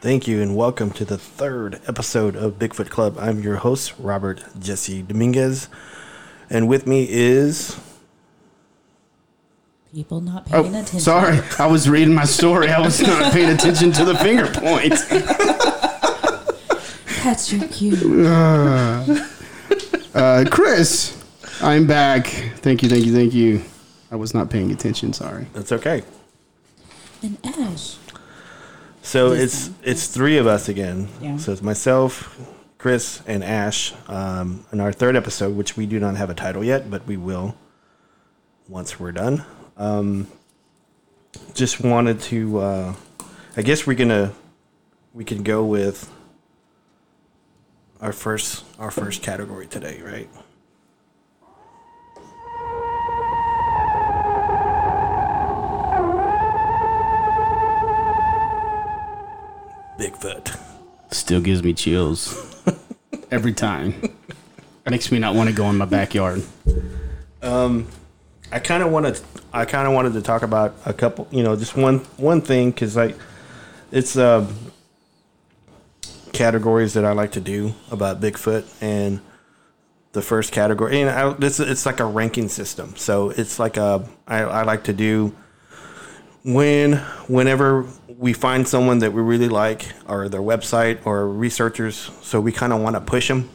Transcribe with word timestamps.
Thank 0.00 0.28
you 0.28 0.40
and 0.40 0.54
welcome 0.56 0.90
to 0.92 1.04
the 1.04 1.18
third 1.18 1.80
episode 1.86 2.36
of 2.36 2.58
Bigfoot 2.58 2.88
Club. 2.90 3.16
I'm 3.18 3.40
your 3.40 3.56
host, 3.56 3.92
Robert 3.98 4.42
Jesse 4.58 5.02
Dominguez. 5.02 5.68
And 6.48 6.68
with 6.68 6.86
me 6.86 7.06
is 7.10 7.76
People 9.92 10.20
not 10.20 10.46
paying 10.46 10.64
Oh, 10.66 10.68
attention. 10.68 11.00
sorry. 11.00 11.40
I 11.58 11.66
was 11.66 11.88
reading 11.88 12.14
my 12.14 12.24
story. 12.24 12.68
I 12.70 12.80
was 12.80 13.00
not 13.00 13.32
paying 13.32 13.50
attention 13.50 13.90
to 13.92 14.04
the 14.04 14.14
finger 14.16 14.46
points. 14.46 15.04
That's 17.24 17.52
your 17.52 17.66
cue. 17.68 18.26
Uh, 20.14 20.44
Chris, 20.50 21.15
I'm 21.60 21.86
back. 21.86 22.26
Thank 22.26 22.82
you, 22.82 22.88
thank 22.88 23.04
you, 23.04 23.12
thank 23.12 23.32
you. 23.34 23.62
I 24.10 24.16
was 24.16 24.34
not 24.34 24.50
paying 24.50 24.70
attention. 24.70 25.12
Sorry. 25.12 25.46
That's 25.52 25.72
okay. 25.72 26.02
And 27.22 27.38
Ash. 27.44 27.96
So 29.02 29.30
This 29.30 29.42
it's 29.42 29.66
time. 29.68 29.76
it's 29.84 30.06
three 30.08 30.36
of 30.38 30.46
us 30.46 30.68
again. 30.68 31.08
Yeah. 31.20 31.36
So 31.38 31.52
it's 31.52 31.62
myself, 31.62 32.38
Chris, 32.78 33.22
and 33.26 33.42
Ash. 33.42 33.94
Um, 34.08 34.64
in 34.72 34.80
our 34.80 34.92
third 34.92 35.16
episode, 35.16 35.56
which 35.56 35.76
we 35.76 35.86
do 35.86 35.98
not 35.98 36.16
have 36.16 36.30
a 36.30 36.34
title 36.34 36.62
yet, 36.62 36.90
but 36.90 37.06
we 37.06 37.16
will 37.16 37.56
once 38.68 39.00
we're 39.00 39.12
done. 39.12 39.44
Um, 39.76 40.28
just 41.54 41.80
wanted 41.80 42.20
to. 42.22 42.58
Uh, 42.58 42.94
I 43.56 43.62
guess 43.62 43.86
we're 43.86 43.94
gonna 43.96 44.32
we 45.14 45.24
can 45.24 45.42
go 45.42 45.64
with 45.64 46.10
our 48.00 48.12
first 48.12 48.64
our 48.78 48.90
first 48.90 49.22
category 49.22 49.66
today, 49.66 50.02
right? 50.02 50.28
Bigfoot. 59.98 60.58
Still 61.10 61.40
gives 61.40 61.62
me 61.62 61.72
chills 61.72 62.62
every 63.30 63.52
time. 63.52 63.94
Makes 64.88 65.10
me 65.10 65.18
not 65.18 65.34
want 65.34 65.48
to 65.48 65.54
go 65.54 65.68
in 65.68 65.76
my 65.76 65.84
backyard. 65.84 66.44
Um, 67.42 67.88
I 68.52 68.60
kind 68.60 68.82
of 68.82 68.92
wanted 68.92 69.20
I 69.52 69.64
kind 69.64 69.88
of 69.88 69.94
wanted 69.94 70.12
to 70.12 70.22
talk 70.22 70.42
about 70.42 70.74
a 70.84 70.92
couple, 70.92 71.26
you 71.30 71.42
know, 71.42 71.56
just 71.56 71.76
one 71.76 71.98
one 72.16 72.40
thing 72.40 72.72
cuz 72.72 72.96
like 72.96 73.16
it's 73.90 74.16
uh 74.16 74.46
categories 76.32 76.92
that 76.94 77.04
I 77.04 77.12
like 77.12 77.32
to 77.32 77.40
do 77.40 77.74
about 77.90 78.20
Bigfoot 78.20 78.64
and 78.80 79.20
the 80.12 80.22
first 80.22 80.52
category 80.52 81.00
and 81.00 81.10
I, 81.10 81.34
it's 81.44 81.58
it's 81.58 81.86
like 81.86 81.98
a 81.98 82.04
ranking 82.04 82.48
system. 82.48 82.94
So 82.96 83.30
it's 83.30 83.58
like 83.58 83.76
a 83.76 84.08
I, 84.28 84.42
I 84.42 84.62
like 84.62 84.84
to 84.84 84.92
do 84.92 85.34
when 86.46 86.92
whenever 87.26 87.84
we 88.18 88.32
find 88.32 88.66
someone 88.68 89.00
that 89.00 89.12
we 89.12 89.20
really 89.20 89.48
like 89.48 89.92
or 90.08 90.28
their 90.28 90.40
website 90.40 91.04
or 91.04 91.28
researchers 91.28 92.10
so 92.22 92.40
we 92.40 92.52
kind 92.52 92.72
of 92.72 92.80
want 92.80 92.94
to 92.94 93.00
push 93.00 93.26
them 93.26 93.50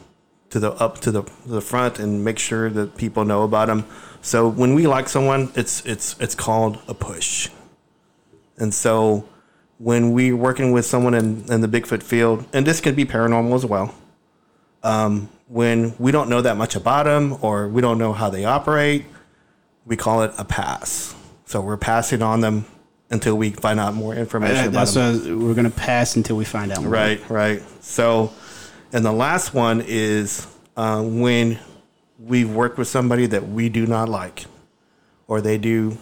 to 0.50 0.60
the 0.60 0.70
up 0.72 0.98
to 0.98 1.10
the 1.10 1.22
the 1.46 1.62
front 1.62 1.98
and 1.98 2.22
make 2.22 2.38
sure 2.38 2.68
that 2.68 2.94
people 2.96 3.24
know 3.24 3.44
about 3.44 3.68
them 3.68 3.86
so 4.20 4.46
when 4.46 4.74
we 4.74 4.86
like 4.86 5.08
someone 5.08 5.50
it's 5.56 5.84
it's 5.84 6.16
it's 6.20 6.34
called 6.34 6.78
a 6.86 6.94
push. 6.94 7.48
And 8.56 8.72
so 8.72 9.28
when 9.78 10.12
we're 10.12 10.36
working 10.36 10.70
with 10.70 10.86
someone 10.86 11.14
in, 11.14 11.50
in 11.50 11.60
the 11.60 11.66
bigfoot 11.66 12.02
field 12.02 12.46
and 12.52 12.64
this 12.64 12.80
could 12.80 12.94
be 12.94 13.04
paranormal 13.04 13.54
as 13.54 13.66
well 13.66 13.94
um, 14.84 15.28
when 15.48 15.94
we 15.98 16.12
don't 16.12 16.28
know 16.28 16.40
that 16.40 16.56
much 16.56 16.76
about 16.76 17.04
them 17.04 17.36
or 17.40 17.68
we 17.68 17.80
don't 17.80 17.98
know 17.98 18.12
how 18.12 18.30
they 18.30 18.44
operate 18.44 19.06
we 19.84 19.96
call 19.96 20.22
it 20.22 20.32
a 20.38 20.44
pass. 20.44 21.16
So 21.46 21.60
we're 21.60 21.76
passing 21.76 22.22
on 22.22 22.42
them 22.42 22.66
until 23.12 23.36
we 23.36 23.50
find 23.50 23.78
out 23.78 23.94
more 23.94 24.14
information 24.14 24.68
about 24.68 24.72
That's 24.72 24.94
them 24.94 25.46
we're 25.46 25.54
gonna 25.54 25.70
pass 25.70 26.16
until 26.16 26.36
we 26.36 26.44
find 26.44 26.72
out. 26.72 26.80
More. 26.82 26.90
Right, 26.90 27.30
right. 27.30 27.62
So, 27.82 28.32
and 28.92 29.04
the 29.04 29.12
last 29.12 29.54
one 29.54 29.84
is 29.86 30.46
uh, 30.76 31.02
when 31.02 31.58
we've 32.18 32.50
worked 32.50 32.78
with 32.78 32.88
somebody 32.88 33.26
that 33.26 33.48
we 33.48 33.68
do 33.68 33.86
not 33.86 34.08
like, 34.08 34.46
or 35.28 35.40
they 35.40 35.58
do 35.58 35.98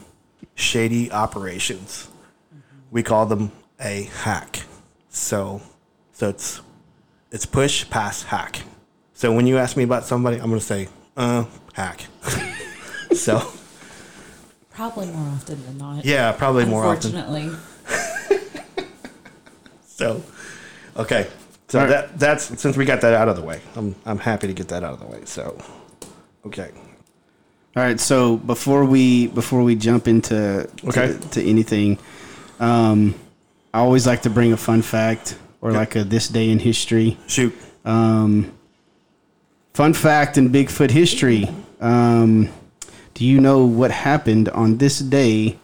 shady 0.54 1.10
operations. 1.10 2.08
We 2.90 3.02
call 3.02 3.26
them 3.26 3.52
a 3.80 4.04
hack. 4.22 4.60
So, 5.08 5.60
so 6.12 6.28
it's 6.28 6.60
it's 7.32 7.46
push, 7.46 7.88
pass, 7.90 8.22
hack. 8.22 8.62
So 9.14 9.32
when 9.32 9.46
you 9.46 9.58
ask 9.58 9.76
me 9.76 9.82
about 9.82 10.04
somebody, 10.04 10.36
I'm 10.36 10.48
gonna 10.48 10.60
say, 10.60 10.88
uh, 11.16 11.44
hack. 11.74 12.06
so 13.14 13.42
Probably 14.80 15.08
more 15.08 15.28
often 15.28 15.62
than 15.66 15.76
not. 15.76 16.04
yeah, 16.06 16.32
probably 16.32 16.64
more 16.64 16.86
often. 16.86 17.14
Unfortunately. 17.14 17.54
So, 19.84 20.22
okay. 20.96 21.26
So 21.68 21.78
All 21.78 21.84
right. 21.84 21.90
that 21.90 22.18
that's 22.18 22.58
since 22.58 22.74
we 22.78 22.86
got 22.86 23.02
that 23.02 23.12
out 23.12 23.28
of 23.28 23.36
the 23.36 23.42
way, 23.42 23.60
I'm 23.76 23.94
I'm 24.06 24.16
happy 24.18 24.46
to 24.46 24.54
get 24.54 24.68
that 24.68 24.82
out 24.82 24.94
of 24.94 25.00
the 25.00 25.04
way. 25.06 25.20
So, 25.26 25.58
okay. 26.46 26.70
All 27.76 27.82
right. 27.82 28.00
So 28.00 28.38
before 28.38 28.86
we 28.86 29.26
before 29.26 29.62
we 29.62 29.74
jump 29.74 30.08
into 30.08 30.66
Okay. 30.88 31.08
to, 31.12 31.30
to 31.32 31.44
anything, 31.46 31.98
um, 32.60 33.14
I 33.74 33.80
always 33.80 34.06
like 34.06 34.22
to 34.22 34.30
bring 34.30 34.54
a 34.54 34.56
fun 34.56 34.80
fact 34.80 35.36
or 35.60 35.68
Okay. 35.68 35.78
like 35.78 35.96
a 35.96 36.04
this 36.04 36.28
day 36.28 36.48
in 36.48 36.58
history. 36.58 37.18
Shoot. 37.26 37.52
Um, 37.84 38.50
fun 39.74 39.92
fact 39.92 40.38
in 40.38 40.48
Bigfoot 40.50 40.90
history. 40.90 41.46
Um, 41.78 42.48
do 43.20 43.26
you 43.26 43.38
know 43.38 43.66
what 43.66 43.90
happened 43.90 44.48
on 44.48 44.78
this 44.78 44.98
day 44.98 45.58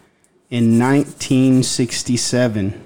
in 0.51 0.79
1967? 0.79 2.85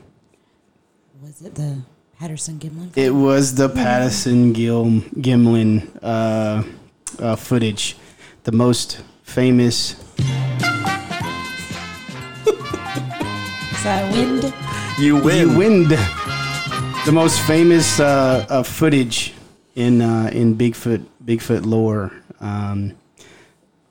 Was 1.20 1.42
it 1.42 1.56
the 1.56 1.82
Patterson 2.16 2.60
Gimlin? 2.60 2.96
It 2.96 3.10
was 3.10 3.56
the 3.56 3.68
Patterson 3.68 4.52
Gil 4.52 4.84
Gimlin 5.18 5.90
uh, 6.00 6.62
uh, 7.18 7.34
footage, 7.34 7.96
the 8.44 8.52
most 8.52 9.02
famous. 9.24 9.94
Is 10.16 10.24
that 13.82 14.08
wind? 14.12 14.54
You 15.00 15.16
win. 15.16 15.50
You 15.50 15.58
win 15.58 15.88
the 15.88 17.10
most 17.12 17.40
famous 17.40 17.98
uh, 17.98 18.46
uh, 18.48 18.62
footage 18.62 19.34
in 19.74 20.00
uh, 20.00 20.30
in 20.32 20.54
Bigfoot 20.54 21.04
Bigfoot 21.24 21.66
lore. 21.66 22.12
Um, 22.38 22.94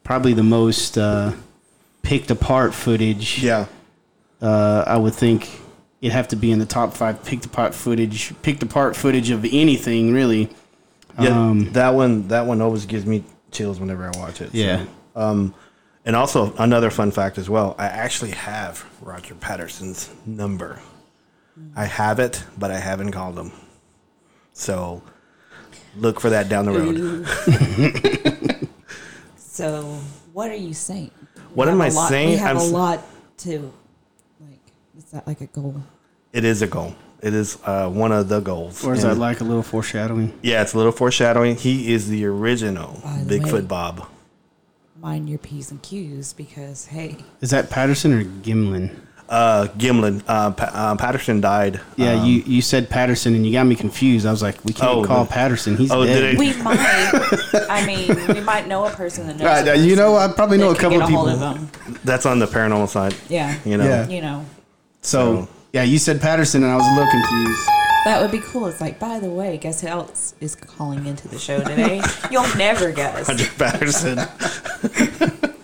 probably 0.09 0.33
the 0.33 0.41
most 0.41 0.97
uh, 0.97 1.31
picked 2.01 2.31
apart 2.31 2.73
footage. 2.73 3.43
Yeah. 3.43 3.67
Uh, 4.41 4.83
I 4.87 4.97
would 4.97 5.13
think 5.13 5.47
it'd 6.01 6.13
have 6.13 6.29
to 6.29 6.35
be 6.35 6.51
in 6.51 6.57
the 6.57 6.65
top 6.65 6.95
five 6.95 7.23
picked 7.23 7.45
apart 7.45 7.75
footage, 7.75 8.33
picked 8.41 8.63
apart 8.63 8.95
footage 8.95 9.29
of 9.29 9.45
anything 9.45 10.11
really. 10.11 10.49
Yeah. 11.19 11.29
Um, 11.29 11.73
that 11.73 11.91
one. 11.91 12.27
That 12.29 12.47
one 12.47 12.59
always 12.59 12.87
gives 12.87 13.05
me 13.05 13.23
chills 13.51 13.79
whenever 13.79 14.03
I 14.07 14.17
watch 14.17 14.41
it. 14.41 14.51
so. 14.51 14.57
Yeah. 14.57 14.85
Um, 15.15 15.53
and 16.05 16.15
also 16.15 16.55
another 16.57 16.89
fun 16.89 17.11
fact 17.11 17.37
as 17.37 17.47
well. 17.47 17.75
I 17.77 17.85
actually 17.85 18.31
have 18.31 18.83
Roger 19.01 19.35
Patterson's 19.35 20.09
number. 20.25 20.79
I 21.75 21.85
have 21.85 22.17
it, 22.17 22.43
but 22.57 22.71
I 22.71 22.79
haven't 22.79 23.11
called 23.11 23.37
him. 23.37 23.51
So 24.53 25.03
look 25.95 26.19
for 26.19 26.31
that 26.31 26.49
down 26.49 26.65
the 26.65 26.71
road. 26.71 28.55
So, 29.59 29.81
what 30.31 30.49
are 30.49 30.55
you 30.55 30.73
saying? 30.73 31.11
What 31.53 31.67
am 31.67 31.81
I 31.81 31.89
lot- 31.89 32.07
saying? 32.07 32.29
We 32.29 32.35
have 32.37 32.51
I'm 32.55 32.61
a 32.63 32.65
s- 32.65 32.71
lot 32.71 33.03
to, 33.39 33.73
like, 34.39 34.61
is 34.97 35.03
that 35.11 35.27
like 35.27 35.41
a 35.41 35.47
goal? 35.47 35.75
It 36.31 36.45
is 36.45 36.61
a 36.61 36.67
goal. 36.67 36.95
It 37.21 37.33
is 37.33 37.57
uh, 37.65 37.89
one 37.89 38.13
of 38.13 38.29
the 38.29 38.39
goals. 38.39 38.85
or 38.85 38.93
is 38.93 39.01
that 39.03 39.17
like 39.17 39.41
a 39.41 39.43
little 39.43 39.61
foreshadowing? 39.61 40.31
Yeah, 40.41 40.61
it's 40.61 40.73
a 40.75 40.77
little 40.77 40.93
foreshadowing. 40.93 41.57
He 41.57 41.91
is 41.91 42.07
the 42.07 42.23
original 42.23 42.93
the 43.25 43.37
Bigfoot 43.39 43.51
way. 43.51 43.61
Bob. 43.61 44.07
Mind 45.01 45.27
your 45.27 45.39
P's 45.39 45.71
and 45.71 45.81
Q's 45.81 46.31
because, 46.31 46.85
hey, 46.85 47.17
Is 47.41 47.49
that 47.49 47.69
Patterson 47.69 48.13
or 48.13 48.23
Gimlin? 48.23 48.95
Uh, 49.29 49.67
Gimlin. 49.77 50.23
Uh, 50.27 50.49
pa- 50.51 50.71
uh, 50.73 50.95
Patterson 50.95 51.39
died. 51.39 51.79
Yeah, 51.97 52.13
um, 52.13 52.25
you, 52.25 52.41
you 52.47 52.61
said 52.63 52.89
Patterson 52.89 53.35
and 53.35 53.45
you 53.45 53.51
got 53.53 53.65
me 53.67 53.75
confused. 53.75 54.25
I 54.25 54.31
was 54.31 54.41
like, 54.41 54.63
we 54.65 54.73
can't 54.73 54.89
Oh, 54.89 55.03
call 55.03 55.25
the- 55.25 55.29
Patterson. 55.31 55.77
He's 55.77 55.91
oh, 55.91 56.03
dead. 56.03 56.31
did 56.31 56.39
we 56.39 56.53
might, 56.63 56.77
I 57.69 57.85
mean, 57.85 58.09
we 58.33 58.41
might 58.41 58.67
know 58.67 58.85
a 58.85 58.89
person 58.89 59.27
that 59.27 59.37
knows. 59.37 59.45
Right, 59.45 59.67
a 59.67 59.71
uh, 59.73 59.75
you 59.75 59.95
know, 59.95 60.15
I 60.17 60.29
probably 60.29 60.57
know 60.57 60.71
a 60.71 60.75
couple 60.75 60.97
get 60.97 61.03
of 61.03 61.09
hold 61.13 61.29
people. 61.29 61.95
That's 62.03 62.25
on 62.25 62.39
the 62.39 62.47
paranormal 62.47 62.89
side. 62.89 63.13
Yeah. 63.29 63.55
You 63.65 63.77
know. 63.77 63.85
Yeah. 63.85 64.07
You 64.07 64.21
know, 64.21 64.45
So, 65.01 65.43
So- 65.43 65.47
yeah, 65.73 65.83
you 65.83 65.99
said 65.99 66.19
Patterson 66.19 66.63
and 66.63 66.71
I 66.71 66.75
was 66.75 66.87
a 66.87 66.93
little 66.95 67.11
confused. 67.11 67.67
that 68.05 68.21
would 68.23 68.31
be 68.31 68.39
cool. 68.39 68.65
It's 68.65 68.81
like, 68.81 68.97
by 68.97 69.19
the 69.19 69.29
way, 69.29 69.57
guess 69.59 69.81
who 69.81 69.87
else 69.89 70.33
is 70.39 70.55
calling 70.55 71.05
into 71.05 71.27
the 71.27 71.37
show 71.37 71.59
today? 71.59 72.01
You'll 72.31 72.51
never 72.55 72.91
guess. 72.91 73.29
Roger 73.29 73.45
Patterson. 73.59 74.19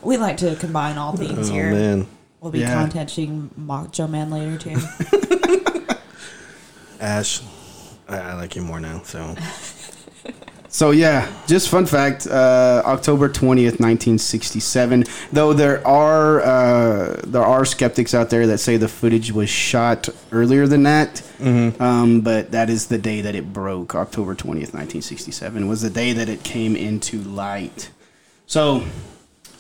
We 0.04 0.18
like 0.18 0.38
to 0.38 0.56
combine 0.58 1.00
all 1.00 1.18
themes 1.18 1.50
oh 1.50 1.54
here. 1.54 1.72
man. 1.72 2.06
We'll 2.46 2.52
be 2.52 2.60
Yeah. 2.60 2.76
contacting 2.76 3.50
Macho 3.58 4.06
Man 4.06 4.30
later 4.30 4.56
too. 4.60 4.78
Ash. 7.00 7.42
I, 8.08 8.18
I 8.20 8.34
like 8.36 8.56
you 8.56 8.62
more 8.62 8.80
now. 8.80 9.02
So 9.04 9.36
So 10.70 10.92
yeah, 10.92 11.28
just 11.48 11.70
fun 11.70 11.88
fact: 11.88 12.28
uh, 12.28 12.84
October 12.86 13.30
twentieth, 13.30 13.80
nineteen 13.80 14.20
sixty-seven. 14.20 15.06
Though 15.34 15.54
there 15.54 15.86
are 15.88 16.42
uh, 16.42 17.22
there 17.26 17.42
are 17.42 17.66
skeptics 17.66 18.14
out 18.14 18.30
there 18.30 18.46
that 18.46 18.60
say 18.60 18.78
the 18.78 18.90
footage 18.90 19.32
was 19.32 19.50
shot 19.50 20.08
earlier 20.32 20.68
than 20.68 20.84
that, 20.84 21.24
um, 21.80 22.22
but 22.22 22.52
that 22.52 22.70
is 22.70 22.86
the 22.90 23.00
day 23.00 23.22
that 23.22 23.34
it 23.34 23.54
broke. 23.54 23.96
October 23.96 24.36
twentieth, 24.36 24.72
nineteen 24.72 25.02
sixty-seven 25.02 25.68
was 25.68 25.82
the 25.82 25.90
day 25.90 26.14
that 26.14 26.30
it 26.30 26.44
came 26.44 26.76
into 26.76 27.22
light. 27.24 27.90
So, 28.46 28.84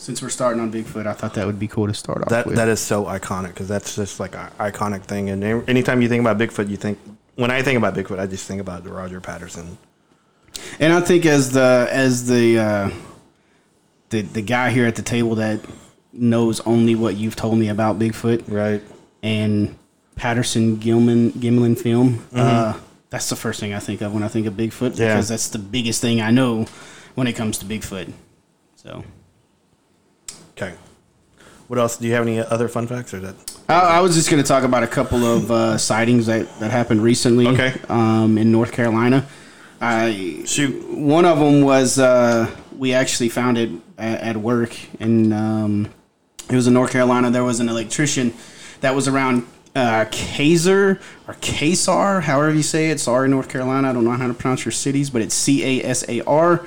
since 0.05 0.21
we're 0.21 0.29
starting 0.29 0.61
on 0.61 0.71
Bigfoot, 0.71 1.07
I 1.07 1.13
thought 1.13 1.33
that 1.33 1.47
would 1.47 1.57
be 1.57 1.67
cool 1.67 1.87
to 1.87 1.93
start 1.95 2.21
off 2.21 2.29
That 2.29 2.45
with. 2.45 2.55
that 2.57 2.67
is 2.67 2.79
so 2.79 3.05
iconic 3.05 3.47
because 3.49 3.67
that's 3.67 3.95
just 3.95 4.19
like 4.19 4.35
an 4.35 4.51
iconic 4.59 5.03
thing. 5.05 5.31
And 5.31 5.43
anytime 5.67 6.01
you 6.03 6.07
think 6.07 6.21
about 6.21 6.37
Bigfoot, 6.37 6.69
you 6.69 6.77
think 6.77 6.99
when 7.35 7.49
I 7.49 7.63
think 7.63 7.77
about 7.79 7.95
Bigfoot, 7.95 8.19
I 8.19 8.27
just 8.27 8.47
think 8.47 8.61
about 8.61 8.83
the 8.83 8.91
Roger 8.91 9.19
Patterson. 9.19 9.79
And 10.79 10.93
I 10.93 11.01
think 11.01 11.25
as 11.25 11.51
the 11.53 11.87
as 11.89 12.27
the 12.27 12.59
uh, 12.59 12.89
the 14.09 14.21
the 14.21 14.43
guy 14.43 14.69
here 14.69 14.85
at 14.85 14.95
the 14.95 15.01
table 15.01 15.33
that 15.35 15.59
knows 16.13 16.59
only 16.61 16.93
what 16.93 17.15
you've 17.17 17.35
told 17.35 17.57
me 17.57 17.67
about 17.69 17.97
Bigfoot 17.97 18.43
Right. 18.47 18.83
and 19.23 19.75
Patterson 20.15 20.75
Gilman 20.77 21.31
Gimlin 21.31 21.75
film, 21.77 22.25
uh, 22.33 22.77
that's 23.09 23.27
the 23.29 23.35
first 23.35 23.59
thing 23.59 23.73
I 23.73 23.79
think 23.79 24.01
of 24.01 24.13
when 24.13 24.21
I 24.21 24.27
think 24.27 24.45
of 24.45 24.53
Bigfoot 24.53 24.97
Yeah. 24.99 25.07
because 25.15 25.29
that's 25.29 25.49
the 25.49 25.57
biggest 25.59 25.99
thing 25.99 26.21
I 26.21 26.29
know 26.29 26.67
when 27.15 27.25
it 27.25 27.33
comes 27.33 27.57
to 27.57 27.65
Bigfoot. 27.65 28.13
So 28.75 29.03
Okay. 30.57 30.73
What 31.67 31.79
else? 31.79 31.97
Do 31.97 32.07
you 32.07 32.13
have 32.13 32.23
any 32.23 32.39
other 32.39 32.67
fun 32.67 32.87
facts 32.87 33.13
or 33.13 33.19
that? 33.19 33.35
I, 33.67 33.97
I 33.97 33.99
was 33.99 34.15
just 34.15 34.29
going 34.29 34.41
to 34.41 34.47
talk 34.47 34.63
about 34.63 34.83
a 34.83 34.87
couple 34.87 35.25
of 35.25 35.51
uh, 35.51 35.77
sightings 35.77 36.27
that 36.27 36.47
that 36.59 36.71
happened 36.71 37.01
recently. 37.03 37.47
Okay. 37.47 37.73
Um, 37.89 38.37
in 38.37 38.51
North 38.51 38.71
Carolina, 38.71 39.25
I 39.81 40.43
Shoot. 40.45 40.87
one 40.89 41.25
of 41.25 41.39
them 41.39 41.61
was 41.61 41.99
uh, 41.99 42.49
we 42.77 42.93
actually 42.93 43.29
found 43.29 43.57
it 43.57 43.69
at, 43.97 44.21
at 44.21 44.37
work, 44.37 44.77
and 44.99 45.33
um, 45.33 45.89
it 46.49 46.55
was 46.55 46.67
in 46.67 46.73
North 46.73 46.91
Carolina. 46.91 47.31
There 47.31 47.43
was 47.43 47.59
an 47.59 47.67
electrician 47.67 48.33
that 48.81 48.93
was 48.93 49.07
around 49.07 49.47
uh, 49.75 50.05
Kaiser 50.11 51.01
or 51.27 51.33
Casar, 51.41 52.21
however 52.21 52.53
you 52.53 52.63
say 52.63 52.91
it. 52.91 52.99
Sorry, 52.99 53.27
North 53.27 53.49
Carolina. 53.49 53.89
I 53.89 53.93
don't 53.93 54.05
know 54.05 54.11
how 54.11 54.27
to 54.27 54.33
pronounce 54.33 54.63
your 54.63 54.71
cities, 54.71 55.09
but 55.09 55.21
it's 55.21 55.33
C 55.35 55.81
A 55.81 55.85
S 55.85 56.07
A 56.07 56.21
R. 56.21 56.65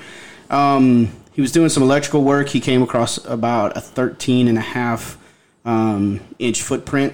Um, 0.50 1.12
he 1.38 1.40
was 1.40 1.52
doing 1.52 1.68
some 1.68 1.84
electrical 1.84 2.24
work. 2.24 2.48
He 2.48 2.58
came 2.58 2.82
across 2.82 3.24
about 3.24 3.76
a 3.76 3.80
13 3.80 4.48
and 4.48 4.58
a 4.58 4.60
half 4.60 5.16
um, 5.64 6.18
inch 6.40 6.62
footprint, 6.62 7.12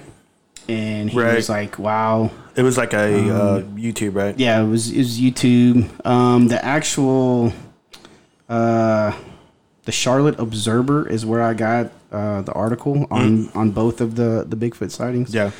and 0.67 1.11
he 1.11 1.19
Right. 1.21 1.35
was 1.35 1.47
like, 1.47 1.77
"Wow, 1.77 2.31
It 2.55 2.63
was 2.63 2.75
like 2.75 2.93
a 2.93 3.05
uh, 3.29 3.61
YouTube, 3.75 4.15
right? 4.15 4.33
yeah, 4.39 4.59
it 4.63 4.65
was 4.67 4.89
it 4.89 4.97
was 4.97 5.19
YouTube. 5.21 5.87
Um, 6.03 6.47
the 6.47 6.57
actual 6.65 7.53
uh, 8.49 9.11
the 9.83 9.91
Charlotte 9.91 10.39
Observer 10.39 11.07
is 11.07 11.23
where 11.23 11.43
I 11.43 11.53
got 11.53 11.91
uh, 12.11 12.41
the 12.41 12.53
article 12.53 13.05
on 13.11 13.49
on 13.53 13.69
both 13.69 14.01
of 14.01 14.15
the 14.15 14.43
the 14.49 14.55
Bigfoot 14.55 14.89
sightings. 14.89 15.35
Yeah. 15.35 15.51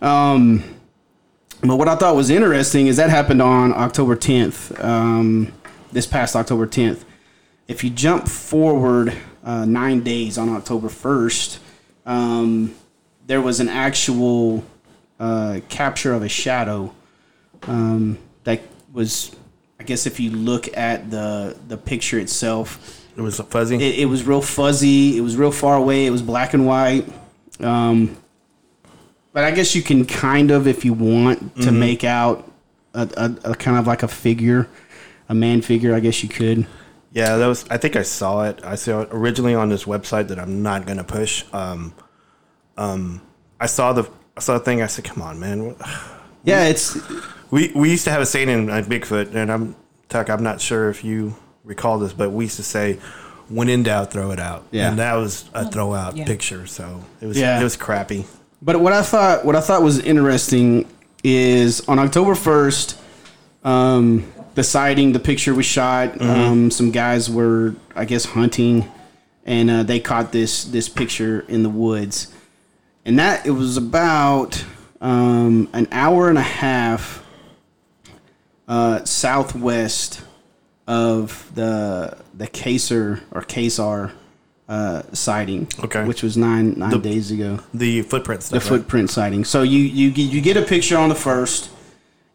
Um, 0.00 0.62
but 1.60 1.74
what 1.76 1.88
I 1.88 1.96
thought 1.96 2.14
was 2.14 2.30
interesting 2.30 2.86
is 2.86 2.98
that 2.98 3.10
happened 3.10 3.42
on 3.42 3.72
October 3.72 4.14
10th, 4.14 4.80
um, 4.84 5.52
this 5.90 6.06
past 6.06 6.36
October 6.36 6.68
10th. 6.68 7.00
If 7.72 7.82
you 7.82 7.88
jump 7.88 8.28
forward 8.28 9.14
uh, 9.42 9.64
nine 9.64 10.02
days 10.02 10.36
on 10.36 10.50
October 10.50 10.88
1st, 10.88 11.58
um, 12.04 12.74
there 13.26 13.40
was 13.40 13.60
an 13.60 13.70
actual 13.70 14.62
uh, 15.18 15.60
capture 15.70 16.12
of 16.12 16.22
a 16.22 16.28
shadow 16.28 16.94
um, 17.62 18.18
that 18.44 18.60
was, 18.92 19.34
I 19.80 19.84
guess, 19.84 20.04
if 20.04 20.20
you 20.20 20.32
look 20.32 20.76
at 20.76 21.10
the 21.10 21.56
the 21.66 21.78
picture 21.78 22.18
itself, 22.18 23.08
It 23.16 23.22
was 23.22 23.40
fuzzy. 23.40 23.76
it, 23.76 24.00
it 24.00 24.06
was 24.06 24.26
real 24.26 24.42
fuzzy. 24.42 25.16
It 25.16 25.22
was 25.22 25.38
real 25.38 25.50
far 25.50 25.76
away. 25.76 26.04
It 26.04 26.10
was 26.10 26.20
black 26.20 26.52
and 26.52 26.66
white. 26.66 27.08
Um, 27.58 28.18
but 29.32 29.44
I 29.44 29.50
guess 29.50 29.74
you 29.74 29.80
can 29.80 30.04
kind 30.04 30.50
of, 30.50 30.66
if 30.66 30.84
you 30.84 30.92
want 30.92 31.56
to 31.62 31.72
make 31.72 32.04
out 32.04 32.52
a, 32.92 33.08
a, 33.44 33.52
a 33.52 33.54
kind 33.54 33.78
of 33.78 33.86
like 33.86 34.02
a 34.02 34.08
figure, 34.08 34.68
a 35.30 35.34
man 35.34 35.62
figure. 35.62 35.94
I 35.94 36.00
guess 36.00 36.22
you 36.22 36.28
could. 36.28 36.66
Yeah, 37.12 37.36
that 37.36 37.46
was. 37.46 37.64
I 37.68 37.76
think 37.76 37.96
I 37.96 38.02
saw 38.02 38.44
it. 38.44 38.60
I 38.64 38.74
saw 38.74 39.02
it 39.02 39.08
originally 39.12 39.54
on 39.54 39.68
this 39.68 39.84
website 39.84 40.28
that 40.28 40.38
I'm 40.38 40.62
not 40.62 40.86
gonna 40.86 41.04
push. 41.04 41.44
Um, 41.52 41.94
um, 42.76 43.20
I 43.60 43.66
saw 43.66 43.92
the 43.92 44.08
I 44.36 44.40
saw 44.40 44.54
the 44.54 44.64
thing. 44.64 44.82
I 44.82 44.86
said, 44.86 45.04
"Come 45.04 45.22
on, 45.22 45.38
man." 45.38 45.76
Yeah, 46.44 46.64
it's 46.64 46.98
We 47.52 47.70
we 47.72 47.88
used 47.90 48.02
to 48.04 48.10
have 48.10 48.20
a 48.20 48.26
saying 48.26 48.48
in 48.48 48.68
uh, 48.68 48.82
Bigfoot, 48.82 49.32
and 49.32 49.52
I'm 49.52 49.76
Tuck. 50.08 50.28
I'm 50.28 50.42
not 50.42 50.60
sure 50.60 50.90
if 50.90 51.04
you 51.04 51.36
recall 51.62 52.00
this, 52.00 52.12
but 52.12 52.30
we 52.30 52.46
used 52.46 52.56
to 52.56 52.64
say, 52.64 52.98
"When 53.48 53.68
in 53.68 53.84
doubt, 53.84 54.10
throw 54.10 54.32
it 54.32 54.40
out." 54.40 54.64
Yeah. 54.72 54.88
and 54.88 54.98
that 54.98 55.14
was 55.14 55.48
a 55.54 55.70
throw 55.70 55.94
out 55.94 56.16
yeah. 56.16 56.24
picture. 56.24 56.66
So 56.66 57.04
it 57.20 57.26
was 57.26 57.38
Yeah. 57.38 57.60
it 57.60 57.62
was 57.62 57.76
crappy. 57.76 58.24
But 58.60 58.80
what 58.80 58.92
I 58.92 59.02
thought, 59.02 59.44
what 59.44 59.54
I 59.54 59.60
thought 59.60 59.82
was 59.82 60.00
interesting 60.00 60.88
is 61.22 61.86
on 61.88 62.00
October 62.00 62.34
first, 62.34 62.98
um, 63.62 64.24
the 64.54 64.62
sighting, 64.64 65.12
the 65.12 65.18
picture 65.20 65.54
was 65.54 65.66
shot. 65.66 66.20
Um, 66.20 66.70
some 66.70 66.90
guys 66.90 67.30
were, 67.30 67.74
I 67.96 68.04
guess, 68.04 68.24
hunting, 68.24 68.90
and 69.46 69.70
uh, 69.70 69.82
they 69.82 70.00
caught 70.00 70.32
this 70.32 70.64
this 70.64 70.88
picture 70.88 71.40
in 71.48 71.62
the 71.62 71.70
woods, 71.70 72.32
and 73.04 73.18
that 73.18 73.46
it 73.46 73.50
was 73.52 73.76
about 73.76 74.64
um, 75.00 75.68
an 75.72 75.88
hour 75.90 76.28
and 76.28 76.38
a 76.38 76.42
half 76.42 77.24
uh, 78.68 79.04
southwest 79.04 80.22
of 80.86 81.50
the 81.54 82.16
the 82.34 82.46
Casar 82.48 83.20
or 83.30 83.42
Casar 83.42 84.12
uh, 84.68 85.02
sighting, 85.12 85.68
Okay. 85.82 86.04
which 86.04 86.22
was 86.22 86.36
nine 86.36 86.74
nine 86.78 86.90
The- 86.90 86.98
days 86.98 87.30
ago 87.30 87.60
The 87.74 88.02
footprint 88.02 88.42
the 88.42 88.56
right? 88.58 88.62
footprint 88.62 89.10
sighting. 89.10 89.44
So 89.44 89.62
you 89.62 89.78
you 89.78 90.08
you 90.10 90.40
get 90.40 90.56
a 90.56 90.62
picture 90.62 90.96
on 90.98 91.08
the 91.08 91.14
first, 91.14 91.70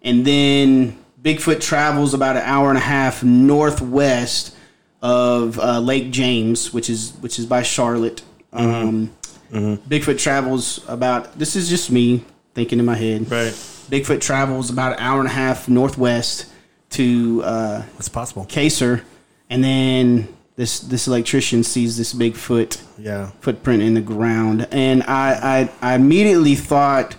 and 0.01 0.25
then 0.25 0.97
Bigfoot 1.21 1.61
travels 1.61 2.13
about 2.13 2.35
an 2.37 2.43
hour 2.43 2.69
and 2.69 2.77
a 2.77 2.81
half 2.81 3.23
northwest 3.23 4.55
of 5.01 5.59
uh, 5.59 5.79
Lake 5.79 6.11
James, 6.11 6.73
which 6.73 6.89
is 6.89 7.11
which 7.21 7.39
is 7.39 7.45
by 7.45 7.63
Charlotte. 7.63 8.21
Um, 8.53 9.13
Bigfoot 9.51 10.19
travels 10.19 10.83
about. 10.87 11.37
This 11.39 11.55
is 11.55 11.69
just 11.69 11.89
me 11.91 12.23
thinking 12.53 12.79
in 12.79 12.85
my 12.85 12.95
head. 12.95 13.29
Right. 13.31 13.53
Bigfoot 13.89 14.21
travels 14.21 14.69
about 14.69 14.93
an 14.93 14.99
hour 14.99 15.19
and 15.19 15.27
a 15.29 15.31
half 15.31 15.67
northwest 15.69 16.45
to 16.91 17.41
uh, 17.43 17.83
It's 17.97 18.09
possible. 18.09 18.45
Casar, 18.45 19.01
and 19.49 19.63
then 19.63 20.27
this 20.55 20.79
this 20.79 21.07
electrician 21.07 21.63
sees 21.63 21.97
this 21.97 22.13
Bigfoot 22.13 22.81
Yeah. 22.97 23.31
footprint 23.41 23.81
in 23.81 23.93
the 23.93 24.01
ground. 24.01 24.67
And 24.71 25.03
I, 25.03 25.69
I, 25.81 25.91
I 25.91 25.95
immediately 25.95 26.55
thought 26.55 27.15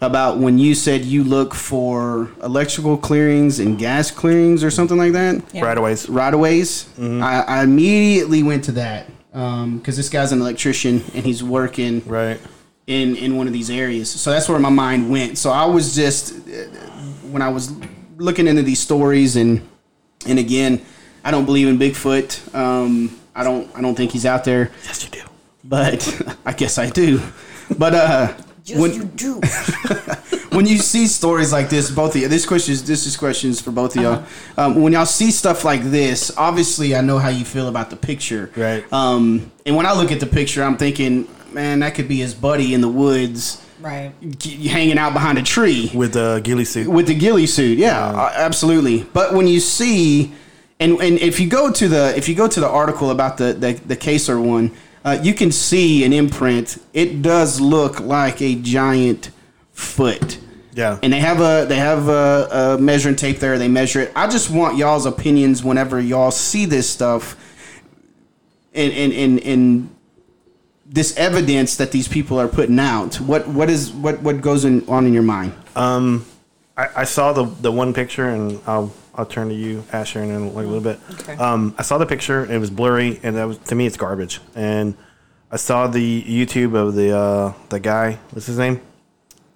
about 0.00 0.38
when 0.38 0.58
you 0.58 0.74
said 0.74 1.04
you 1.04 1.22
look 1.24 1.54
for 1.54 2.30
electrical 2.42 2.96
clearings 2.96 3.58
and 3.60 3.78
gas 3.78 4.10
clearings 4.10 4.64
or 4.64 4.70
something 4.70 4.96
like 4.96 5.12
that, 5.12 5.42
Yeah. 5.52 5.62
Right 5.64 5.76
away. 5.76 5.96
right 6.08 6.32
of 6.32 6.40
ways. 6.40 6.88
I, 6.98 7.42
I 7.46 7.62
immediately 7.62 8.42
went 8.42 8.64
to 8.64 8.72
that 8.72 9.06
because 9.32 9.96
this 9.96 10.08
guy's 10.08 10.32
an 10.32 10.40
electrician 10.40 11.02
and 11.14 11.24
he's 11.24 11.42
working 11.42 12.02
Right. 12.06 12.40
in 12.86 13.14
in 13.16 13.36
one 13.36 13.46
of 13.46 13.52
these 13.52 13.68
areas. 13.70 14.10
So 14.10 14.30
that's 14.30 14.48
where 14.48 14.58
my 14.58 14.70
mind 14.70 15.10
went. 15.10 15.36
So 15.38 15.50
I 15.50 15.66
was 15.66 15.94
just 15.94 16.32
uh, 16.48 16.64
when 17.30 17.42
I 17.42 17.48
was 17.50 17.72
looking 18.16 18.46
into 18.46 18.62
these 18.62 18.80
stories 18.80 19.36
and 19.36 19.60
and 20.26 20.38
again, 20.38 20.80
I 21.24 21.30
don't 21.30 21.44
believe 21.44 21.68
in 21.68 21.78
Bigfoot. 21.78 22.54
Um, 22.54 23.18
I 23.34 23.44
don't 23.44 23.70
I 23.76 23.82
don't 23.82 23.94
think 23.94 24.12
he's 24.12 24.24
out 24.26 24.44
there 24.44 24.70
Yes, 24.84 25.04
you 25.04 25.10
do. 25.10 25.22
but 25.62 26.00
I 26.46 26.52
guess 26.54 26.78
I 26.78 26.88
do. 26.88 27.20
But 27.78 27.94
uh, 27.94 28.32
Yes, 28.70 28.78
when 28.80 28.92
you 28.94 29.04
do. 29.04 29.40
when 30.56 30.66
you 30.66 30.78
see 30.78 31.06
stories 31.06 31.52
like 31.52 31.68
this, 31.70 31.90
both 31.90 32.14
of 32.14 32.20
you, 32.22 32.28
this 32.28 32.46
questions 32.46 32.82
this 32.82 33.06
is 33.06 33.16
questions 33.16 33.60
for 33.60 33.70
both 33.70 33.96
of 33.96 34.02
y'all. 34.02 34.12
Uh-huh. 34.14 34.62
Um, 34.66 34.82
when 34.82 34.92
y'all 34.92 35.06
see 35.06 35.30
stuff 35.30 35.64
like 35.64 35.82
this, 35.82 36.30
obviously 36.36 36.94
I 36.94 37.00
know 37.00 37.18
how 37.18 37.28
you 37.28 37.44
feel 37.44 37.68
about 37.68 37.90
the 37.90 37.96
picture, 37.96 38.50
Right. 38.56 38.84
Um, 38.92 39.50
and 39.66 39.76
when 39.76 39.86
I 39.86 39.92
look 39.92 40.12
at 40.12 40.20
the 40.20 40.26
picture, 40.26 40.62
I'm 40.62 40.76
thinking, 40.76 41.28
man, 41.52 41.80
that 41.80 41.94
could 41.94 42.08
be 42.08 42.18
his 42.18 42.34
buddy 42.34 42.74
in 42.74 42.80
the 42.80 42.88
woods, 42.88 43.64
right. 43.80 44.12
g- 44.38 44.68
hanging 44.68 44.98
out 44.98 45.12
behind 45.12 45.38
a 45.38 45.42
tree 45.42 45.90
With 45.94 46.12
the 46.12 46.40
ghillie 46.44 46.64
suit. 46.64 46.88
with 46.88 47.06
the 47.06 47.14
ghillie 47.14 47.46
suit. 47.46 47.78
Yeah, 47.78 47.98
uh, 47.98 48.32
absolutely. 48.34 49.04
But 49.12 49.32
when 49.34 49.46
you 49.46 49.60
see, 49.60 50.32
and 50.78 51.00
and 51.00 51.18
if 51.18 51.38
you 51.40 51.48
go 51.48 51.70
to 51.72 51.88
the 51.88 52.16
if 52.16 52.28
you 52.28 52.34
go 52.34 52.48
to 52.48 52.60
the 52.60 52.68
article 52.68 53.10
about 53.10 53.36
the 53.36 53.52
the, 53.52 53.72
the 53.86 53.96
Casar 53.96 54.40
one, 54.40 54.70
uh, 55.04 55.18
you 55.22 55.34
can 55.34 55.50
see 55.50 56.04
an 56.04 56.12
imprint. 56.12 56.78
It 56.92 57.22
does 57.22 57.60
look 57.60 58.00
like 58.00 58.42
a 58.42 58.54
giant 58.54 59.30
foot. 59.72 60.38
Yeah. 60.74 60.98
And 61.02 61.12
they 61.12 61.20
have 61.20 61.40
a 61.40 61.66
they 61.66 61.76
have 61.76 62.08
a, 62.08 62.76
a 62.76 62.78
measuring 62.78 63.16
tape 63.16 63.38
there. 63.38 63.58
They 63.58 63.68
measure 63.68 64.00
it. 64.00 64.12
I 64.14 64.28
just 64.28 64.50
want 64.50 64.76
y'all's 64.76 65.06
opinions 65.06 65.64
whenever 65.64 66.00
y'all 66.00 66.30
see 66.30 66.64
this 66.64 66.88
stuff, 66.88 67.36
and 68.72 68.92
and 68.92 69.12
and, 69.12 69.40
and 69.40 69.96
this 70.86 71.16
evidence 71.16 71.76
that 71.76 71.92
these 71.92 72.08
people 72.08 72.38
are 72.38 72.48
putting 72.48 72.78
out. 72.78 73.16
What 73.16 73.48
what 73.48 73.68
is 73.68 73.90
what 73.92 74.22
what 74.22 74.40
goes 74.40 74.64
in, 74.64 74.86
on 74.88 75.06
in 75.06 75.12
your 75.12 75.22
mind? 75.22 75.54
I 75.74 76.24
I, 76.80 77.02
I 77.02 77.04
saw 77.04 77.32
the 77.32 77.44
the 77.44 77.72
one 77.72 77.92
picture, 77.94 78.28
and 78.28 78.60
I'll 78.66 78.92
I'll 79.14 79.26
turn 79.26 79.48
to 79.48 79.54
you, 79.54 79.84
Asher, 79.92 80.22
in 80.22 80.54
like 80.54 80.64
a 80.64 80.68
little 80.68 80.80
bit. 80.82 80.98
Okay. 81.20 81.34
Um, 81.36 81.74
I 81.78 81.82
saw 81.82 81.98
the 81.98 82.06
picture. 82.06 82.42
and 82.42 82.50
It 82.52 82.58
was 82.58 82.70
blurry, 82.70 83.20
and 83.22 83.36
that 83.36 83.44
was 83.44 83.58
to 83.58 83.74
me, 83.74 83.86
it's 83.86 83.96
garbage. 83.96 84.40
And 84.54 84.96
I 85.50 85.56
saw 85.56 85.86
the 85.88 86.22
YouTube 86.22 86.74
of 86.74 86.94
the 86.94 87.16
uh, 87.16 87.52
the 87.68 87.80
guy. 87.80 88.18
What's 88.32 88.46
his 88.46 88.58
name? 88.58 88.80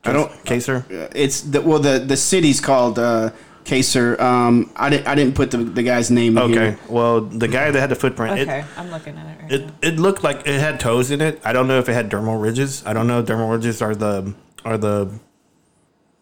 I 0.06 0.12
don't- 0.12 0.30
Casar. 0.44 0.84
It's 1.14 1.40
the 1.40 1.60
well 1.62 1.78
the 1.78 1.98
the 1.98 2.16
city's 2.16 2.60
called 2.60 2.98
uh, 2.98 3.30
Casar. 3.64 4.20
Um, 4.20 4.70
I 4.76 4.90
didn't 4.90 5.06
I 5.06 5.14
didn't 5.14 5.34
put 5.34 5.50
the, 5.50 5.58
the 5.58 5.82
guy's 5.82 6.10
name. 6.10 6.36
in 6.36 6.42
Okay. 6.44 6.52
Here. 6.52 6.78
Well, 6.90 7.22
the 7.22 7.48
guy 7.48 7.70
that 7.70 7.80
had 7.80 7.88
the 7.90 7.94
footprint. 7.96 8.38
it- 8.38 8.42
Okay, 8.48 8.64
I'm 8.76 8.90
looking 8.90 9.16
at 9.16 9.26
it 9.26 9.42
right 9.42 9.52
It 9.52 9.66
now. 9.66 9.72
it 9.88 9.96
looked 9.98 10.22
like 10.22 10.46
it 10.46 10.60
had 10.60 10.78
toes 10.78 11.10
in 11.10 11.20
it. 11.22 11.40
I 11.42 11.52
don't 11.54 11.68
know 11.68 11.78
if 11.78 11.88
it 11.88 11.94
had 11.94 12.10
dermal 12.10 12.36
ridges. 12.42 12.82
I 12.84 12.92
don't 12.92 13.06
know. 13.06 13.20
if 13.20 13.26
Dermal 13.26 13.50
ridges 13.50 13.80
are 13.80 13.94
the 13.94 14.34
are 14.64 14.76
the 14.76 15.08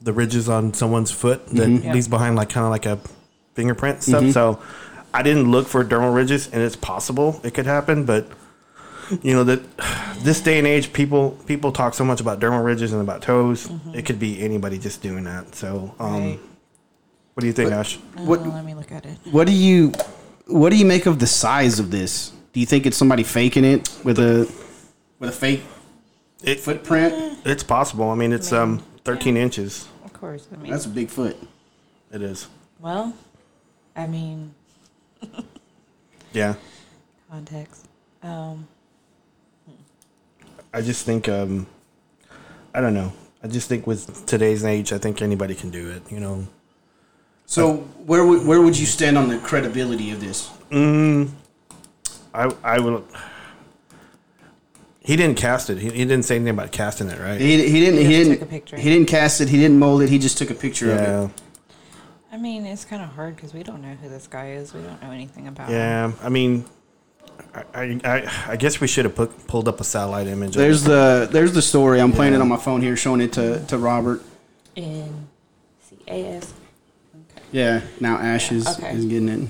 the 0.02 0.12
ridges 0.12 0.48
on 0.48 0.74
someone's 0.74 1.10
foot 1.10 1.46
that 1.48 1.68
Yeah. 1.68 1.92
leaves 1.92 2.08
behind 2.08 2.36
like 2.36 2.48
kind 2.50 2.64
of 2.64 2.70
like 2.70 2.86
a 2.86 2.98
fingerprint 3.54 4.02
stuff. 4.02 4.30
So 4.32 4.58
I 5.14 5.22
didn't 5.22 5.50
look 5.50 5.68
for 5.68 5.84
dermal 5.84 6.14
ridges, 6.14 6.48
and 6.52 6.62
it's 6.62 6.76
possible 6.76 7.40
it 7.44 7.54
could 7.54 7.66
happen, 7.66 8.04
but 8.04 8.26
you 9.22 9.34
know 9.34 9.44
that 9.44 9.60
this 10.22 10.40
day 10.40 10.58
and 10.58 10.66
age, 10.66 10.92
people 10.92 11.32
people 11.46 11.70
talk 11.72 11.94
so 11.94 12.04
much 12.04 12.20
about 12.20 12.40
dermal 12.40 12.64
ridges 12.64 12.92
and 12.92 13.00
about 13.00 13.22
toes. 13.22 13.68
It 13.94 14.04
could 14.06 14.18
be 14.18 14.40
anybody 14.42 14.78
just 14.78 15.02
doing 15.02 15.24
that. 15.24 15.54
So, 15.54 15.94
um, 16.00 16.12
Right. 16.12 16.40
what 17.34 17.40
do 17.42 17.46
you 17.46 17.52
think, 17.52 17.72
Ash? 17.72 17.98
What- 18.16 18.40
Uh, 18.40 18.48
let 18.50 18.64
me 18.64 18.74
look 18.74 18.90
at 18.92 19.04
it. 19.06 19.18
What 19.30 19.46
do 19.46 19.52
you 19.52 19.92
what 20.46 20.70
do 20.70 20.76
you 20.76 20.84
make 20.84 21.06
of 21.06 21.18
the 21.18 21.26
size 21.26 21.78
of 21.78 21.90
this? 21.90 22.32
Do 22.52 22.60
you 22.60 22.66
think 22.66 22.84
it's 22.86 22.96
somebody 22.96 23.22
faking 23.22 23.64
it 23.64 23.88
with 24.04 24.18
a 24.18 24.48
with 25.20 25.30
a 25.30 25.32
fake 25.32 25.62
It, 26.42 26.58
footprint? 26.60 27.38
it's 27.44 27.62
possible. 27.62 28.10
I 28.10 28.14
mean, 28.16 28.32
it's 28.32 28.52
um 28.52 28.82
13 29.04 29.36
inches. 29.36 29.86
Of 30.22 30.28
course, 30.28 30.46
I 30.52 30.56
mean, 30.62 30.70
That's 30.70 30.86
a 30.86 30.88
big 30.88 31.08
foot. 31.10 31.36
It 32.12 32.22
is. 32.22 32.46
well, 32.78 33.12
I 33.96 34.06
mean, 34.06 34.54
Yeah. 36.32 36.54
context. 37.28 37.88
Um, 38.22 38.68
I 40.72 40.80
just 40.80 41.04
think 41.04 41.28
um 41.28 41.66
I 42.72 42.80
don't 42.80 42.94
know. 42.94 43.12
I 43.42 43.48
just 43.48 43.68
think 43.68 43.84
with 43.88 44.24
today's 44.26 44.62
age, 44.64 44.92
I 44.92 44.98
think 44.98 45.22
anybody 45.22 45.56
can 45.56 45.70
do 45.70 45.90
it. 45.90 46.02
You 46.08 46.20
know, 46.20 46.46
So 47.46 47.78
where 48.06 48.24
would 48.24 48.46
where 48.46 48.62
would 48.62 48.78
you 48.78 48.86
stand 48.86 49.18
on 49.18 49.26
the 49.28 49.38
credibility 49.38 50.12
of 50.12 50.20
this? 50.20 50.50
I 52.32 52.44
I 52.62 52.78
will. 52.78 53.04
He 55.04 55.16
didn't 55.16 55.36
cast 55.36 55.68
it. 55.68 55.78
He, 55.78 55.90
he 55.90 56.04
didn't 56.04 56.22
say 56.24 56.36
anything 56.36 56.54
about 56.54 56.70
casting 56.70 57.08
it, 57.08 57.18
right? 57.18 57.40
He, 57.40 57.68
he 57.68 57.80
didn't 57.80 58.00
he, 58.00 58.04
He 58.06 58.12
just 58.12 58.24
didn't 58.24 58.38
took 58.38 58.42
a 58.48 58.50
picture. 58.50 58.76
he 58.78 58.90
didn't 58.90 59.08
cast 59.08 59.40
it. 59.40 59.48
He 59.48 59.56
didn't 59.58 59.78
mold 59.78 60.02
it. 60.02 60.08
He 60.08 60.18
just 60.18 60.38
took 60.38 60.50
a 60.50 60.54
picture 60.54 60.92
of 60.92 61.00
yeah, 61.00 61.24
it. 61.24 61.30
I 62.32 62.36
mean, 62.36 62.64
it's 62.64 62.84
kind 62.84 63.02
of 63.02 63.08
hard 63.10 63.34
because 63.36 63.52
we 63.52 63.62
don't 63.62 63.82
know 63.82 63.94
who 63.94 64.08
this 64.08 64.26
guy 64.26 64.52
is. 64.52 64.72
We 64.72 64.80
don't 64.80 65.02
know 65.02 65.10
anything 65.10 65.48
about 65.48 65.68
him. 65.68 65.74
yeah. 65.74 66.12
I 66.22 66.28
mean, 66.28 66.64
I 67.54 67.64
I, 67.74 68.00
I, 68.04 68.32
I 68.52 68.56
guess 68.56 68.80
we 68.80 68.86
should 68.86 69.04
have 69.04 69.14
put, 69.16 69.46
pulled 69.48 69.66
up 69.68 69.80
a 69.80 69.84
satellite 69.84 70.28
image. 70.28 70.50
of 70.50 70.54
There's 70.54 70.84
it. 70.84 70.88
the 70.88 71.28
there's 71.32 71.52
the 71.52 71.62
story. 71.62 72.00
I'm 72.00 72.12
playing 72.12 72.34
it 72.34 72.40
on 72.40 72.48
my 72.48 72.56
phone 72.56 72.80
here, 72.80 72.96
showing 72.96 73.20
it 73.20 73.32
to, 73.34 73.64
to 73.66 73.78
Robert. 73.78 74.22
In 74.76 75.26
CAS. 76.06 76.54
Okay. 77.14 77.42
Yeah, 77.50 77.80
now 78.00 78.16
Ash 78.18 78.50
is, 78.52 78.66
Okay. 78.78 78.92
is 78.94 79.04
getting 79.04 79.28
it. 79.28 79.48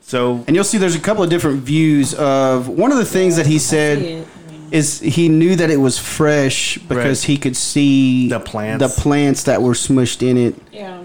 so 0.00 0.42
And 0.46 0.54
you'll 0.56 0.64
see 0.64 0.78
there's 0.78 0.94
a 0.94 1.00
couple 1.00 1.22
of 1.22 1.28
different 1.30 1.60
views 1.60 2.14
of 2.14 2.68
one 2.68 2.90
of 2.92 2.96
the 2.98 3.04
things 3.04 3.36
that 3.36 3.46
he 3.46 3.56
I 3.56 3.58
see 3.58 3.64
said 3.66 3.98
it. 3.98 4.02
I 4.02 4.04
mean, 4.20 4.26
is 4.70 5.00
he 5.00 5.28
knew 5.28 5.56
that 5.56 5.70
it 5.70 5.76
was 5.76 5.98
fresh 5.98 6.78
because 6.78 7.22
Right. 7.22 7.26
he 7.28 7.36
could 7.36 7.56
see 7.56 8.28
The 8.28 8.40
plants. 8.40 8.84
the 8.96 9.00
plants 9.02 9.42
that 9.44 9.62
were 9.62 9.72
smushed 9.74 10.22
in 10.22 10.36
it. 10.36 10.54
yeah. 10.72 11.04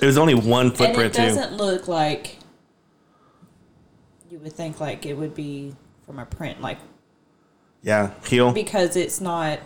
it 0.00 0.06
was 0.06 0.16
only 0.18 0.34
one 0.34 0.66
And 0.66 0.74
it 0.74 0.78
footprint 0.78 1.14
too. 1.14 1.22
doesn't 1.22 1.56
look 1.56 1.86
like 1.88 2.36
you 4.30 4.38
would 4.38 4.52
think 4.52 4.80
like 4.80 5.04
it 5.06 5.14
would 5.14 5.34
be 5.34 5.74
from 6.06 6.18
a 6.18 6.24
print, 6.26 6.60
like 6.60 6.78
Yeah, 7.82 8.10
heel. 8.26 8.52
because 8.52 8.96
it's 8.96 9.20
not 9.20 9.58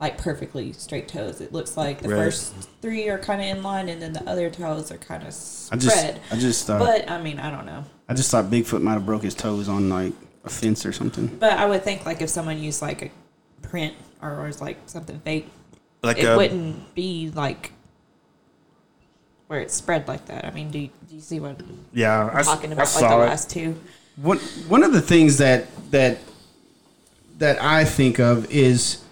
like 0.00 0.18
perfectly 0.18 0.72
straight 0.72 1.08
toes. 1.08 1.40
It 1.40 1.52
looks 1.52 1.76
like 1.76 2.00
the 2.02 2.08
Right. 2.08 2.16
first 2.24 2.54
three 2.82 3.08
are 3.08 3.18
kind 3.18 3.40
of 3.40 3.46
in 3.56 3.62
line, 3.62 3.88
and 3.88 4.00
then 4.00 4.12
the 4.12 4.28
other 4.28 4.48
toes 4.50 4.90
are 4.90 4.96
kind 4.98 5.22
of 5.22 5.28
I 5.28 5.76
just 5.76 5.96
spread. 5.98 6.20
I 6.30 6.36
just 6.36 6.66
thought 6.66 6.78
But 6.80 7.10
I 7.10 7.20
mean, 7.22 7.38
I 7.38 7.50
don't 7.50 7.66
know. 7.66 7.84
I 8.08 8.14
just 8.14 8.30
thought 8.30 8.46
Bigfoot 8.46 8.82
might 8.82 8.94
have 8.94 9.06
broke 9.06 9.22
his 9.22 9.34
toes 9.34 9.68
on 9.68 9.88
like 9.88 10.12
a 10.44 10.48
fence 10.50 10.86
or 10.86 10.92
something. 10.92 11.26
But 11.26 11.54
I 11.54 11.66
would 11.66 11.82
think 11.84 12.06
like 12.06 12.20
if 12.22 12.28
someone 12.30 12.58
used 12.58 12.80
like 12.82 13.02
a 13.02 13.10
print 13.66 13.94
or 14.22 14.42
was 14.42 14.60
like 14.60 14.78
something 14.86 15.20
fake, 15.20 15.48
Like 16.02 16.18
it 16.18 16.24
a, 16.26 16.36
wouldn't 16.36 16.94
be 16.94 17.30
like 17.34 17.72
where 19.48 19.60
it's 19.60 19.74
spread 19.74 20.06
like 20.08 20.26
that. 20.26 20.44
I 20.44 20.50
mean, 20.50 20.70
do 20.70 20.78
you, 20.78 20.90
do 21.08 21.14
you 21.16 21.20
see 21.20 21.40
what 21.40 21.60
yeah, 21.92 22.26
I, 22.26 22.30
I'm 22.30 22.36
s- 22.38 22.46
talking 22.46 22.70
I 22.70 22.74
about? 22.74 22.84
Like 22.86 22.94
the 22.94 22.98
saw 23.00 23.22
it. 23.22 23.26
last 23.26 23.50
two. 23.50 23.76
One 24.16 24.38
one 24.68 24.82
of 24.82 24.92
the 24.92 25.00
things 25.00 25.38
that 25.38 25.66
that 25.90 26.18
that 27.38 27.62
I 27.62 27.84
think 27.84 28.18
of 28.18 28.50
is 28.50 29.02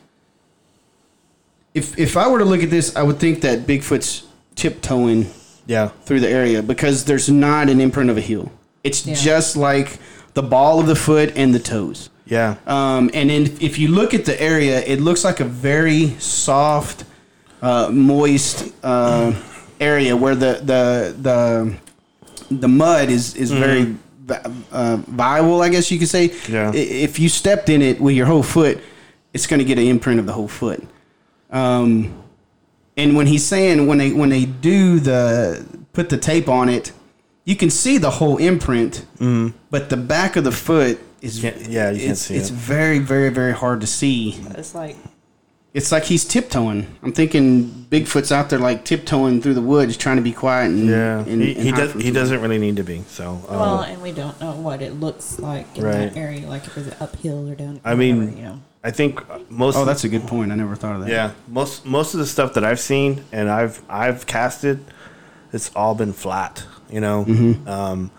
if 1.75 1.99
if 1.99 2.17
I 2.17 2.29
were 2.29 2.39
to 2.39 2.45
look 2.45 2.63
at 2.63 2.71
this, 2.71 2.95
I 2.97 3.03
would 3.03 3.19
think 3.19 3.41
that 3.43 3.61
Bigfoot's 3.67 4.27
tiptoeing 4.55 5.27
Yeah, 5.67 5.89
through 6.05 6.21
the 6.21 6.29
area 6.29 6.63
because 6.63 7.05
there's 7.05 7.29
not 7.29 7.69
an 7.69 7.81
imprint 7.81 8.11
of 8.11 8.17
a 8.17 8.21
heel. 8.21 8.51
It's 8.85 9.07
Yeah. 9.07 9.15
just 9.15 9.57
like 9.57 9.99
the 10.39 10.49
ball 10.57 10.79
of 10.79 10.87
the 10.87 10.95
foot 10.95 11.29
and 11.41 11.53
the 11.53 11.59
toes. 11.59 12.11
yeah, 12.27 12.51
Um, 12.67 13.11
and 13.19 13.29
then 13.31 13.43
if 13.61 13.75
you 13.81 13.89
look 13.89 14.11
at 14.19 14.25
the 14.25 14.37
area, 14.53 14.77
it 14.93 15.01
looks 15.01 15.23
like 15.25 15.41
a 15.41 15.49
very 15.71 16.03
soft, 16.21 16.99
uh, 17.61 17.89
moist 17.91 18.57
uh, 18.85 19.33
area 19.81 20.13
where 20.23 20.37
the 20.45 20.53
the 20.73 20.83
the 21.27 21.37
the 22.51 22.69
mud 22.69 23.07
is 23.11 23.35
is 23.35 23.51
very 23.51 23.97
uh, 24.71 24.97
viable, 25.25 25.59
I 25.67 25.69
guess 25.71 25.91
you 25.91 25.99
could 25.99 26.13
say. 26.19 26.25
Yeah. 26.49 26.71
If 26.75 27.19
you 27.19 27.29
stepped 27.29 27.69
in 27.69 27.81
it 27.83 28.01
with 28.01 28.15
your 28.15 28.27
whole 28.27 28.45
foot, 28.45 28.79
it's 29.35 29.47
going 29.47 29.59
to 29.65 29.65
get 29.65 29.79
an 29.79 29.87
imprint 29.95 30.21
of 30.21 30.27
the 30.27 30.33
whole 30.33 30.53
foot. 30.63 30.81
Um, 31.51 31.89
and 32.97 33.17
when 33.17 33.27
he's 33.27 33.45
saying 33.45 33.87
when 33.89 33.99
they 33.99 34.13
when 34.13 34.29
they 34.29 34.45
do 34.45 35.01
the 35.01 35.67
put 35.93 36.09
the 36.11 36.19
tape 36.19 36.49
on 36.49 36.69
it, 36.69 36.93
you 37.49 37.57
can 37.57 37.71
see 37.71 37.97
the 37.97 38.11
whole 38.11 38.37
imprint, 38.37 39.07
but 39.71 39.89
the 39.89 39.97
back 39.97 40.37
of 40.37 40.45
the 40.45 40.53
foot 40.53 41.01
is 41.23 41.41
Can't- 41.41 41.57
yeah, 41.69 41.91
you 41.91 41.99
can't 42.01 42.11
it's, 42.13 42.21
see 42.21 42.37
it's 42.37 42.51
it. 42.51 42.55
very 42.55 42.99
very 42.99 43.31
very 43.31 43.53
hard 43.53 43.81
to 43.81 43.87
see. 43.87 44.39
It's 44.51 44.75
like 44.75 44.97
It's 45.75 45.91
like 45.93 46.05
he's 46.05 46.25
tiptoeing. 46.25 46.87
I'm 47.03 47.13
thinking 47.13 47.87
Bigfoot's 47.91 48.31
out 48.33 48.51
there 48.51 48.59
like 48.59 48.85
tiptoeing 48.85 49.41
through 49.43 49.55
the 49.55 49.63
woods, 49.75 49.97
trying 49.97 50.17
to 50.17 50.23
be 50.23 50.33
quiet 50.33 50.71
and 50.73 50.89
yeah. 50.89 51.19
and- 51.31 51.43
he 51.43 51.55
and 51.55 51.65
he, 51.65 51.73
does. 51.73 51.93
He 51.95 52.11
doesn't 52.11 52.41
really 52.43 52.59
need 52.59 52.77
to 52.77 52.85
be. 52.85 52.99
So, 53.09 53.25
um, 53.49 53.59
well, 53.61 53.81
and 53.81 54.03
we 54.03 54.13
don't 54.13 54.39
know 54.41 54.53
what 54.53 54.83
it 54.83 54.93
looks 55.01 55.39
like 55.39 55.67
in 55.77 55.85
Right. 55.85 56.13
that 56.13 56.17
area. 56.17 56.47
Like 56.47 56.67
if 56.67 56.77
it's 56.77 57.01
uphill 57.01 57.49
or 57.51 57.55
down. 57.55 57.81
I 57.85 57.95
mean, 57.95 58.19
whatever, 58.19 58.37
you 58.37 58.43
know. 58.45 58.61
I 58.85 58.91
think 58.91 59.13
most. 59.51 59.77
Oh, 59.77 59.85
that's 59.87 60.05
a 60.05 60.09
good 60.09 60.27
point. 60.27 60.53
I 60.53 60.55
never 60.55 60.77
thought 60.77 60.97
of 60.97 61.01
that. 61.03 61.11
Yeah, 61.11 61.33
most 61.49 61.85
most 61.87 62.15
of 62.15 62.21
the 62.21 62.27
stuff 62.27 62.53
that 62.55 62.65
I've 62.65 62.81
seen 62.81 63.25
and 63.33 63.49
I've 63.51 63.81
I've 63.89 64.27
casted, 64.27 64.85
it's 65.53 65.71
all 65.75 65.95
been 65.95 66.13
flat. 66.13 66.65
You 66.91 67.01
know, 67.01 67.25
um, 67.67 68.11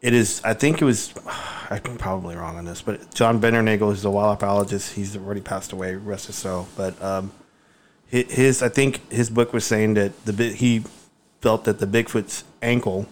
it 0.00 0.12
is. 0.14 0.40
I 0.44 0.54
think 0.54 0.82
it 0.82 0.84
was. 0.84 1.14
I'm 1.68 1.80
probably 1.98 2.36
wrong 2.36 2.58
on 2.58 2.64
this, 2.64 2.80
but 2.82 3.12
John 3.12 3.40
Bindernagel 3.40 3.92
is 3.92 4.04
a 4.04 4.10
wildlife 4.10 4.38
biologist. 4.38 4.94
He's 4.94 5.16
already 5.16 5.40
passed 5.40 5.72
away. 5.72 5.96
Rest 5.96 6.28
his 6.28 6.36
soul. 6.36 6.68
But 6.76 7.00
um, 7.02 7.32
his 8.06 8.62
I 8.62 8.68
think 8.68 9.10
his 9.10 9.30
book 9.30 9.52
was 9.52 9.64
saying 9.64 9.94
that 9.94 10.24
the 10.24 10.50
he 10.50 10.84
felt 11.40 11.64
that 11.64 11.78
the 11.78 11.86
Bigfoot's 11.86 12.44
ankle 12.62 13.06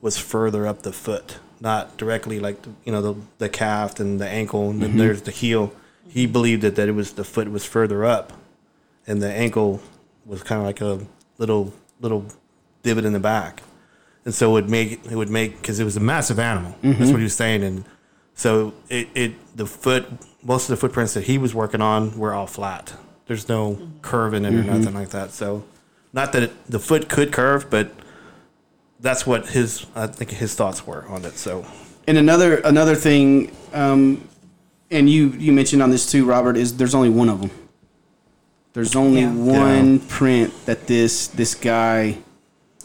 was 0.00 0.18
further 0.18 0.66
up 0.66 0.82
the 0.82 0.92
foot, 0.92 1.38
not 1.60 1.96
directly 1.96 2.40
like 2.40 2.62
the, 2.62 2.70
you 2.84 2.92
know 2.92 3.00
the 3.00 3.20
the 3.38 3.48
calf 3.48 4.00
and 4.00 4.20
the 4.20 4.28
ankle, 4.28 4.70
and 4.70 4.82
then 4.82 4.96
there's 4.96 5.22
the 5.22 5.30
heel. 5.30 5.72
He 6.08 6.26
believed 6.26 6.62
that 6.62 6.76
that 6.76 6.88
it 6.88 6.92
was 6.92 7.12
the 7.12 7.24
foot 7.24 7.50
was 7.50 7.64
further 7.64 8.04
up, 8.04 8.32
and 9.06 9.22
the 9.22 9.32
ankle 9.32 9.80
was 10.26 10.42
kind 10.42 10.60
of 10.60 10.66
like 10.66 10.80
a 10.80 11.06
little 11.38 11.72
little 12.00 12.26
divot 12.82 13.04
in 13.04 13.12
the 13.12 13.20
back, 13.20 13.62
and 14.24 14.34
so 14.34 14.50
it 14.50 14.52
would 14.52 14.70
make 14.70 14.92
it 15.10 15.16
would 15.16 15.30
make 15.30 15.60
because 15.60 15.80
it 15.80 15.84
was 15.84 15.96
a 15.96 16.00
massive 16.00 16.38
animal. 16.38 16.74
That's 16.82 17.10
what 17.10 17.18
he 17.18 17.24
was 17.24 17.34
saying, 17.36 17.62
and 17.62 17.84
so 18.34 18.74
it, 18.88 19.08
it 19.14 19.56
the 19.56 19.66
foot 19.66 20.06
most 20.42 20.64
of 20.64 20.68
the 20.70 20.76
footprints 20.76 21.14
that 21.14 21.24
he 21.24 21.38
was 21.38 21.54
working 21.54 21.80
on 21.80 22.18
were 22.18 22.32
all 22.34 22.46
flat. 22.46 22.94
There's 23.26 23.48
no 23.48 23.78
curve 24.02 24.34
in 24.34 24.44
it 24.44 24.52
or 24.54 24.62
nothing 24.62 24.92
like 24.94 25.10
that. 25.10 25.30
So, 25.30 25.64
not 26.12 26.32
that 26.32 26.42
it, 26.44 26.66
the 26.70 26.78
foot 26.78 27.08
could 27.08 27.32
curve, 27.32 27.70
but 27.70 27.90
that's 29.00 29.26
what 29.26 29.48
his 29.48 29.86
I 29.94 30.06
think 30.06 30.30
his 30.30 30.54
thoughts 30.54 30.86
were 30.86 31.06
on 31.08 31.24
it. 31.24 31.36
So 31.38 31.64
And 32.06 32.18
another 32.18 32.56
another 32.58 32.94
thing, 32.94 33.50
um, 33.72 34.28
and 34.90 35.08
you 35.08 35.28
you 35.30 35.52
mentioned 35.52 35.82
on 35.82 35.90
this 35.90 36.10
too, 36.10 36.24
Robert, 36.26 36.56
is 36.56 36.76
there's 36.76 36.94
only 36.94 37.10
one 37.10 37.28
of 37.30 37.40
them. 37.40 37.50
There's 38.74 38.96
only 38.96 39.20
Yeah. 39.22 39.32
one 39.32 40.00
print 40.00 40.52
that 40.66 40.86
this 40.86 41.28
this 41.28 41.54
guy. 41.54 42.18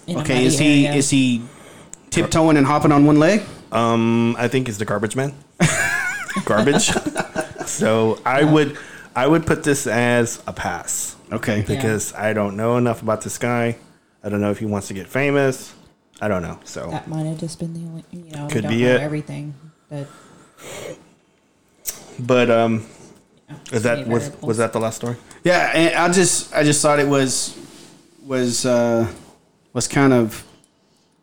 In 0.10 0.18
a 0.18 0.20
Okay, 0.22 0.46
is 0.46 0.58
he 0.58 0.88
area. 0.88 0.98
is 0.98 1.10
he 1.10 1.42
tiptoeing 2.10 2.58
and 2.58 2.66
hopping 2.66 2.92
on 2.92 3.06
one 3.06 3.20
leg? 3.20 3.42
um, 3.72 4.36
I 4.40 4.48
think 4.48 4.68
it's 4.68 4.78
the 4.80 4.86
garbage 4.86 5.16
man. 5.16 5.34
garbage. 6.46 6.86
so 7.66 8.20
I 8.26 8.44
would 8.44 8.78
I 9.16 9.28
would 9.28 9.46
put 9.46 9.64
this 9.64 9.86
as 9.88 10.42
a 10.48 10.54
pass 10.54 11.16
Okay. 11.32 11.64
because 11.68 12.14
I 12.16 12.34
don't 12.34 12.56
know 12.58 12.78
enough 12.78 13.02
about 13.04 13.22
this 13.22 13.38
guy. 13.38 13.78
I 14.24 14.30
don't 14.30 14.42
know 14.42 14.50
if 14.52 14.58
he 14.60 14.66
wants 14.66 14.88
to 14.88 14.94
get 14.94 15.08
famous. 15.08 15.74
I 16.22 16.28
don't 16.28 16.42
know. 16.42 16.60
So 16.64 16.90
That 16.90 17.08
might 17.08 17.26
have 17.26 17.38
just 17.40 17.60
been 17.60 17.74
the 17.74 17.88
only, 17.88 18.04
you 18.12 18.32
know, 18.36 18.46
we 18.48 18.52
Could 18.52 18.64
don't 18.64 18.72
be 18.72 18.84
know 18.84 18.96
it. 18.96 19.02
everything. 19.02 19.54
But 19.90 20.08
but 22.20 22.50
um 22.50 22.86
yeah, 23.50 23.56
is 23.72 23.84
that 23.84 24.08
was 24.08 24.32
was 24.42 24.58
that 24.58 24.74
the 24.74 24.80
last 24.80 24.96
story? 24.98 25.16
Yeah, 25.44 25.72
and 25.74 25.96
I 25.96 26.12
just 26.12 26.54
I 26.54 26.64
just 26.64 26.82
thought 26.82 27.00
it 27.00 27.08
was 27.08 27.56
was 28.26 28.66
uh, 28.66 29.08
was 29.80 29.88
kind 29.88 30.12
of 30.12 30.44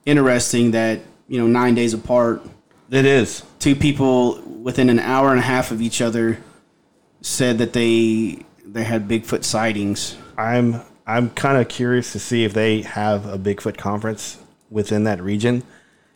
interesting 0.06 0.70
that 0.70 1.00
you 1.28 1.38
know 1.38 1.46
nine 1.46 1.74
days 1.74 1.92
apart, 1.92 2.42
It 2.90 3.04
is. 3.04 3.42
two 3.58 3.76
people 3.76 4.40
within 4.62 4.88
an 4.88 4.98
hour 4.98 5.30
and 5.30 5.38
a 5.38 5.42
half 5.42 5.70
of 5.72 5.82
each 5.82 6.00
other 6.00 6.38
said 7.20 7.58
that 7.58 7.74
they 7.74 8.38
they 8.64 8.82
had 8.84 9.08
Bigfoot 9.08 9.44
sightings. 9.44 10.16
I'm 10.38 10.80
I'm 11.06 11.28
kind 11.30 11.58
of 11.58 11.68
curious 11.68 12.12
to 12.12 12.18
see 12.18 12.44
if 12.44 12.54
they 12.54 12.80
have 12.80 13.26
a 13.26 13.38
Bigfoot 13.38 13.76
conference 13.76 14.38
within 14.70 15.04
that 15.04 15.20
region, 15.22 15.62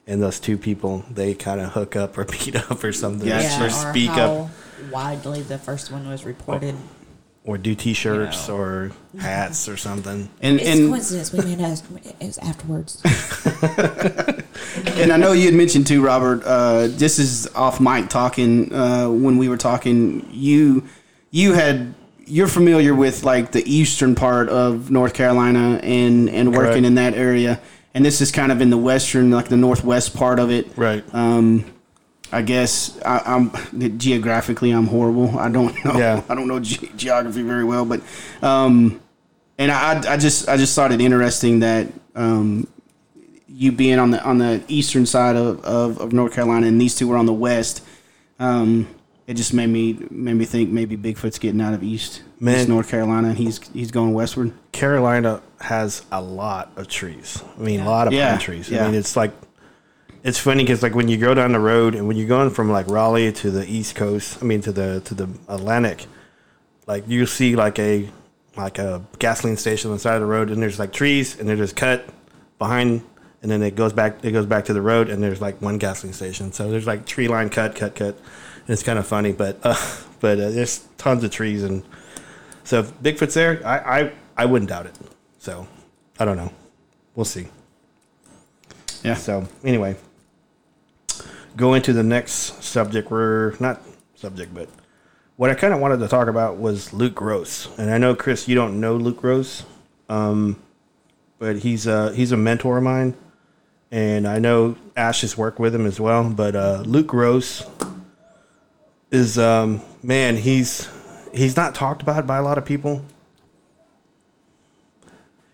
and 0.07 0.23
those 0.23 0.41
two 0.41 0.57
people 0.57 1.05
they 1.11 1.35
kind 1.35 1.61
of 1.61 1.73
hook 1.75 1.95
up 1.95 2.17
or 2.17 2.25
meet 2.33 2.57
up 2.57 2.83
or 2.83 2.95
something, 2.95 3.29
Yeah, 3.29 3.43
yeah, 3.43 3.63
or 3.63 3.67
or 3.67 3.71
speak 3.71 4.13
how 4.13 4.33
up 4.33 4.51
widely 4.91 5.43
the 5.43 5.59
first 5.59 5.93
one 5.93 6.09
was 6.09 6.25
reported. 6.25 6.75
Or 7.45 7.57
do 7.59 7.75
T-shirts 7.75 8.49
You 8.49 8.55
know. 8.55 8.61
or 8.61 8.93
hats 9.19 9.69
or 9.69 9.77
something. 9.77 10.29
And 10.43 10.61
It's 10.61 10.69
and 10.69 10.89
coincidence. 10.89 11.33
We 11.33 11.41
may 11.45 11.63
have 11.63 11.83
it 12.21 12.27
was 12.27 12.39
afterwards. 12.39 13.01
and 14.99 15.13
I 15.13 15.17
know 15.17 15.33
you 15.33 15.47
had 15.47 15.55
mentioned 15.55 15.87
too, 15.87 16.03
Robert. 16.05 16.43
Uh, 16.45 16.89
this 16.89 17.19
is 17.19 17.47
off 17.55 17.81
mic 17.81 18.09
talking. 18.09 18.73
Uh, 18.73 19.09
when 19.09 19.39
we 19.39 19.49
were 19.49 19.57
talking, 19.57 20.29
you 20.31 20.85
you 21.31 21.53
had 21.55 21.95
you're 22.27 22.49
familiar 22.49 22.95
with 22.95 23.25
like 23.25 23.53
the 23.53 23.63
eastern 23.71 24.15
part 24.15 24.49
of 24.49 24.91
North 24.91 25.15
Carolina 25.15 25.81
and 25.83 26.29
and 26.31 26.51
working 26.55 26.71
Correct. 26.73 26.87
in 26.87 26.95
that 26.97 27.15
area, 27.15 27.61
and 27.95 28.05
this 28.05 28.21
is 28.21 28.31
kind 28.31 28.53
of 28.53 28.61
in 28.61 28.71
the 28.71 28.79
western, 28.79 29.31
like 29.31 29.49
the 29.49 29.57
northwest 29.57 30.15
part 30.15 30.39
of 30.39 30.51
it. 30.51 30.67
Right. 30.77 31.05
Um, 31.13 31.65
I 32.33 32.43
guess 32.43 32.99
I, 33.05 33.21
I'm 33.25 33.51
geographically 33.99 34.71
I'm 34.71 34.87
horrible. 34.87 35.39
I 35.39 35.49
don't 35.51 35.75
know. 35.85 35.99
Yeah. 35.99 36.23
I 36.29 36.35
don't 36.35 36.49
know 36.49 36.61
ge- 36.61 36.91
geography 36.97 37.43
very 37.43 37.65
well, 37.65 37.85
but 37.85 38.01
um, 38.43 39.01
and 39.59 39.71
I 39.73 40.13
I 40.13 40.17
just 40.17 40.49
I 40.49 40.57
just 40.57 40.75
thought 40.75 40.93
it 40.93 41.01
interesting 41.01 41.61
that 41.61 41.89
um, 42.15 42.67
you 43.49 43.73
being 43.73 43.99
on 43.99 44.11
the 44.13 44.23
on 44.25 44.39
the 44.39 44.63
eastern 44.69 45.07
side 45.07 45.37
of, 45.37 45.63
of, 45.65 45.99
of 46.01 46.13
North 46.13 46.33
Carolina 46.35 46.67
and 46.67 46.81
these 46.81 46.95
two 46.95 47.09
were 47.09 47.17
on 47.17 47.27
the 47.27 47.33
west. 47.33 47.85
Um, 48.39 48.89
it 49.27 49.35
just 49.35 49.53
made 49.55 49.69
me 49.69 49.99
made 50.11 50.35
me 50.35 50.45
think 50.45 50.71
maybe 50.71 50.97
Bigfoot's 50.97 51.39
getting 51.39 51.61
out 51.61 51.75
of 51.75 51.83
east, 51.83 52.23
Man. 52.41 52.59
east 52.61 52.69
North 52.69 52.89
Carolina 52.89 53.29
and 53.29 53.37
he's 53.39 53.61
he's 53.73 53.91
going 53.91 54.13
westward. 54.15 54.53
Carolina 54.73 55.43
has 55.61 56.03
a 56.11 56.21
lot 56.23 56.73
of 56.77 56.89
trees. 56.89 57.43
I 57.59 57.61
mean, 57.63 57.81
Yeah. 57.81 57.87
a 57.87 57.89
lot 57.89 58.07
of 58.07 58.13
Yeah, 58.13 58.31
pine 58.31 58.39
trees. 58.41 58.73
I 58.73 58.87
mean, 58.87 58.95
it's 58.95 59.15
like 59.17 59.33
it's 60.23 60.39
funny 60.39 60.65
because 60.65 60.83
like 60.83 60.95
when 60.95 61.09
you 61.09 61.17
go 61.17 61.35
down 61.35 61.53
the 61.53 61.61
road 61.61 61.95
and 61.95 62.07
when 62.07 62.17
you're 62.17 62.29
going 62.29 62.51
from 62.51 62.71
like 62.71 62.87
Raleigh 62.89 63.33
to 63.33 63.51
the 63.51 63.67
East 63.67 63.95
Coast, 63.95 64.39
I 64.43 64.45
mean 64.45 64.61
to 64.63 64.73
the 64.73 65.01
to 65.07 65.15
the 65.15 65.29
Atlantic, 65.49 66.07
like 66.87 67.05
you 67.09 67.27
see 67.27 67.57
like 67.57 67.79
a 67.79 68.09
like 68.57 68.79
a 68.79 69.03
gasoline 69.19 69.57
station 69.57 69.91
on 69.91 69.97
the 69.97 70.01
side 70.01 70.15
of 70.15 70.21
the 70.21 70.27
road 70.27 70.51
and 70.51 70.63
there's 70.63 70.79
like 70.79 70.93
trees 70.93 71.39
and 71.39 71.49
they're 71.49 71.57
just 71.57 71.77
cut 71.77 72.05
behind 72.59 73.03
and 73.43 73.51
then 73.51 73.63
it 73.63 73.75
goes 73.75 73.93
back 73.93 74.23
it 74.25 74.33
goes 74.33 74.47
back 74.47 74.67
to 74.67 74.75
the 74.75 74.83
road 74.83 75.09
and 75.09 75.23
there's 75.23 75.41
like 75.41 75.61
one 75.63 75.79
gasoline 75.79 76.13
station. 76.13 76.53
So 76.53 76.71
there's 76.71 76.87
like 76.87 77.07
tree 77.07 77.29
line 77.29 77.49
cut 77.49 77.75
cut 77.75 77.95
cut. 77.95 78.17
And 78.17 78.71
it's 78.71 78.83
kind 78.83 78.99
of 78.99 79.07
funny, 79.07 79.33
but 79.33 79.59
uh, 79.65 79.77
but 80.21 80.39
uh, 80.39 80.51
there's 80.51 80.87
tons 80.99 81.25
of 81.25 81.31
trees 81.31 81.63
and 81.63 81.83
so 82.65 82.81
if 82.81 82.93
Bigfoot's 83.03 83.35
there, 83.35 83.67
I, 83.67 84.01
I 84.01 84.13
I 84.37 84.45
wouldn't 84.47 84.69
doubt 84.69 84.87
it. 84.87 84.95
So 85.39 85.67
I 86.19 86.25
don't 86.25 86.37
know. 86.37 86.53
We'll 87.15 87.25
see. 87.25 87.49
Yeah. 89.03 89.15
So 89.15 89.49
anyway, 89.65 89.97
go 91.57 91.75
into 91.75 91.93
the 91.93 92.03
next 92.03 92.63
subject. 92.63 93.11
We're 93.11 93.55
not 93.61 93.83
subject, 94.15 94.55
but 94.55 94.69
what 95.37 95.51
I 95.51 95.55
kind 95.55 95.73
of 95.73 95.81
wanted 95.81 96.01
to 96.01 96.09
talk 96.09 96.29
about 96.29 96.59
was 96.59 96.93
Luke 96.93 97.15
Gross, 97.15 97.69
and 97.79 97.91
I 97.91 97.97
know 97.97 98.15
Chris, 98.15 98.47
you 98.47 98.55
don't 98.55 98.79
know 98.79 98.97
Luke 98.97 99.17
Gross, 99.17 99.65
um, 100.09 100.61
but 101.39 101.61
he's 101.61 101.87
a 101.87 102.15
he's 102.15 102.33
a 102.33 102.37
mentor 102.37 102.77
of 102.77 102.85
mine, 102.85 103.15
and 103.91 104.29
I 104.29 104.39
know 104.39 104.77
Ash 104.97 105.23
has 105.23 105.39
worked 105.39 105.59
with 105.59 105.75
him 105.75 105.87
as 105.87 105.99
well. 105.99 106.29
But 106.29 106.55
uh, 106.55 106.83
Luke 106.85 107.07
Gross 107.07 107.65
is 109.11 109.39
um, 109.39 109.81
man, 110.03 110.37
he's 110.37 110.89
he's 111.33 111.57
not 111.57 111.75
talked 111.75 112.03
about 112.03 112.27
by 112.27 112.37
a 112.37 112.43
lot 112.43 112.59
of 112.59 112.65
people. 112.65 113.03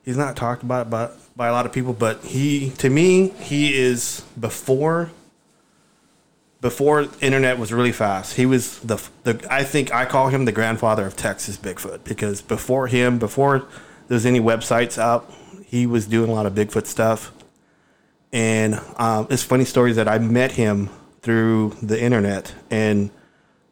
He's 0.04 0.16
not 0.16 0.37
talked 0.37 0.62
about 0.62 0.90
by, 0.90 1.11
by 1.37 1.48
a 1.48 1.52
lot 1.52 1.66
of 1.66 1.72
people, 1.72 1.92
but 1.92 2.24
he 2.24 2.70
to 2.78 2.90
me 2.90 3.28
he 3.28 3.76
is 3.76 4.24
before 4.38 5.11
before 6.66 7.07
internet 7.20 7.61
was 7.61 7.72
really 7.72 7.92
fast. 7.92 8.35
He 8.35 8.44
was 8.44 8.81
the 8.81 9.00
the 9.22 9.46
I 9.48 9.62
think 9.62 9.94
I 9.94 10.05
call 10.05 10.31
him 10.31 10.46
the 10.46 10.50
grandfather 10.50 11.07
of 11.07 11.14
Texas 11.14 11.57
Bigfoot 11.57 12.02
because 12.02 12.42
before 12.42 12.88
him, 12.88 13.20
before 13.20 13.61
there 14.09 14.16
was 14.16 14.26
any 14.26 14.40
websites 14.40 14.98
out, 14.98 15.33
he 15.64 15.87
was 15.87 16.09
doing 16.09 16.29
a 16.29 16.33
lot 16.33 16.44
of 16.44 16.55
Bigfoot 16.55 16.87
stuff. 16.87 17.31
And 18.33 18.81
um, 18.96 19.29
it's 19.31 19.44
funny 19.44 19.64
stories 19.64 19.94
that 19.94 20.09
I 20.09 20.18
met 20.18 20.50
him 20.50 20.90
through 21.22 21.76
the 21.81 22.02
internet 22.02 22.52
and 22.68 23.11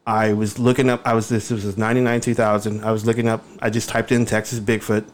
I 0.07 0.35
was 0.35 0.61
looking 0.61 0.88
up. 0.88 1.04
I 1.04 1.14
was 1.14 1.28
this, 1.28 1.48
this 1.48 1.64
was 1.64 1.76
ninety 1.76 2.00
nine 2.00 2.20
two 2.20 2.35
thousand. 2.35 2.85
I 2.85 2.92
was 2.92 3.04
looking 3.04 3.26
up. 3.26 3.44
I 3.59 3.70
just 3.70 3.88
typed 3.88 4.12
in 4.12 4.24
Texas 4.24 4.61
Bigfoot. 4.61 5.04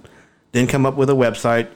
Didn't 0.52 0.68
come 0.68 0.84
up 0.84 0.96
with 0.96 1.08
a 1.08 1.14
website, 1.14 1.68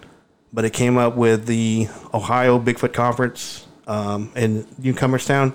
but 0.53 0.67
it 0.67 0.75
came 0.75 0.99
up 0.99 1.17
with 1.17 1.47
the 1.47 1.89
Ohio 2.13 2.59
Bigfoot 2.59 2.93
Conference 2.93 3.67
um, 3.87 4.31
in 4.37 4.65
Newcomerstown, 4.83 5.55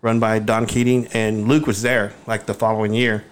run 0.00 0.20
by 0.20 0.38
Don 0.38 0.66
Keating, 0.66 1.06
and 1.08 1.48
Luke 1.48 1.66
was 1.66 1.82
there 1.82 2.14
like 2.26 2.46
the 2.46 2.54
following 2.54 2.94
year. 2.94 3.24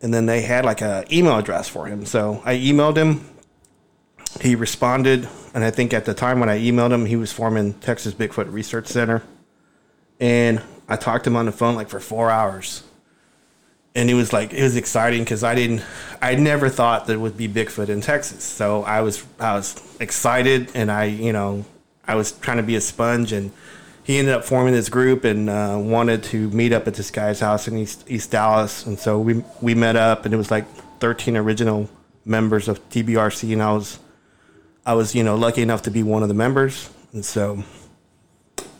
And 0.00 0.14
then 0.14 0.26
they 0.26 0.42
had 0.42 0.64
like 0.64 0.80
a 0.80 1.04
email 1.10 1.36
address 1.36 1.68
for 1.68 1.86
him, 1.86 2.06
so 2.06 2.42
I 2.44 2.54
emailed 2.54 2.96
him. 2.96 3.28
He 4.40 4.54
responded, 4.54 5.28
and 5.54 5.64
I 5.64 5.70
think 5.70 5.92
at 5.92 6.04
the 6.04 6.14
time 6.14 6.38
when 6.38 6.48
I 6.48 6.58
emailed 6.58 6.92
him, 6.92 7.06
he 7.06 7.16
was 7.16 7.32
forming 7.32 7.74
Texas 7.74 8.14
Bigfoot 8.14 8.52
Research 8.52 8.86
Center 8.86 9.22
and 10.20 10.62
I 10.88 10.96
talked 10.96 11.24
to 11.24 11.30
him 11.30 11.36
on 11.36 11.46
the 11.46 11.52
phone 11.52 11.74
like 11.74 11.88
for 11.88 12.00
four 12.00 12.30
hours. 12.30 12.82
And 13.94 14.08
it 14.10 14.14
was 14.14 14.32
like 14.32 14.52
it 14.52 14.62
was 14.62 14.76
exciting 14.76 15.24
because 15.24 15.42
I 15.42 15.54
didn't, 15.54 15.82
I 16.22 16.34
never 16.34 16.68
thought 16.68 17.06
there 17.06 17.18
would 17.18 17.36
be 17.36 17.48
Bigfoot 17.48 17.88
in 17.88 18.00
Texas. 18.00 18.44
So 18.44 18.82
I 18.84 19.00
was, 19.00 19.24
I 19.40 19.54
was 19.54 19.80
excited, 19.98 20.70
and 20.74 20.90
I, 20.90 21.04
you 21.04 21.32
know, 21.32 21.64
I 22.06 22.14
was 22.14 22.32
trying 22.32 22.58
to 22.58 22.62
be 22.62 22.76
a 22.76 22.80
sponge. 22.80 23.32
And 23.32 23.50
he 24.08 24.18
ended 24.18 24.32
up 24.34 24.42
forming 24.42 24.72
this 24.72 24.88
group 24.88 25.24
and 25.24 25.50
uh, 25.50 25.76
wanted 25.78 26.22
to 26.22 26.48
meet 26.48 26.72
up 26.72 26.88
at 26.88 26.94
this 26.94 27.10
guy's 27.10 27.40
house 27.40 27.68
in 27.68 27.76
East 27.76 28.04
East 28.08 28.30
Dallas. 28.30 28.86
And 28.86 28.98
so 28.98 29.20
we 29.20 29.44
we 29.60 29.74
met 29.74 29.96
up, 29.96 30.24
and 30.24 30.32
it 30.32 30.38
was 30.38 30.50
like 30.50 30.64
13 31.00 31.36
original 31.36 31.90
members 32.24 32.68
of 32.68 32.80
TBRC, 32.88 33.52
and 33.52 33.62
I 33.62 33.72
was, 33.72 33.98
I 34.86 34.94
was, 34.94 35.14
you 35.14 35.22
know, 35.22 35.36
lucky 35.36 35.60
enough 35.60 35.82
to 35.82 35.90
be 35.90 36.02
one 36.02 36.22
of 36.22 36.28
the 36.28 36.34
members. 36.34 36.88
And 37.12 37.22
so, 37.22 37.62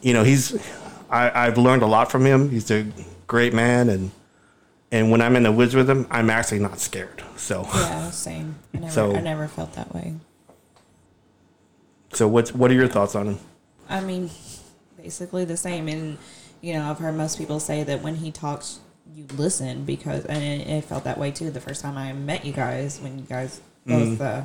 you 0.00 0.14
know, 0.14 0.24
he's 0.24 0.56
I, 1.10 1.46
I've 1.46 1.58
learned 1.58 1.82
a 1.82 1.86
lot 1.86 2.10
from 2.10 2.24
him. 2.24 2.48
He's 2.48 2.70
a 2.70 2.86
great 3.26 3.52
man, 3.52 3.90
and 3.90 4.10
and 4.90 5.10
when 5.10 5.20
I'm 5.20 5.36
in 5.36 5.42
the 5.42 5.52
woods 5.52 5.74
with 5.74 5.90
him, 5.90 6.06
I'm 6.10 6.30
actually 6.30 6.60
not 6.60 6.80
scared. 6.80 7.22
So, 7.36 7.64
yeah, 7.74 8.08
same. 8.10 8.54
I 8.72 8.78
never, 8.78 8.92
So- 8.92 9.14
I 9.14 9.20
never 9.20 9.46
felt 9.46 9.74
that 9.74 9.94
way. 9.94 10.14
so 12.14 12.26
what's 12.26 12.54
what 12.54 12.70
are 12.70 12.74
your 12.74 12.88
thoughts 12.88 13.14
on 13.14 13.26
him? 13.26 13.38
I 13.90 14.00
mean, 14.00 14.30
basically 15.08 15.46
the 15.46 15.56
same. 15.56 15.88
And 15.88 16.18
you 16.60 16.74
know, 16.74 16.90
I've 16.90 16.98
heard 16.98 17.14
most 17.14 17.38
people 17.38 17.60
say 17.60 17.82
that 17.82 18.02
when 18.02 18.16
he 18.16 18.30
talks, 18.30 18.80
you 19.14 19.24
listen 19.38 19.84
because, 19.86 20.26
and 20.26 20.42
it, 20.42 20.68
it 20.68 20.84
felt 20.84 21.04
that 21.04 21.16
way 21.16 21.30
too 21.30 21.50
the 21.50 21.62
first 21.62 21.80
time 21.80 21.96
I 21.96 22.12
met 22.12 22.44
you 22.44 22.52
guys 22.52 23.00
when 23.00 23.18
you 23.18 23.24
guys 23.24 23.62
both 23.86 24.20
uh, 24.20 24.42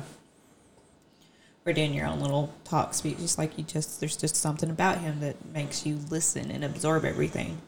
were 1.66 1.74
doing 1.74 1.92
your 1.92 2.06
own 2.06 2.20
little 2.20 2.50
talk 2.64 2.94
speech. 2.94 3.18
Just 3.18 3.36
like 3.36 3.58
you 3.58 3.64
just, 3.64 4.00
there's 4.00 4.16
just 4.16 4.36
something 4.36 4.70
about 4.70 4.98
him 4.98 5.20
that 5.20 5.36
makes 5.52 5.84
you 5.84 5.98
listen 6.08 6.50
and 6.50 6.64
absorb 6.64 7.04
everything. 7.04 7.60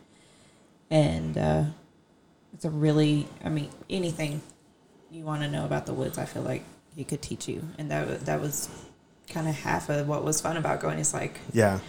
And 0.90 1.36
uh, 1.36 1.64
it's 2.54 2.64
a 2.64 2.70
really, 2.70 3.28
I 3.44 3.50
mean, 3.50 3.68
anything 3.90 4.40
you 5.10 5.22
want 5.22 5.42
to 5.42 5.50
know 5.50 5.66
about 5.66 5.84
the 5.84 5.92
woods, 5.92 6.16
I 6.16 6.24
feel 6.24 6.42
like 6.42 6.62
he 6.94 7.04
could 7.04 7.20
teach 7.20 7.46
you, 7.46 7.62
and 7.76 7.90
that 7.90 8.24
that 8.24 8.40
was 8.40 8.70
kind 9.28 9.48
of 9.48 9.54
half 9.54 9.90
of 9.90 10.08
what 10.08 10.24
was 10.24 10.40
fun 10.40 10.56
about 10.56 10.80
going. 10.80 10.98
It's 10.98 11.12
like 11.12 11.40
Yeah. 11.52 11.80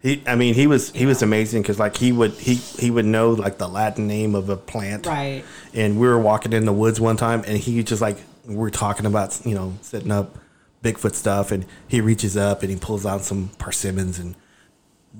He, 0.00 0.22
I 0.26 0.36
mean, 0.36 0.54
he 0.54 0.66
was 0.68 0.90
he 0.92 1.06
was 1.06 1.22
amazing 1.22 1.62
because 1.62 1.78
like 1.78 1.96
he 1.96 2.12
would 2.12 2.32
he 2.34 2.54
he 2.54 2.90
would 2.90 3.04
know 3.04 3.30
like 3.30 3.58
the 3.58 3.68
Latin 3.68 4.06
name 4.06 4.34
of 4.36 4.48
a 4.48 4.56
plant, 4.56 5.06
Right. 5.06 5.44
And 5.74 5.98
we 5.98 6.06
were 6.06 6.18
walking 6.18 6.52
in 6.52 6.64
the 6.66 6.72
woods 6.72 7.00
one 7.00 7.16
time, 7.16 7.42
and 7.46 7.58
he 7.58 7.82
just 7.82 8.00
like 8.00 8.18
we're 8.46 8.70
talking 8.70 9.06
about 9.06 9.40
you 9.44 9.54
know 9.56 9.74
setting 9.82 10.12
up 10.12 10.38
Bigfoot 10.84 11.14
stuff, 11.14 11.50
and 11.50 11.66
he 11.88 12.00
reaches 12.00 12.36
up 12.36 12.62
and 12.62 12.70
he 12.70 12.76
pulls 12.76 13.04
out 13.04 13.22
some 13.22 13.50
persimmons 13.58 14.20
and 14.20 14.36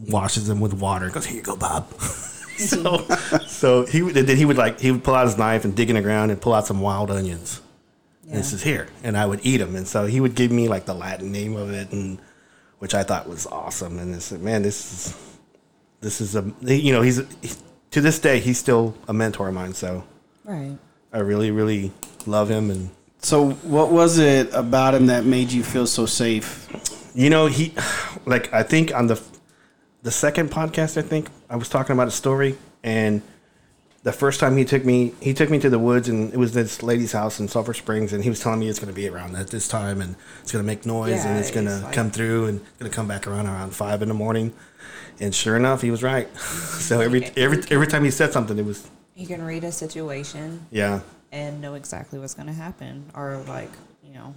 washes 0.09 0.47
them 0.47 0.61
with 0.61 0.75
water. 0.75 1.07
and 1.07 1.14
Goes 1.14 1.27
here 1.27 1.37
you 1.38 1.43
go, 1.43 1.57
Bob. 1.57 1.93
so 2.01 2.99
so 3.49 3.85
he 3.87 4.03
would 4.03 4.14
then 4.14 4.37
he 4.37 4.45
would 4.45 4.57
like 4.59 4.79
he 4.81 4.93
would 4.93 5.03
pull 5.03 5.14
out 5.17 5.27
his 5.27 5.37
knife 5.37 5.64
and 5.64 5.75
dig 5.75 5.91
in 5.91 5.97
the 5.97 6.03
ground 6.03 6.31
and 6.31 6.41
pull 6.41 6.55
out 6.55 6.67
some 6.69 6.81
wild 6.81 7.11
onions. 7.11 7.61
And 8.23 8.31
Yeah. 8.33 8.37
this 8.37 8.53
is 8.53 8.62
here, 8.62 8.87
and 9.03 9.17
I 9.17 9.27
would 9.27 9.41
eat 9.43 9.57
them. 9.57 9.75
And 9.75 9.88
so 9.88 10.07
he 10.07 10.21
would 10.21 10.37
give 10.37 10.53
me 10.53 10.69
like 10.69 10.85
the 10.85 10.95
Latin 10.95 11.33
name 11.33 11.57
of 11.57 11.73
it, 11.73 11.91
and 11.91 12.19
which 12.79 12.95
I 12.95 13.03
thought 13.03 13.29
was 13.29 13.47
awesome. 13.47 13.99
And 13.99 14.14
I 14.14 14.19
said, 14.19 14.41
man, 14.41 14.62
this 14.62 14.93
is 14.93 15.38
this 16.01 16.21
is 16.21 16.37
a 16.37 16.53
you 16.62 16.93
know 16.93 17.03
he's 17.03 17.21
to 17.91 18.01
this 18.01 18.19
day 18.19 18.38
he's 18.38 18.59
still 18.59 18.95
a 19.09 19.12
mentor 19.12 19.49
of 19.49 19.55
mine. 19.55 19.75
So 19.75 20.05
Right. 20.45 20.79
I 21.12 21.19
really 21.19 21.51
really 21.51 21.93
love 22.27 22.49
him 22.51 22.71
and. 22.71 22.91
So, 23.21 23.51
what 23.51 23.91
was 23.91 24.19
it 24.19 24.49
about 24.55 24.95
him 24.95 25.07
that 25.07 25.25
made 25.25 25.51
you 25.51 25.64
feel 25.64 25.88
so 25.88 26.07
safe? 26.07 26.69
You 27.17 27.31
know, 27.31 27.47
he 27.47 27.75
like 28.27 28.53
I 28.53 28.62
think 28.62 28.95
on 28.95 29.09
the 29.09 29.21
the 30.03 30.12
second 30.12 30.51
podcast, 30.51 30.97
I 30.97 31.03
think 31.03 31.29
I 31.51 31.57
was 31.57 31.69
talking 31.69 31.95
about 31.95 32.07
a 32.07 32.12
story, 32.12 32.57
and 32.85 33.21
the 34.09 34.12
first 34.12 34.40
time 34.40 34.57
he 34.57 34.64
took 34.64 34.87
me, 34.87 35.12
he 35.21 35.35
took 35.35 35.51
me 35.51 35.59
to 35.59 35.68
the 35.68 35.79
woods, 35.79 36.09
and 36.09 36.33
it 36.33 36.38
was 36.38 36.55
this 36.55 36.83
lady's 36.83 37.12
house 37.12 37.40
in 37.40 37.47
Sulphur 37.47 37.75
Springs, 37.75 38.14
and 38.14 38.25
he 38.25 38.31
was 38.31 38.40
telling 38.40 38.59
me 38.59 38.66
it's 38.66 38.79
going 38.79 38.88
to 38.88 38.94
be 38.94 39.07
around 39.07 39.37
at 39.37 39.49
this 39.49 39.68
time, 39.68 40.01
and 40.01 40.16
it's 40.40 40.51
going 40.51 40.64
to 40.64 40.66
make 40.66 40.87
noise, 40.87 41.27
and 41.27 41.38
it's 41.38 41.51
going 41.51 41.66
to 41.66 41.81
like- 41.81 41.92
come 41.92 42.11
through, 42.11 42.47
and 42.47 42.61
it's 42.61 42.79
going 42.79 42.90
to 42.90 42.97
come 42.97 43.07
back 43.07 43.27
around 43.27 43.47
around 43.49 43.75
five 43.75 44.01
in 44.01 44.09
the 44.09 44.14
morning, 44.14 44.55
and 45.21 45.35
sure 45.35 45.57
enough, 45.57 45.83
he 45.83 45.90
was 45.90 46.03
right. 46.03 46.35
so 46.38 47.03
every 47.03 47.27
every 47.37 47.62
every 47.71 47.87
time 47.87 48.03
he 48.03 48.11
said 48.11 48.33
something, 48.33 48.59
it 48.59 48.64
was 48.64 48.88
You 49.14 49.27
can 49.27 49.42
read 49.42 49.62
a 49.62 49.73
situation 49.73 50.64
yeah, 50.71 51.01
and 51.31 51.61
know 51.61 51.75
exactly 51.75 52.18
what's 52.18 52.33
going 52.33 52.49
to 52.49 52.55
happen, 52.55 53.11
or 53.14 53.44
like 53.47 53.73
you 54.03 54.14
know. 54.14 54.35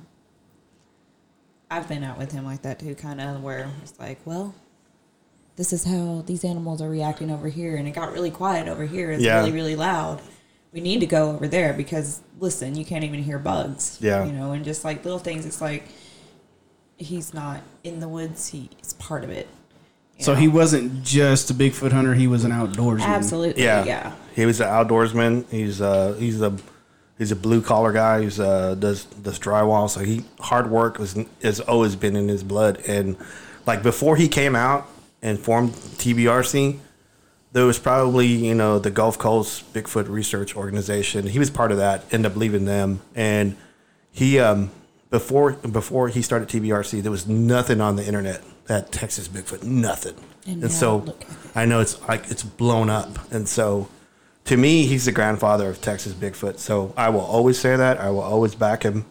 I've 1.70 1.88
been 1.88 2.04
out 2.04 2.18
with 2.18 2.34
him 2.34 2.44
like 2.44 2.64
that 2.64 2.80
too, 2.80 2.94
kind 2.96 3.22
of 3.22 3.42
where 3.42 3.72
it's 3.82 3.98
like, 3.98 4.20
well, 4.26 4.54
this 5.56 5.74
is 5.74 5.84
how 5.84 6.24
these 6.26 6.44
animals 6.44 6.82
are 6.82 6.90
reacting 6.90 7.30
over 7.32 7.50
here, 7.50 7.76
and 7.76 7.88
it 7.88 7.92
got 7.92 8.12
really 8.14 8.32
quiet 8.32 8.68
over 8.68 8.86
here. 8.86 9.12
It's 9.12 9.24
Yeah. 9.24 9.40
really, 9.40 9.52
really 9.52 9.76
loud. 9.76 10.22
We 10.74 10.80
need 10.82 11.02
to 11.02 11.06
go 11.06 11.32
over 11.32 11.48
there 11.48 11.74
because 11.74 12.22
listen, 12.40 12.76
you 12.76 12.86
can't 12.86 13.04
even 13.04 13.22
hear 13.24 13.38
bugs. 13.38 13.98
Yeah. 14.02 14.26
you 14.26 14.32
know, 14.32 14.54
and 14.54 14.64
just 14.64 14.86
like 14.86 15.04
little 15.04 15.20
things. 15.20 15.46
It's 15.46 15.62
like 15.62 15.86
he's 16.98 17.34
not 17.34 17.62
in 17.84 18.00
the 18.00 18.08
woods; 18.08 18.48
he's 18.50 18.94
part 18.94 19.24
of 19.24 19.30
it. 19.30 19.48
So 20.20 20.34
know? 20.34 20.40
he 20.40 20.48
wasn't 20.48 21.04
just 21.04 21.50
a 21.52 21.54
Bigfoot 21.54 21.92
hunter; 21.92 22.14
he 22.14 22.28
was 22.28 22.44
an 22.46 22.52
outdoorsman. 22.52 23.02
absolutely, 23.02 23.64
yeah, 23.64 23.84
yeah. 23.84 24.14
He 24.36 24.46
was 24.46 24.62
an 24.62 24.68
outdoorsman. 24.68 25.50
He's 25.50 25.82
uh 25.82 26.16
he's 26.18 26.42
a 26.42 26.56
he's 27.18 27.32
a 27.32 27.36
blue 27.36 27.62
collar 27.62 27.92
guy. 27.92 28.22
He's 28.22 28.40
uh 28.40 28.76
does 28.76 29.06
does 29.06 29.38
drywall. 29.40 29.90
So 29.90 30.00
he 30.02 30.24
hard 30.40 30.70
work 30.72 30.98
was 31.00 31.18
has 31.44 31.60
always 31.60 31.96
been 31.98 32.16
in 32.16 32.30
his 32.30 32.44
blood. 32.44 32.82
And 32.88 33.18
like 33.68 33.84
before 33.84 34.16
he 34.16 34.28
came 34.30 34.56
out 34.56 34.88
and 35.22 35.40
formed 35.40 35.72
TBRC, 35.72 36.80
there 37.54 37.66
was 37.66 37.80
probably 37.80 38.28
you 38.28 38.56
know 38.56 38.80
the 38.80 38.92
Gulf 38.92 39.18
Coast 39.18 39.74
Bigfoot 39.74 40.08
Research 40.08 40.56
Organization. 40.56 41.28
He 41.28 41.40
was 41.40 41.50
part 41.50 41.72
of 41.72 41.78
that. 41.78 42.06
Ended 42.12 42.32
up 42.32 42.38
leaving 42.38 42.66
them, 42.66 43.02
and 43.16 43.58
he 44.12 44.40
um 44.40 44.72
before 45.10 45.54
before 45.54 46.08
he 46.08 46.22
started 46.22 46.48
TBRC, 46.48 47.02
there 47.02 47.12
was 47.12 47.28
nothing 47.28 47.82
on 47.82 47.96
the 47.98 48.06
internet 48.06 48.42
that 48.66 48.92
Texas 48.92 49.28
Bigfoot, 49.28 49.64
nothing. 49.64 50.16
And 50.46 50.64
And, 50.64 50.72
so 50.72 50.98
look 50.98 51.22
at 51.24 51.30
it. 51.30 51.38
I 51.56 51.66
know 51.66 51.82
it's 51.82 52.02
like 52.08 52.32
it's 52.32 52.44
blown 52.44 52.90
up, 52.90 53.32
and 53.32 53.48
so 53.48 53.90
to 54.46 54.58
me, 54.58 54.86
he's 54.86 55.06
the 55.06 55.12
grandfather 55.12 55.70
of 55.70 55.82
Texas 55.82 56.14
Bigfoot. 56.14 56.58
So 56.58 56.94
I 56.98 57.10
will 57.10 57.22
always 57.22 57.60
say 57.60 57.76
that. 57.76 58.00
I 58.00 58.10
will 58.10 58.22
always 58.22 58.56
back 58.56 58.84
him. 58.84 59.06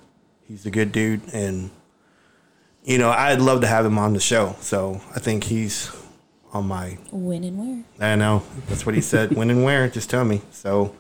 He's 0.48 0.66
a 0.66 0.70
good 0.70 0.90
dude, 0.90 1.20
and 1.32 1.70
you 2.90 2.98
know 2.98 3.10
I'd 3.10 3.40
love 3.40 3.60
to 3.60 3.66
have 3.68 3.86
him 3.86 3.98
on 3.98 4.12
the 4.14 4.20
show. 4.20 4.56
So 4.60 5.00
I 5.14 5.20
think 5.20 5.44
he's 5.44 5.90
on 6.52 6.66
my. 6.66 6.98
When 7.12 7.44
and 7.44 7.58
where? 7.98 8.12
I 8.12 8.16
know 8.16 8.42
that's 8.68 8.84
what 8.84 8.94
he 8.94 9.00
said. 9.00 9.32
when 9.32 9.48
and 9.50 9.62
where? 9.64 9.88
Just 9.88 10.10
tell 10.10 10.24
me. 10.24 10.42
So 10.50 10.94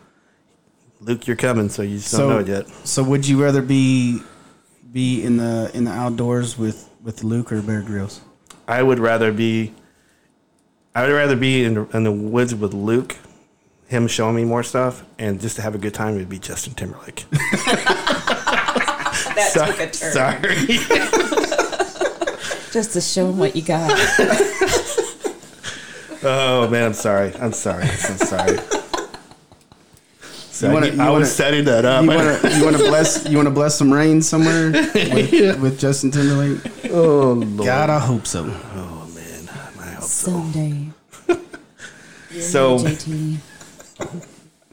Luke, 1.00 1.26
you're 1.26 1.36
coming. 1.36 1.68
So 1.68 1.82
you 1.82 1.98
just 1.98 2.12
don't 2.12 2.28
know 2.28 2.38
it 2.38 2.48
yet. 2.48 2.68
So, 2.86 3.02
would 3.02 3.26
you 3.26 3.42
rather 3.42 3.62
be 3.62 4.22
be 4.92 5.22
in 5.24 5.36
the 5.38 5.70
in 5.74 5.84
the 5.84 5.90
outdoors 5.90 6.56
with 6.56 6.88
with 7.02 7.24
Luke 7.24 7.50
or 7.50 7.60
Bear 7.62 7.82
Grylls? 7.82 8.20
I 8.68 8.82
would 8.82 8.98
rather 8.98 9.32
be. 9.32 9.74
I 10.94 11.06
would 11.06 11.12
rather 11.12 11.36
be 11.36 11.64
in 11.64 11.74
the, 11.74 11.96
in 11.96 12.04
the 12.04 12.12
woods 12.12 12.52
with 12.54 12.74
Luke, 12.74 13.16
him 13.86 14.08
showing 14.08 14.36
me 14.36 14.44
more 14.44 14.62
stuff, 14.64 15.04
and 15.18 15.40
just 15.40 15.56
to 15.56 15.62
have 15.62 15.74
a 15.74 15.78
good 15.78 15.94
time. 15.94 16.14
It 16.14 16.18
would 16.18 16.28
be 16.28 16.38
Justin 16.38 16.74
Timberlake. 16.74 17.24
That 19.34 19.52
sorry, 19.52 19.72
took 19.72 19.80
a 19.80 19.90
turn. 19.90 20.12
sorry. 20.12 21.36
Just 22.72 22.92
to 22.92 23.00
show 23.00 23.28
him 23.30 23.38
what 23.38 23.56
you 23.56 23.62
got. 23.62 23.90
oh 26.22 26.68
man, 26.70 26.84
I'm 26.86 26.92
sorry. 26.94 27.32
I'm 27.40 27.52
sorry. 27.52 27.84
I'm 27.84 28.18
sorry. 28.18 28.58
So 30.50 30.72
wanna- 30.72 30.86
I, 30.88 30.90
I 30.90 30.96
wanna- 31.08 31.12
was 31.20 31.34
setting 31.34 31.64
that 31.64 31.84
up. 31.84 32.02
You 32.04 32.10
want 32.10 32.40
to 32.42 32.56
you 32.58 32.64
want 32.64 32.76
to 32.76 32.82
bless 32.84 33.26
you 33.28 33.36
want 33.36 33.46
to 33.48 33.54
bless 33.54 33.76
some 33.76 33.92
rain 33.92 34.20
somewhere 34.22 34.70
with, 34.94 35.60
with 35.60 35.80
Justin 35.80 36.10
Timberlake? 36.10 36.60
oh 36.90 37.32
lord. 37.32 37.66
God, 37.66 37.90
I 37.90 37.98
hope 37.98 38.26
so. 38.26 38.44
Oh 38.44 39.10
man, 39.14 39.48
I 39.80 39.92
hope 39.94 40.02
so. 40.04 40.30
Someday. 40.30 40.86
So 42.38 42.78
JT. 42.78 43.38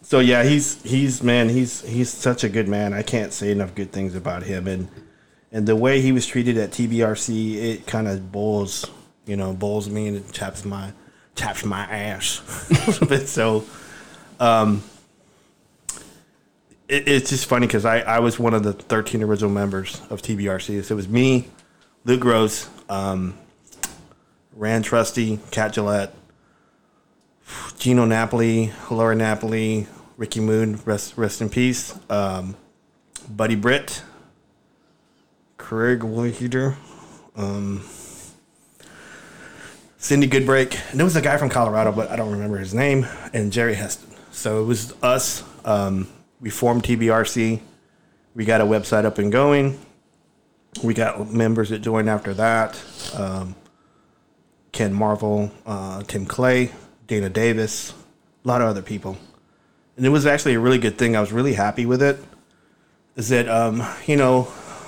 so 0.04 0.20
yeah, 0.20 0.44
he's 0.44 0.80
he's 0.84 1.24
man, 1.24 1.50
he's 1.50 1.82
he's 1.82 2.08
such 2.14 2.44
a 2.44 2.50
good 2.50 2.68
man. 2.68 2.94
I 2.94 3.02
can't 3.02 3.34
say 3.34 3.50
enough 3.52 3.74
good 3.74 3.92
things 3.92 4.14
about 4.14 4.44
him 4.44 4.68
and 4.68 4.88
and 5.58 5.68
the 5.68 5.76
way 5.76 6.02
he 6.02 6.12
was 6.12 6.28
treated 6.28 6.56
at 6.60 6.70
TBRC, 6.70 7.56
it 7.56 7.88
kind 7.88 8.08
of 8.08 8.32
boils, 8.32 8.86
you 9.26 9.36
know, 9.36 9.54
boils 9.54 9.90
me 9.90 10.08
and 10.08 10.18
it 10.18 10.32
chaps 10.32 10.64
my 10.64 10.94
chaps 11.34 11.66
my 11.66 11.82
ass. 11.82 13.00
but 13.10 13.28
so, 13.28 13.66
um, 14.40 14.84
it, 16.88 17.08
it's 17.08 17.32
just 17.32 17.48
funny 17.48 17.66
because 17.66 17.86
I 17.86 18.02
I 18.02 18.20
was 18.20 18.38
one 18.38 18.54
of 18.54 18.62
the 18.62 18.72
thirteen 18.72 19.24
original 19.24 19.50
members 19.50 20.00
of 20.12 20.22
TBRC. 20.22 20.84
So 20.84 20.94
it 20.94 20.96
was 20.96 21.10
me, 21.10 21.48
Luke 22.06 22.22
Gross, 22.22 22.70
um, 22.88 23.36
Rand 24.54 24.86
Trusty, 24.86 25.40
Cat 25.50 25.74
Gillette. 25.74 26.14
Gino 27.80 28.06
Napoli, 28.06 28.74
Laura 28.92 29.16
Napoli, 29.16 29.88
Ricky 30.18 30.40
Moon, 30.40 30.80
rest 30.86 31.18
rest 31.18 31.42
in 31.42 31.50
peace. 31.50 31.98
Um, 32.12 32.56
Buddy 33.28 33.56
Britt, 33.56 34.04
Craig 35.68 36.00
Woolheater, 36.00 36.78
um, 37.36 37.84
Cindy 39.98 40.26
Goodbreak, 40.26 40.80
and 40.92 40.98
there 40.98 41.04
was 41.04 41.18
a 41.18 41.22
guy 41.22 41.36
from 41.36 41.50
Colorado, 41.50 41.92
but 41.92 42.10
I 42.10 42.16
don't 42.16 42.32
remember 42.32 42.58
his 42.58 42.74
name, 42.74 43.06
and 43.34 43.52
Jerry 43.52 43.76
Heston. 43.76 44.16
So 44.32 44.62
it 44.62 44.66
was 44.66 44.94
us. 45.04 45.44
Um, 45.66 46.08
we 46.40 46.50
formed 46.50 46.84
TBRC. 46.84 47.60
We 48.34 48.46
got 48.46 48.62
a 48.62 48.64
website 48.64 49.04
up 49.04 49.18
and 49.18 49.30
going. 49.30 49.78
We 50.86 50.94
got 50.94 51.34
members 51.34 51.68
that 51.72 51.80
joined 51.80 52.10
after 52.10 52.34
that. 52.36 52.82
Um, 53.14 53.54
Ken 54.72 54.94
Marvel, 54.94 55.52
uh, 55.66 56.02
Tim 56.04 56.26
Clay, 56.26 56.72
Dana 57.08 57.30
Davis, 57.30 57.92
a 58.46 58.48
lot 58.48 58.62
of 58.62 58.70
other 58.70 58.82
people. 58.82 59.18
And 59.98 60.06
it 60.06 60.10
was 60.12 60.26
actually 60.26 60.54
a 60.54 60.62
really 60.62 60.80
good 60.80 60.98
thing. 60.98 61.18
I 61.18 61.20
was 61.20 61.34
really 61.34 61.56
happy 61.56 61.86
with 61.86 62.02
it. 62.02 62.24
Is 63.18 63.28
that 63.30 63.50
um, 63.50 63.86
you 64.06 64.16
know, 64.16 64.48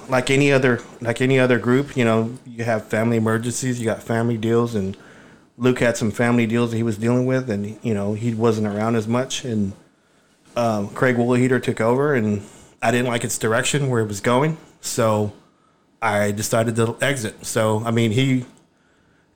like 0.10 0.30
any 0.30 0.52
other 0.52 0.82
like 1.02 1.22
any 1.22 1.40
other 1.40 1.60
group, 1.60 1.96
you 1.96 2.04
know, 2.06 2.38
you 2.46 2.64
have 2.64 2.86
family 2.88 3.18
emergencies, 3.18 3.80
you 3.80 3.86
got 3.86 4.02
family 4.04 4.38
deals, 4.38 4.76
and 4.76 4.98
Luke 5.58 5.80
had 5.80 5.98
some 5.98 6.12
family 6.12 6.46
deals 6.48 6.72
that 6.72 6.78
he 6.78 6.84
was 6.84 6.98
dealing 6.98 7.26
with, 7.26 7.50
and 7.50 7.78
you 7.84 7.94
know 7.94 8.14
he 8.14 8.34
wasn't 8.34 8.68
around 8.68 8.96
as 8.96 9.08
much, 9.08 9.46
and 9.46 9.74
um, 10.56 10.90
Craig 10.90 11.16
Woolheater 11.16 11.62
took 11.62 11.80
over, 11.80 12.14
and 12.16 12.42
I 12.82 12.92
didn't 12.92 13.08
like 13.08 13.24
its 13.24 13.38
direction 13.38 13.90
where 13.90 14.02
it 14.02 14.08
was 14.08 14.22
going, 14.22 14.58
so 14.82 15.34
I 16.02 16.32
decided 16.32 16.76
to 16.78 16.98
exit. 17.02 17.46
So 17.46 17.84
I 17.86 17.92
mean, 17.92 18.12
he 18.12 18.46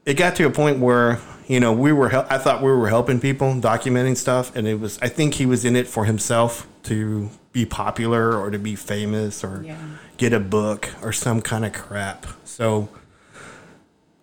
it 0.06 0.16
got 0.16 0.36
to 0.38 0.46
a 0.46 0.50
point 0.50 0.80
where 0.80 1.20
you 1.48 1.60
know 1.60 1.72
we 1.74 1.92
were 1.92 2.10
hel- 2.10 2.28
I 2.30 2.38
thought 2.38 2.62
we 2.62 2.72
were 2.72 2.90
helping 2.90 3.20
people 3.20 3.54
documenting 3.56 4.16
stuff 4.18 4.56
and 4.56 4.66
it 4.68 4.80
was 4.80 4.98
I 5.02 5.10
think 5.10 5.34
he 5.36 5.46
was 5.46 5.66
in 5.66 5.76
it 5.76 5.88
for 5.88 6.06
himself 6.06 6.68
to 6.84 7.30
be 7.52 7.66
popular 7.66 8.38
or 8.38 8.50
to 8.50 8.58
be 8.60 8.76
famous 8.76 9.44
or 9.44 9.62
Yeah. 9.66 9.78
Get 10.18 10.34
a 10.34 10.40
book 10.40 10.90
or 11.02 11.12
some 11.12 11.42
kind 11.42 11.66
of 11.66 11.74
crap. 11.74 12.26
So 12.46 12.90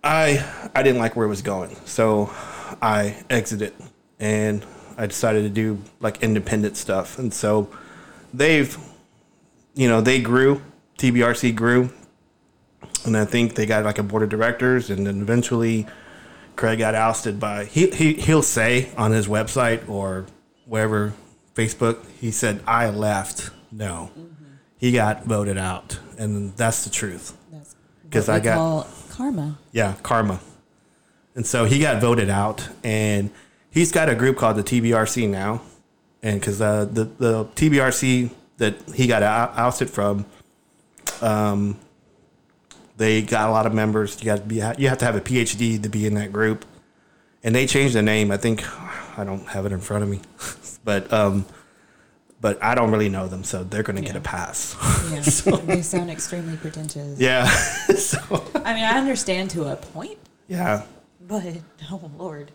I 0.03 0.45
I 0.75 0.83
didn't 0.83 0.99
like 0.99 1.17
where 1.17 1.27
it 1.27 1.31
was 1.31 1.43
going. 1.43 1.77
So 1.85 2.31
I 2.81 3.23
exited 3.29 3.75
and 4.19 4.65
I 4.97 5.07
decided 5.07 5.43
to 5.43 5.51
do 5.51 5.83
like 6.01 6.23
independent 6.23 6.77
stuff. 6.77 7.19
And 7.19 7.33
so 7.33 7.69
they've 8.33 8.77
you 9.75 9.89
know, 9.89 10.01
they 10.01 10.21
grew, 10.21 10.63
TBRC 10.99 11.55
grew 11.55 11.91
and 13.05 13.17
I 13.17 13.25
think 13.25 13.55
they 13.55 13.67
got 13.67 13.85
like 13.85 13.99
a 13.99 14.03
board 14.03 14.23
of 14.23 14.29
directors, 14.29 14.91
and 14.91 15.07
then 15.07 15.21
eventually 15.21 15.87
Craig 16.57 16.79
got 16.79 16.95
ousted 16.95 17.41
by 17.41 17.65
he 17.65 17.91
he 17.91 18.15
he'll 18.15 18.43
say 18.43 18.91
on 18.97 19.13
his 19.13 19.27
website 19.27 19.89
or 19.89 20.27
wherever 20.67 21.15
Facebook 21.55 22.05
he 22.21 22.31
said 22.31 22.63
I 22.67 22.91
left. 22.91 23.51
No, 23.73 24.11
he 24.81 24.91
got 24.93 25.25
voted 25.27 25.59
out, 25.59 25.99
and 26.19 26.57
that's 26.57 26.83
the 26.85 26.91
truth. 26.91 27.37
That's 27.53 27.77
'Cause 28.11 28.27
what 28.29 28.35
I 28.37 28.41
got- 28.41 28.55
call 28.57 28.87
karma. 29.11 29.59
Yeah, 29.73 29.95
karma. 30.03 30.41
And 31.37 31.47
so 31.47 31.65
he 31.67 31.79
got 31.79 32.01
voted 32.01 32.29
out, 32.31 32.67
and 32.83 33.31
he's 33.71 33.93
got 33.93 34.09
a 34.09 34.15
group 34.15 34.37
called 34.39 34.57
the 34.57 34.65
TBRC 34.65 35.29
now, 35.29 35.61
and 36.23 36.41
because 36.41 36.61
uh, 36.61 36.87
the 36.91 37.05
the 37.05 37.45
TBRC 37.55 38.31
that 38.57 38.75
he 38.95 39.07
got 39.07 39.23
ousted 39.23 39.89
from, 39.91 40.25
um, 41.23 41.77
they 42.97 43.23
got 43.23 43.49
a 43.49 43.53
lot 43.53 43.67
of 43.67 43.75
members. 43.75 44.19
You 44.21 44.25
got 44.27 44.37
to 44.39 44.43
be 44.43 44.57
you 44.57 44.89
have 44.89 44.99
to 44.99 45.05
have 45.05 45.15
a 45.17 45.21
PhD 45.21 45.81
to 45.83 45.89
be 45.89 46.07
in 46.07 46.15
that 46.15 46.33
group, 46.33 46.65
and 47.45 47.55
they 47.55 47.67
changed 47.67 47.95
the 47.95 48.03
name. 48.03 48.31
I 48.31 48.37
think 48.39 48.65
I 49.19 49.25
don't 49.25 49.47
have 49.49 49.67
it 49.67 49.73
in 49.73 49.81
front 49.81 50.03
of 50.03 50.09
me, 50.09 50.21
but 50.85 51.11
um, 51.13 51.45
but 52.41 52.63
I 52.63 52.75
don't 52.75 52.91
really 52.91 53.09
know 53.09 53.29
them, 53.29 53.45
so 53.45 53.65
they're 53.65 53.83
going 53.83 53.97
to 53.97 54.03
get 54.03 54.17
a 54.17 54.21
pass. 54.21 54.77
Yeah, 55.11 55.57
they 55.67 55.83
sound 55.83 56.11
extremely 56.11 56.57
pretentious. 56.57 57.19
yeah, 57.19 57.45
so 57.97 58.45
I 58.65 58.75
mean, 58.75 58.85
I 58.85 58.99
understand 58.99 59.51
to 59.51 59.65
a 59.65 59.77
point, 59.77 60.19
yeah. 60.49 60.85
but 61.21 61.45
oh 61.91 62.11
lord. 62.17 62.51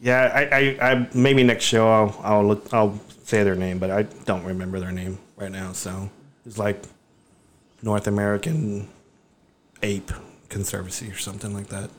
Yeah, 0.00 0.32
I, 0.34 0.42
I, 0.42 0.90
I 0.90 1.08
maybe 1.14 1.44
next 1.44 1.64
show 1.64 1.86
I'll 1.88 2.20
I'll 2.24 2.44
look 2.44 2.74
I'll 2.74 2.98
say 3.22 3.44
their 3.44 3.54
name, 3.54 3.78
but 3.78 3.90
I 3.90 4.02
don't 4.02 4.44
remember 4.44 4.80
their 4.80 4.90
name 4.90 5.18
right 5.36 5.52
now. 5.52 5.72
So 5.72 6.10
it's 6.44 6.58
like 6.58 6.82
North 7.82 8.08
American 8.08 8.88
Ape 9.82 10.10
Conservancy 10.48 11.08
or 11.08 11.16
something 11.16 11.54
like 11.54 11.68
that. 11.68 11.90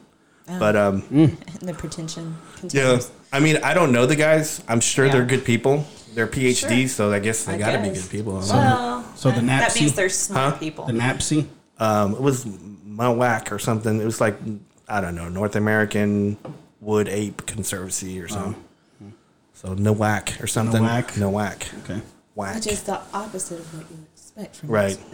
But 0.46 0.76
um, 0.76 1.04
And 1.12 1.38
the 1.62 1.74
pretension 1.74 2.36
yeah. 2.70 3.00
I 3.32 3.40
mean 3.40 3.58
I 3.64 3.74
don't 3.74 3.94
know 3.94 4.06
the 4.06 4.18
guys. 4.18 4.62
I'm 4.68 4.82
sure 4.82 5.08
they're 5.08 5.26
good 5.26 5.46
people. 5.46 5.86
They're 6.14 6.28
PhDs, 6.28 6.58
Sure. 6.80 6.88
so 6.88 7.12
I 7.12 7.20
guess 7.20 7.46
they 7.46 7.58
got 7.58 7.72
to 7.74 7.80
be 7.82 7.90
good 7.90 8.10
people. 8.10 8.34
Well, 8.34 8.42
So 9.16 9.30
the 9.32 9.42
that- 9.42 9.46
that 9.48 9.72
Napsy? 9.72 9.82
means 9.82 9.94
they're 9.94 10.10
smart 10.10 10.54
Huh? 10.54 10.60
people. 10.60 10.86
The 10.86 10.94
NAPSI. 10.94 11.48
Um, 11.80 12.14
it 12.14 12.22
was 12.22 12.46
Mawak 12.46 13.52
or 13.52 13.60
something. 13.60 14.00
It 14.02 14.06
was 14.06 14.22
like 14.22 14.38
I 14.88 15.02
don't 15.02 15.16
know 15.16 15.30
North 15.30 15.56
American 15.56 16.38
Wood 16.82 17.08
Ape 17.08 17.46
Conservancy 17.46 18.20
or 18.22 18.28
something. 18.28 18.56
So 19.54 19.76
NAWAC 19.76 20.44
or 20.44 20.48
something. 20.48 20.84
NAWAC. 20.84 21.14
NAWAC. 21.14 21.84
Okay. 21.84 22.02
Whack. 22.36 22.56
Which 22.56 22.68
is 22.68 22.82
the 22.84 23.00
opposite 23.14 23.60
of 23.60 23.74
what 23.78 23.86
you 23.90 24.06
expect 24.14 24.58
from 24.58 24.70
Right. 24.70 24.98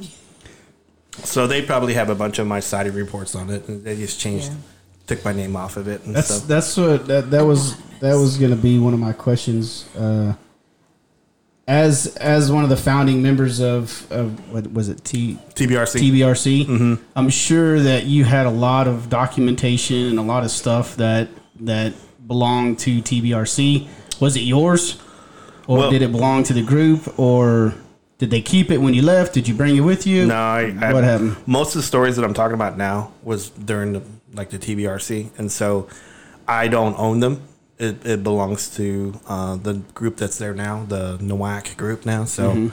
So 1.24 1.48
they 1.48 1.62
probably 1.62 1.96
have 1.96 2.10
a 2.10 2.16
bunch 2.16 2.40
of 2.40 2.48
my 2.48 2.62
sided 2.62 2.94
reports 2.94 3.36
on 3.36 3.50
it, 3.50 3.68
and 3.68 3.84
they 3.84 3.96
just 3.98 4.20
changed, 4.22 4.48
Yeah. 4.48 4.56
took 5.08 5.26
my 5.26 5.34
name 5.34 5.56
off 5.56 5.76
of 5.76 5.88
it 5.90 6.06
and 6.06 6.16
That's 6.16 6.28
stuff. 6.34 6.48
that's 6.48 6.78
what 6.78 7.08
that 7.08 7.30
that 7.32 7.46
was 7.46 7.76
that 8.00 8.14
was 8.16 8.38
going 8.38 8.52
to 8.52 8.58
be 8.58 8.80
one 8.80 8.94
of 8.94 9.00
my 9.02 9.12
questions. 9.12 9.84
Uh, 9.98 10.34
as 11.70 12.08
as 12.16 12.52
one 12.52 12.64
of 12.64 12.70
the 12.72 12.76
founding 12.76 13.22
members 13.22 13.60
of, 13.60 14.12
of 14.12 14.52
what 14.52 14.74
was 14.74 14.90
it 14.90 15.06
T 15.06 15.38
TBRC. 15.54 16.02
TBRC, 16.02 16.66
mm-hmm. 16.66 17.04
I'm 17.16 17.30
sure 17.30 17.80
that 17.80 18.06
you 18.06 18.26
had 18.26 18.48
a 18.48 18.50
lot 18.50 18.88
of 18.88 19.08
documentation 19.08 20.08
and 20.08 20.18
a 20.18 20.24
lot 20.24 20.44
of 20.44 20.50
stuff 20.50 20.96
that 20.96 21.30
that 21.62 21.94
belonged 22.26 22.80
to 22.80 23.02
TBRC. 23.02 23.88
Was 24.20 24.36
it 24.36 24.42
yours, 24.42 25.00
or 25.68 25.78
Well- 25.78 25.92
did 25.92 26.02
it 26.02 26.12
belong 26.12 26.44
to 26.46 26.54
the 26.54 26.64
group, 26.64 27.20
or 27.20 27.76
did 28.18 28.32
they 28.32 28.42
keep 28.42 28.72
it 28.72 28.80
when 28.80 28.96
you 28.96 29.04
left? 29.04 29.34
Did 29.34 29.48
you 29.48 29.54
bring 29.54 29.78
it 29.78 29.82
with 29.82 30.08
you? 30.08 30.26
no, 30.26 30.36
I, 30.36 30.76
I, 30.82 30.92
What 30.92 31.04
happened? 31.04 31.38
Most 31.46 31.76
of 31.76 31.82
the 31.82 31.88
stories 31.88 32.16
that 32.16 32.26
I'm 32.26 32.34
talking 32.34 32.56
about 32.56 32.78
now 32.78 33.12
was 33.24 33.52
during 33.52 33.94
the, 33.94 34.02
like 34.34 34.50
the 34.50 34.58
TBRC, 34.58 35.30
and 35.38 35.52
so 35.52 35.88
I 36.48 36.68
don't 36.68 36.98
own 36.98 37.20
them. 37.20 37.44
It, 37.80 38.06
it 38.06 38.24
belongs 38.24 38.76
to 38.76 39.20
uh, 39.28 39.56
the 39.56 39.76
group 39.94 40.18
that's 40.18 40.38
there 40.38 40.54
now, 40.54 40.84
the 40.86 41.18
NAWAC 41.20 41.78
group 41.78 42.06
now. 42.06 42.26
So 42.26 42.72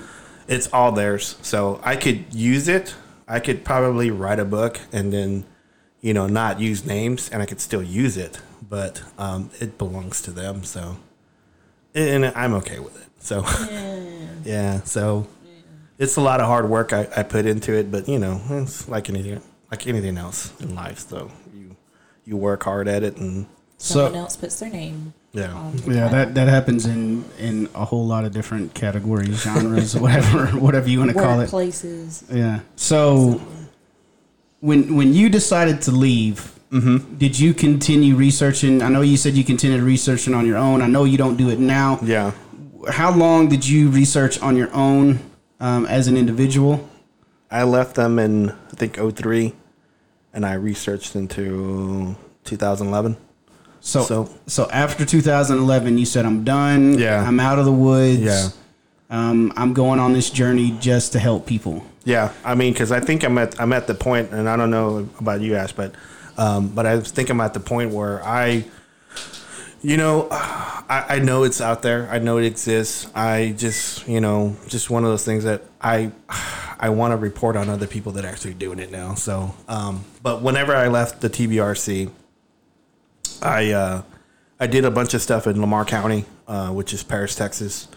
it's 0.48 0.72
all 0.72 0.92
theirs. 0.92 1.36
So 1.42 1.80
I 1.84 1.94
could 1.96 2.34
use 2.34 2.68
it. 2.68 2.94
I 3.28 3.40
could 3.40 3.64
probably 3.64 4.10
write 4.10 4.40
a 4.40 4.44
book 4.44 4.80
and 4.92 5.12
then, 5.12 5.44
you 6.00 6.12
know, 6.12 6.26
not 6.26 6.60
use 6.60 6.84
names, 6.84 7.28
and 7.30 7.42
I 7.42 7.46
could 7.46 7.60
still 7.60 7.82
use 7.82 8.16
it. 8.16 8.40
But 8.68 9.02
um, 9.18 9.50
it 9.60 9.78
belongs 9.78 10.20
to 10.22 10.30
them. 10.32 10.64
So, 10.64 10.96
and 11.94 12.24
I'm 12.26 12.54
okay 12.54 12.78
with 12.80 13.00
it. 13.00 13.08
So, 13.20 13.44
yeah. 14.44 14.80
So 14.84 15.26
it's 15.98 16.16
a 16.16 16.20
lot 16.20 16.40
of 16.40 16.46
hard 16.46 16.68
work 16.68 16.92
I, 16.92 17.08
I 17.16 17.22
put 17.22 17.46
into 17.46 17.72
it, 17.72 17.90
but 17.90 18.08
you 18.08 18.18
know, 18.18 18.40
it's 18.50 18.88
like 18.88 19.08
anything, 19.08 19.40
like 19.70 19.86
anything 19.86 20.18
else 20.18 20.52
in 20.60 20.74
life. 20.74 21.00
So 21.00 21.30
you 21.54 21.76
you 22.24 22.36
work 22.36 22.64
hard 22.64 22.88
at 22.88 23.02
it, 23.02 23.16
and 23.16 23.46
Someone 23.78 24.12
So 24.12 24.18
else 24.18 24.36
puts 24.36 24.58
their 24.60 24.70
name. 24.70 25.12
yeah, 25.32 25.52
on 25.52 25.76
the 25.76 25.94
yeah, 25.94 26.08
that 26.08 26.34
that 26.34 26.48
happens 26.48 26.86
in 26.86 27.24
in 27.38 27.68
a 27.74 27.84
whole 27.84 28.06
lot 28.06 28.24
of 28.24 28.32
different 28.32 28.72
categories, 28.74 29.42
genres, 29.42 29.94
whatever 30.04 30.46
whatever 30.58 30.88
you 30.88 30.98
want 31.00 31.10
to 31.12 31.18
call 31.18 31.40
it. 31.40 31.50
Places. 31.50 32.24
Yeah. 32.32 32.60
So 32.76 33.40
when 34.60 34.96
when 34.96 35.12
you 35.14 35.28
decided 35.28 35.82
to 35.82 35.90
leave, 35.92 36.52
did 37.18 37.38
you 37.38 37.54
continue 37.54 38.16
researching? 38.16 38.82
I 38.82 38.88
know 38.88 39.02
you 39.02 39.16
said 39.16 39.34
you 39.34 39.44
continued 39.44 39.82
researching 39.82 40.34
on 40.34 40.46
your 40.46 40.56
own. 40.56 40.80
I 40.82 40.86
know 40.86 41.04
you 41.04 41.18
don't 41.18 41.36
do 41.36 41.50
it 41.50 41.58
now. 41.58 41.98
yeah. 42.02 42.32
How 42.90 43.10
long 43.12 43.48
did 43.48 43.66
you 43.66 43.88
research 43.90 44.40
on 44.40 44.56
your 44.56 44.72
own 44.72 45.18
um, 45.60 45.86
as 45.86 46.06
an 46.06 46.16
individual? 46.16 46.88
I 47.50 47.64
left 47.64 47.94
them 47.96 48.18
in 48.18 48.50
I 48.50 48.74
think 48.76 48.96
03 48.96 49.52
and 50.32 50.46
I 50.46 50.54
researched 50.54 51.16
into 51.16 52.14
2011. 52.44 53.16
So, 53.86 54.02
so 54.02 54.28
So- 54.46 54.68
after 54.72 55.04
2011, 55.04 55.96
you 55.96 56.04
said 56.06 56.26
I'm 56.26 56.42
done. 56.44 56.98
Yeah. 56.98 57.22
I'm 57.26 57.38
out 57.38 57.58
of 57.58 57.64
the 57.64 57.72
woods. 57.72 58.20
Yeah. 58.20 58.48
Um, 59.08 59.52
I'm 59.56 59.72
going 59.72 60.00
on 60.00 60.12
this 60.12 60.30
journey 60.30 60.76
just 60.80 61.12
to 61.12 61.20
help 61.20 61.46
people. 61.46 61.84
Yeah, 62.04 62.32
I 62.44 62.56
mean, 62.56 62.72
because 62.72 62.90
I 62.90 62.98
think 62.98 63.22
I'm 63.22 63.38
at 63.38 63.60
I'm 63.60 63.72
at 63.72 63.86
the 63.86 63.94
point, 63.94 64.30
and 64.32 64.48
I 64.48 64.56
don't 64.56 64.70
know 64.70 65.08
about 65.20 65.40
you, 65.40 65.54
Ash, 65.54 65.72
but 65.72 65.94
um, 66.36 66.68
but 66.68 66.86
I 66.86 67.00
think 67.00 67.30
I'm 67.30 67.40
at 67.40 67.54
the 67.54 67.60
point 67.60 67.92
where 67.92 68.20
I, 68.24 68.64
you 69.82 69.96
know, 69.96 70.26
I, 70.30 71.04
I 71.08 71.18
know 71.20 71.44
it's 71.44 71.60
out 71.60 71.82
there. 71.82 72.08
I 72.10 72.18
know 72.18 72.38
it 72.38 72.44
exists. 72.44 73.08
I 73.14 73.54
just, 73.56 74.06
you 74.08 74.20
know, 74.20 74.56
just 74.68 74.90
one 74.90 75.04
of 75.04 75.10
those 75.10 75.24
things 75.24 75.44
that 75.44 75.62
I 75.80 76.10
I 76.78 76.88
want 76.90 77.12
to 77.12 77.16
report 77.16 77.56
on 77.56 77.68
other 77.68 77.86
people 77.86 78.10
that 78.12 78.24
are 78.24 78.28
actually 78.28 78.54
doing 78.54 78.78
it 78.80 78.90
now. 78.90 79.14
So, 79.14 79.54
um, 79.68 80.04
but 80.22 80.42
whenever 80.42 80.74
I 80.74 80.88
left 80.88 81.20
the 81.20 81.30
TBRC, 81.30 82.10
I 83.42 83.72
uh, 83.72 84.02
I 84.58 84.66
did 84.66 84.84
a 84.84 84.90
bunch 84.90 85.14
of 85.14 85.22
stuff 85.22 85.46
in 85.46 85.60
Lamar 85.60 85.84
County, 85.84 86.24
uh, 86.48 86.70
which 86.70 86.92
is 86.92 87.02
Paris, 87.02 87.34
Texas. 87.34 87.88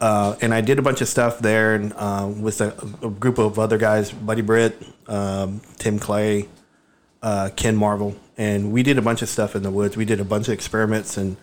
Uh, 0.00 0.36
and 0.40 0.52
I 0.52 0.60
did 0.60 0.78
a 0.78 0.82
bunch 0.82 1.00
of 1.00 1.08
stuff 1.08 1.38
there 1.38 1.74
and, 1.74 1.92
uh, 1.96 2.30
with 2.38 2.60
a, 2.60 2.74
a 3.02 3.10
group 3.10 3.38
of 3.38 3.58
other 3.58 3.78
guys, 3.78 4.10
Buddy 4.10 4.42
Britt, 4.42 4.76
um, 5.06 5.60
Tim 5.78 5.98
Clay, 5.98 6.48
uh, 7.22 7.50
Ken 7.54 7.76
Marvel, 7.76 8.16
and 8.36 8.72
we 8.72 8.82
did 8.82 8.98
a 8.98 9.02
bunch 9.02 9.22
of 9.22 9.28
stuff 9.28 9.54
in 9.54 9.62
the 9.62 9.70
woods. 9.70 9.96
We 9.96 10.04
did 10.04 10.20
a 10.20 10.24
bunch 10.24 10.48
of 10.48 10.54
experiments 10.54 11.16
and 11.16 11.36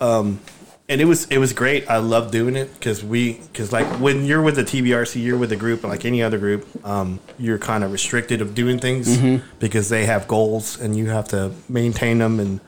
um, 0.00 0.40
and 0.88 1.00
it 1.00 1.04
was 1.04 1.26
it 1.26 1.38
was 1.38 1.52
great. 1.52 1.88
I 1.90 1.98
love 1.98 2.30
doing 2.30 2.56
it 2.56 2.72
because 2.74 3.04
we 3.04 3.34
because 3.34 3.72
like 3.72 3.86
when 4.00 4.24
you're 4.24 4.42
with 4.42 4.56
the 4.56 4.64
TBRC, 4.64 5.22
you're 5.22 5.36
with 5.36 5.52
a 5.52 5.56
group 5.56 5.84
like 5.84 6.04
any 6.04 6.22
other 6.22 6.38
group. 6.38 6.66
Um, 6.84 7.20
you're 7.38 7.58
kind 7.58 7.84
of 7.84 7.92
restricted 7.92 8.40
of 8.40 8.54
doing 8.54 8.78
things 8.78 9.18
because 9.58 9.88
they 9.90 10.06
have 10.06 10.26
goals 10.26 10.80
and 10.80 10.96
you 10.96 11.10
have 11.10 11.28
to 11.28 11.52
maintain 11.68 12.18
them 12.18 12.40
and 12.40 12.60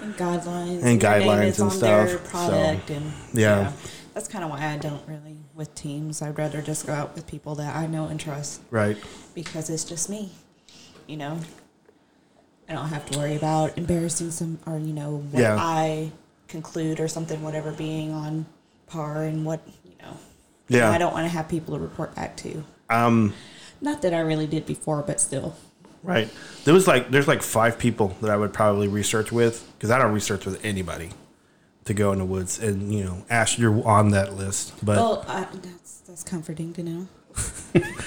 and 0.00 0.14
guidelines 0.14 0.82
And 0.82 1.00
guidelines 1.00 1.60
and 1.60 1.70
on 1.72 1.80
their 1.80 2.08
stuff, 2.08 2.26
so, 2.26 2.30
product 2.30 2.90
and 2.90 3.12
yeah. 3.32 3.72
that's 4.12 4.28
kind 4.28 4.44
of 4.44 4.50
why 4.50 4.66
I 4.66 4.76
don't 4.76 5.02
really 5.08 5.38
with 5.54 5.74
teams. 5.74 6.20
I'd 6.22 6.36
rather 6.38 6.60
just 6.62 6.86
go 6.86 6.92
out 6.92 7.14
with 7.14 7.26
people 7.26 7.54
that 7.56 7.74
I 7.74 7.86
know 7.86 8.06
and 8.06 8.20
trust 8.20 8.60
right. 8.70 8.96
because 9.34 9.70
it's 9.70 9.84
just 9.84 10.10
me. 10.10 10.30
You 11.06 11.16
know, 11.16 11.40
I 12.68 12.72
don't 12.74 12.88
have 12.88 13.06
to 13.10 13.18
worry 13.18 13.34
about 13.36 13.76
embarrassing 13.78 14.30
some 14.30 14.58
or 14.66 14.78
you 14.78 14.92
know 14.92 15.16
what 15.30 15.40
Yeah. 15.40 15.56
I 15.58 16.12
conclude 16.48 17.00
or 17.00 17.08
something, 17.08 17.42
whatever 17.42 17.72
being 17.72 18.12
on 18.12 18.46
par 18.86 19.24
and 19.24 19.44
what 19.44 19.60
you 19.84 19.92
know. 20.02 20.16
Yeah. 20.68 20.90
I 20.90 20.98
don't 20.98 21.12
want 21.12 21.24
to 21.24 21.28
have 21.28 21.48
people 21.48 21.74
to 21.74 21.80
report 21.80 22.14
back 22.14 22.36
to. 22.38 22.64
Um, 22.90 23.34
Not 23.80 24.02
that 24.02 24.14
I 24.14 24.20
really 24.20 24.46
did 24.46 24.66
before, 24.66 25.02
but 25.02 25.20
still. 25.20 25.56
Right. 26.02 26.28
There 26.64 26.74
was 26.74 26.86
like 26.86 27.10
there's 27.10 27.28
like 27.28 27.42
five 27.42 27.78
people 27.78 28.16
that 28.20 28.30
I 28.30 28.36
would 28.36 28.52
probably 28.52 28.88
research 28.88 29.32
with 29.32 29.66
because 29.78 29.90
I 29.90 29.98
don't 29.98 30.12
research 30.12 30.44
with 30.44 30.62
anybody 30.64 31.10
to 31.86 31.94
go 31.94 32.12
in 32.12 32.18
the 32.18 32.24
woods. 32.26 32.58
And 32.58 32.92
you 32.92 33.04
know, 33.04 33.24
Ash, 33.30 33.58
you're 33.58 33.86
on 33.86 34.10
that 34.10 34.34
list, 34.34 34.74
but 34.84 34.96
Well, 34.96 35.24
I, 35.26 35.46
that's 35.62 36.00
that's 36.00 36.22
comforting 36.22 36.72
to 36.74 36.82
know. 36.82 37.08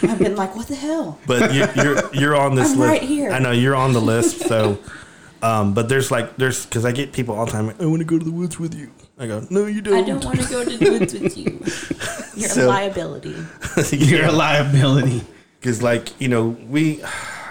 I've 0.04 0.20
been 0.20 0.36
like, 0.36 0.56
what 0.56 0.68
the 0.68 0.76
hell? 0.76 1.20
but 1.26 1.54
you, 1.54 1.66
you're 1.76 2.14
you're 2.14 2.36
on 2.36 2.56
this 2.56 2.72
I'm 2.72 2.80
list. 2.80 2.92
right 2.92 3.02
here. 3.02 3.32
I 3.32 3.40
know 3.40 3.52
you're 3.52 3.76
on 3.76 3.94
the 3.94 4.00
list. 4.00 4.48
So, 4.48 4.78
um, 5.44 5.74
but 5.74 5.90
there's 5.90 6.12
like 6.12 6.38
there's 6.38 6.66
because 6.66 6.86
I 6.86 6.92
get 6.92 7.14
people 7.14 7.36
all 7.36 7.46
the 7.46 7.52
time. 7.52 7.70
I 7.80 7.86
want 7.86 8.00
to 8.00 8.06
go 8.06 8.18
to 8.18 8.26
the 8.26 8.32
woods 8.32 8.60
with 8.60 8.74
you. 8.76 8.92
I 9.20 9.28
go, 9.28 9.46
no, 9.50 9.66
you 9.66 9.82
don't. 9.82 9.96
I 9.96 10.02
don't 10.02 10.24
want 10.24 10.40
to 10.40 10.48
go 10.50 10.64
to 10.64 10.78
the 10.78 10.90
woods 10.92 11.14
with 11.14 11.38
you. 11.38 11.46
You're 12.42 12.50
So- 12.50 12.68
a 12.68 12.70
liability. 12.70 13.36
You're 13.92 14.26
a 14.26 14.32
liability. 14.32 15.22
Because 15.60 15.82
like 15.82 16.22
you 16.22 16.28
know 16.28 16.50
we, 16.70 17.02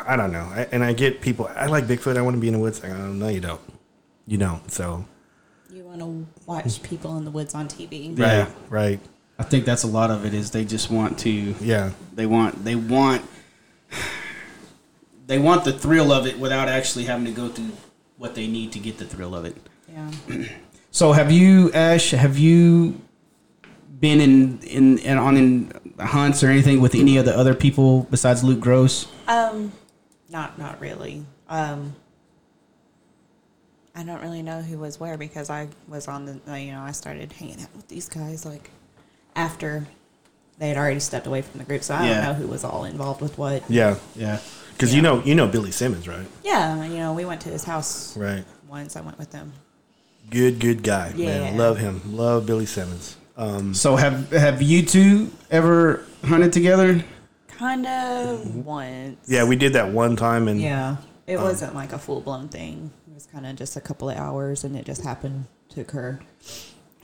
I 0.06 0.14
don't 0.16 0.30
know, 0.30 0.48
I, 0.54 0.68
and 0.70 0.84
I 0.84 0.92
get 0.92 1.20
people. 1.20 1.50
I 1.56 1.66
like 1.66 1.86
Bigfoot. 1.88 2.16
I 2.16 2.22
want 2.22 2.36
to 2.36 2.40
be 2.40 2.46
in 2.46 2.52
the 2.54 2.60
woods. 2.60 2.82
I 2.84 2.88
go, 2.88 2.94
no, 2.96 3.26
you 3.28 3.40
don't. 3.40 3.60
You 4.28 4.38
don't. 4.38 4.70
So 4.70 5.04
You 5.70 5.82
want 5.84 5.98
to 5.98 6.24
watch 6.46 6.80
people 6.84 7.18
in 7.18 7.24
the 7.24 7.32
woods 7.32 7.52
on 7.56 7.66
TV. 7.66 8.16
Yeah. 8.16 8.42
right, 8.44 8.48
right, 8.70 9.00
I 9.40 9.42
think 9.42 9.64
that's 9.64 9.82
a 9.82 9.88
lot 9.88 10.12
of 10.12 10.24
it. 10.24 10.34
Is 10.34 10.52
they 10.52 10.64
just 10.64 10.88
want 10.88 11.18
to. 11.20 11.30
yeah, 11.60 11.90
They 12.14 12.26
want. 12.26 12.64
They 12.64 12.76
want. 12.76 13.22
They 15.26 15.38
want 15.38 15.64
the 15.64 15.72
thrill 15.72 16.12
of 16.12 16.26
it 16.26 16.38
without 16.38 16.68
actually 16.68 17.04
having 17.04 17.24
to 17.26 17.32
go 17.32 17.48
through 17.48 17.72
what 18.16 18.34
they 18.34 18.46
need 18.46 18.72
to 18.72 18.78
get 18.78 18.98
the 18.98 19.04
thrill 19.04 19.34
of 19.34 19.44
it. 19.44 19.56
Yeah. 19.92 20.10
So 20.90 21.12
have 21.12 21.30
you, 21.32 21.70
Ash? 21.72 22.12
Have 22.12 22.38
you 22.38 23.00
been 24.00 24.20
in 24.20 24.58
in, 24.60 24.98
in 24.98 25.18
on 25.18 25.36
in 25.36 25.72
hunts 26.00 26.42
or 26.44 26.48
anything 26.48 26.80
with 26.80 26.94
any 26.94 27.16
of 27.16 27.24
the 27.24 27.36
other 27.36 27.54
people 27.54 28.06
besides 28.10 28.44
Luke 28.44 28.60
Gross? 28.60 29.06
Um, 29.26 29.72
not 30.30 30.58
not 30.58 30.80
really. 30.80 31.24
Um, 31.48 31.94
I 33.94 34.02
don't 34.02 34.20
really 34.20 34.42
know 34.42 34.60
who 34.60 34.78
was 34.78 35.00
where 35.00 35.16
because 35.16 35.48
I 35.50 35.68
was 35.88 36.06
on 36.08 36.26
the 36.26 36.40
uh, 36.48 36.54
you 36.56 36.72
know 36.72 36.80
I 36.82 36.92
started 36.92 37.32
hanging 37.32 37.60
out 37.62 37.74
with 37.74 37.88
these 37.88 38.08
guys 38.08 38.44
like 38.44 38.70
after 39.34 39.86
they 40.58 40.68
had 40.68 40.76
already 40.76 41.00
stepped 41.00 41.26
away 41.26 41.42
from 41.42 41.58
the 41.58 41.64
group, 41.64 41.82
so 41.82 41.94
I 41.94 42.06
Yeah. 42.06 42.14
don't 42.14 42.24
know 42.24 42.34
who 42.34 42.46
was 42.48 42.64
all 42.64 42.84
involved 42.84 43.20
with 43.20 43.36
what. 43.38 43.62
Yeah, 43.70 43.96
Yeah. 44.14 44.38
Because 44.76 44.94
you 44.94 45.02
know 45.02 45.22
you 45.24 45.34
know 45.34 45.46
Billy 45.46 45.70
Simmons, 45.70 46.06
right? 46.06 46.26
Yeah, 46.44 46.84
you 46.84 46.98
know 46.98 47.12
we 47.12 47.24
went 47.24 47.40
to 47.42 47.48
his 47.48 47.64
house 47.64 48.16
Right. 48.16 48.44
once. 48.68 48.96
I 48.96 49.00
went 49.00 49.18
with 49.18 49.30
them. 49.30 49.52
Good, 50.30 50.58
good 50.58 50.82
guy. 50.82 51.12
Man, 51.14 51.56
love 51.56 51.78
him. 51.78 52.00
Love 52.16 52.46
Billy 52.46 52.66
Simmons. 52.66 53.16
Um, 53.36 53.74
So 53.74 53.96
have 53.96 54.30
have 54.32 54.60
you 54.62 54.82
two 54.84 55.30
ever 55.50 56.04
hunted 56.24 56.52
together? 56.52 57.04
Kind 57.48 57.86
of 57.86 58.64
once. 58.66 59.18
yeah, 59.28 59.44
we 59.44 59.56
did 59.56 59.72
that 59.74 59.90
one 59.92 60.14
time, 60.16 60.46
and 60.48 60.60
Yeah, 60.60 60.96
it 61.26 61.38
wasn't 61.38 61.74
like 61.74 61.92
a 61.92 61.98
full 61.98 62.20
blown 62.20 62.48
thing. 62.48 62.90
It 63.08 63.14
was 63.14 63.26
kind 63.26 63.46
of 63.46 63.56
just 63.56 63.76
a 63.76 63.80
couple 63.80 64.10
of 64.10 64.16
hours, 64.18 64.62
and 64.64 64.76
it 64.76 64.84
just 64.84 65.02
happened 65.02 65.46
to 65.70 65.80
occur. 65.80 66.18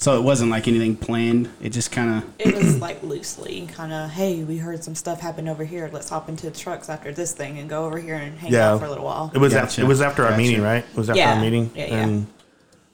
So 0.03 0.19
it 0.19 0.23
wasn't 0.25 0.51
like 0.51 0.67
anything 0.67 0.97
planned. 0.97 1.49
It 1.63 1.69
just 1.71 1.93
kind 1.93 2.25
of 2.25 2.29
It 2.41 2.57
was 2.57 2.81
like 2.81 3.01
loosely, 3.05 3.69
kind 3.73 3.93
of. 3.93 4.11
Hey, 4.11 4.43
we 4.43 4.57
heard 4.59 4.83
some 4.83 4.97
stuff 4.97 5.21
happen 5.21 5.47
over 5.47 5.65
here. 5.65 5.89
Let's 5.93 6.09
hop 6.09 6.29
into 6.29 6.51
the 6.51 6.59
trucks 6.59 6.89
after 6.89 7.13
this 7.13 7.33
thing 7.33 7.59
and 7.61 7.71
go 7.71 7.85
over 7.85 7.99
here 8.01 8.17
and 8.17 8.37
hang 8.37 8.51
Yeah. 8.53 8.73
out 8.73 8.81
for 8.81 8.87
a 8.87 8.89
little 8.89 9.05
while. 9.05 9.31
it 9.33 9.39
was 9.39 9.53
Gotcha. 9.53 9.65
after, 9.65 9.83
it 9.83 9.87
was 9.87 10.01
after 10.01 10.27
our 10.27 10.37
meeting, 10.37 10.61
right? 10.61 10.85
It 10.85 10.97
was 10.97 11.09
after 11.09 11.21
Yeah. 11.21 11.35
our 11.35 11.41
meeting, 11.41 11.71
Yeah, 11.77 11.87
yeah. 11.87 12.03
and 12.03 12.27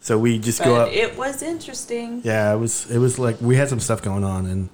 so 0.01 0.19
we 0.19 0.39
just 0.39 0.63
go 0.63 0.77
up. 0.77 0.93
it 0.93 1.17
was 1.17 1.41
interesting. 1.43 2.21
Yeah, 2.25 2.53
it 2.53 2.59
was 2.59 2.91
it 2.91 2.99
was 2.99 3.19
like 3.19 3.41
we 3.41 3.57
had 3.57 3.71
some 3.71 3.81
stuff 3.81 4.03
going 4.03 4.23
on, 4.23 4.45
and 4.45 4.69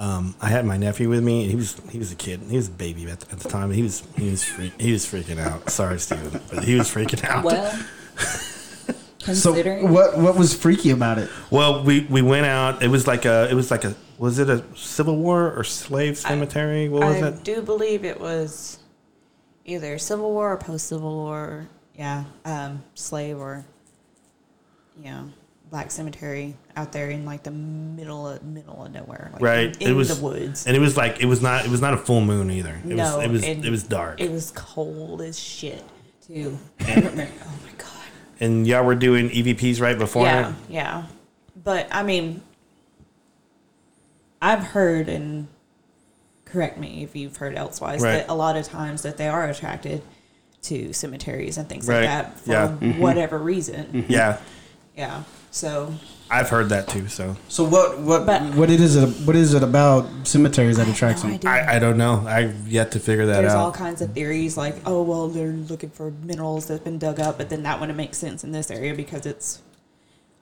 um, 0.00 0.34
I 0.40 0.48
had 0.48 0.64
my 0.64 0.76
nephew 0.76 1.08
with 1.08 1.22
me. 1.22 1.46
He 1.46 1.54
was 1.54 1.76
he 1.90 2.00
was 2.00 2.10
a 2.10 2.16
kid. 2.16 2.40
He 2.50 2.56
was 2.56 2.66
a 2.66 2.72
baby 2.72 3.08
at 3.08 3.20
the, 3.20 3.30
at 3.32 3.38
the 3.38 3.48
time. 3.48 3.70
He 3.70 3.82
was 3.84 4.02
he 4.18 4.28
was 4.28 4.42
freak, 4.42 4.72
he 4.80 4.90
was 4.90 5.06
freaking 5.06 5.38
out. 5.38 5.70
Sorry, 5.70 6.00
Steven, 6.00 6.40
but 6.52 6.64
he 6.64 6.74
was 6.74 6.88
freaking 6.92 7.22
out. 7.24 7.44
Well, 7.44 7.72
so. 9.20 9.52
What 9.86 10.16
what 10.18 10.36
was 10.36 10.54
freaky 10.54 10.90
about 10.90 11.18
it? 11.18 11.30
Well, 11.50 11.82
we 11.84 12.06
we 12.10 12.22
went 12.22 12.46
out. 12.46 12.82
It 12.82 12.88
was 12.88 13.06
like 13.06 13.24
a 13.24 13.48
it 13.50 13.54
was 13.54 13.70
like 13.70 13.84
a 13.84 13.94
was 14.18 14.38
it 14.38 14.48
a 14.50 14.64
Civil 14.76 15.16
War 15.16 15.52
or 15.52 15.64
slave 15.64 16.16
cemetery? 16.18 16.88
what 16.88 17.06
was 17.06 17.22
I 17.22 17.28
it? 17.28 17.44
do 17.44 17.62
believe 17.62 18.04
it 18.04 18.20
was 18.20 18.78
either 19.64 19.98
Civil 19.98 20.30
War 20.32 20.52
or 20.52 20.56
post 20.56 20.86
Civil 20.88 21.14
War. 21.14 21.68
Yeah, 21.96 22.24
um, 22.44 22.82
slave 22.94 23.38
or 23.38 23.64
you 24.98 25.04
know 25.10 25.30
black 25.70 25.90
cemetery 25.90 26.56
out 26.76 26.90
there 26.92 27.10
in 27.10 27.24
like 27.24 27.42
the 27.44 27.50
middle 27.50 28.26
of 28.28 28.42
middle 28.42 28.84
of 28.84 28.92
nowhere, 28.92 29.30
like 29.34 29.42
Right. 29.42 29.76
In, 29.82 29.90
it 29.90 29.94
was 29.94 30.18
the 30.18 30.24
woods. 30.24 30.66
and 30.66 30.74
it 30.76 30.80
was 30.80 30.96
like 30.96 31.20
it 31.20 31.26
was 31.26 31.40
not 31.42 31.64
it 31.64 31.70
was 31.70 31.80
not 31.80 31.94
a 31.94 31.98
full 31.98 32.20
moon 32.22 32.50
either. 32.50 32.80
It 32.84 32.86
no, 32.86 33.16
was 33.18 33.24
it 33.24 33.30
was 33.30 33.44
and 33.44 33.64
it 33.64 33.70
was 33.70 33.82
dark. 33.84 34.20
It 34.20 34.30
was 34.30 34.50
cold 34.56 35.20
as 35.22 35.38
shit 35.38 35.84
too. 36.26 36.58
Oh 36.80 36.86
my 36.86 37.24
god. 37.26 37.28
And 38.40 38.66
y'all 38.66 38.84
were 38.84 38.94
doing 38.94 39.28
EVPs 39.30 39.80
right 39.80 39.98
before 39.98 40.24
Yeah, 40.26 40.52
yeah. 40.68 41.04
But 41.62 41.88
I 41.92 42.02
mean, 42.02 42.42
I've 44.42 44.60
heard 44.62 45.08
and 45.08 45.48
correct 46.46 46.78
me 46.78 47.02
if 47.04 47.14
you've 47.14 47.36
heard 47.36 47.54
elsewise 47.54 48.00
Right. 48.00 48.12
that 48.26 48.28
a 48.28 48.34
lot 48.34 48.56
of 48.56 48.64
times 48.66 49.02
that 49.02 49.16
they 49.18 49.28
are 49.28 49.44
attracted 49.48 50.02
to 50.62 50.92
cemeteries 50.92 51.56
and 51.58 51.68
things 51.68 51.86
Right. 51.86 52.00
like 52.00 52.04
that 52.08 52.38
for 52.40 52.50
Yeah. 52.50 52.68
Mm-hmm. 52.68 53.00
whatever 53.00 53.38
reason. 53.38 54.04
Yeah, 54.08 54.38
Yeah. 54.96 55.22
So 55.50 55.94
I've 56.30 56.48
heard 56.48 56.68
that 56.68 56.86
too. 56.88 57.08
So 57.08 57.36
So 57.48 57.64
what 57.64 57.98
what 57.98 58.24
But- 58.24 58.54
what 58.54 58.70
it 58.70 58.80
is 58.80 58.96
it 58.96 59.08
what 59.26 59.34
is 59.34 59.52
it 59.54 59.62
about 59.62 60.06
cemeteries 60.24 60.76
that 60.76 60.88
attracts 60.88 61.24
no 61.24 61.30
them? 61.30 61.38
idea. 61.38 61.50
I, 61.50 61.76
I 61.76 61.78
don't 61.78 61.98
know. 61.98 62.24
I've 62.26 62.68
yet 62.68 62.92
to 62.92 63.00
figure 63.00 63.26
that 63.26 63.40
There's 63.40 63.52
out. 63.52 63.58
all 63.58 63.72
kinds 63.72 64.00
of 64.00 64.12
theories 64.12 64.56
like, 64.56 64.76
oh 64.86 65.02
well, 65.02 65.28
they're 65.28 65.48
looking 65.48 65.90
for 65.90 66.12
minerals 66.22 66.66
that's 66.66 66.84
been 66.84 66.98
dug 66.98 67.18
up, 67.18 67.36
but 67.38 67.50
then 67.50 67.64
that 67.64 67.80
wouldn't 67.80 67.98
make 67.98 68.14
sense 68.14 68.44
in 68.44 68.52
this 68.52 68.70
area 68.70 68.94
because 68.94 69.26
it's 69.26 69.60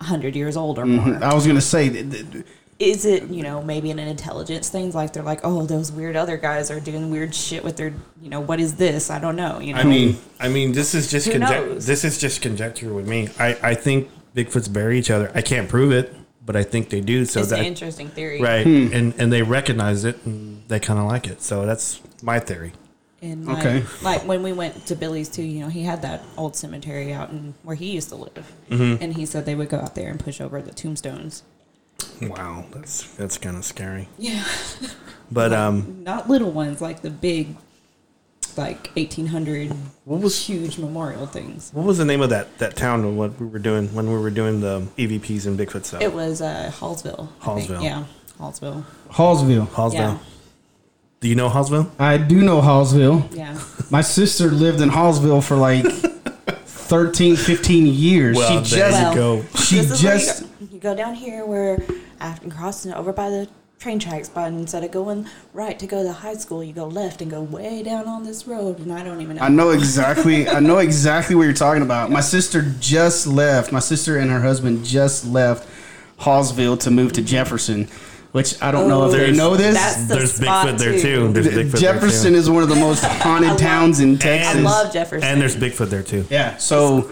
hundred 0.00 0.36
years 0.36 0.56
old 0.56 0.78
or 0.78 0.84
mm-hmm. 0.84 1.12
more. 1.12 1.24
I 1.24 1.34
was 1.34 1.46
gonna 1.46 1.60
say 1.60 1.88
th- 1.88 2.10
th- 2.10 2.44
is 2.78 3.04
it 3.04 3.28
you 3.28 3.42
know 3.42 3.60
maybe 3.62 3.90
an 3.90 3.98
intelligence 3.98 4.68
thing 4.68 4.92
like 4.92 5.12
they're 5.12 5.22
like 5.24 5.40
oh 5.42 5.66
those 5.66 5.90
weird 5.90 6.14
other 6.14 6.36
guys 6.36 6.70
are 6.70 6.78
doing 6.78 7.10
weird 7.10 7.34
shit 7.34 7.64
with 7.64 7.76
their 7.76 7.92
you 8.22 8.30
know 8.30 8.38
what 8.38 8.60
is 8.60 8.76
this 8.76 9.10
i 9.10 9.18
don't 9.18 9.34
know 9.34 9.58
you 9.58 9.74
know 9.74 9.80
I 9.80 9.84
mean, 9.84 10.16
I 10.38 10.48
mean, 10.48 10.70
this 10.70 10.94
is 10.94 11.10
just 11.10 11.26
Who 11.26 11.32
conjec- 11.32 11.68
knows? 11.68 11.86
this 11.86 12.04
is 12.04 12.18
just 12.18 12.40
conjecture 12.40 12.94
with 12.94 13.08
me. 13.08 13.28
I, 13.40 13.58
I 13.62 13.74
think 13.74 14.08
Bigfoots 14.38 14.72
bury 14.72 14.98
each 14.98 15.10
other. 15.10 15.30
I 15.34 15.42
can't 15.42 15.68
prove 15.68 15.90
it, 15.92 16.14
but 16.46 16.54
I 16.56 16.62
think 16.62 16.90
they 16.90 17.00
do. 17.00 17.24
So 17.24 17.40
it's 17.40 17.50
that 17.50 17.58
an 17.60 17.64
interesting 17.64 18.08
theory 18.08 18.40
right, 18.40 18.64
and 18.66 19.12
and 19.18 19.32
they 19.32 19.42
recognize 19.42 20.04
it 20.04 20.24
and 20.24 20.62
they 20.68 20.78
kind 20.80 20.98
of 21.00 21.06
like 21.06 21.26
it. 21.26 21.42
So 21.42 21.66
that's 21.66 22.00
my 22.22 22.38
theory. 22.38 22.72
and 23.22 23.46
like, 23.46 23.58
Okay. 23.66 23.84
like 24.02 24.22
when 24.26 24.42
we 24.44 24.52
went 24.52 24.86
to 24.86 24.94
billy's 24.94 25.28
too 25.28 25.42
you 25.42 25.58
know 25.60 25.68
he 25.68 25.82
had 25.82 26.02
that 26.02 26.22
old 26.36 26.54
cemetery 26.54 27.12
out 27.12 27.30
in 27.30 27.52
where 27.64 27.74
he 27.74 27.90
used 27.90 28.08
to 28.10 28.14
live 28.16 28.46
Mm-hmm. 28.70 29.02
and 29.02 29.14
he 29.18 29.26
said 29.26 29.44
they 29.44 29.56
would 29.56 29.68
go 29.70 29.78
out 29.78 29.94
there 29.96 30.08
and 30.08 30.20
push 30.20 30.40
over 30.40 30.62
the 30.62 30.70
tombstones 30.72 31.42
Wow, 32.22 32.64
that's 32.72 33.02
that's 33.16 33.36
kind 33.38 33.56
of 33.56 33.64
scary. 33.64 34.08
yeah 34.18 34.44
But 35.32 35.52
um, 35.62 36.02
not 36.04 36.28
little 36.30 36.52
ones 36.52 36.80
like 36.80 37.02
the 37.02 37.10
big 37.10 37.56
like 38.58 38.90
1800 38.96 39.70
what 40.04 40.20
was 40.20 40.46
huge 40.46 40.78
memorial 40.78 41.26
things 41.26 41.70
what 41.72 41.86
was 41.86 41.96
the 41.98 42.04
name 42.04 42.20
of 42.20 42.30
that 42.30 42.58
that 42.58 42.76
town? 42.76 43.00
and 43.04 43.16
What 43.16 43.38
we 43.40 43.46
were 43.46 43.58
doing 43.60 43.94
when 43.94 44.10
we 44.10 44.18
were 44.18 44.30
doing 44.30 44.60
the 44.60 44.80
EVPs 44.98 45.46
and 45.46 45.58
Bigfoot 45.58 45.84
stuff? 45.84 46.02
it 46.02 46.12
was 46.12 46.42
uh 46.42 46.70
hallsville 46.74 47.28
Hallsville. 47.40 47.82
yeah 47.82 48.04
hallsville 48.38 48.84
Hallsville. 49.10 49.66
Hallsville. 49.68 49.94
yeah 49.94 50.18
Do 51.20 51.28
you 51.28 51.34
know 51.34 51.48
Hallsville? 51.48 51.88
I 51.98 52.18
do 52.18 52.42
know 52.42 52.60
Hallsville. 52.60 53.34
yeah 53.34 53.58
My 53.90 54.00
sister 54.02 54.46
lived 54.50 54.80
in 54.80 54.90
Hallsville 54.90 55.42
for 55.42 55.56
like 55.56 55.84
13, 56.88 57.36
15 57.36 57.86
years. 57.86 58.36
Well, 58.36 58.64
she 58.64 58.76
there 58.76 58.90
just 58.90 59.08
you 59.10 59.14
go. 59.14 59.42
she 59.56 59.76
This 59.76 59.90
is 59.90 60.02
where 60.02 60.14
you 60.14 60.18
just 60.20 60.44
you, 60.72 60.78
go 60.80 60.94
down 60.94 61.14
here 61.14 61.44
where 61.44 61.78
after 62.18 62.48
crossing 62.48 62.94
over 62.94 63.12
by 63.12 63.28
the 63.28 63.48
train 63.78 63.98
tracks, 63.98 64.28
but 64.28 64.48
instead 64.52 64.82
of 64.82 64.90
going 64.90 65.26
right 65.54 65.78
to 65.78 65.86
go 65.86 66.02
to 66.02 66.12
high 66.12 66.34
school, 66.34 66.64
you 66.64 66.72
go 66.72 66.86
left 66.86 67.22
and 67.22 67.30
go 67.30 67.42
way 67.42 67.82
down 67.82 68.08
on 68.08 68.24
this 68.24 68.46
road, 68.46 68.80
and 68.80 68.92
I 68.92 69.04
don't 69.04 69.20
even 69.20 69.36
know. 69.36 69.42
I 69.42 69.48
know 69.48 69.70
exactly. 69.70 70.48
I 70.48 70.60
know 70.60 70.78
exactly 70.78 71.36
what 71.36 71.44
you're 71.44 71.52
talking 71.52 71.82
about. 71.82 72.10
My 72.10 72.20
sister 72.20 72.62
just 72.80 73.26
left. 73.26 73.70
My 73.70 73.78
sister 73.78 74.18
and 74.18 74.30
her 74.30 74.40
husband 74.40 74.84
just 74.84 75.24
left 75.26 75.68
Hallsville 76.20 76.80
to 76.80 76.90
move 76.90 77.12
to 77.12 77.22
Jefferson, 77.22 77.88
which 78.32 78.60
I 78.60 78.72
don't 78.72 78.88
know 78.88 79.06
if 79.06 79.12
they 79.12 79.30
know 79.32 79.56
this. 79.56 79.96
The 80.08 80.14
There's 80.16 80.40
Bigfoot 80.40 80.78
there 80.78 80.92
too. 80.94 81.00
too. 81.00 81.32
There's 81.32 81.46
Bigfoot 81.46 81.80
Jefferson 81.80 82.34
is 82.34 82.50
one 82.50 82.64
of 82.64 82.68
the 82.68 82.74
most 82.76 83.04
haunted 83.22 83.58
towns 83.58 84.00
in 84.00 84.18
Texas. 84.18 84.56
I 84.56 84.60
love 84.60 84.92
Jefferson. 84.92 85.28
And 85.28 85.40
there's 85.40 85.54
Bigfoot 85.56 85.88
there 85.88 86.02
too. 86.02 86.26
yeah. 86.30 86.56
So, 86.56 87.10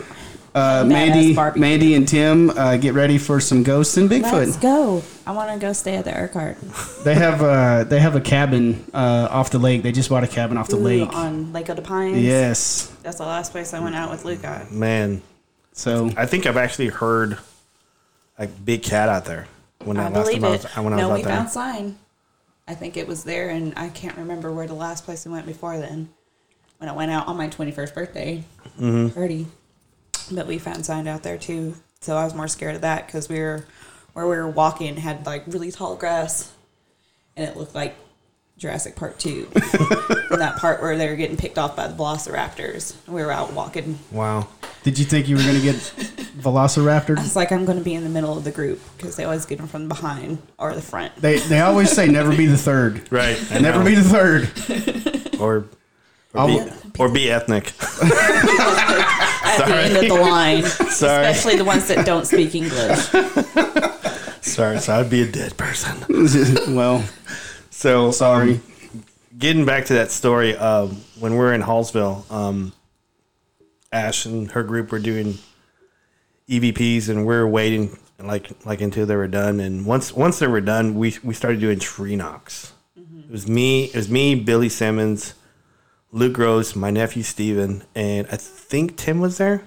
uh, 0.56 0.84
Mandy, 0.86 1.34
barbecue. 1.34 1.60
Mandy, 1.60 1.94
and 1.94 2.08
Tim, 2.08 2.50
uh, 2.50 2.76
get 2.76 2.94
ready 2.94 3.18
for 3.18 3.40
some 3.40 3.62
ghosts 3.62 3.96
and 3.96 4.08
Bigfoot. 4.10 4.32
Let's 4.32 4.56
go. 4.56 5.02
I 5.26 5.32
want 5.32 5.52
to 5.52 5.58
go 5.64 5.72
stay 5.72 5.96
at 5.96 6.04
the 6.04 6.16
Urquhart 6.16 6.56
They 7.04 7.14
have 7.14 7.42
uh, 7.42 7.84
they 7.84 8.00
have 8.00 8.16
a 8.16 8.20
cabin 8.20 8.84
uh, 8.94 9.28
off 9.30 9.50
the 9.50 9.58
lake. 9.58 9.82
They 9.82 9.92
just 9.92 10.08
bought 10.08 10.24
a 10.24 10.28
cabin 10.28 10.56
off 10.56 10.68
the 10.68 10.76
Ooh, 10.76 10.80
lake. 10.80 11.12
on 11.14 11.52
Lake 11.52 11.68
of 11.68 11.76
the 11.76 11.82
Pines. 11.82 12.18
Yes. 12.22 12.86
that's 13.02 13.18
the 13.18 13.24
last 13.26 13.52
place 13.52 13.74
I 13.74 13.80
went 13.80 13.94
out 13.96 14.10
with 14.10 14.24
Luke 14.24 14.42
at. 14.44 14.70
Man, 14.72 15.20
So 15.72 16.10
I 16.16 16.26
think 16.26 16.46
I've 16.46 16.56
actually 16.56 16.88
heard 16.88 17.38
a 18.38 18.46
big 18.46 18.82
cat 18.82 19.08
out 19.08 19.24
there 19.24 19.46
when 19.84 19.96
I 19.98 20.06
I, 20.06 20.08
last 20.08 20.24
believe 20.26 20.40
time 20.42 20.44
I 20.44 20.50
was, 20.52 20.64
when 20.76 20.92
I 20.92 20.96
no, 20.96 21.08
was 21.10 21.16
we 21.18 21.22
out 21.22 21.26
there. 21.28 21.36
found 21.36 21.50
sign. 21.50 21.98
I 22.68 22.74
think 22.74 22.96
it 22.96 23.06
was 23.06 23.22
there, 23.24 23.50
and 23.50 23.72
I 23.76 23.88
can't 23.90 24.16
remember 24.16 24.52
where 24.52 24.66
the 24.66 24.74
last 24.74 25.04
place 25.04 25.24
we 25.24 25.32
went 25.32 25.46
before 25.46 25.78
then. 25.78 26.08
When 26.78 26.88
I 26.88 26.92
went 26.92 27.10
out 27.12 27.26
on 27.28 27.36
my 27.36 27.48
twenty 27.48 27.72
first 27.72 27.94
birthday 27.94 28.42
Mm-hmm. 28.80 29.18
Party, 30.26 30.36
but 30.36 30.46
we 30.46 30.58
found 30.58 30.84
sign 30.86 31.06
out 31.06 31.22
there 31.22 31.38
too. 31.38 31.74
So 32.00 32.16
I 32.16 32.24
was 32.24 32.34
more 32.34 32.48
scared 32.48 32.76
of 32.76 32.82
that 32.82 33.06
because 33.06 33.28
we 33.28 33.40
were 33.40 33.64
where 34.12 34.26
we 34.26 34.36
were 34.36 34.48
walking 34.48 34.96
had 34.96 35.26
like 35.26 35.44
really 35.46 35.70
tall 35.70 35.96
grass, 35.96 36.52
and 37.36 37.48
it 37.48 37.56
looked 37.56 37.74
like 37.74 37.96
Jurassic 38.58 38.96
Park 38.96 39.18
two. 39.18 39.48
and 39.54 40.40
that 40.40 40.56
part 40.58 40.80
where 40.80 40.96
they 40.96 41.08
were 41.08 41.16
getting 41.16 41.36
picked 41.36 41.58
off 41.58 41.76
by 41.76 41.88
the 41.88 41.94
Velociraptors. 41.94 42.94
We 43.06 43.22
were 43.22 43.32
out 43.32 43.52
walking. 43.52 43.98
Wow. 44.10 44.48
did 44.82 44.98
you 44.98 45.04
think 45.04 45.28
you 45.28 45.36
were 45.36 45.42
gonna 45.42 45.60
get 45.60 45.74
Velociraptor? 46.38 47.18
I 47.18 47.22
was 47.22 47.36
like, 47.36 47.52
I'm 47.52 47.64
going 47.64 47.78
to 47.78 47.84
be 47.84 47.94
in 47.94 48.04
the 48.04 48.10
middle 48.10 48.36
of 48.36 48.44
the 48.44 48.50
group 48.50 48.80
because 48.96 49.16
they 49.16 49.24
always 49.24 49.46
get 49.46 49.58
them 49.58 49.68
from 49.68 49.88
behind 49.88 50.38
or 50.58 50.74
the 50.74 50.82
front. 50.82 51.14
They 51.16 51.38
they 51.38 51.60
always 51.60 51.90
say 51.90 52.08
never 52.08 52.34
be 52.34 52.46
the 52.46 52.58
third. 52.58 53.10
Right. 53.10 53.38
I 53.50 53.58
Never 53.58 53.84
be 53.84 53.94
the 53.94 54.02
third. 54.02 55.40
or 55.40 55.66
or 56.36 56.40
I'll- 56.40 56.64
be, 56.64 56.70
or 56.98 57.08
be 57.10 57.30
ethnic. 57.30 57.72
At 59.48 59.66
the 59.68 59.76
end 59.76 59.96
of 59.96 60.02
the 60.08 60.14
line, 60.20 60.64
Sorry. 60.64 61.26
especially 61.26 61.56
the 61.56 61.64
ones 61.64 61.88
that 61.88 62.04
don't 62.04 62.26
speak 62.26 62.54
English. 62.54 62.98
Sorry, 64.42 64.78
so 64.78 64.94
I'd 64.94 65.10
be 65.10 65.22
a 65.22 65.30
dead 65.30 65.56
person. 65.56 65.96
well, 66.74 67.04
So 67.70 68.10
sorry. 68.10 68.54
um, 68.54 68.62
getting 69.38 69.64
back 69.64 69.86
to 69.86 69.94
that 69.94 70.10
story, 70.10 70.56
um, 70.56 71.00
when 71.18 71.32
we 71.32 71.38
were 71.38 71.52
in 71.54 71.62
Hallsville, 71.62 72.30
um, 72.30 72.72
Ash 73.92 74.26
and 74.26 74.50
her 74.52 74.62
group 74.62 74.92
were 74.92 74.98
doing 74.98 75.38
EVPs, 76.48 77.08
and 77.08 77.26
we 77.26 77.34
are 77.34 77.46
waiting 77.46 77.98
like 78.18 78.50
like 78.66 78.80
until 78.80 79.06
they 79.06 79.16
were 79.16 79.28
done. 79.28 79.58
And 79.60 79.84
once 79.86 80.12
once 80.12 80.38
they 80.38 80.46
were 80.46 80.60
done, 80.60 80.94
we 80.96 81.16
we 81.22 81.34
started 81.34 81.60
doing 81.60 81.78
tree 81.78 82.16
knocks. 82.16 82.72
It 82.96 83.30
was 83.30 83.48
me. 83.48 83.84
It 83.84 83.96
was 83.96 84.08
me, 84.10 84.34
Billy 84.34 84.68
Simmons, 84.68 85.34
Luke 86.12 86.32
Gross, 86.34 86.74
my 86.76 86.90
nephew 86.90 87.22
Steven, 87.22 87.82
and 87.94 88.26
I 88.30 88.36
think 88.36 88.96
Tim 88.96 89.20
was 89.20 89.38
there 89.38 89.62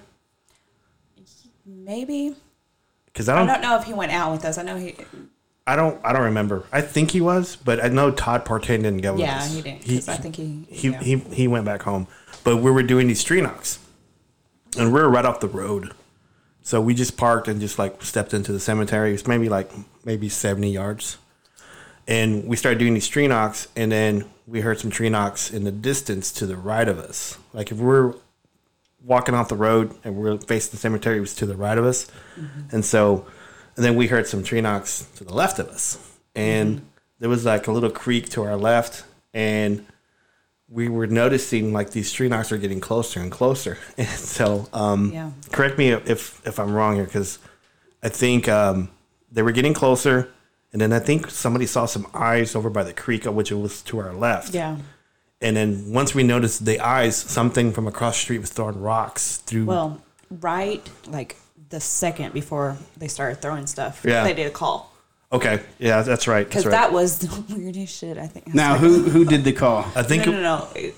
Maybe. 1.66 2.34
because 3.06 3.28
I 3.28 3.34
I 3.34 3.38
don't, 3.38 3.46
don't 3.48 3.60
know 3.62 3.76
if 3.78 3.84
he 3.84 3.92
went 3.92 4.12
out 4.12 4.32
with 4.32 4.44
us. 4.44 4.58
I 4.58 4.62
know 4.62 4.76
he. 4.76 4.94
I 5.66 5.76
don't 5.76 6.00
I 6.04 6.12
don't 6.12 6.24
remember. 6.24 6.64
I 6.72 6.80
think 6.80 7.10
he 7.12 7.20
was, 7.20 7.56
but 7.56 7.82
I 7.84 7.88
know 7.88 8.10
Todd 8.10 8.44
Partain 8.44 8.82
didn't 8.82 8.98
go 8.98 9.12
with 9.14 9.22
us. 9.22 9.50
Yeah, 9.50 9.56
he 9.56 9.62
didn't. 9.62 9.86
Because 9.86 10.08
I 10.08 10.16
think 10.16 10.36
he. 10.36 10.66
he, 10.68 10.92
he 10.94 11.16
he 11.18 11.48
went 11.48 11.64
back 11.64 11.82
home. 11.82 12.08
But 12.42 12.56
we 12.56 12.70
were 12.70 12.82
doing 12.82 13.06
these 13.06 13.22
tree 13.22 13.40
knocks, 13.40 13.78
and 14.78 14.92
we 14.92 15.00
were 15.00 15.08
right 15.10 15.24
off 15.26 15.40
the 15.40 15.48
road, 15.48 15.92
so 16.62 16.80
we 16.80 16.94
just 16.94 17.16
parked 17.16 17.46
and 17.48 17.60
just 17.60 17.78
like 17.78 18.02
stepped 18.02 18.32
into 18.34 18.50
the 18.52 18.60
cemetery. 18.60 19.10
It 19.10 19.12
was 19.12 19.26
maybe 19.28 19.48
like 19.48 19.70
maybe 20.04 20.28
seventy 20.28 20.72
yards, 20.72 21.18
and 22.08 22.46
we 22.46 22.56
started 22.56 22.78
doing 22.78 22.94
these 22.94 23.08
tree 23.08 23.26
knocks, 23.28 23.68
and 23.76 23.90
then 23.92 24.24
we 24.46 24.60
heard 24.60 24.78
some 24.80 24.90
tree 24.90 25.08
knocks 25.08 25.50
in 25.52 25.64
the 25.64 25.70
distance 25.72 26.32
to 26.32 26.46
the 26.46 26.56
right 26.56 26.88
of 26.88 26.98
us. 26.98 27.38
Like 27.52 27.70
if 27.70 27.78
we're 27.78 28.14
walking 29.04 29.34
off 29.34 29.48
the 29.48 29.56
road 29.56 29.94
and 30.04 30.16
we're 30.16 30.38
facing 30.38 30.72
the 30.72 30.76
cemetery, 30.76 31.16
it 31.18 31.20
was 31.20 31.34
to 31.36 31.46
the 31.46 31.56
right 31.56 31.78
of 31.78 31.84
us, 31.84 32.06
and 32.72 32.84
so 32.84 33.26
and 33.76 33.84
then 33.84 33.96
we 33.96 34.08
heard 34.08 34.26
some 34.26 34.42
tree 34.42 34.60
knocks 34.60 35.06
to 35.16 35.24
the 35.24 35.32
left 35.34 35.58
of 35.58 35.68
us, 35.68 35.98
and 36.34 36.82
there 37.18 37.28
was 37.28 37.44
like 37.44 37.66
a 37.66 37.72
little 37.72 37.90
creek 37.90 38.28
to 38.30 38.42
our 38.42 38.56
left, 38.56 39.04
and 39.32 39.86
we 40.68 40.88
were 40.88 41.06
noticing 41.06 41.72
like 41.72 41.90
these 41.90 42.12
tree 42.12 42.28
knocks 42.28 42.52
are 42.52 42.58
getting 42.58 42.80
closer 42.80 43.20
and 43.20 43.30
closer. 43.32 43.76
And 43.98 44.06
so, 44.08 44.68
um, 44.72 45.10
Yeah. 45.12 45.30
correct 45.50 45.78
me 45.78 45.90
if 45.90 46.40
if 46.46 46.58
I'm 46.58 46.72
wrong 46.72 46.96
here, 46.96 47.04
because 47.04 47.38
I 48.02 48.08
think 48.08 48.48
um, 48.48 48.88
they 49.32 49.42
were 49.42 49.52
getting 49.52 49.74
closer, 49.74 50.28
and 50.72 50.80
then 50.80 50.92
I 50.92 50.98
think 50.98 51.30
somebody 51.30 51.66
saw 51.66 51.86
some 51.86 52.06
eyes 52.14 52.54
over 52.54 52.70
by 52.70 52.84
the 52.84 52.92
creek, 52.92 53.26
uh, 53.26 53.32
which 53.32 53.50
was 53.50 53.82
to 53.82 53.98
our 53.98 54.12
left. 54.12 54.54
Yeah. 54.54 54.76
And 55.40 55.56
then 55.56 55.92
once 55.92 56.14
we 56.14 56.22
noticed 56.22 56.64
the 56.66 56.80
eyes, 56.80 57.16
something 57.16 57.72
from 57.72 57.86
across 57.86 58.16
the 58.16 58.20
street 58.22 58.38
was 58.40 58.50
throwing 58.50 58.80
rocks 58.80 59.38
through. 59.38 59.64
Well, 59.64 60.00
right, 60.30 60.86
like 61.08 61.36
the 61.70 61.80
second 61.80 62.34
before 62.34 62.76
they 62.96 63.08
started 63.08 63.40
throwing 63.40 63.66
stuff, 63.66 64.02
Yeah. 64.04 64.24
they 64.24 64.34
did 64.34 64.46
a 64.46 64.50
call 64.50 64.90
okay, 65.32 65.60
yeah, 65.78 66.02
that's 66.02 66.26
right. 66.26 66.46
because 66.46 66.66
right. 66.66 66.72
that 66.72 66.92
was 66.92 67.18
the 67.18 67.54
weirdest 67.56 67.96
shit. 67.96 68.18
I 68.18 68.26
think. 68.26 68.54
Now, 68.54 68.72
like, 68.72 68.80
who 68.80 69.02
who 69.02 69.24
did 69.24 69.44
the 69.44 69.52
call? 69.52 69.84
I 69.94 70.02
think 70.02 70.26
no, 70.26 70.32
it- 70.32 70.34
no, 70.36 70.42
no. 70.42 70.68
It- 70.74 70.94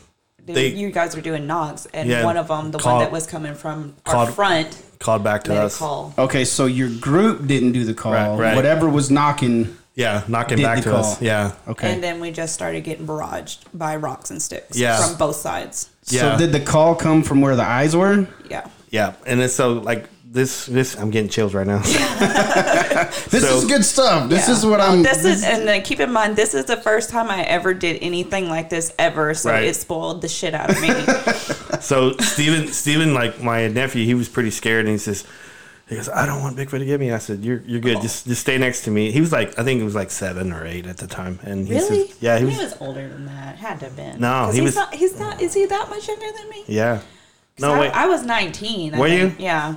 they- 0.47 0.53
They- 0.55 0.67
you 0.69 0.91
guys 0.91 1.15
were 1.15 1.23
doing 1.23 1.47
knocks, 1.47 1.87
and 1.95 2.09
Yeah, 2.09 2.25
one 2.25 2.37
of 2.37 2.49
them, 2.49 2.71
the 2.71 2.79
called- 2.79 2.97
one 2.97 3.05
that 3.05 3.13
was 3.13 3.27
coming 3.27 3.55
from 3.55 3.95
our 4.07 4.13
called- 4.15 4.35
front, 4.35 4.77
called 4.99 5.23
back 5.25 5.45
to 5.45 5.51
made 5.51 5.59
us. 5.59 5.77
a 5.77 5.79
call. 5.79 6.15
Okay, 6.19 6.45
so 6.45 6.67
your 6.67 6.89
group 6.89 7.47
didn't 7.47 7.73
do 7.73 7.85
the 7.85 7.95
call. 7.95 8.13
Right, 8.13 8.37
right. 8.39 8.57
Whatever 8.57 8.89
was 8.89 9.11
knocking. 9.11 9.77
Yeah, 9.95 10.23
knocking 10.27 10.57
Did 10.57 10.63
back 10.63 10.77
the 10.79 10.83
to 10.85 10.91
call. 10.91 11.05
us. 11.05 11.21
Yeah. 11.21 11.53
Okay. 11.69 11.93
And 11.93 12.03
then 12.03 12.19
we 12.19 12.31
just 12.31 12.55
started 12.55 12.83
getting 12.83 13.07
barraged 13.07 13.59
by 13.75 13.95
rocks 13.95 14.31
and 14.31 14.41
sticks 14.41 14.77
Yeah. 14.79 14.97
from 15.07 15.17
both 15.17 15.37
sides. 15.37 15.91
Yeah. 16.09 16.33
So 16.33 16.39
did 16.39 16.53
the 16.53 16.61
call 16.61 16.95
come 16.95 17.23
from 17.23 17.43
where 17.43 17.55
the 17.57 17.65
eyes 17.67 17.95
were? 17.95 18.27
Yeah. 18.49 18.63
Yeah, 18.91 19.13
and 19.27 19.41
it's 19.43 19.55
so 19.55 19.73
like 19.75 20.09
this. 20.33 20.67
This 20.67 20.97
I'm 20.99 21.11
getting 21.11 21.29
chills 21.31 21.55
right 21.55 21.67
now. 21.67 21.83
This 23.31 23.43
So- 23.49 23.57
is 23.59 23.65
good 23.65 23.85
stuff. 23.85 24.29
This 24.29 24.47
Yeah. 24.49 24.55
is 24.55 24.67
what 24.67 24.81
I'm. 24.81 25.03
This 25.03 25.25
is, 25.25 25.43
and 25.45 25.67
then 25.67 25.83
keep 25.83 26.01
in 26.01 26.13
mind, 26.13 26.37
this 26.37 26.55
is 26.55 26.67
the 26.67 26.77
first 26.77 27.11
time 27.11 27.31
I 27.31 27.43
ever 27.43 27.73
did 27.75 27.99
anything 28.03 28.49
like 28.49 28.69
this 28.69 28.93
ever, 28.99 29.35
so 29.35 29.51
Right. 29.51 29.65
it 29.65 29.77
spoiled 29.77 30.23
the 30.23 30.29
shit 30.29 30.55
out 30.55 30.71
of 30.71 30.81
me. 30.81 30.91
so 31.81 32.13
Steven, 32.19 32.69
Steven, 32.69 33.15
like 33.15 33.43
my 33.43 33.69
nephew, 33.69 34.05
he 34.05 34.15
was 34.15 34.29
pretty 34.29 34.51
scared, 34.51 34.85
and 34.85 34.93
he 34.93 34.99
says, 34.99 35.25
"He 35.89 35.97
goes, 35.97 36.09
I 36.09 36.27
don't 36.27 36.43
want 36.43 36.57
Bigfoot 36.57 36.79
to 36.81 36.85
get 36.85 37.01
me." 37.01 37.11
I 37.13 37.19
said, 37.19 37.45
"You're 37.45 37.63
you're 37.67 37.81
good. 37.81 38.01
Just 38.03 38.27
just 38.27 38.41
stay 38.43 38.59
next 38.59 38.83
to 38.85 38.91
me." 38.91 39.11
He 39.13 39.21
was 39.21 39.33
like, 39.33 39.59
I 39.59 39.65
think 39.65 39.81
it 39.81 39.85
was 39.85 39.95
like 39.95 40.11
seven 40.11 40.53
or 40.53 40.67
eight 40.67 40.87
at 40.87 40.99
the 40.99 41.07
time, 41.07 41.39
and 41.43 41.67
he 41.67 41.75
really? 41.75 42.07
says, 42.09 42.17
"Yeah, 42.21 42.39
he 42.39 42.45
was, 42.45 42.77
older 42.81 43.09
than 43.09 43.27
that. 43.27 43.57
Had 43.57 43.81
to 43.81 43.87
have 43.87 43.97
been. 43.97 44.21
No, 44.21 44.47
'Cause 44.47 44.55
he 44.55 44.61
he's 44.61 44.67
was- 44.69 44.77
Not, 44.77 44.95
he's 44.95 45.19
not. 45.19 45.41
Is 45.41 45.55
he 45.55 45.67
that 45.67 45.89
much 45.91 46.07
younger 46.09 46.27
than 46.39 46.49
me? 46.51 46.65
Yeah. 46.69 47.01
No 47.59 47.75
I, 47.75 47.79
wait, 47.81 47.91
I 47.91 48.07
was 48.09 48.23
19. 48.25 48.95
I 48.95 48.99
Were 48.99 49.07
you? 49.09 49.33
Yeah. 49.39 49.77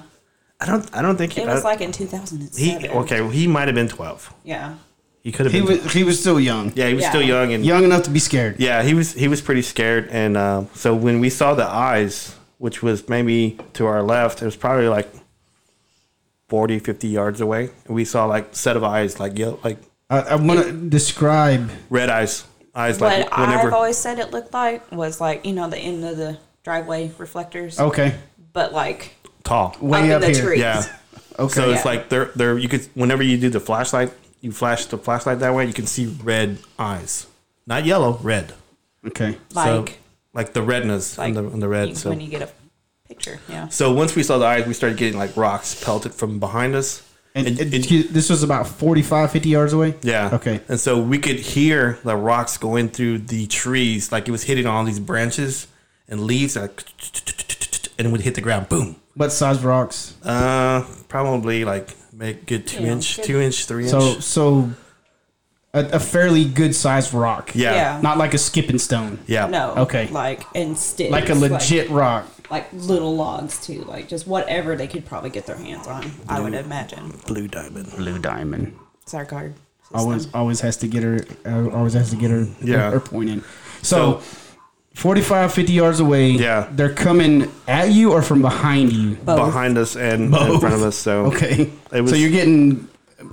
I 0.60 0.66
don't 0.68 0.96
I 0.96 1.02
don't 1.02 1.18
think 1.18 1.34
he, 1.34 1.42
It 1.42 1.48
was 1.48 1.64
I- 1.66 1.70
like 1.70 1.82
in 1.82 1.92
2007. 1.92 2.82
he 2.82 2.88
okay. 2.90 3.22
well, 3.22 3.30
He 3.30 3.48
might 3.48 3.68
have 3.68 3.76
been 3.76 3.88
twelve. 3.90 4.34
Yeah. 4.44 4.76
He 5.22 5.32
could 5.32 5.48
have 5.48 5.54
he 5.54 5.62
been. 5.62 5.84
was 5.84 5.94
he 5.94 6.04
was 6.04 6.20
still 6.20 6.40
young. 6.40 6.72
yeah, 6.76 6.88
he 6.88 6.94
was 6.94 7.04
Yeah. 7.04 7.10
still 7.10 7.22
young 7.24 7.52
and 7.54 7.66
Young 7.66 7.84
enough 7.84 8.04
to 8.04 8.10
be 8.12 8.20
scared. 8.20 8.56
Yeah, 8.60 8.84
he 8.84 8.94
was 8.94 9.14
he 9.14 9.28
was 9.28 9.42
pretty 9.42 9.64
scared, 9.64 10.08
and 10.12 10.38
uh, 10.38 10.64
so 10.76 10.94
when 10.96 11.20
we 11.20 11.30
saw 11.30 11.56
the 11.56 11.66
eyes, 11.68 12.36
which 12.60 12.84
was 12.84 13.10
maybe 13.10 13.58
to 13.74 13.86
our 13.88 14.04
left, 14.04 14.42
it 14.42 14.46
was 14.46 14.56
probably 14.56 14.88
like 14.88 15.10
40, 16.48 16.78
50 16.80 17.08
yards 17.08 17.42
away, 17.42 17.72
and 17.86 17.96
we 17.96 18.06
saw 18.06 18.26
like 18.26 18.56
set 18.56 18.78
of 18.78 18.84
eyes, 18.84 19.20
like 19.20 19.38
yellow, 19.38 19.60
like 19.64 19.80
I, 20.10 20.20
I 20.22 20.36
want 20.36 20.64
to 20.64 20.72
describe. 20.72 21.72
red 21.90 22.10
eyes, 22.10 22.46
eyes 22.76 23.00
What 23.00 23.20
like 23.20 23.38
whenever. 23.38 23.68
I've 23.70 23.74
always 23.74 23.98
said 23.98 24.20
it 24.20 24.32
looked 24.32 24.54
like 24.54 24.90
was 24.92 25.20
like, 25.20 25.44
you 25.46 25.54
know, 25.54 25.68
the 25.70 25.78
end 25.80 26.06
of 26.06 26.18
the 26.18 26.38
driveway 26.64 27.12
reflectors, 27.18 27.80
Okay, 27.80 28.14
but 28.54 28.74
like 28.74 29.15
tall. 29.46 29.76
way 29.80 30.12
up 30.12 30.18
up, 30.22 30.28
in 30.28 30.34
the 30.34 30.38
here. 30.38 30.46
tree. 30.46 30.60
Yeah. 30.60 30.84
Okay. 31.38 31.54
So 31.54 31.70
it's 31.72 31.84
like 31.84 32.08
they're 32.08 32.32
they're 32.36 32.58
you 32.58 32.70
could 32.70 32.88
whenever 32.94 33.22
you 33.22 33.38
do 33.38 33.50
the 33.50 33.60
flashlight, 33.60 34.14
you 34.40 34.54
flash 34.54 34.86
the 34.86 34.98
flashlight 34.98 35.40
that 35.40 35.54
way, 35.54 35.66
you 35.66 35.74
can 35.74 35.86
see 35.86 36.06
red 36.24 36.60
eyes, 36.80 37.28
not 37.68 37.84
yellow, 37.84 38.18
red. 38.24 38.54
okay. 39.06 39.38
So, 39.50 39.82
like 39.82 40.00
like 40.34 40.54
the 40.54 40.62
redness 40.64 41.18
like 41.18 41.36
on 41.36 41.44
the 41.46 41.52
on 41.52 41.60
the 41.60 41.68
red. 41.68 41.90
you- 41.90 41.96
so 41.96 42.10
when 42.10 42.22
you 42.22 42.30
get 42.30 42.42
a 42.42 42.50
picture. 43.10 43.42
Yeah. 43.50 43.68
so 43.68 43.92
once 43.94 44.16
we 44.16 44.24
saw 44.24 44.38
the 44.38 44.46
eyes, 44.46 44.66
we 44.66 44.74
started 44.74 44.98
getting 44.98 45.20
like 45.20 45.36
rocks 45.36 45.76
pelted 45.84 46.14
from 46.14 46.40
behind 46.40 46.74
us. 46.74 47.04
And, 47.36 47.48
And- 47.48 47.60
and 47.60 47.74
and- 47.74 47.84
this 48.16 48.30
was 48.30 48.42
about 48.42 48.66
45, 48.66 49.30
50 49.34 49.50
yards 49.50 49.74
away. 49.74 49.96
Yeah. 50.04 50.30
Okay. 50.40 50.62
And 50.70 50.80
so 50.80 51.02
we 51.02 51.18
could 51.20 51.40
hear 51.42 52.00
the 52.06 52.16
rocks 52.16 52.58
going 52.58 52.88
through 52.88 53.18
the 53.28 53.46
trees, 53.48 54.10
like 54.10 54.30
it 54.30 54.32
was 54.32 54.44
hitting 54.44 54.66
all 54.68 54.86
these 54.86 55.02
branches 55.02 55.68
and 56.08 56.22
leaves, 56.22 56.56
like, 56.56 56.82
and 58.00 58.08
it 58.08 58.12
would 58.12 58.22
hit 58.22 58.36
the 58.36 58.42
ground. 58.42 58.70
Boom. 58.70 58.96
What 59.16 59.32
size 59.32 59.64
rocks? 59.64 60.16
Uh, 60.24 60.86
probably 61.08 61.64
like 61.66 61.96
make 62.14 62.46
good 62.46 62.68
two 62.68 62.84
Yeah, 62.84 62.92
inch, 62.94 63.16
good. 63.18 63.26
two 63.26 63.42
inch, 63.42 63.66
three 63.66 63.88
So 63.88 64.00
inch. 64.02 64.24
so 64.24 64.70
a, 65.74 65.86
a 65.94 66.00
fairly 66.00 66.46
good 66.46 66.76
sized 66.76 67.14
rock. 67.14 67.52
Yeah. 67.56 67.74
Yeah. 67.74 68.02
Not 68.02 68.18
like 68.18 68.34
a 68.34 68.38
skipping 68.38 68.78
stone. 68.80 69.20
Yeah. 69.28 69.48
No. 69.48 69.74
Okay. 69.78 70.08
Like 70.08 70.44
and 70.54 70.78
sticks. 70.78 71.12
Like 71.12 71.30
a 71.30 71.36
legit 71.36 71.90
rock. 71.90 72.28
Like, 72.52 72.72
little 72.74 73.16
logs 73.16 73.66
too. 73.66 73.82
Like 73.86 74.08
just 74.08 74.28
whatever 74.28 74.76
they 74.76 74.88
could 74.88 75.06
probably 75.06 75.32
get 75.32 75.46
their 75.48 75.58
hands 75.58 75.88
on. 75.88 76.12
I 76.30 76.40
would 76.40 76.54
imagine. 76.54 77.12
Blue 77.26 77.48
diamond. 77.48 77.92
Blue 77.96 78.20
diamond. 78.20 78.78
It's 79.02 79.14
our 79.14 79.26
card. 79.26 79.56
system. 79.82 80.00
Always 80.00 80.34
always 80.34 80.60
has 80.62 80.78
to 80.78 80.88
get 80.88 81.04
her 81.04 81.20
uh, 81.46 81.70
always 81.72 81.94
has 81.94 82.10
to 82.12 82.16
get 82.16 82.30
her 82.32 82.48
Yeah. 82.62 82.92
her 82.92 83.00
point 83.00 83.30
in. 83.30 83.44
So, 83.82 84.22
45 84.96 85.54
50 85.54 85.74
yards 85.74 86.00
away. 86.00 86.32
Yeah. 86.32 86.68
They're 86.72 86.94
coming 86.94 87.52
at 87.68 87.92
you 87.92 88.12
or 88.14 88.22
from 88.22 88.42
behind 88.42 88.92
you. 88.94 89.16
Both. 89.16 89.38
Behind 89.38 89.78
us 89.78 89.96
and 89.96 90.24
in 90.26 90.32
Both. 90.32 90.62
front 90.62 90.76
of 90.76 90.82
us. 90.82 90.96
So 90.98 91.26
Okay. 91.34 91.70
It 91.92 92.02
was- 92.02 92.12
so 92.12 92.18
you're 92.18 92.32
getting 92.32 92.88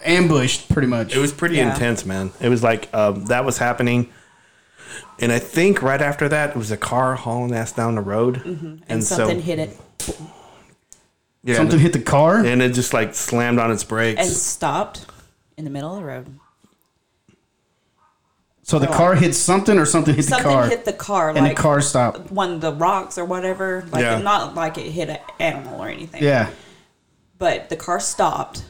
ambushed 0.05 0.69
pretty 0.69 0.89
much. 0.89 1.15
it 1.15 1.19
was 1.21 1.33
pretty 1.33 1.57
Yeah. 1.57 1.73
intense, 1.73 2.05
man. 2.05 2.33
It 2.41 2.49
was 2.49 2.63
like 2.63 2.93
um, 2.95 3.27
that 3.27 3.45
was 3.45 3.59
happening. 3.59 4.11
And 5.21 5.31
I 5.31 5.39
think 5.39 5.83
right 5.83 6.01
after 6.03 6.29
that, 6.29 6.51
it 6.51 6.57
was 6.57 6.71
a 6.71 6.77
car 6.77 7.15
hauling 7.15 7.55
ass 7.55 7.73
down 7.73 7.95
the 7.95 8.01
road. 8.01 8.37
Mm-hmm. 8.43 8.77
and, 8.89 9.05
something 9.05 9.41
hit 9.41 9.59
it 9.59 9.79
yeah, 11.45 11.57
Something 11.57 11.79
hit 11.81 11.93
the 11.93 12.01
car. 12.01 12.37
and 12.45 12.63
it 12.63 12.73
just 12.73 12.93
like 12.95 13.15
slammed 13.15 13.59
on 13.59 13.71
its 13.73 13.83
brakes. 13.85 14.21
and 14.21 14.29
stopped 14.31 15.07
in 15.57 15.65
the 15.65 15.71
middle 15.71 15.93
of 15.95 16.01
the 16.01 16.07
road. 16.07 16.39
So 18.65 18.79
the 18.79 18.87
car 18.87 19.15
hit 19.17 19.35
something 19.35 19.77
or 19.77 19.85
something 19.87 20.15
hit 20.15 20.25
Something 20.25 20.47
the 20.49 20.55
car. 20.55 20.69
hit 20.69 20.85
the 20.85 20.93
car, 20.93 21.31
and 21.31 21.39
like 21.41 21.57
the 21.57 21.63
car 21.63 21.81
stopped. 21.81 22.31
one 22.31 22.53
of 22.53 22.61
the 22.61 22.73
rocks 22.73 23.19
or 23.19 23.25
whatever. 23.25 23.85
Like 23.91 24.03
Yeah. 24.03 24.19
not 24.23 24.55
like 24.55 24.79
it 24.79 24.91
hit 24.93 25.09
an 25.11 25.19
animal 25.41 25.83
or 25.83 25.89
anything. 25.89 26.23
Yeah. 26.23 26.49
But 27.39 27.71
the 27.71 27.77
car 27.77 27.99
stopped, 27.99 28.65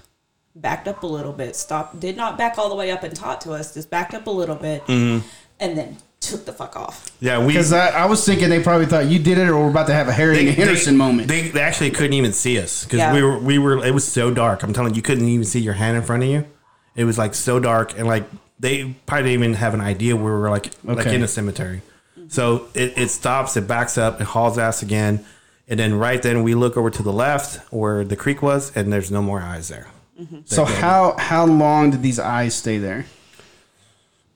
backed 0.57 0.89
up 0.89 1.03
a 1.03 1.07
little 1.07 1.33
bit, 1.33 1.57
stopped, 1.57 2.01
did 2.01 2.17
not 2.17 2.39
back 2.39 2.57
all 2.59 2.69
the 2.71 2.75
way 2.75 2.91
up 2.91 3.03
and 3.03 3.15
talk 3.15 3.41
to 3.41 3.53
us, 3.53 3.75
just 3.75 3.91
backed 3.91 4.15
up 4.15 4.27
a 4.27 4.31
little 4.31 4.57
bit, 4.57 4.83
Mm-hmm. 4.87 5.27
and 5.61 5.77
then 5.77 5.97
took 6.21 6.47
the 6.47 6.53
fuck 6.53 6.75
off. 6.77 7.11
yeah, 7.21 7.39
we 7.39 7.49
Because 7.49 7.73
I, 7.73 7.89
I 7.89 8.07
was 8.07 8.25
thinking 8.25 8.49
they 8.49 8.63
probably 8.63 8.87
thought 8.87 9.07
you 9.07 9.19
did 9.19 9.37
it 9.39 9.49
or 9.49 9.59
we're 9.63 9.71
about 9.71 9.89
to 9.89 9.93
have 9.93 10.09
a 10.09 10.13
Harry 10.13 10.39
and 10.39 10.49
Henderson 10.57 10.97
moment. 10.97 11.29
They, 11.29 11.49
they 11.49 11.61
actually 11.61 11.91
couldn't 11.91 12.13
even 12.15 12.33
see 12.33 12.59
us 12.59 12.85
because 12.85 12.99
Yeah. 12.99 13.13
we 13.13 13.23
were 13.23 13.39
we 13.39 13.59
were. 13.59 13.85
It 13.85 13.93
was 13.93 14.07
so 14.07 14.31
dark. 14.33 14.63
I'm 14.63 14.73
telling 14.73 14.93
you, 14.95 14.97
you 14.99 15.03
couldn't 15.03 15.29
even 15.29 15.45
see 15.45 15.61
your 15.61 15.75
hand 15.75 15.97
in 15.99 16.03
front 16.05 16.23
of 16.23 16.29
you. 16.31 16.47
It 16.95 17.05
was 17.05 17.19
like 17.19 17.35
so 17.35 17.59
dark, 17.59 17.99
and 17.99 18.07
like 18.07 18.25
they 18.63 18.95
probably 19.07 19.31
didn't 19.33 19.45
even 19.45 19.55
have 19.55 19.75
an 19.75 19.81
idea 19.81 20.15
where 20.15 20.33
we 20.33 20.41
were 20.41 20.49
like 20.49 20.73
like 20.85 21.07
in 21.09 21.23
a 21.23 21.29
cemetery. 21.29 21.83
So 22.29 22.69
it, 22.73 22.97
it 22.97 23.09
stops, 23.11 23.59
it 23.59 23.69
backs 23.69 23.99
up, 23.99 24.19
it 24.19 24.25
hauls 24.25 24.57
ass 24.57 24.83
again, 24.83 25.23
and 25.69 25.79
then 25.79 25.93
right 25.95 26.23
then 26.23 26.43
we 26.43 26.55
look 26.55 26.79
over 26.79 26.89
to 26.89 27.03
the 27.03 27.13
left 27.13 27.61
where 27.71 28.05
the 28.05 28.17
creek 28.17 28.41
was, 28.41 28.75
and 28.75 28.91
there's 28.91 29.11
no 29.11 29.21
more 29.21 29.41
eyes 29.43 29.69
there. 29.69 29.89
Mm-hmm. 30.21 30.41
so 30.45 30.65
how 30.65 31.17
how 31.19 31.47
long 31.47 31.91
did 31.91 32.03
these 32.03 32.19
eyes 32.19 32.55
stay 32.55 32.79
there? 32.79 33.07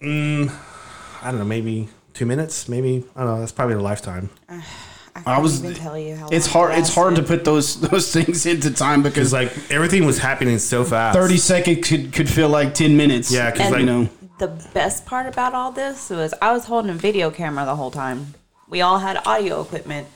Mm, 0.03 0.51
I 1.22 1.31
don't 1.31 1.39
know, 1.39 1.45
maybe 1.45 1.89
two 2.12 2.27
minutes, 2.27 2.68
maybe 2.68 3.05
I 3.14 3.20
don't 3.20 3.35
know. 3.35 3.41
That's 3.41 3.53
probably 3.53 3.77
a 3.77 3.81
lifetime. 3.81 4.31
Uh, 4.49 4.61
I, 5.25 5.33
I 5.33 5.35
can't 5.35 5.43
was. 5.43 5.62
even 5.64 5.75
tell 5.77 5.99
you 5.99 6.17
how. 6.17 6.29
It's 6.31 6.47
long 6.47 6.67
hard. 6.67 6.73
it 6.73 6.79
It's 6.81 6.95
hard 6.95 7.17
to 7.17 7.23
put 7.23 7.45
those 7.45 7.81
those 7.91 8.12
things 8.12 8.45
into 8.47 8.71
time 8.73 9.03
because 9.03 9.33
Because 9.33 9.33
like 9.33 9.71
everything 9.71 10.05
was 10.07 10.19
happening 10.19 10.59
so 10.59 10.85
fast. 10.85 11.17
thirty 11.17 11.37
seconds 11.37 11.87
could 11.89 12.12
could 12.12 12.29
feel 12.29 12.49
like 12.49 12.75
ten 12.75 12.97
minutes. 12.97 13.33
Yeah, 13.33 13.51
because 13.51 13.67
And- 13.67 13.73
like 13.73 13.81
you 13.81 13.87
know. 13.87 14.09
The 14.39 14.49
best 14.75 15.07
part 15.07 15.27
about 15.27 15.55
all 15.55 15.73
this 15.73 16.11
was 16.11 16.35
I 16.43 16.53
was 16.53 16.67
holding 16.67 16.91
a 16.91 16.95
video 16.95 17.31
camera 17.31 17.64
the 17.64 17.75
whole 17.77 17.91
time. 17.91 18.35
We 18.69 18.83
all 18.83 18.99
had 18.99 19.27
audio 19.27 19.62
equipment. 19.62 20.09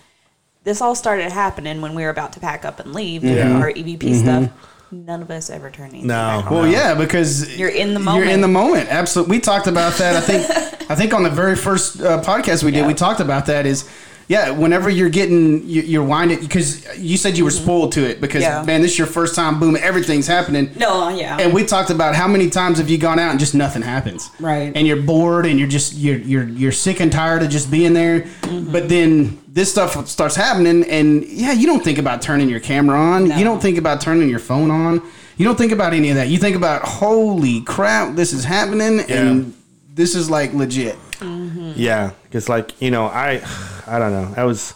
This 0.63 0.83
all 0.83 0.95
started 0.95 1.33
happening 1.33 1.81
when 1.81 1.95
we 1.95 2.03
were 2.03 2.11
about 2.11 2.35
to 2.35 2.41
pack 2.41 2.67
up 2.67 2.81
and 2.81 2.93
leave 2.93 3.23
to 3.23 3.35
do 3.35 3.53
our 3.55 3.71
EVP 3.73 4.15
stuff. 4.21 4.51
None 4.93 5.23
of 5.23 5.31
us 5.31 5.49
ever 5.49 5.71
turned 5.71 5.93
anything 5.93 6.09
No. 6.09 6.15
back 6.43 6.47
on. 6.51 6.53
Well, 6.55 6.67
yeah, 6.67 6.95
because 6.95 7.57
You're 7.57 7.71
in 7.71 7.95
the 7.95 8.01
moment. 8.01 8.25
You're 8.27 8.35
in 8.35 8.41
the 8.43 8.49
moment. 8.49 8.91
Absolutely. 8.91 9.37
We 9.37 9.41
talked 9.41 9.69
about 9.69 9.95
that. 9.95 10.17
I 10.17 10.21
think. 10.21 10.45
I 10.91 10.97
think 10.97 11.15
on 11.15 11.23
the 11.23 11.31
very 11.31 11.55
first 11.57 12.03
uh, 12.03 12.21
podcast 12.21 12.63
we 12.65 12.73
did, 12.73 12.81
Yeah. 12.81 12.87
we 12.89 12.95
talked 12.95 13.21
about 13.21 13.47
that. 13.47 13.65
Is 13.65 13.89
yeah, 14.31 14.51
whenever 14.51 14.89
you're 14.89 15.09
getting 15.09 15.69
you- 15.69 15.83
you're 15.83 16.05
winded 16.05 16.39
because 16.41 16.69
you 16.97 17.17
said 17.17 17.37
you 17.37 17.43
were 17.45 17.51
spoiled 17.51 17.91
to 17.93 18.03
it 18.09 18.21
because 18.21 18.45
Mm-hmm. 18.45 18.61
Yeah. 18.61 18.65
man, 18.65 18.81
this 18.83 18.93
is 18.93 18.99
your 18.99 19.09
first 19.09 19.35
time. 19.35 19.59
Boom, 19.59 19.77
everything's 19.91 20.29
happening. 20.29 20.71
No, 20.79 21.09
yeah. 21.09 21.37
And 21.41 21.53
we 21.53 21.65
talked 21.65 21.91
about 21.91 22.15
how 22.15 22.29
many 22.29 22.49
times 22.49 22.79
have 22.79 22.89
you 22.89 22.97
gone 22.97 23.19
out 23.19 23.31
and 23.33 23.41
just 23.41 23.55
nothing 23.55 23.83
happens, 23.83 24.31
Right. 24.39 24.71
And 24.77 24.87
you're 24.87 25.03
bored 25.03 25.47
and 25.47 25.59
you're 25.59 25.69
just 25.79 25.95
you're 25.95 26.19
you're 26.19 26.49
you're 26.49 26.73
sick 26.87 27.01
and 27.01 27.11
tired 27.11 27.43
of 27.43 27.51
just 27.51 27.71
being 27.73 27.93
there. 27.93 28.21
Mm-hmm. 28.21 28.71
But 28.71 28.89
then 28.89 29.39
this 29.53 29.69
stuff 29.73 30.07
starts 30.07 30.37
happening, 30.37 30.85
and 30.85 31.25
yeah, 31.25 31.53
you 31.53 31.67
don't 31.67 31.83
think 31.83 31.99
about 31.99 32.23
turning 32.23 32.49
your 32.49 32.61
camera 32.61 32.97
on. 32.97 33.29
No. 33.29 33.37
You 33.37 33.43
don't 33.45 33.61
think 33.61 33.79
about 33.79 34.01
turning 34.01 34.29
your 34.31 34.39
phone 34.51 34.71
on. 34.71 35.03
You 35.39 35.45
don't 35.45 35.59
think 35.59 35.73
about 35.73 35.93
any 35.93 36.09
of 36.11 36.17
that. 36.17 36.29
You 36.29 36.39
think 36.39 36.55
about 36.55 36.83
holy 36.83 37.63
crap, 37.63 38.15
this 38.15 38.33
is 38.33 38.45
happening, 38.45 39.01
and 39.11 39.55
this 39.95 40.15
is 40.15 40.31
like 40.31 40.53
legit. 40.55 40.97
Yeah, 41.21 42.13
because 42.25 42.49
like 42.49 42.81
you 42.81 42.91
know, 42.91 43.07
I, 43.07 43.43
I 43.87 43.99
don't 43.99 44.13
know. 44.13 44.35
I 44.37 44.45
was, 44.45 44.75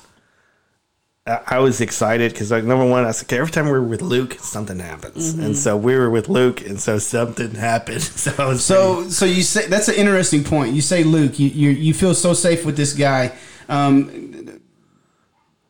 I, 1.27 1.41
I 1.47 1.59
was 1.59 1.81
excited 1.81 2.33
because 2.33 2.51
like 2.51 2.65
number 2.65 2.85
one, 2.85 3.05
I 3.05 3.09
was 3.09 3.23
like, 3.23 3.33
every 3.33 3.51
time 3.51 3.65
we 3.67 3.73
were 3.73 3.83
with 3.83 4.03
Luke, 4.03 4.35
something 4.41 4.79
happens, 4.79 5.35
Mm-hmm. 5.35 5.45
and 5.45 5.57
so 5.57 5.77
we 5.77 5.95
were 5.97 6.11
with 6.11 6.29
Luke, 6.29 6.61
and 6.67 6.79
so 6.81 6.99
something 6.99 7.55
happened. 7.55 8.03
So 8.03 8.33
I 8.39 8.47
was 8.47 8.65
So, 8.65 9.09
so 9.09 9.25
you 9.25 9.43
say 9.43 9.67
that's 9.69 9.89
an 9.89 9.95
interesting 9.95 10.45
point. 10.45 10.75
You 10.75 10.83
say 10.83 11.03
Luke, 11.05 11.39
you 11.39 11.49
you, 11.49 11.71
you 11.71 11.95
feel 11.95 12.15
so 12.15 12.33
safe 12.35 12.65
with 12.65 12.77
this 12.77 12.93
guy, 12.95 13.33
um, 13.69 14.61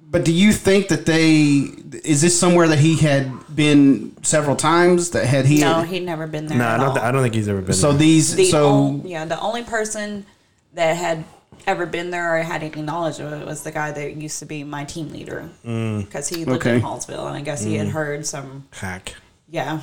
but 0.00 0.24
do 0.24 0.32
you 0.32 0.52
think 0.52 0.88
that 0.88 1.06
they 1.06 1.70
is 2.04 2.20
this 2.22 2.38
somewhere 2.38 2.66
that 2.68 2.78
he 2.78 2.96
had 2.98 3.30
been 3.54 4.14
several 4.22 4.56
times? 4.56 5.10
That 5.10 5.26
had 5.26 5.46
he? 5.46 5.60
no, 5.60 5.82
he'd 5.82 6.00
never 6.04 6.26
been 6.26 6.46
there. 6.46 6.58
no, 6.58 6.66
I 6.68 6.76
don't. 6.76 6.86
all. 6.88 6.94
Th- 6.94 7.04
I 7.04 7.10
don't 7.12 7.22
think 7.22 7.34
he's 7.34 7.48
ever 7.48 7.60
been. 7.62 7.72
so 7.74 7.90
there. 7.90 7.98
these 8.00 8.34
the 8.34 8.44
so 8.46 8.66
ol- 8.68 9.02
yeah, 9.04 9.24
the 9.24 9.38
only 9.40 9.62
person 9.62 10.26
that 10.74 10.96
had 10.96 11.24
ever 11.66 11.86
been 11.86 12.10
there 12.10 12.36
or 12.38 12.42
had 12.42 12.62
any 12.62 12.82
knowledge 12.82 13.20
of 13.20 13.32
it 13.32 13.46
was 13.46 13.62
the 13.62 13.70
guy 13.70 13.90
that 13.92 14.16
used 14.16 14.38
to 14.40 14.46
be 14.46 14.64
my 14.64 14.84
team 14.84 15.08
leader 15.10 15.48
mm. 15.64 16.04
because 16.04 16.28
he 16.28 16.44
lived 16.44 16.60
Okay. 16.66 16.76
in 16.76 16.82
Hallsville, 16.82 17.26
and 17.26 17.36
I 17.36 17.40
guess 17.40 17.62
he 17.62 17.76
had 17.76 17.88
mm. 17.88 17.92
heard 17.92 18.26
some. 18.26 18.66
hack. 18.72 19.14
Yeah, 19.48 19.80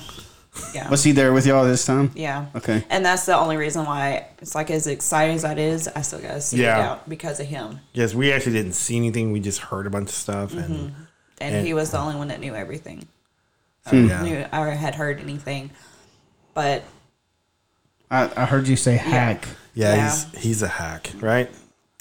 yeah, 0.74 0.90
was 0.90 1.04
he 1.04 1.14
there 1.14 1.32
with 1.32 1.46
y'all 1.48 1.64
this 1.64 1.86
time? 1.86 2.12
yeah. 2.14 2.48
Okay. 2.56 2.84
And 2.90 3.06
that's 3.06 3.26
the 3.26 3.38
only 3.38 3.56
reason 3.58 3.86
why 3.86 4.28
it's 4.40 4.54
like 4.54 4.70
as 4.70 4.86
exciting 4.86 5.36
as 5.36 5.44
that 5.44 5.58
is, 5.58 5.88
I 5.88 6.02
still 6.02 6.20
gotta 6.20 6.42
see 6.42 6.62
Yeah. 6.62 6.78
it 6.78 6.82
out 6.82 7.10
because 7.10 7.40
of 7.40 7.48
him. 7.48 7.80
Yes, 7.94 8.14
we 8.14 8.32
actually 8.34 8.54
didn't 8.54 8.74
see 8.74 8.98
anything. 8.98 9.32
We 9.32 9.40
just 9.40 9.60
heard 9.60 9.88
a 9.88 9.90
bunch 9.90 10.10
of 10.10 10.16
stuff, 10.16 10.54
and 10.54 10.94
And, 11.40 11.56
And- 11.56 11.66
he 11.66 11.74
was 11.74 11.92
the 11.92 11.98
only 12.00 12.16
one 12.16 12.28
that 12.28 12.40
knew 12.40 12.54
everything. 12.54 13.08
uh, 13.92 13.96
yeah, 13.96 14.22
Knew 14.24 14.46
or 14.54 14.70
had 14.72 14.94
heard 14.96 15.20
anything, 15.22 15.72
but 16.54 16.84
I, 18.12 18.30
I 18.36 18.46
heard 18.46 18.68
you 18.68 18.76
say 18.76 18.98
hack. 18.98 19.48
yeah, 19.48 19.54
Yeah. 19.74 20.04
he's 20.10 20.44
he's 20.44 20.62
a 20.62 20.68
hack, 20.68 21.12
right? 21.20 21.50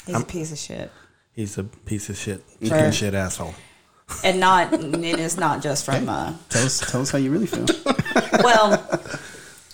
he's 0.07 0.21
a 0.21 0.25
piece 0.25 0.51
of 0.53 0.59
shit. 0.59 0.91
He's 1.33 1.57
a 1.59 1.65
piece 1.65 2.09
of 2.11 2.17
shit, 2.17 2.43
Sure. 2.61 2.69
chicken 2.71 2.93
shit 2.93 3.15
asshole. 3.15 3.55
And 4.25 4.41
not, 4.41 4.73
and 4.73 5.05
it's 5.05 5.37
not 5.37 5.63
just 5.63 5.85
from. 5.85 6.09
Uh, 6.09 6.35
Tell 6.49 6.67
us 6.67 6.81
tell 6.91 7.01
us 7.01 7.11
how 7.11 7.19
you 7.19 7.31
really 7.31 7.47
feel. 7.47 7.67
well, 8.43 8.73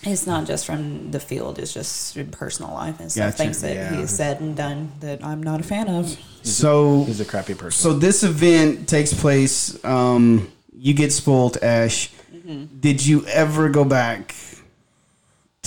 it's 0.03 0.27
not 0.27 0.45
just 0.45 0.65
from 0.67 1.09
the 1.11 1.19
field. 1.19 1.57
It's 1.57 1.73
just 1.73 2.15
personal 2.31 2.71
life 2.73 2.99
and 2.99 3.11
stuff. 3.11 3.31
Gotcha. 3.31 3.37
Things 3.37 3.61
that 3.61 3.73
Yeah. 3.75 3.95
he's 3.95 4.11
said 4.11 4.39
and 4.39 4.55
done 4.55 4.91
that 4.99 5.23
I'm 5.25 5.41
not 5.41 5.59
a 5.59 5.63
fan 5.63 5.87
of. 5.89 6.15
so 6.43 7.03
He's 7.05 7.19
a 7.19 7.25
crappy 7.25 7.55
person. 7.55 7.71
so 7.81 7.93
this 7.97 8.23
event 8.23 8.87
takes 8.87 9.11
place. 9.13 9.83
Um, 9.83 10.51
you 10.71 10.93
get 10.93 11.11
spoiled, 11.11 11.57
Ash. 11.63 12.11
Mm-hmm. 12.31 12.79
Did 12.79 13.03
you 13.05 13.25
ever 13.25 13.69
go 13.69 13.83
back 13.83 14.35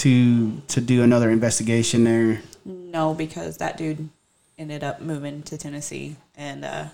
to 0.01 0.61
to 0.68 0.80
do 0.80 1.03
another 1.03 1.30
investigation 1.30 2.05
there? 2.05 2.42
No, 2.64 3.14
because 3.14 3.57
that 3.59 3.76
dude 3.76 4.09
ended 4.59 4.84
up 4.84 5.01
moving 5.01 5.42
to 5.44 5.57
Tennessee, 5.57 6.16
and 6.36 6.64
uh, 6.64 6.84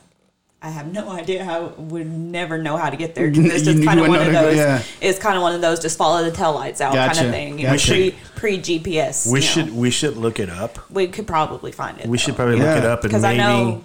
I 0.62 0.70
have 0.70 0.92
no 0.92 1.10
idea 1.10 1.44
how. 1.44 1.66
Would 1.78 2.06
never 2.06 2.58
know 2.58 2.76
how 2.76 2.90
to 2.90 2.96
get 2.96 3.14
there. 3.14 3.28
'cause 3.30 3.38
It's 3.38 3.64
You- 3.66 3.72
just 3.74 3.84
kind 3.84 4.00
of 4.00 4.08
one 4.08 4.18
of 4.20 4.26
know 4.26 4.32
to 4.32 4.32
go- 4.32 4.42
those. 4.46 4.56
yeah. 4.56 4.82
It's 5.00 5.18
kind 5.18 5.36
of 5.36 5.42
one 5.42 5.54
of 5.54 5.60
those 5.60 5.80
just 5.80 5.98
follow 5.98 6.22
the 6.24 6.30
tail 6.30 6.52
lights 6.54 6.80
out 6.80 6.94
Gotcha. 6.94 7.14
kind 7.14 7.26
of 7.26 7.32
thing. 7.32 7.58
You 7.58 7.66
know, 7.68 7.76
pre 7.76 8.14
pre 8.36 8.58
GPS. 8.58 9.30
we 9.30 9.40
should 9.40 9.74
we 9.74 9.90
should 9.90 10.16
look 10.16 10.38
it 10.40 10.48
up. 10.50 10.78
We 10.90 11.08
could 11.08 11.26
probably 11.26 11.72
find 11.72 11.98
it. 12.00 12.06
We 12.06 12.18
should 12.18 12.36
probably 12.36 12.56
look 12.56 12.76
it 12.78 12.84
up 12.84 13.00
and 13.02 13.10
because 13.10 13.22
maybe 13.22 13.40
I 13.40 13.46
know 13.46 13.84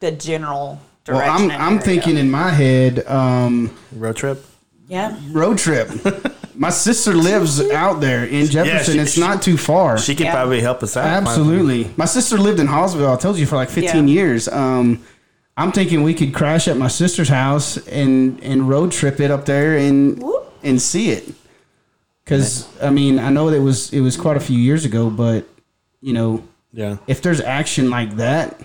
the 0.00 0.10
general 0.12 0.80
Well, 1.08 1.18
direction. 1.20 1.50
I'm 1.52 1.74
I'm 1.74 1.78
thinking 1.78 2.16
in 2.16 2.30
my 2.30 2.50
head, 2.50 3.06
um, 3.06 3.76
road 3.94 4.16
trip. 4.16 4.44
Yeah. 4.88 5.16
road 5.30 5.58
trip. 5.58 5.88
my 6.54 6.70
sister 6.70 7.12
lives 7.14 7.60
out 7.70 8.00
there 8.00 8.24
in 8.24 8.46
Jefferson. 8.46 8.94
she- 8.94 9.00
it's 9.00 9.12
she- 9.12 9.20
not 9.20 9.42
too 9.42 9.56
far. 9.56 9.98
She 9.98 10.14
could 10.14 10.26
Yeah. 10.26 10.34
probably 10.34 10.60
help 10.60 10.82
us 10.82 10.96
out. 10.96 11.04
Absolutely. 11.06 11.90
My 11.96 12.04
sister 12.04 12.36
lived 12.38 12.60
in 12.60 12.66
Hallsville. 12.68 13.12
I 13.12 13.16
told 13.16 13.38
you 13.38 13.46
for 13.46 13.56
like 13.56 13.70
15 13.70 14.08
Yeah. 14.08 14.14
years. 14.14 14.48
Um, 14.48 15.00
I'm 15.56 15.72
thinking 15.72 16.02
we 16.02 16.14
could 16.14 16.32
crash 16.32 16.66
at 16.68 16.76
my 16.76 16.88
sister's 16.88 17.28
house 17.28 17.76
and 17.86 18.38
and 18.42 18.68
road 18.68 18.90
trip 18.92 19.20
it 19.20 19.30
up 19.30 19.44
there 19.44 19.76
and 19.76 20.18
Whoop. 20.22 20.50
and 20.62 20.80
see 20.80 21.10
it. 21.10 21.28
Because 22.24 22.64
I 22.82 22.90
mean, 22.90 23.18
I 23.18 23.28
know 23.30 23.50
that 23.50 23.56
it 23.56 23.60
was 23.60 23.92
it 23.92 24.00
was 24.00 24.16
quite 24.16 24.36
a 24.36 24.40
few 24.40 24.58
years 24.58 24.84
ago, 24.84 25.10
but 25.10 25.46
you 26.00 26.12
know, 26.14 26.42
Yeah. 26.72 26.96
if 27.06 27.20
there's 27.22 27.40
action 27.40 27.90
like 27.90 28.16
that, 28.16 28.60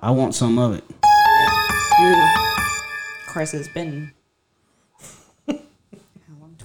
I 0.00 0.10
want 0.12 0.34
some 0.34 0.58
of 0.58 0.74
it. 0.74 0.84
Of 3.28 3.32
course, 3.34 3.52
it's 3.54 3.68
been 3.68 4.12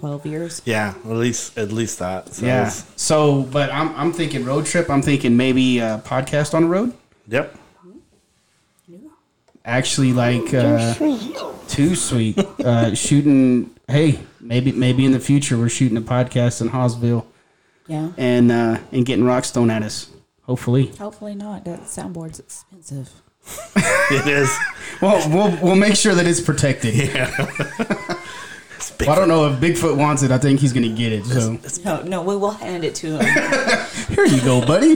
12 0.01 0.25
years. 0.25 0.61
Yeah, 0.65 0.95
at 1.05 1.11
least 1.11 1.57
at 1.57 1.71
least 1.71 1.99
that. 1.99 2.33
So 2.33 2.45
yeah. 2.45 2.69
So, 2.69 3.43
but 3.43 3.71
I'm 3.71 3.95
I'm 3.95 4.11
thinking 4.11 4.43
road 4.43 4.65
trip. 4.65 4.89
I'm 4.89 5.03
thinking 5.03 5.37
maybe 5.37 5.77
a 5.77 6.01
podcast 6.03 6.53
on 6.55 6.63
the 6.63 6.67
road. 6.67 6.93
Yep. 7.27 7.55
Actually, 9.63 10.11
like 10.11 10.51
uh, 10.55 10.95
too 11.67 11.95
sweet. 11.95 12.39
uh, 12.39 12.95
shooting. 12.95 13.69
Hey, 13.87 14.19
maybe 14.39 14.71
maybe 14.71 15.05
in 15.05 15.11
the 15.11 15.19
future 15.19 15.55
we're 15.55 15.69
shooting 15.69 15.97
a 15.97 16.01
podcast 16.01 16.61
in 16.61 16.69
Hallsville. 16.69 17.25
Yeah. 17.87 18.11
And 18.17 18.51
uh, 18.51 18.79
and 18.91 19.05
getting 19.05 19.23
rockstone 19.25 19.71
at 19.71 19.83
us. 19.83 20.09
Hopefully. 20.43 20.87
Hopefully 20.97 21.35
not. 21.35 21.63
That 21.65 21.81
soundboard's 21.81 22.39
expensive. 22.39 23.11
it 23.75 24.27
is. 24.27 24.49
well, 24.99 25.29
we'll 25.29 25.63
we'll 25.63 25.75
make 25.75 25.95
sure 25.95 26.15
that 26.15 26.25
it's 26.25 26.41
protected. 26.41 26.95
Yeah. 26.95 28.15
big. 28.89 29.07
Well, 29.07 29.15
I 29.15 29.19
don't 29.19 29.27
know 29.27 29.47
if 29.47 29.59
Bigfoot 29.59 29.95
wants 29.97 30.23
it. 30.23 30.31
I 30.31 30.39
think 30.39 30.59
he's 30.59 30.73
gonna 30.73 30.89
get 30.89 31.11
it. 31.11 31.25
So 31.25 31.59
No, 31.85 32.01
no, 32.01 32.21
we 32.23 32.35
will 32.35 32.51
hand 32.51 32.83
it 32.83 32.95
to 32.95 33.19
him. 33.19 33.85
here 34.15 34.25
you 34.25 34.41
go, 34.41 34.65
buddy. 34.65 34.93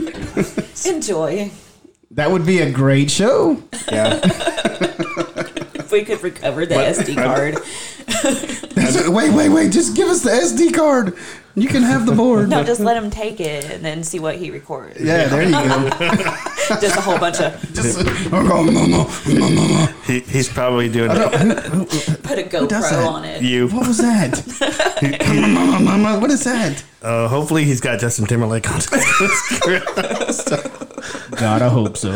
Enjoy. 0.88 1.50
That 2.10 2.30
would 2.30 2.44
be 2.44 2.60
a 2.60 2.70
great 2.70 3.10
show. 3.10 3.62
Yeah. 3.90 4.20
If 5.86 5.92
we 5.92 6.02
could 6.04 6.20
recover 6.20 6.66
the 6.66 6.74
SD 6.74 7.14
card. 7.14 7.58
Wait, 9.14 9.32
wait, 9.32 9.48
wait! 9.50 9.70
Just 9.70 9.94
give 9.94 10.08
us 10.08 10.22
the 10.22 10.30
SD 10.30 10.74
card. 10.74 11.16
You 11.58 11.68
can 11.68 11.82
have 11.82 12.04
the 12.04 12.12
board. 12.14 12.50
No, 12.50 12.62
just 12.62 12.80
let 12.80 13.02
him 13.02 13.10
take 13.10 13.40
it 13.40 13.64
and 13.70 13.82
then 13.82 14.04
see 14.04 14.18
what 14.18 14.36
he 14.36 14.50
records. 14.50 15.00
Yeah, 15.00 15.26
there 15.28 15.42
you 15.42 15.52
go. 15.52 15.88
Just 16.80 16.96
a 16.96 17.00
whole 17.00 17.18
bunch 17.18 17.40
of 17.40 17.58
Just, 17.72 17.96
what 18.30 19.90
He, 20.04 20.20
he's 20.20 20.48
probably 20.52 20.88
doing 20.90 21.10
it. 21.12 22.22
put 22.22 22.38
a 22.38 22.42
does 22.44 22.90
GoPro 22.92 23.06
on 23.08 23.24
it. 23.24 23.40
you. 23.42 23.68
What 23.68 23.86
was 23.88 23.96
that? 23.98 24.42
Mama, 25.56 25.80
mama, 25.80 26.18
what 26.20 26.30
is 26.30 26.44
that? 26.44 26.82
Uh, 27.02 27.28
hopefully, 27.28 27.64
he's 27.64 27.80
got 27.80 28.00
Justin 28.00 28.26
Timberlake 28.26 28.68
on. 28.70 28.80
God, 31.36 31.62
I 31.62 31.68
hope 31.68 31.96
so. 31.96 32.10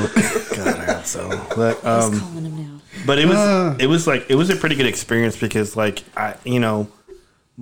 God, 0.57 0.69
I 0.69 0.93
hope 0.95 1.05
so. 1.07 1.29
But 1.57 1.77
He's 1.77 1.85
um, 1.87 2.21
calling 2.21 2.45
him 2.45 2.57
now. 2.57 2.81
but 3.07 3.19
it 3.19 3.27
was 3.27 3.37
Uh. 3.39 3.77
it 3.79 3.87
was 3.87 4.07
like 4.07 4.27
it 4.29 4.35
was 4.35 4.51
a 4.51 4.57
pretty 4.57 4.75
good 4.77 4.87
experience 4.87 5.37
because 5.37 5.77
like 5.77 6.03
I 6.17 6.35
you 6.45 6.61
know 6.61 6.89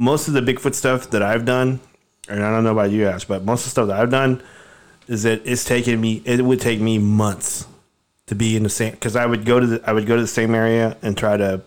most 0.00 0.28
of 0.28 0.34
the 0.34 0.40
Bigfoot 0.40 0.74
stuff 0.74 1.10
that 1.10 1.22
I've 1.22 1.44
done, 1.44 1.80
and 2.28 2.42
I 2.44 2.50
don't 2.52 2.62
know 2.62 2.72
about 2.72 2.90
you 2.92 3.06
Ash, 3.08 3.24
but 3.24 3.44
most 3.44 3.60
of 3.62 3.64
the 3.66 3.70
stuff 3.70 3.88
that 3.88 3.98
I've 4.00 4.10
done 4.10 4.40
is 5.08 5.24
that 5.24 5.42
it's 5.44 5.64
taken 5.64 6.00
me 6.00 6.22
it 6.24 6.42
would 6.44 6.60
take 6.60 6.80
me 6.80 6.98
months 6.98 7.66
to 8.26 8.34
be 8.34 8.56
in 8.56 8.62
the 8.62 8.68
same 8.68 8.92
because 8.92 9.16
I 9.16 9.26
would 9.26 9.44
go 9.44 9.58
to 9.58 9.66
the 9.66 9.82
I 9.84 9.92
would 9.92 10.06
go 10.06 10.14
to 10.16 10.22
the 10.22 10.28
same 10.28 10.54
area 10.54 10.96
and 11.02 11.16
try 11.16 11.36
to 11.36 11.62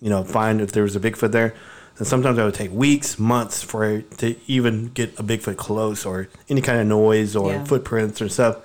you 0.00 0.08
know 0.08 0.24
find 0.24 0.60
if 0.60 0.72
there 0.72 0.82
was 0.84 0.96
a 0.96 1.00
Bigfoot 1.00 1.32
there. 1.32 1.54
And 1.98 2.06
sometimes 2.06 2.38
I 2.38 2.46
would 2.46 2.54
take 2.54 2.72
weeks, 2.72 3.18
months 3.18 3.62
for 3.62 3.84
it 3.84 4.16
to 4.18 4.34
even 4.46 4.86
get 4.88 5.18
a 5.18 5.22
Bigfoot 5.22 5.56
close 5.58 6.06
or 6.06 6.28
any 6.48 6.62
kind 6.62 6.80
of 6.80 6.86
noise 6.86 7.36
or 7.36 7.52
Yeah. 7.52 7.64
footprints 7.64 8.22
or 8.22 8.28
stuff. 8.30 8.56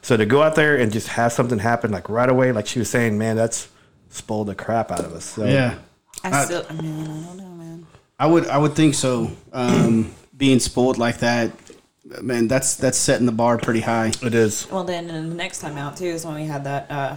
So 0.00 0.16
to 0.16 0.24
go 0.26 0.42
out 0.42 0.54
there 0.54 0.76
and 0.76 0.92
just 0.92 1.08
have 1.08 1.32
something 1.32 1.58
happen 1.58 1.90
like 1.90 2.08
right 2.08 2.28
away, 2.28 2.52
like 2.52 2.68
she 2.68 2.78
was 2.78 2.88
saying, 2.88 3.18
man, 3.18 3.34
that's 3.34 3.66
spoiled 4.10 4.46
the 4.46 4.54
crap 4.54 4.92
out 4.92 5.00
of 5.00 5.12
us. 5.12 5.24
So 5.24 5.44
Yeah. 5.44 5.74
I 6.22 6.44
still, 6.44 6.64
I 6.70 6.72
mean, 6.74 7.02
I 7.02 7.06
don't 7.06 7.36
know, 7.38 7.48
man. 7.64 7.86
I 8.18 8.26
would 8.26 8.46
I 8.48 8.58
would 8.58 8.74
think 8.74 8.94
so. 8.94 9.30
Um, 9.52 10.14
being 10.36 10.60
spoiled 10.60 10.98
like 10.98 11.18
that, 11.18 11.52
man, 12.22 12.48
that's 12.48 12.76
that's 12.76 12.98
setting 12.98 13.26
the 13.26 13.32
bar 13.32 13.58
pretty 13.58 13.80
high. 13.80 14.12
it 14.22 14.34
is. 14.34 14.68
Well, 14.70 14.84
then 14.84 15.10
and 15.10 15.30
the 15.30 15.36
next 15.36 15.60
time 15.60 15.76
out 15.76 15.96
too 15.96 16.06
is 16.06 16.24
when 16.24 16.34
we 16.36 16.44
had 16.46 16.64
that. 16.64 16.90
uh 16.90 17.16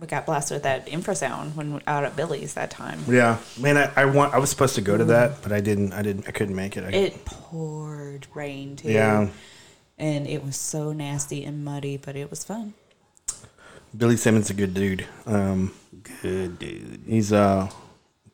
We 0.00 0.06
got 0.06 0.26
blasted 0.26 0.56
with 0.56 0.62
that 0.64 0.86
infrasound 0.86 1.54
when 1.54 1.80
out 1.86 2.04
at 2.04 2.16
Billy's 2.16 2.54
that 2.54 2.70
time. 2.70 2.98
Yeah, 3.08 3.38
man, 3.58 3.76
I, 3.78 3.90
I 4.02 4.04
want. 4.06 4.34
I 4.34 4.38
was 4.38 4.50
supposed 4.50 4.74
to 4.74 4.80
go 4.82 4.96
to 4.98 5.04
that, 5.06 5.40
but 5.42 5.52
I 5.52 5.60
didn't. 5.60 5.92
I 5.92 6.02
didn't. 6.02 6.26
I 6.28 6.32
couldn't 6.32 6.56
make 6.56 6.76
it. 6.76 6.84
I, 6.84 6.88
It 6.88 7.24
poured 7.24 8.26
rain 8.34 8.76
too. 8.76 8.90
yeah, 8.92 9.28
and 9.98 10.26
it 10.26 10.44
was 10.44 10.56
so 10.56 10.92
nasty 10.92 11.44
and 11.44 11.64
muddy, 11.64 11.96
but 11.96 12.16
it 12.16 12.28
was 12.28 12.44
fun. 12.44 12.74
Billy 13.96 14.16
Simmons 14.16 14.46
is 14.46 14.50
a 14.50 14.54
good 14.54 14.74
dude. 14.74 15.06
Um, 15.26 15.72
Good 16.22 16.58
dude. 16.58 17.00
he's 17.06 17.30
a 17.32 17.70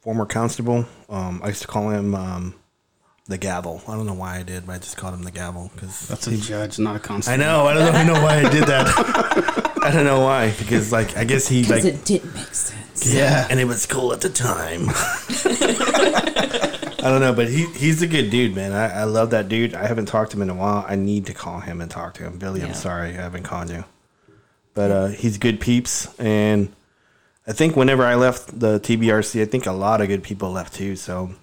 former 0.01 0.27
constable. 0.27 0.87
Um, 1.09 1.41
I 1.45 1.49
used 1.49 1.63
to 1.63 1.69
call 1.69 1.91
him 1.91 2.15
um, 2.15 2.55
the 3.27 3.39
Gavel. 3.39 3.83
I 3.87 3.95
don't 3.97 4.07
know 4.07 4.15
why 4.15 4.39
I 4.39 4.43
did, 4.43 4.67
but 4.67 4.73
I 4.75 4.79
just 4.79 4.97
called 4.97 5.15
him 5.15 5.23
the 5.23 5.31
Gavel 5.31 5.71
because 5.75 6.09
That's 6.09 6.27
a 6.27 6.37
judge, 6.37 6.79
not 6.79 6.97
a 6.97 6.99
constable. 6.99 7.35
I 7.35 7.37
know. 7.37 7.67
I 7.67 7.75
don't 7.75 8.07
know 8.07 8.23
why 8.23 8.41
I 8.41 8.51
did 8.51 8.65
that. 8.65 9.77
I 9.83 9.91
don't 9.91 10.05
know 10.05 10.21
why 10.21 10.51
because 10.59 10.93
like 10.93 11.17
I 11.17 11.25
guess 11.25 11.49
he 11.49 11.65
like 11.65 11.85
it 11.85 12.05
didn't 12.05 12.35
make 12.35 12.55
sense. 12.55 13.15
Yeah. 13.15 13.47
and 13.49 13.59
it 13.59 13.65
was 13.65 13.87
cool 13.87 14.13
at 14.13 14.21
the 14.21 14.29
time. 14.29 14.89
I 17.03 17.09
don't 17.09 17.21
know, 17.21 17.33
but 17.33 17.49
he 17.49 17.65
he's 17.67 18.03
a 18.03 18.07
good 18.07 18.29
dude, 18.31 18.55
man. 18.55 18.73
I, 18.73 19.01
I 19.01 19.05
love 19.05 19.31
that 19.31 19.49
dude. 19.49 19.75
I 19.75 19.87
haven't 19.87 20.07
talked 20.07 20.33
to 20.33 20.37
him 20.37 20.43
in 20.43 20.51
a 20.51 20.55
while. 20.55 20.85
I 20.87 20.97
need 20.97 21.25
to 21.27 21.35
call 21.35 21.61
him 21.61 21.81
and 21.81 21.91
talk 21.91 22.13
to 22.15 22.25
him. 22.25 22.39
Billy, 22.39 22.63
I'm 22.63 22.75
sorry 22.75 23.11
I 23.11 23.13
haven't 23.13 23.45
called 23.45 23.71
you. 23.71 23.85
But 24.75 24.91
uh, 24.91 25.07
he's 25.09 25.39
good 25.39 25.61
peeps 25.61 26.09
and 26.19 26.73
I 27.47 27.53
think 27.53 27.77
whenever 27.77 28.05
I 28.05 28.15
left 28.15 28.61
the 28.61 28.79
TBRC, 28.79 29.43
I 29.43 29.45
think 29.47 29.67
a 29.67 29.73
lot 29.73 30.01
of 30.01 30.09
good 30.09 30.23
people 30.23 30.53
left 30.53 30.75
too, 30.75 30.95
so 30.97 31.35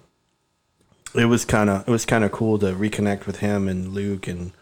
it 1.14 1.26
was 1.26 1.44
kind 1.44 1.68
of 1.70 1.86
it 1.88 1.90
was 1.90 2.04
kind 2.04 2.24
of 2.24 2.32
cool 2.32 2.58
to 2.58 2.72
reconnect 2.72 3.26
with 3.26 3.38
him 3.38 3.68
and 3.68 3.92
Luke 3.92 4.26
and 4.26 4.52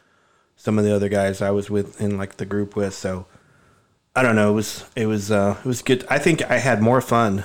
some 0.57 0.79
of 0.79 0.85
the 0.85 0.95
other 0.95 1.09
guys 1.09 1.43
I 1.43 1.51
was 1.51 1.69
with 1.69 2.01
in 2.01 2.17
like 2.17 2.37
the 2.37 2.47
group 2.47 2.77
with. 2.77 2.95
So 2.95 3.27
I 4.15 4.23
don't 4.23 4.37
know. 4.37 4.51
It 4.53 4.55
was 4.55 4.85
it 4.97 5.07
was 5.07 5.31
uh, 5.31 5.57
it 5.59 5.67
was 5.67 5.83
good. 5.83 6.07
I 6.09 6.19
think 6.19 6.43
I 6.51 6.59
had 6.59 6.81
more 6.81 7.01
fun 7.01 7.45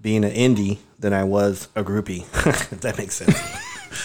being 0.00 0.24
an 0.24 0.32
indie 0.32 0.78
than 0.98 1.12
I 1.12 1.24
was 1.24 1.68
a 1.74 1.82
groupie. 1.82 2.24
if 2.72 2.80
that 2.80 2.98
makes 2.98 3.16
sense. 3.16 3.38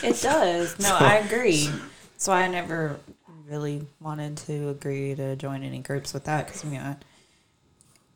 It 0.03 0.21
does. 0.21 0.79
No, 0.79 0.95
I 0.95 1.15
agree. 1.25 1.69
So 2.17 2.31
I 2.31 2.47
never 2.47 2.97
really 3.47 3.85
wanted 3.99 4.37
to 4.37 4.69
agree 4.69 5.13
to 5.15 5.35
join 5.35 5.63
any 5.63 5.79
groups 5.79 6.13
with 6.13 6.23
that 6.25 6.47
because, 6.47 6.63
you 6.63 6.71
know, 6.71 6.95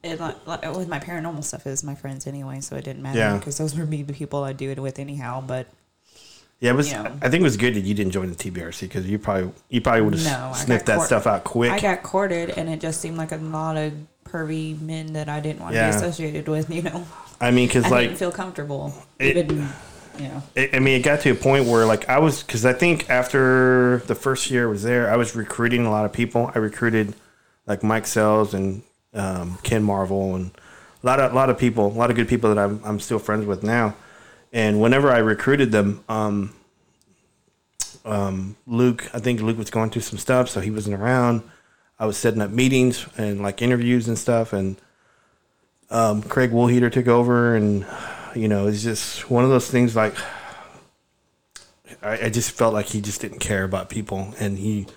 it, 0.03 0.19
like, 0.19 0.47
like, 0.47 0.75
with 0.75 0.87
my 0.87 0.99
paranormal 0.99 1.43
stuff 1.43 1.67
is 1.67 1.83
my 1.83 1.95
friends 1.95 2.25
anyway, 2.27 2.61
so 2.61 2.75
it 2.75 2.85
didn't 2.85 3.01
matter 3.03 3.19
Yeah. 3.19 3.37
because 3.37 3.57
those 3.57 3.75
would 3.75 3.89
be 3.89 4.01
the 4.03 4.13
people 4.13 4.43
I 4.43 4.53
do 4.53 4.69
it 4.71 4.79
with 4.79 4.99
anyhow. 4.99 5.41
But 5.45 5.67
Yeah, 6.59 6.71
it 6.71 6.75
was. 6.75 6.89
Yeah. 6.91 7.03
I 7.21 7.29
think 7.29 7.41
it 7.41 7.43
was 7.43 7.57
good 7.57 7.73
that 7.75 7.81
you 7.85 7.93
didn't 7.93 8.11
join 8.11 8.29
the 8.29 8.35
TBRC 8.35 8.81
because 8.81 9.05
you 9.07 9.17
probably 9.19 9.51
you 9.69 9.79
probably 9.81 10.01
would 10.01 10.15
have 10.15 10.23
No, 10.25 10.53
sniffed 10.55 10.85
that 10.87 10.95
court- 10.97 11.07
stuff 11.07 11.25
out 11.27 11.43
quick. 11.45 11.71
I 11.71 11.79
got 11.79 12.03
courted, 12.03 12.49
and 12.51 12.67
it 12.69 12.79
just 12.81 12.99
seemed 13.01 13.17
like 13.17 13.31
a 13.31 13.37
lot 13.37 13.77
of 13.77 13.93
pervy 14.25 14.79
men 14.81 15.13
that 15.13 15.27
I 15.29 15.39
didn't 15.39 15.61
want 15.61 15.73
to 15.75 15.81
be 15.81 15.87
associated 15.89 16.47
with. 16.47 16.69
You 16.69 16.81
know, 16.83 17.05
I 17.41 17.51
mean, 17.51 17.67
because 17.67 17.85
I 17.85 17.89
like 17.89 18.07
didn't 18.09 18.19
feel 18.19 18.31
comfortable. 18.31 18.93
It- 19.19 19.37
even, 19.37 19.69
you 20.17 20.27
know, 20.27 20.43
it, 20.55 20.75
I 20.75 20.79
mean, 20.79 20.99
it 20.99 21.03
got 21.03 21.21
to 21.21 21.29
a 21.31 21.35
point 21.35 21.65
where 21.65 21.85
like 21.85 22.09
I 22.09 22.19
was 22.19 22.43
because 22.43 22.65
I 22.65 22.73
think 22.73 23.09
after 23.09 24.03
the 24.07 24.15
first 24.15 24.51
year 24.51 24.67
I 24.67 24.69
was 24.69 24.83
there, 24.83 25.09
I 25.09 25.15
was 25.15 25.35
recruiting 25.37 25.85
a 25.85 25.91
lot 25.91 26.03
of 26.05 26.11
people. 26.11 26.51
I 26.53 26.59
recruited 26.59 27.15
like 27.67 27.83
Mike 27.83 28.05
Sells 28.05 28.53
and 28.53 28.83
um, 29.13 29.57
Ken 29.63 29.83
Marvel 29.83 30.35
and 30.35 30.51
a 31.01 31.05
lot 31.05 31.19
of 31.19 31.31
a 31.31 31.35
lot 31.35 31.49
of 31.49 31.57
people, 31.57 31.87
a 31.87 31.89
lot 31.89 32.09
of 32.09 32.15
good 32.15 32.27
people 32.27 32.53
that 32.53 32.61
I'm 32.61 32.81
I'm 32.83 32.99
still 32.99 33.19
friends 33.19 33.45
with 33.45 33.63
now. 33.63 33.95
And 34.51 34.81
whenever 34.81 35.11
I 35.11 35.19
recruited 35.19 35.71
them, 35.71 36.03
um, 36.09 36.55
um, 38.03 38.55
Luke, 38.65 39.07
I 39.13 39.19
think 39.19 39.41
Luke 39.41 39.57
was 39.57 39.69
going 39.69 39.91
through 39.91 40.01
some 40.01 40.17
stuff, 40.17 40.49
so 40.49 40.59
he 40.59 40.71
wasn't 40.71 40.99
around. 40.99 41.43
I 41.99 42.05
was 42.05 42.17
setting 42.17 42.41
up 42.41 42.49
meetings 42.49 43.05
and 43.17 43.41
like 43.41 43.61
interviews 43.61 44.07
and 44.07 44.17
stuff, 44.17 44.53
and 44.53 44.77
um, 45.89 46.21
Craig 46.21 46.51
Woolheater 46.51 46.91
took 46.91 47.07
over, 47.07 47.55
and 47.55 47.85
you 48.35 48.47
know, 48.47 48.67
it's 48.67 48.83
just 48.83 49.29
one 49.29 49.43
of 49.43 49.49
those 49.49 49.69
things. 49.69 49.95
Like, 49.95 50.15
I, 52.01 52.25
I 52.25 52.29
just 52.29 52.51
felt 52.51 52.73
like 52.73 52.87
he 52.87 53.01
just 53.01 53.21
didn't 53.21 53.39
care 53.39 53.63
about 53.63 53.89
people, 53.89 54.33
and 54.39 54.57
he 54.57 54.87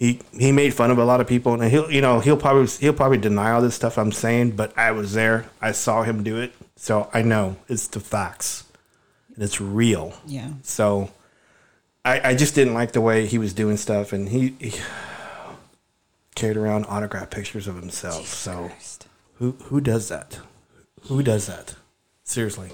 he 0.00 0.18
he 0.32 0.50
made 0.50 0.72
fun 0.72 0.90
of 0.90 0.96
a 0.96 1.04
lot 1.04 1.20
of 1.20 1.26
people, 1.28 1.52
and 1.52 1.70
he'll 1.70 1.90
you 1.92 2.00
know 2.00 2.20
he'll 2.20 2.38
probably 2.38 2.66
he'll 2.66 2.94
probably 2.94 3.18
deny 3.18 3.50
all 3.52 3.60
this 3.60 3.74
stuff 3.74 3.98
I'm 3.98 4.12
saying, 4.12 4.52
but 4.52 4.76
I 4.76 4.92
was 4.92 5.12
there, 5.12 5.50
I 5.60 5.72
saw 5.72 6.04
him 6.04 6.22
do 6.24 6.38
it, 6.40 6.54
so 6.74 7.10
I 7.12 7.20
know 7.20 7.56
it's 7.68 7.86
the 7.86 8.00
facts, 8.00 8.64
and 9.34 9.44
it's 9.44 9.60
real. 9.60 10.14
yeah. 10.26 10.52
So 10.62 11.10
I, 12.02 12.30
I 12.30 12.34
just 12.34 12.54
didn't 12.54 12.72
like 12.72 12.92
the 12.92 13.02
way 13.02 13.26
he 13.26 13.36
was 13.36 13.52
doing 13.52 13.76
stuff, 13.76 14.14
and 14.14 14.30
he, 14.30 14.56
he 14.58 14.72
carried 16.34 16.56
around 16.56 16.86
autograph 16.86 17.28
pictures 17.28 17.68
of 17.68 17.76
himself. 17.76 18.26
so 18.26 18.68
Christ. 18.68 19.06
who 19.34 19.52
who 19.64 19.82
does 19.82 20.08
that? 20.08 20.38
Who 21.08 21.22
does 21.22 21.46
that? 21.46 21.74
Seriously. 22.24 22.70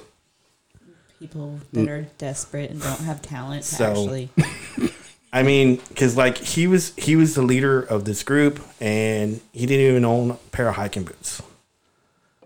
People 1.18 1.58
that 1.72 1.88
are 1.88 2.02
desperate 2.18 2.70
and 2.70 2.80
don't 2.80 3.00
have 3.00 3.20
talent 3.20 3.64
to. 3.64 3.74
So- 3.74 3.90
actually. 3.90 4.30
I 5.38 5.42
mean, 5.42 5.76
because 5.88 6.16
like 6.16 6.38
he 6.38 6.66
was 6.66 6.94
he 6.96 7.14
was 7.16 7.34
the 7.34 7.42
leader 7.42 7.80
of 7.82 8.04
this 8.04 8.22
group, 8.22 8.58
and 8.80 9.40
he 9.52 9.66
didn't 9.66 9.86
even 9.86 10.04
own 10.04 10.30
a 10.32 10.34
pair 10.52 10.68
of 10.68 10.76
hiking 10.76 11.04
boots. 11.04 11.42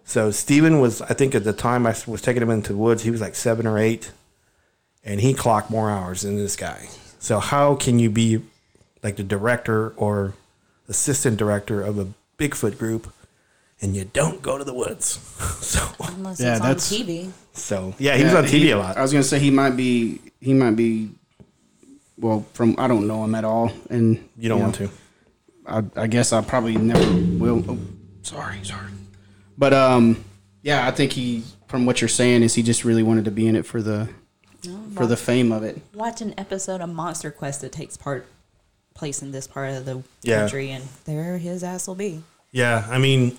So 0.05 0.31
Steven 0.33 0.81
was, 0.81 1.01
I 1.03 1.15
think, 1.15 1.35
at 1.37 1.45
the 1.45 1.53
time 1.53 1.87
I 1.87 1.95
was 2.07 2.21
taking 2.21 2.43
him 2.43 2.51
into 2.51 2.73
the 2.73 2.79
woods, 2.79 3.05
he 3.05 3.11
was 3.13 3.21
like 3.21 3.37
seven 3.37 3.65
or 3.67 3.79
eight, 3.79 4.11
and 5.05 5.21
he 5.21 5.35
clocked 5.35 5.71
more 5.71 5.89
hours 5.89 6.23
than 6.23 6.37
this 6.37 6.57
guy. 6.57 6.89
So 7.21 7.39
how 7.39 7.77
can 7.77 7.99
you 8.01 8.11
be 8.11 8.43
like 9.05 9.17
the 9.17 9.23
director 9.23 9.91
or 9.91 10.35
assistant 10.89 11.37
director 11.37 11.81
of 11.81 11.97
a 11.99 12.09
Bigfoot 12.39 12.77
group, 12.77 13.13
and 13.81 13.95
you 13.95 14.05
don't 14.07 14.43
go 14.43 14.59
to 14.59 14.65
the 14.65 14.75
woods? 14.75 15.07
so 15.61 15.81
Unless 16.01 16.41
Yeah, 16.41 16.53
it's 16.57 16.61
on 16.61 16.67
that's- 16.67 16.93
TV. 16.93 17.31
so 17.53 17.95
yeah, 17.99 18.17
he 18.17 18.25
was 18.25 18.35
on 18.35 18.45
TV 18.45 18.51
he- 18.51 18.71
a 18.73 18.79
lot. 18.79 18.97
I 18.97 19.03
was 19.03 19.13
gonna 19.13 19.23
say 19.23 19.39
he 19.39 19.51
might 19.53 19.77
be 19.77 20.21
he 20.41 20.55
might 20.55 20.75
be 20.75 21.11
well 22.21 22.47
from 22.55 22.75
I 22.79 22.87
don't 22.89 23.07
know 23.07 23.25
him 23.25 23.35
at 23.35 23.45
all, 23.45 23.73
and 23.91 24.29
you 24.39 24.49
don't 24.49 24.59
know, 24.59 24.65
want 24.65 24.75
to. 24.77 24.91
I, 25.67 25.83
I 25.97 26.07
guess 26.07 26.33
I 26.33 26.41
probably 26.43 26.77
never 26.77 27.01
will. 27.39 27.65
Oh, 27.69 27.79
sorry, 28.23 28.63
sorry. 28.65 28.91
But 29.59 29.73
um, 29.75 30.25
yeah, 30.63 30.87
I 30.87 30.91
think 30.91 31.13
he 31.13 31.43
from 31.69 31.87
what 31.87 32.01
you're 32.01 32.09
saying 32.09 32.43
is 32.43 32.55
he 32.55 32.63
just 32.63 32.85
really 32.85 33.03
wanted 33.03 33.25
to 33.27 33.31
be 33.31 33.47
in 33.47 33.57
it 33.57 33.67
for 33.67 33.81
the 33.83 34.09
for 34.95 35.07
the 35.07 35.17
fame 35.17 35.53
of 35.53 35.63
it. 35.63 35.81
Watch 35.95 36.21
an 36.21 36.35
episode 36.39 36.81
of 36.81 36.89
Monster 36.91 37.31
Quest 37.31 37.61
that 37.63 37.73
takes 37.73 37.97
part 37.97 38.27
place 38.95 39.23
in 39.23 39.33
this 39.33 39.47
part 39.47 39.71
of 39.73 39.85
the 39.87 40.03
Yeah. 40.23 40.41
country, 40.41 40.71
and 40.71 40.85
there 41.05 41.39
his 41.39 41.63
ass 41.65 41.87
will 41.89 41.95
be. 41.95 42.23
Yeah, 42.53 42.87
I 42.91 42.99
mean, 42.99 43.39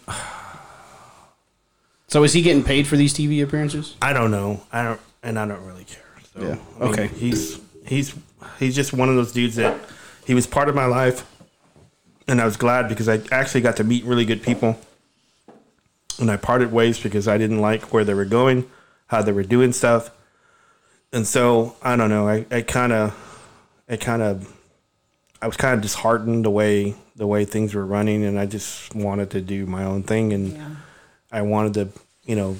So 2.07 2.23
is 2.23 2.33
he 2.33 2.41
getting 2.41 2.63
paid 2.63 2.87
for 2.87 2.97
these 2.97 3.13
TV 3.13 3.41
appearances? 3.43 3.95
I 4.01 4.13
don't 4.13 4.31
know. 4.31 4.61
I 4.71 4.83
don't, 4.83 5.01
and 5.23 5.37
I 5.39 5.47
don't 5.47 5.63
really 5.65 5.83
care. 5.85 6.03
So, 6.33 6.41
Yeah. 6.41 6.55
I 6.79 6.83
mean, 6.83 6.93
Okay. 6.93 7.07
He's 7.07 7.59
he's 7.85 8.13
he's 8.59 8.75
just 8.75 8.93
one 8.93 9.09
of 9.09 9.15
those 9.15 9.31
dudes 9.31 9.55
that 9.55 9.79
he 10.25 10.33
was 10.33 10.47
part 10.47 10.69
of 10.69 10.75
my 10.75 10.85
life, 10.85 11.25
and 12.27 12.41
I 12.41 12.45
was 12.45 12.57
glad 12.57 12.89
because 12.89 13.09
I 13.09 13.21
actually 13.31 13.61
got 13.61 13.77
to 13.77 13.83
meet 13.83 14.03
really 14.05 14.25
good 14.25 14.43
people. 14.43 14.79
And 16.19 16.29
I 16.29 16.37
parted 16.37 16.71
ways 16.71 16.99
because 16.99 17.27
I 17.27 17.37
didn't 17.37 17.61
like 17.61 17.93
where 17.93 18.03
they 18.03 18.13
were 18.13 18.25
going, 18.25 18.69
how 19.07 19.21
they 19.21 19.31
were 19.31 19.43
doing 19.43 19.73
stuff, 19.73 20.11
and 21.11 21.25
so 21.25 21.75
I 21.81 21.95
don't 21.95 22.09
know. 22.09 22.27
I 22.27 22.45
I 22.51 22.61
kind 22.61 22.93
of, 22.93 23.47
I 23.89 23.97
kind 23.97 24.21
of, 24.21 24.53
I 25.41 25.47
was 25.47 25.57
kind 25.57 25.73
of 25.73 25.81
disheartened 25.81 26.45
the 26.45 26.51
way 26.51 26.95
the 27.15 27.25
way 27.25 27.45
things 27.45 27.73
were 27.73 27.85
running, 27.85 28.23
and 28.23 28.39
I 28.39 28.45
just 28.45 28.93
wanted 28.93 29.31
to 29.31 29.41
do 29.41 29.65
my 29.65 29.83
own 29.83 30.03
thing 30.03 30.33
and. 30.33 30.53
Yeah. 30.53 30.69
I 31.31 31.41
wanted 31.43 31.73
to, 31.75 31.99
you 32.25 32.35
know, 32.35 32.57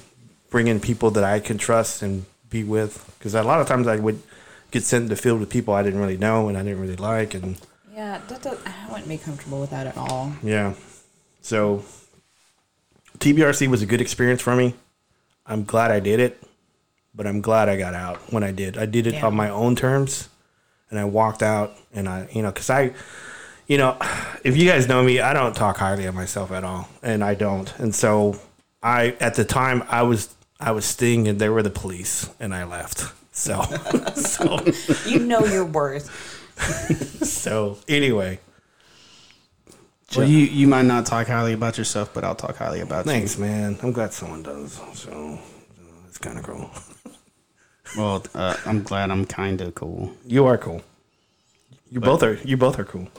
bring 0.49 0.67
in 0.67 0.79
people 0.79 1.11
that 1.11 1.23
I 1.23 1.39
can 1.39 1.57
trust 1.57 2.01
and 2.01 2.25
be 2.49 2.63
with. 2.63 3.13
Because 3.17 3.35
a 3.35 3.43
lot 3.43 3.59
of 3.59 3.67
times 3.67 3.87
I 3.87 3.97
would 3.97 4.21
get 4.71 4.83
sent 4.83 5.03
in 5.03 5.09
the 5.09 5.15
field 5.15 5.39
with 5.39 5.49
people 5.49 5.73
I 5.73 5.83
didn't 5.83 5.99
really 5.99 6.17
know 6.17 6.47
and 6.47 6.57
I 6.57 6.63
didn't 6.63 6.79
really 6.81 6.95
like, 6.95 7.33
and 7.33 7.57
Yeah, 7.93 8.19
that 8.27 8.41
does, 8.41 8.57
I 8.65 8.89
wouldn't 8.89 9.07
be 9.09 9.17
comfortable 9.17 9.59
with 9.61 9.69
that 9.71 9.85
at 9.87 9.97
all. 9.97 10.33
yeah. 10.43 10.73
So 11.41 11.83
TBRC 13.19 13.67
was 13.67 13.81
a 13.81 13.85
good 13.85 14.01
experience 14.01 14.41
for 14.41 14.55
me. 14.55 14.75
I'm 15.45 15.63
glad 15.63 15.91
I 15.91 15.99
did 15.99 16.19
it, 16.19 16.41
but 17.13 17.27
I'm 17.27 17.41
glad 17.41 17.67
I 17.69 17.77
got 17.77 17.93
out 17.93 18.17
when 18.31 18.43
I 18.43 18.51
did. 18.51 18.77
I 18.77 18.85
did 18.85 19.07
it 19.07 19.15
Yeah. 19.15 19.25
on 19.27 19.35
my 19.35 19.49
own 19.49 19.75
terms, 19.75 20.29
and 20.89 20.99
I 20.99 21.05
walked 21.05 21.43
out, 21.43 21.75
and 21.93 22.07
I, 22.07 22.27
you 22.31 22.41
know, 22.41 22.51
because 22.51 22.69
I. 22.69 22.93
You 23.67 23.77
know, 23.77 23.97
if 24.43 24.57
you 24.57 24.67
guys 24.69 24.87
know 24.87 25.01
me, 25.03 25.19
I 25.21 25.31
don't 25.33 25.55
talk 25.55 25.77
highly 25.77 26.05
of 26.05 26.13
myself 26.15 26.51
at 26.51 26.63
all, 26.63 26.89
and 27.01 27.23
I 27.23 27.35
don't. 27.35 27.73
And 27.79 27.93
so, 27.95 28.39
I 28.83 29.15
at 29.19 29.35
the 29.35 29.45
time 29.45 29.83
I 29.89 30.01
was 30.03 30.33
I 30.59 30.71
was 30.71 30.85
Sting, 30.85 31.27
and 31.27 31.39
they 31.39 31.49
were 31.49 31.63
the 31.63 31.69
police, 31.69 32.29
and 32.39 32.53
I 32.53 32.63
left. 32.65 33.11
So, 33.31 33.61
so 34.15 34.59
You 35.05 35.19
know 35.19 35.45
your 35.45 35.65
worth. 35.65 36.09
so 37.25 37.77
anyway, 37.87 38.39
Well, 40.15 40.27
you 40.27 40.39
you 40.39 40.67
might 40.67 40.85
not 40.85 41.05
talk 41.05 41.27
highly 41.27 41.53
about 41.53 41.77
yourself, 41.77 42.13
but 42.13 42.23
I'll 42.23 42.35
talk 42.35 42.57
highly 42.57 42.81
about 42.81 43.05
Thanks, 43.05 43.37
man. 43.37 43.77
I'm 43.81 43.93
glad 43.93 44.13
someone 44.13 44.43
does. 44.43 44.79
So 44.93 45.39
it's 46.07 46.17
kind 46.17 46.37
of 46.37 46.43
cool. 46.45 46.69
Well, 47.97 48.23
uh, 48.33 48.55
I'm 48.65 48.83
glad 48.83 49.11
I'm 49.11 49.25
kind 49.25 49.59
of 49.59 49.75
cool. 49.75 50.13
You 50.25 50.45
are 50.45 50.57
cool. 50.57 50.81
You 51.89 51.99
both 51.99 52.23
are. 52.23 52.35
You 52.35 52.55
both 52.55 52.79
are 52.79 52.85
cool. 52.85 53.09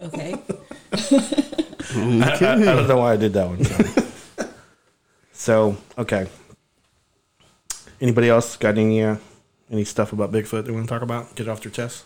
Okay. 0.00 0.34
I, 0.94 2.38
I, 2.40 2.52
I 2.52 2.64
don't 2.64 2.88
know 2.88 2.96
why 2.96 3.12
I 3.12 3.16
did 3.18 3.34
that 3.34 3.46
one. 3.46 3.62
So, 3.62 4.48
so 5.32 5.76
okay. 5.98 6.28
Anybody 8.02 8.28
else 8.28 8.56
got 8.56 8.76
any 8.78 9.00
uh, 9.00 9.16
any 9.70 9.84
stuff 9.84 10.12
about 10.12 10.32
Bigfoot 10.32 10.64
they 10.64 10.72
want 10.72 10.86
to 10.86 10.92
talk 10.92 11.02
about? 11.02 11.36
Get 11.36 11.46
it 11.46 11.50
off 11.50 11.60
their 11.62 11.70
chest. 11.70 12.04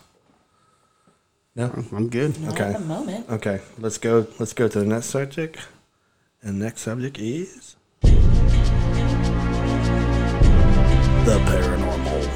No. 1.55 1.83
I'm 1.91 2.07
good. 2.09 2.39
Not 2.39 2.53
Okay. 2.53 2.65
at 2.65 2.73
the 2.79 2.85
moment. 2.85 3.27
Okay. 3.31 3.61
Let's 3.79 3.97
go. 3.97 4.27
Let's 4.37 4.53
go 4.53 4.67
to 4.67 4.79
the 4.79 4.85
next 4.85 5.07
subject. 5.07 5.57
And 6.43 6.59
next 6.59 6.81
subject 6.81 7.17
is 7.17 7.75
the 8.01 8.11
paranormal. 11.49 12.27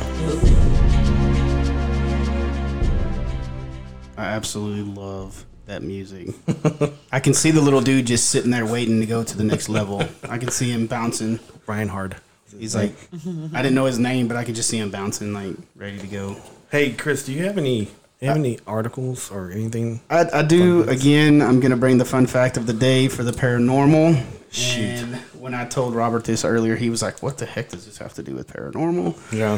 I 4.18 4.24
absolutely 4.26 4.91
love 4.91 5.45
that 5.68 5.84
music. 5.84 6.30
I 7.12 7.20
can 7.20 7.36
see 7.36 7.51
the 7.51 7.62
little 7.62 7.82
dude 7.82 8.07
just 8.07 8.32
sitting 8.32 8.49
there 8.49 8.66
waiting 8.66 8.99
to 9.01 9.05
go 9.05 9.24
to 9.24 9.38
the 9.38 9.43
next 9.43 9.70
level. 9.70 10.01
I 10.28 10.39
can 10.39 10.49
see 10.49 10.72
him 10.72 10.88
bouncing. 10.88 11.39
Reinhard. 11.68 12.16
He's 12.58 12.76
like, 12.76 12.93
I 13.54 13.62
didn't 13.62 13.76
know 13.76 13.86
his 13.86 13.99
name, 13.99 14.28
but 14.28 14.38
I 14.38 14.43
could 14.43 14.56
just 14.56 14.70
see 14.70 14.78
him 14.78 14.91
bouncing, 14.91 15.34
like 15.34 15.56
ready 15.76 15.97
to 15.97 16.08
go. 16.08 16.36
Hey, 16.72 16.91
Chris, 16.91 17.26
do 17.26 17.34
you 17.34 17.43
have 17.45 17.58
any 17.58 17.89
you 18.22 18.28
have 18.28 18.38
any 18.38 18.60
articles 18.68 19.32
or 19.32 19.52
anything? 19.52 19.99
I, 20.10 20.26
I 20.32 20.43
do 20.43 20.88
again. 20.88 21.41
I'm 21.41 21.60
gonna 21.60 21.76
bring 21.78 21.97
the 21.97 22.06
fun 22.06 22.28
fact 22.28 22.56
of 22.56 22.68
the 22.68 22.74
day 22.74 23.08
for 23.08 23.24
the 23.24 23.32
paranormal. 23.32 24.24
Shoot. 24.52 24.84
And 24.84 25.16
when 25.39 25.56
I 25.56 25.66
told 25.66 25.95
Robert 25.95 26.24
this 26.26 26.45
earlier, 26.45 26.76
he 26.76 26.89
was 26.89 27.02
like, 27.02 27.24
"What 27.24 27.39
the 27.39 27.47
heck 27.47 27.70
does 27.70 27.86
this 27.86 27.97
have 27.97 28.14
to 28.16 28.24
do 28.24 28.36
with 28.36 28.47
paranormal?" 28.47 29.18
Yeah. 29.34 29.58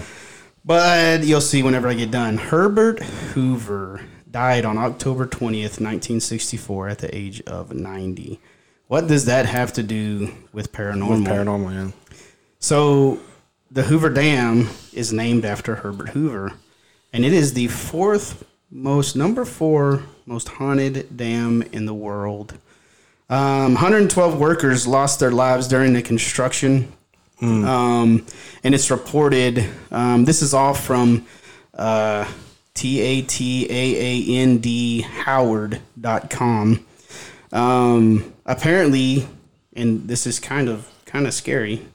But 0.64 1.26
you'll 1.26 1.42
see 1.42 1.62
whenever 1.62 1.90
I 1.90 1.94
get 1.94 2.10
done. 2.10 2.38
Herbert 2.38 3.04
Hoover 3.04 4.02
died 4.32 4.64
on 4.64 4.78
October 4.78 5.28
20th, 5.28 5.82
1964, 5.82 6.88
at 6.88 7.00
the 7.00 7.14
age 7.16 7.42
of 7.42 7.74
90. 7.74 8.40
What 8.88 9.08
does 9.08 9.26
that 9.26 9.46
have 9.46 9.74
to 9.74 9.84
do 9.84 10.32
with 10.54 10.72
paranormal? 10.72 11.10
With 11.10 11.28
paranormal, 11.28 11.74
yeah. 11.74 11.92
So, 12.64 13.20
the 13.70 13.84
Hoover 13.84 14.10
Dam 14.10 14.70
is 14.94 15.12
named 15.12 15.44
after 15.44 15.76
Herbert 15.76 16.12
Hoover, 16.12 16.54
and 17.12 17.26
it 17.26 17.34
is 17.34 17.56
the 17.56 17.68
fourth 17.68 18.46
most, 18.72 19.18
number 19.18 19.44
four 19.44 20.04
most 20.26 20.48
haunted 20.48 21.18
dam 21.18 21.62
in 21.74 21.86
the 21.86 21.94
world. 21.94 22.58
Um, 23.30 23.74
112 23.74 24.40
workers 24.40 24.88
lost 24.88 25.20
their 25.20 25.30
lives 25.30 25.68
during 25.68 25.92
the 25.92 26.02
construction. 26.02 26.94
Um, 27.42 28.26
and 28.64 28.74
it's 28.74 28.90
reported, 28.90 29.70
um, 29.92 30.24
this 30.24 30.42
is 30.42 30.54
all 30.54 30.74
from 30.74 31.26
uh, 31.74 32.32
T 32.76 33.02
A 33.02 33.24
T 33.24 33.68
A 33.70 33.74
A 33.74 34.40
N 34.40 34.60
D 34.60 35.02
Howard.com. 35.02 36.86
Um, 37.52 38.34
apparently, 38.46 39.28
and 39.76 40.08
this 40.08 40.26
is 40.26 40.40
kind 40.40 40.70
of 40.70 40.90
kind 41.06 41.28
of 41.28 41.34
scary. 41.34 41.86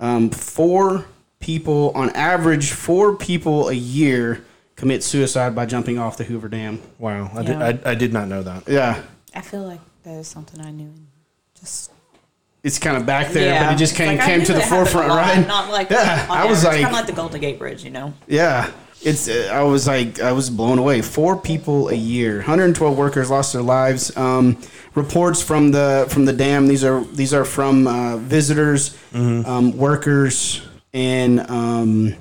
Um, 0.00 0.30
four 0.30 1.04
people, 1.40 1.92
on 1.94 2.10
average, 2.10 2.70
four 2.72 3.16
people 3.16 3.68
a 3.68 3.74
year 3.74 4.44
commit 4.76 5.04
suicide 5.04 5.54
by 5.54 5.66
jumping 5.66 5.98
off 5.98 6.16
the 6.16 6.24
Hoover 6.24 6.48
Dam. 6.48 6.80
Wow. 6.98 7.30
I, 7.34 7.40
Yeah. 7.42 7.42
did, 7.72 7.86
I, 7.86 7.90
I 7.90 7.94
did 7.94 8.12
not 8.12 8.28
know 8.28 8.42
that. 8.42 8.66
Yeah, 8.66 9.02
I 9.34 9.42
feel 9.42 9.62
like 9.64 9.80
that 10.04 10.14
is 10.16 10.26
something 10.28 10.60
I 10.60 10.70
knew. 10.70 10.86
and 10.86 11.06
Just 11.60 11.92
it's 12.62 12.78
kind 12.78 12.96
of 12.96 13.04
back 13.06 13.28
there, 13.32 13.52
yeah. 13.54 13.66
but 13.66 13.74
it 13.74 13.78
just 13.78 13.94
came 13.94 14.16
Like, 14.18 14.26
came 14.26 14.42
to 14.44 14.52
the 14.52 14.58
it 14.58 14.64
happened 14.64 14.82
a 14.88 14.90
forefront, 14.90 15.08
lot, 15.10 15.16
right? 15.16 15.46
Not 15.46 15.70
like 15.70 15.90
Yeah, 15.90 16.26
on 16.30 16.36
I 16.38 16.44
was 16.46 16.64
average, 16.64 16.82
like- 16.82 16.82
kind 16.84 16.94
of 16.94 16.98
like 17.00 17.06
the 17.06 17.12
Golden 17.12 17.40
Gate 17.40 17.58
Bridge, 17.58 17.84
you 17.84 17.90
know. 17.90 18.12
Yeah. 18.26 18.70
It's. 19.02 19.28
Uh, 19.28 19.50
I 19.52 19.62
was 19.62 19.86
like, 19.86 20.20
I 20.20 20.32
was 20.32 20.50
blown 20.50 20.78
away. 20.78 21.02
Four 21.02 21.36
people 21.36 21.88
a 21.88 21.94
year. 21.94 22.36
112 22.36 22.96
workers 22.96 23.30
lost 23.30 23.52
their 23.52 23.62
lives. 23.62 24.14
Um, 24.16 24.58
reports 24.94 25.42
from 25.42 25.70
the 25.70 26.06
from 26.08 26.24
the 26.24 26.32
dam. 26.32 26.66
These 26.66 26.84
are 26.84 27.04
these 27.04 27.32
are 27.32 27.44
from 27.44 27.86
uh, 27.86 28.16
visitors, 28.18 28.96
um, 29.14 29.76
workers, 29.76 30.62
and 30.92 31.40
um, 31.50 32.16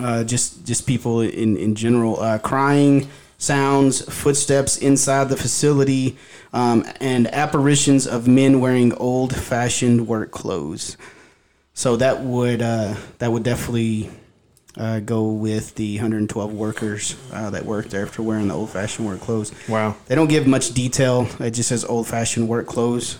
uh, 0.00 0.24
just 0.24 0.66
just 0.66 0.86
people 0.86 1.20
in 1.20 1.56
in 1.56 1.74
general. 1.74 2.20
Uh, 2.20 2.38
crying 2.38 3.08
sounds, 3.38 4.02
footsteps 4.12 4.78
inside 4.78 5.28
the 5.28 5.36
facility, 5.36 6.16
um, 6.52 6.84
and 7.00 7.26
apparitions 7.28 8.06
of 8.06 8.26
men 8.26 8.60
wearing 8.60 8.92
old 8.94 9.34
fashioned 9.34 10.06
work 10.08 10.30
clothes. 10.30 10.96
So 11.74 11.96
that 11.96 12.22
would 12.22 12.62
uh, 12.62 12.94
that 13.18 13.32
would 13.32 13.42
definitely 13.42 14.10
uh, 14.76 15.00
go 15.00 15.28
with 15.30 15.74
the 15.76 15.96
112 15.96 16.52
workers 16.52 17.16
uh, 17.32 17.50
that 17.50 17.64
worked 17.64 17.90
there 17.90 18.04
after 18.04 18.22
wearing 18.22 18.48
the 18.48 18.54
old 18.54 18.70
fashioned 18.70 19.06
work 19.08 19.20
clothes. 19.20 19.52
Wow. 19.68 19.96
They 20.06 20.14
don't 20.14 20.28
give 20.28 20.46
much 20.46 20.72
detail. 20.74 21.28
It 21.40 21.52
just 21.52 21.68
says 21.68 21.84
old 21.84 22.06
fashioned 22.06 22.48
work 22.48 22.66
clothes. 22.66 23.18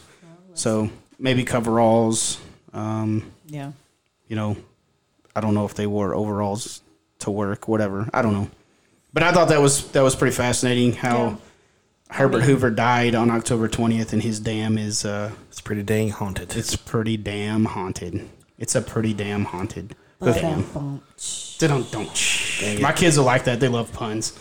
So 0.54 0.90
maybe 1.18 1.44
coveralls. 1.44 2.38
Um, 2.72 3.30
Yeah. 3.46 3.72
you 4.28 4.36
know, 4.36 4.56
I 5.34 5.40
don't 5.40 5.54
know 5.54 5.64
if 5.64 5.74
they 5.74 5.86
wore 5.86 6.14
overalls 6.14 6.80
to 7.20 7.30
work, 7.30 7.68
whatever. 7.68 8.08
I 8.12 8.20
don't 8.22 8.32
know. 8.34 8.50
But 9.12 9.22
I 9.22 9.32
thought 9.32 9.48
that 9.48 9.62
was 9.62 9.86
that 9.92 10.02
was 10.02 10.14
pretty 10.14 10.34
fascinating 10.36 10.92
how 10.92 11.16
Yeah. 11.16 11.36
Herbert 12.10 12.42
Hoover 12.42 12.70
died 12.70 13.14
on 13.14 13.30
October 13.30 13.66
20th 13.68 14.12
and 14.12 14.22
his 14.22 14.38
dam 14.40 14.76
is 14.78 15.04
uh 15.06 15.30
It's 15.50 15.60
pretty 15.62 15.82
dang 15.82 16.10
haunted. 16.10 16.54
it's 16.54 16.76
pretty 16.76 17.16
damn 17.16 17.64
haunted. 17.64 18.28
It's 18.58 18.74
a 18.74 18.82
pretty 18.82 19.14
damn 19.14 19.46
haunted. 19.46 19.94
Bum, 20.18 20.64
bum, 20.72 21.02
They 21.58 21.66
don't 21.68 21.90
don't. 21.92 22.80
My 22.80 22.92
kids 22.92 23.18
will 23.18 23.24
like 23.26 23.44
that. 23.44 23.60
They 23.60 23.68
love 23.68 23.92
puns, 23.92 24.32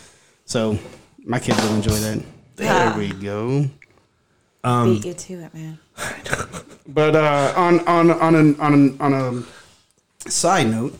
so 0.46 0.78
my 1.24 1.38
kids 1.38 1.60
will 1.62 1.74
enjoy 1.74 1.92
that. 1.96 2.22
There 2.56 2.68
Ah. 2.72 2.94
we 2.96 3.10
go. 3.12 3.68
Beat 4.64 5.04
you 5.04 5.14
to 5.14 5.32
it, 5.44 5.54
man. 5.54 5.78
But 6.88 7.16
uh, 7.16 7.52
on 7.56 7.80
on 7.86 8.10
on 8.10 8.34
an, 8.36 8.60
on 8.60 8.72
an, 8.74 8.96
on 9.00 9.12
a 9.12 10.30
side 10.30 10.68
note, 10.70 10.94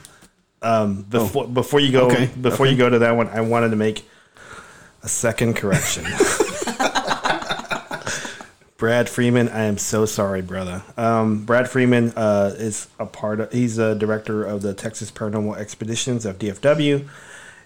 Um, 0.63 1.03
before 1.09 1.47
before 1.49 1.81
you 1.81 1.93
go 1.93 2.03
Oh. 2.09 2.11
Okay, 2.11 2.27
before 2.41 2.67
okay. 2.67 2.73
you 2.73 2.79
go 2.79 2.91
to 2.91 2.99
that 2.99 3.17
one, 3.17 3.29
I 3.29 3.41
wanted 3.41 3.71
to 3.71 3.77
make 3.77 4.05
a 5.03 5.09
second 5.09 5.55
correction. 5.57 6.05
Brad 8.77 9.09
Freeman, 9.09 9.49
I 9.49 9.65
am 9.65 9.79
so 9.79 10.05
sorry, 10.05 10.43
brother. 10.43 10.83
Um, 10.99 11.47
Brad 11.47 11.71
Freeman 11.71 12.13
uh, 12.15 12.55
is 12.59 12.89
a 12.99 13.07
part 13.07 13.41
of. 13.41 13.51
He's 13.51 13.79
a 13.79 13.95
director 13.95 14.45
of 14.45 14.61
the 14.61 14.75
Texas 14.75 15.11
Paranormal 15.11 15.57
Expeditions 15.57 16.27
of 16.27 16.39
DFW. 16.39 17.09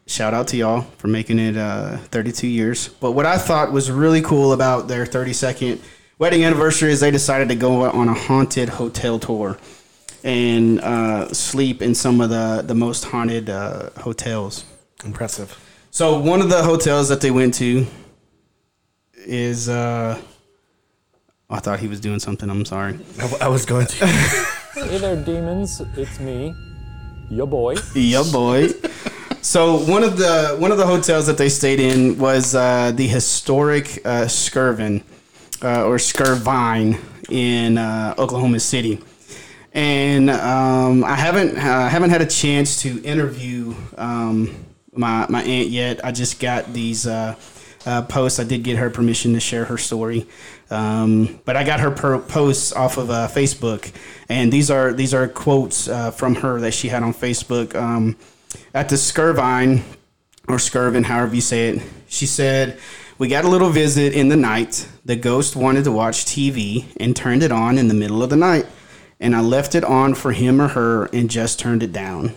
shout 0.10 0.34
out 0.34 0.48
to 0.50 0.58
y'all 0.58 0.82
for 0.98 1.08
making 1.08 1.40
it 1.40 1.56
uh, 1.56 1.98
32 1.98 2.48
years. 2.48 2.88
But 2.88 3.12
what 3.12 3.26
I 3.26 3.38
thought 3.38 3.72
was 3.72 3.92
really 3.92 4.22
cool 4.22 4.54
about 4.54 4.88
their 4.88 5.06
32nd 5.06 5.80
wedding 6.18 6.44
anniversary 6.44 6.92
is 6.92 7.00
they 7.00 7.12
decided 7.12 7.48
to 7.50 7.56
go 7.56 7.84
on 7.84 8.10
a 8.10 8.14
haunted 8.14 8.70
hotel 8.70 9.20
tour 9.20 9.58
and 10.24 10.82
uh, 10.82 11.32
sleep 11.32 11.82
in 11.82 11.96
some 11.96 12.20
of 12.20 12.30
the 12.30 12.62
the 12.66 12.76
most 12.76 13.06
haunted 13.06 13.50
uh, 13.50 13.92
hotels. 13.98 14.66
Impressive. 15.06 15.58
So 15.92 16.20
one 16.20 16.42
of 16.42 16.50
the 16.50 16.64
hotels 16.64 17.08
that 17.10 17.22
they 17.22 17.32
went 17.32 17.54
to 17.56 17.86
is 19.14 19.70
uh 19.70 20.20
I 21.52 21.60
thought 21.60 21.80
he 21.80 21.88
was 21.88 22.00
doing 22.00 22.20
something. 22.20 22.50
I'm 22.50 22.66
sorry. 22.66 23.00
I, 23.20 23.46
I 23.46 23.48
was 23.48 23.66
going 23.66 23.88
to. 23.88 24.46
Hey 24.76 25.00
there, 25.00 25.16
demons. 25.16 25.82
It's 25.98 26.20
me, 26.20 26.54
your 27.30 27.48
boy. 27.48 27.76
Your 27.96 28.24
boy. 28.24 28.70
So 29.42 29.78
one 29.78 30.04
of 30.04 30.18
the 30.18 30.58
one 30.60 30.72
of 30.74 30.78
the 30.78 30.86
hotels 30.86 31.26
that 31.28 31.38
they 31.38 31.48
stayed 31.48 31.80
in 31.80 32.18
was 32.18 32.56
uh, 32.56 32.92
the 32.92 33.08
historic 33.08 34.06
uh, 34.06 34.26
Skirvin 34.26 35.02
uh, 35.64 35.86
or 35.86 35.96
Skirvine 35.96 37.00
in 37.30 37.78
uh, 37.78 38.16
Oklahoma 38.18 38.60
City, 38.60 39.02
and 39.74 40.30
um, 40.30 41.06
I 41.06 41.16
haven't 41.16 41.56
haven't 41.56 42.10
had 42.10 42.22
a 42.22 42.26
chance 42.26 42.82
to 42.82 43.02
interview 43.04 43.74
um, 43.98 44.54
my 44.92 45.26
my 45.30 45.42
aunt 45.42 45.70
yet. 45.70 46.04
I 46.04 46.12
just 46.12 46.42
got 46.42 46.74
these 46.74 47.08
uh, 47.08 47.36
uh, 47.86 48.02
posts. 48.04 48.42
I 48.42 48.44
did 48.44 48.64
get 48.64 48.78
her 48.78 48.90
permission 48.90 49.34
to 49.36 49.40
share 49.40 49.64
her 49.64 49.78
story, 49.78 50.28
um, 50.70 51.40
but 51.46 51.56
I 51.56 51.64
got 51.64 51.80
her 51.80 51.92
per- 51.92 52.20
posts 52.20 52.74
off 52.74 52.98
of 52.98 53.10
uh, 53.10 53.30
Facebook, 53.30 53.90
and 54.28 54.52
these 54.52 54.70
are 54.70 54.92
these 54.92 55.14
are 55.14 55.30
quotes 55.30 55.88
from 56.18 56.36
her 56.36 56.60
that 56.60 56.74
she 56.74 56.90
had 56.90 57.04
on 57.04 57.14
Facebook. 57.14 57.74
At 58.74 58.90
the 58.90 58.96
Skirvine 58.96 59.84
or 60.48 60.58
Skirvin, 60.58 61.06
however 61.06 61.36
you 61.36 61.42
say 61.42 61.70
it, 61.70 61.82
she 62.08 62.26
said, 62.26 62.78
"We 63.18 63.28
got 63.28 63.46
a 63.46 63.50
little 63.50 63.70
visit 63.70 64.14
in 64.14 64.30
the 64.30 64.36
night. 64.36 64.88
The 65.06 65.16
ghost 65.16 65.56
wanted 65.56 65.84
to 65.86 65.92
watch 65.92 66.26
TV 66.26 66.86
and 67.00 67.16
turned 67.16 67.44
it 67.44 67.52
on 67.52 67.78
in 67.78 67.88
the 67.88 67.94
middle 67.94 68.24
of 68.24 68.30
the 68.30 68.36
night, 68.36 68.66
and 69.20 69.36
I 69.36 69.42
left 69.42 69.76
it 69.76 69.84
on 69.84 70.16
for 70.16 70.32
him 70.32 70.62
or 70.62 70.70
her 70.70 71.06
and 71.14 71.30
just 71.30 71.60
turned 71.60 71.84
it 71.84 71.92
down." 71.92 72.34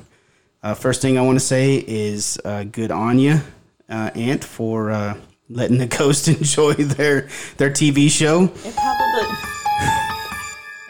Uh, 0.62 0.74
first 0.74 1.02
thing 1.02 1.18
I 1.18 1.22
want 1.22 1.40
to 1.40 1.44
say 1.44 1.84
is 1.86 2.38
uh, 2.44 2.62
good 2.64 2.92
on 2.92 3.18
you, 3.18 3.40
uh, 3.88 4.10
Aunt, 4.14 4.44
for 4.44 4.92
uh, 4.92 5.16
letting 5.48 5.78
the 5.78 5.86
ghost 5.98 6.28
enjoy 6.28 6.74
their 6.74 7.28
their 7.56 7.70
TV 7.70 8.10
show. 8.10 8.44
It 8.44 8.76
probably 8.76 10.11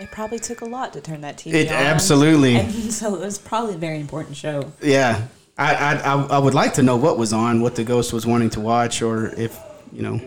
it 0.02 0.10
probably 0.10 0.38
took 0.38 0.60
a 0.60 0.64
lot 0.66 0.92
to 0.94 1.00
turn 1.00 1.20
that 1.22 1.36
TV 1.38 1.54
It 1.54 1.68
on. 1.68 1.74
absolutely, 1.74 2.56
And 2.56 2.72
so 3.00 3.14
it 3.14 3.20
was 3.20 3.38
probably 3.38 3.74
a 3.74 3.78
very 3.78 4.00
important 4.00 4.36
show. 4.36 4.72
yeah. 4.82 5.26
I, 5.58 5.74
I 5.74 5.92
I 5.94 6.22
I 6.36 6.38
would 6.38 6.54
like 6.54 6.74
to 6.74 6.82
know 6.82 6.96
what 6.96 7.18
was 7.18 7.32
on, 7.34 7.60
what 7.60 7.74
the 7.76 7.84
ghost 7.84 8.12
was 8.14 8.24
wanting 8.26 8.48
to 8.50 8.60
watch, 8.60 9.02
or 9.02 9.26
if 9.38 9.58
you 9.92 10.00
know, 10.02 10.18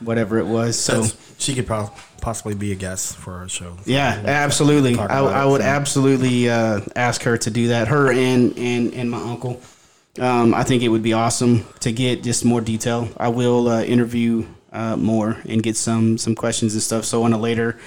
whatever 0.00 0.38
it 0.38 0.46
was. 0.46 0.78
So 0.78 1.04
she 1.38 1.54
could 1.54 1.66
pro- 1.66 1.90
possibly 2.22 2.54
be 2.54 2.72
a 2.72 2.74
guest 2.74 3.16
for 3.18 3.34
our 3.34 3.48
show. 3.50 3.76
yeah, 3.84 4.22
absolutely. 4.24 4.98
I, 4.98 5.20
I 5.22 5.44
would 5.44 5.60
so. 5.60 5.66
absolutely 5.66 6.48
uh, 6.48 6.80
ask 6.96 7.22
her 7.24 7.36
to 7.36 7.50
do 7.50 7.68
that. 7.68 7.88
Her 7.88 8.10
and 8.10 8.56
and 8.56 8.94
and 8.94 9.10
my 9.10 9.20
uncle. 9.20 9.60
Um, 10.18 10.54
I 10.54 10.64
think 10.64 10.82
it 10.82 10.88
would 10.88 11.02
be 11.02 11.12
awesome 11.12 11.66
to 11.80 11.92
get 11.92 12.22
just 12.22 12.42
more 12.44 12.62
detail. 12.62 13.08
I 13.18 13.28
will 13.28 13.68
uh, 13.68 13.82
interview 13.82 14.46
uh, 14.72 14.96
more 14.96 15.36
and 15.48 15.62
get 15.62 15.76
some 15.76 16.16
some 16.16 16.34
questions 16.34 16.72
and 16.72 16.82
stuff. 16.82 17.04
So 17.04 17.24
on 17.24 17.34
a 17.34 17.38
later 17.38 17.78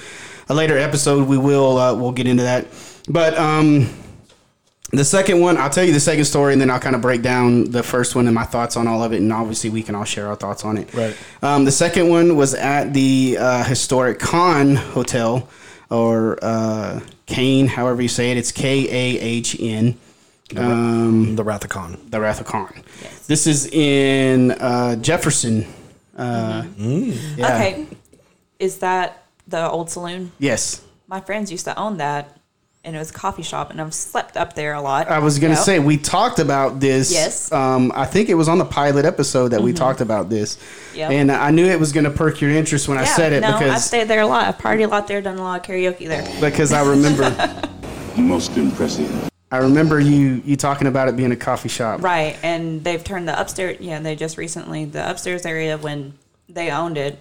a 0.50 0.54
later 0.54 0.78
episode, 0.78 1.28
we 1.28 1.38
will 1.38 1.78
uh, 1.78 1.94
we'll 1.96 2.12
get 2.12 2.28
into 2.28 2.44
that. 2.44 2.68
But 3.10 3.38
um, 3.38 3.90
the 4.92 5.04
second 5.04 5.40
one, 5.40 5.58
I'll 5.58 5.70
tell 5.70 5.84
you 5.84 5.94
the 5.94 6.00
second 6.00 6.26
story, 6.26 6.54
and 6.54 6.62
then 6.62 6.70
I'll 6.70 6.80
kind 6.80 6.96
of 6.96 7.02
break 7.02 7.22
down 7.22 7.72
the 7.72 7.82
first 7.84 8.16
one 8.16 8.28
and 8.28 8.36
my 8.36 8.44
thoughts 8.44 8.78
on 8.78 8.88
all 8.88 9.04
of 9.04 9.12
it, 9.14 9.18
and 9.22 9.34
obviously 9.34 9.70
we 9.70 9.82
can 9.84 9.96
all 9.96 10.04
share 10.04 10.28
our 10.28 10.36
thoughts 10.36 10.64
on 10.64 10.78
it. 10.78 10.94
Right. 10.94 11.16
Um, 11.42 11.66
the 11.66 11.72
second 11.72 12.10
one 12.10 12.36
was 12.36 12.54
at 12.54 12.94
the 12.94 13.38
uh, 13.40 13.64
historic 13.64 14.20
Kahn 14.20 14.76
Hotel, 14.76 15.50
or 15.90 16.38
uh, 16.42 17.00
Kane, 17.26 17.68
however 17.68 18.02
you 18.02 18.08
say 18.08 18.32
it. 18.32 18.38
It's 18.38 18.52
K 18.52 18.88
A 18.90 19.20
H 19.20 19.58
N. 19.60 19.98
Um, 20.56 21.36
The 21.36 21.44
Wrath 21.44 21.64
of 21.64 21.72
Khan. 21.72 21.98
the 22.10 22.20
Wrath 22.22 22.40
of 22.40 22.46
Khan. 22.46 22.84
This 23.26 23.48
is 23.48 23.66
in 23.68 24.52
uh, 24.52 24.96
Jefferson. 24.98 25.66
Uh, 26.16 26.64
yeah. 26.78 27.56
Okay. 27.56 27.88
Is 28.60 28.78
that 28.80 29.23
the 29.54 29.70
old 29.70 29.90
saloon? 29.90 30.32
Yes. 30.40 30.82
My 31.08 31.22
friends 31.22 31.52
used 31.52 31.66
to 31.66 31.78
own 31.80 31.98
that 31.98 32.38
and 32.86 32.96
it 32.98 33.00
was 33.00 33.12
a 33.12 33.14
coffee 33.14 33.44
shop 33.44 33.70
and 33.70 33.80
I've 33.80 33.94
slept 33.94 34.36
up 34.36 34.56
there 34.56 34.74
a 34.74 34.82
lot. 34.82 35.08
I 35.08 35.20
was 35.20 35.38
gonna 35.40 35.56
say 35.56 35.78
we 35.80 35.96
talked 35.98 36.40
about 36.40 36.80
this. 36.80 37.14
Yes. 37.14 37.52
Um, 37.52 37.92
I 37.96 38.06
think 38.06 38.30
it 38.30 38.34
was 38.34 38.50
on 38.50 38.58
the 38.58 38.66
pilot 38.66 39.06
episode 39.06 39.50
that 39.50 39.62
we 39.62 39.72
talked 39.74 40.02
about 40.02 40.30
this, 40.30 40.58
Yep. 40.96 41.12
and 41.12 41.32
I 41.32 41.52
knew 41.52 41.66
it 41.66 41.80
was 41.80 41.92
gonna 41.94 42.10
perk 42.10 42.42
your 42.42 42.50
interest 42.52 42.88
when 42.90 42.98
I 42.98 43.04
Yeah, 43.04 43.16
said 43.16 43.32
it 43.34 43.42
no, 43.42 43.50
I've 43.50 43.60
because 43.60 43.86
stayed 43.86 44.08
there 44.10 44.22
a 44.22 44.28
lot. 44.28 44.48
I've 44.48 44.58
partied 44.58 44.84
a 44.86 44.88
lot 44.88 45.08
there, 45.08 45.22
done 45.22 45.38
a 45.38 45.44
lot 45.44 45.60
of 45.62 45.66
karaoke 45.66 46.08
there. 46.08 46.28
because 46.42 46.74
I 46.74 46.82
remember 46.84 47.30
Most 48.18 48.58
impressive. 48.58 49.30
I 49.52 49.58
remember 49.58 50.00
you 50.00 50.42
you 50.44 50.56
talking 50.58 50.88
about 50.88 51.08
it 51.10 51.16
being 51.16 51.32
a 51.32 51.36
coffee 51.38 51.70
shop. 51.70 52.02
Right, 52.04 52.36
and 52.44 52.84
they've 52.84 53.04
turned 53.04 53.28
the 53.28 53.40
upstairs. 53.40 53.78
Yeah, 53.80 54.00
they 54.00 54.16
just 54.16 54.36
recently 54.38 54.86
the 54.86 55.08
upstairs 55.10 55.46
area 55.46 55.78
when 55.78 56.14
they 56.50 56.70
owned 56.72 56.98
it 56.98 57.18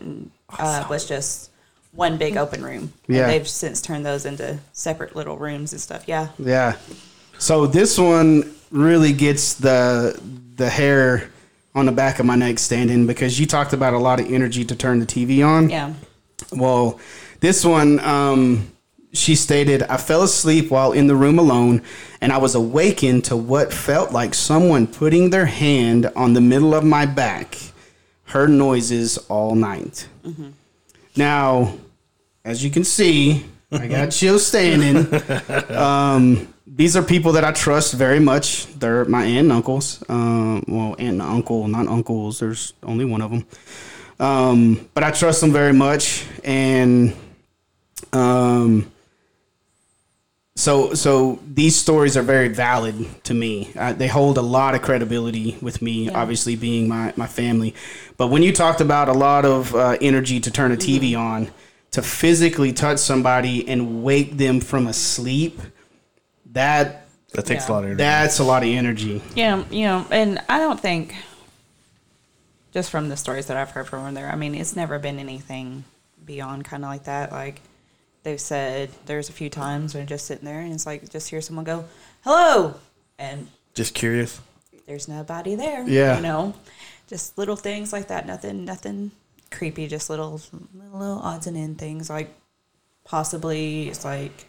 uh, 0.58 0.84
was 0.90 1.06
just 1.06 1.50
one 1.94 2.16
big 2.16 2.36
open 2.36 2.62
room. 2.64 2.92
And 3.06 3.16
Yeah. 3.16 3.26
they've 3.26 3.46
since 3.48 3.80
turned 3.80 4.04
those 4.06 4.24
into 4.24 4.58
separate 4.72 5.14
little 5.14 5.36
rooms 5.36 5.72
and 5.72 5.80
stuff. 5.80 6.04
Yeah, 6.06 6.28
Yeah. 6.38 6.74
So 7.38 7.66
this 7.66 7.98
one 7.98 8.52
really 8.70 9.12
gets 9.12 9.54
the 9.54 10.18
the 10.56 10.68
hair 10.70 11.28
on 11.74 11.86
the 11.86 11.92
back 11.92 12.18
of 12.18 12.26
my 12.26 12.36
neck 12.36 12.58
standing 12.58 13.06
because 13.06 13.40
you 13.40 13.46
talked 13.46 13.72
about 13.72 13.94
a 13.94 13.98
lot 13.98 14.20
of 14.20 14.30
energy 14.30 14.64
to 14.64 14.76
turn 14.76 15.00
the 15.00 15.06
TV 15.06 15.42
on. 15.42 15.70
yeah. 15.70 15.92
Well, 16.52 17.00
this 17.40 17.64
one, 17.64 17.98
um, 18.00 18.68
she 19.14 19.34
stated, 19.34 19.82
I 19.84 19.96
fell 19.96 20.22
asleep 20.22 20.70
while 20.70 20.92
in 20.92 21.06
the 21.06 21.16
room 21.16 21.38
alone, 21.38 21.82
and 22.20 22.30
I 22.32 22.36
was 22.38 22.54
awakened 22.54 23.24
to 23.24 23.36
what 23.36 23.72
felt 23.72 24.12
like 24.12 24.34
someone 24.34 24.86
putting 24.86 25.30
their 25.30 25.46
hand 25.46 26.10
on 26.14 26.34
the 26.34 26.40
middle 26.42 26.74
of 26.74 26.84
my 26.84 27.06
back. 27.06 27.56
Heard 28.24 28.50
noises 28.50 29.16
all 29.28 29.54
night. 29.54 30.06
Now, 31.16 31.74
as 32.44 32.62
you 32.64 32.70
can 32.70 32.84
see, 32.84 33.44
I 33.70 33.86
got 33.88 34.10
chills 34.12 34.46
standing. 34.46 35.06
Um, 35.74 36.52
these 36.66 36.96
are 36.96 37.02
people 37.02 37.32
that 37.32 37.44
I 37.44 37.52
trust 37.52 37.94
very 37.94 38.20
much. 38.20 38.66
They're 38.78 39.04
my 39.04 39.24
aunt 39.24 39.38
and 39.40 39.52
uncles. 39.52 40.02
Um, 40.08 40.64
well, 40.66 40.96
aunt 40.98 41.00
and 41.00 41.22
uncle, 41.22 41.68
not 41.68 41.86
uncles. 41.86 42.38
There's 42.40 42.72
only 42.82 43.04
one 43.04 43.20
of 43.20 43.30
them. 43.30 43.46
Um, 44.18 44.88
but 44.94 45.02
I 45.04 45.10
trust 45.10 45.40
them 45.40 45.52
very 45.52 45.72
much, 45.72 46.24
and 46.44 47.12
um, 48.12 48.90
so 50.54 50.94
so 50.94 51.40
these 51.52 51.74
stories 51.74 52.16
are 52.16 52.22
very 52.22 52.48
valid 52.48 53.04
to 53.24 53.34
me. 53.34 53.72
Uh, 53.76 53.92
they 53.94 54.06
hold 54.06 54.38
a 54.38 54.42
lot 54.42 54.74
of 54.74 54.82
credibility 54.82 55.56
with 55.60 55.82
me, 55.82 56.04
Yeah. 56.04 56.20
obviously 56.20 56.54
being 56.56 56.88
my 56.88 57.12
my 57.16 57.26
family. 57.26 57.74
But 58.16 58.28
when 58.28 58.42
you 58.44 58.52
talked 58.52 58.80
about 58.80 59.08
a 59.08 59.12
lot 59.14 59.44
of 59.44 59.74
uh, 59.74 59.96
energy 60.00 60.38
to 60.40 60.50
turn 60.50 60.70
a 60.72 60.76
TV 60.76 61.18
on, 61.18 61.50
to 61.92 62.02
physically 62.02 62.72
touch 62.72 62.98
somebody 62.98 63.66
and 63.68 64.02
wake 64.02 64.36
them 64.36 64.60
from 64.60 64.86
a 64.86 64.92
sleep, 64.92 65.60
that 66.52 67.06
That 67.34 67.46
takes 67.46 67.64
Yeah. 67.66 67.70
a 67.70 67.72
lot 67.72 67.78
of 67.84 67.84
energy. 67.90 67.96
that's 68.02 68.38
a 68.40 68.44
lot 68.44 68.62
of 68.62 68.68
energy. 68.68 69.22
Yeah, 69.34 69.64
you 69.70 69.86
know, 69.86 70.06
and 70.10 70.38
I 70.50 70.58
don't 70.58 70.78
think, 70.80 71.14
just 72.72 72.90
from 72.90 73.08
the 73.08 73.16
stories 73.16 73.46
that 73.46 73.56
I've 73.56 73.70
heard 73.70 73.86
from 73.88 74.04
her 74.04 74.12
there, 74.12 74.30
I 74.30 74.36
mean, 74.36 74.54
it's 74.54 74.76
never 74.76 74.98
been 74.98 75.18
anything 75.18 75.84
beyond 76.24 76.64
kind 76.64 76.84
of 76.84 76.90
like 76.90 77.04
that. 77.04 77.32
Like 77.32 77.60
they've 78.22 78.40
said, 78.40 78.90
there's 79.06 79.28
a 79.28 79.32
few 79.32 79.50
times 79.50 79.94
when 79.94 80.06
just 80.06 80.26
sitting 80.26 80.44
there 80.44 80.60
and 80.60 80.72
it's 80.72 80.86
like 80.86 81.08
just 81.10 81.28
hear 81.30 81.40
someone 81.40 81.64
go, 81.64 81.84
"Hello," 82.24 82.74
and 83.18 83.48
Just 83.74 83.94
curious. 83.94 84.40
there's 84.86 85.08
nobody 85.08 85.54
there. 85.54 85.86
Yeah. 85.88 86.16
you 86.16 86.22
know, 86.22 86.54
just 87.08 87.36
little 87.38 87.56
things 87.56 87.92
like 87.92 88.08
that. 88.08 88.26
Nothing, 88.26 88.64
nothing 88.64 89.10
creepy. 89.52 89.86
Just 89.86 90.10
little, 90.10 90.40
little, 90.74 90.98
little 90.98 91.18
odds 91.20 91.46
and 91.46 91.56
end 91.56 91.78
things. 91.78 92.08
Like 92.10 92.30
possibly 93.04 93.88
it's 93.88 94.04
like 94.04 94.46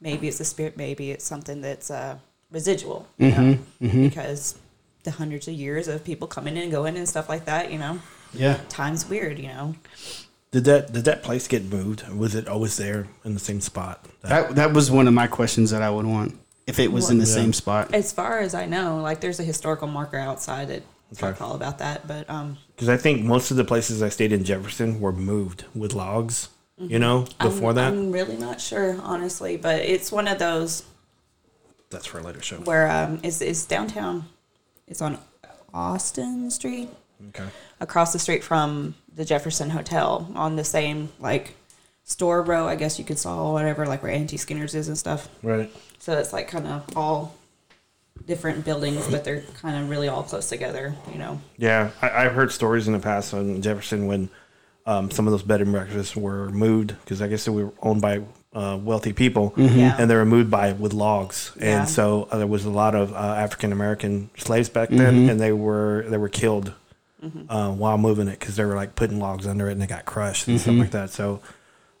maybe 0.00 0.28
it's 0.28 0.40
a 0.40 0.44
spirit, 0.44 0.76
maybe 0.76 1.10
it's 1.10 1.24
something 1.24 1.60
that's 1.60 1.90
uh, 1.90 2.18
residual. 2.50 3.06
You 3.18 3.30
know, 3.30 3.58
because 3.80 4.58
the 5.04 5.10
hundreds 5.12 5.48
of 5.48 5.54
years 5.54 5.88
of 5.88 6.04
people 6.04 6.28
coming 6.28 6.56
in 6.56 6.64
and 6.64 6.72
going 6.72 6.96
and 6.96 7.08
stuff 7.08 7.28
like 7.28 7.44
that. 7.46 7.72
You 7.72 7.78
know, 7.78 7.98
Yeah. 8.32 8.60
time's 8.68 9.08
weird. 9.08 9.38
You 9.38 9.48
know, 9.48 9.74
Did 10.52 10.64
that 10.64 10.92
did 10.92 11.04
that 11.06 11.22
place 11.22 11.48
get 11.48 11.64
moved? 11.64 12.08
Was 12.08 12.34
it 12.34 12.48
always 12.48 12.76
there 12.76 13.08
in 13.24 13.34
the 13.34 13.40
same 13.40 13.60
spot? 13.60 14.06
That 14.22 14.54
that 14.56 14.72
was 14.72 14.90
one 14.90 15.08
of 15.08 15.14
my 15.14 15.26
questions 15.26 15.70
that 15.70 15.82
I 15.82 15.90
would 15.90 16.06
want 16.06 16.38
if 16.66 16.78
it 16.78 16.92
was 16.92 17.10
in 17.10 17.18
the 17.18 17.26
Yeah. 17.26 17.34
same 17.34 17.52
spot. 17.52 17.92
as 17.92 18.12
far 18.12 18.38
as 18.38 18.54
I 18.54 18.66
know, 18.66 18.98
like 19.02 19.20
there's 19.20 19.40
a 19.40 19.44
historical 19.44 19.88
marker 19.88 20.18
outside 20.18 20.68
that 20.68 20.82
Okay. 21.14 21.20
talk 21.20 21.42
all 21.42 21.54
about 21.54 21.78
that. 21.78 22.06
But 22.06 22.30
um, 22.30 22.56
Because 22.82 22.98
I 22.98 23.00
think 23.00 23.22
most 23.22 23.52
of 23.52 23.56
the 23.56 23.64
places 23.64 24.02
I 24.02 24.08
stayed 24.08 24.32
in 24.32 24.42
Jefferson 24.42 25.00
were 25.00 25.12
moved 25.12 25.66
with 25.72 25.92
logs. 25.92 26.48
You 26.78 26.98
know, 26.98 27.28
before 27.38 27.68
I'm, 27.70 27.76
that. 27.76 27.92
I'm 27.92 28.10
really 28.10 28.36
not 28.36 28.60
sure, 28.60 29.00
honestly. 29.00 29.56
But 29.56 29.82
it's 29.82 30.10
one 30.10 30.26
of 30.26 30.40
those 30.40 30.82
That's 31.90 32.06
for 32.06 32.18
a 32.18 32.22
later 32.24 32.42
show. 32.42 32.56
where 32.56 32.90
um 32.90 33.20
is 33.22 33.40
is 33.40 33.64
downtown. 33.66 34.24
It's 34.88 35.00
on 35.00 35.20
Austin 35.72 36.50
Street. 36.50 36.88
Okay. 37.28 37.44
across 37.80 38.12
the 38.12 38.18
street 38.18 38.42
from 38.42 38.96
the 39.14 39.24
Jefferson 39.24 39.70
Hotel 39.70 40.28
on 40.34 40.56
the 40.56 40.64
same 40.64 41.10
like 41.20 41.54
store 42.02 42.42
row. 42.42 42.66
I 42.66 42.74
guess 42.74 42.98
you 42.98 43.04
could 43.04 43.18
saw 43.20 43.52
whatever 43.52 43.86
like 43.86 44.02
where 44.02 44.10
Auntie 44.10 44.38
Skinner's 44.38 44.74
is 44.74 44.88
and 44.88 44.98
stuff. 44.98 45.28
Right. 45.44 45.70
So 46.00 46.18
it's 46.18 46.32
like 46.32 46.48
kind 46.48 46.66
of 46.66 46.96
all 46.96 47.36
different 48.26 48.64
buildings, 48.64 49.06
but 49.08 49.24
they're 49.24 49.42
kind 49.60 49.82
of 49.82 49.90
really 49.90 50.08
all 50.08 50.22
close 50.22 50.48
together. 50.48 50.94
You 51.12 51.18
know. 51.18 51.40
Yeah, 51.56 51.90
I, 52.00 52.24
I've 52.26 52.32
heard 52.32 52.52
stories 52.52 52.86
in 52.86 52.92
the 52.92 52.98
past 53.00 53.34
on 53.34 53.60
Jefferson 53.62 54.06
when 54.06 54.28
um, 54.86 55.10
some 55.10 55.26
of 55.26 55.32
those 55.32 55.42
bed 55.42 55.60
and 55.60 55.72
breakfasts 55.72 56.16
were 56.16 56.50
moved 56.50 56.94
because 57.04 57.22
I 57.22 57.28
guess 57.28 57.44
they 57.44 57.52
were 57.52 57.72
owned 57.82 58.00
by 58.00 58.22
uh, 58.52 58.78
wealthy 58.82 59.12
people, 59.12 59.54
Yeah. 59.56 59.96
and 59.98 60.10
they 60.10 60.14
were 60.14 60.26
moved 60.26 60.50
by 60.50 60.72
with 60.72 60.92
logs, 60.92 61.52
Yeah. 61.58 61.80
and 61.80 61.88
so 61.88 62.28
uh, 62.30 62.38
there 62.38 62.46
was 62.46 62.64
a 62.64 62.70
lot 62.70 62.94
of 62.94 63.12
uh, 63.12 63.16
African 63.16 63.72
American 63.72 64.30
slaves 64.36 64.68
back 64.68 64.88
then, 64.90 65.28
and 65.30 65.40
they 65.40 65.52
were 65.52 66.04
they 66.08 66.18
were 66.18 66.28
killed 66.28 66.74
uh, 67.48 67.70
while 67.70 67.96
moving 67.98 68.26
it 68.28 68.38
because 68.40 68.56
they 68.56 68.64
were 68.64 68.74
like 68.74 68.94
putting 68.96 69.18
logs 69.20 69.46
under 69.46 69.68
it 69.68 69.72
and 69.72 69.80
they 69.80 69.86
got 69.86 70.04
crushed 70.04 70.48
and 70.48 70.60
stuff 70.60 70.74
like 70.74 70.90
that. 70.90 71.10
So 71.10 71.40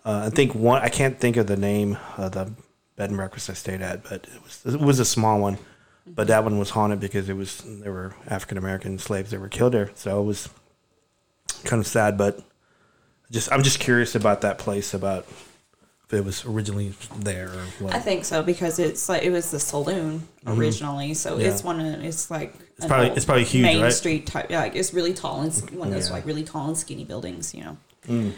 uh, 0.04 0.24
I 0.26 0.30
think 0.30 0.54
one 0.54 0.82
I 0.82 0.88
can't 0.88 1.18
think 1.18 1.36
of 1.36 1.46
the 1.46 1.56
name 1.56 1.96
of 2.18 2.32
the 2.32 2.52
bed 2.96 3.08
and 3.10 3.16
breakfast 3.16 3.48
I 3.48 3.52
stayed 3.54 3.80
at, 3.80 4.02
but 4.02 4.26
it 4.34 4.42
was 4.42 4.74
it 4.74 4.80
was 4.80 4.98
a 4.98 5.04
small 5.04 5.38
one. 5.40 5.58
But 6.06 6.26
that 6.28 6.42
one 6.44 6.58
was 6.58 6.70
haunted 6.70 6.98
because 7.00 7.28
it 7.28 7.36
was 7.36 7.62
there 7.64 7.92
were 7.92 8.14
African 8.26 8.58
American 8.58 8.98
slaves 8.98 9.30
that 9.30 9.40
were 9.40 9.48
killed 9.48 9.72
there. 9.74 9.90
So 9.94 10.20
it 10.20 10.24
was 10.24 10.48
kind 11.64 11.80
of 11.80 11.86
sad, 11.86 12.18
but 12.18 12.40
just 13.30 13.52
I'm 13.52 13.62
just 13.62 13.78
curious 13.80 14.14
about 14.14 14.40
that 14.40 14.58
place 14.58 14.94
about 14.94 15.26
if 15.28 16.12
it 16.12 16.24
was 16.24 16.44
originally 16.44 16.92
there 17.20 17.48
or 17.48 17.62
what. 17.78 17.94
I 17.94 18.00
think 18.00 18.24
so 18.24 18.42
because 18.42 18.78
it's 18.80 19.08
like 19.08 19.22
it 19.22 19.30
was 19.30 19.52
the 19.52 19.60
saloon 19.60 20.26
originally, 20.46 21.14
so 21.14 21.32
Mm-hmm. 21.32 21.40
Yeah. 21.42 21.48
it's 21.48 21.62
one 21.64 21.80
of 21.80 22.02
it's 22.04 22.30
like 22.30 22.54
It's 22.76 22.86
probably- 22.86 23.10
it's 23.10 23.24
probably 23.24 23.44
huge, 23.44 23.62
Main 23.62 23.82
right? 23.82 23.92
Street 23.92 24.26
type. 24.26 24.50
Yeah, 24.50 24.60
like 24.60 24.74
it's 24.74 24.92
really 24.92 25.14
tall 25.14 25.40
and 25.42 25.50
s- 25.52 25.62
one 25.70 25.86
of 25.88 25.94
those 25.94 26.08
Yeah. 26.08 26.14
like 26.14 26.26
really 26.26 26.42
tall 26.42 26.66
and 26.66 26.76
skinny 26.76 27.04
buildings. 27.04 27.54
You 27.54 27.64
know. 28.08 28.32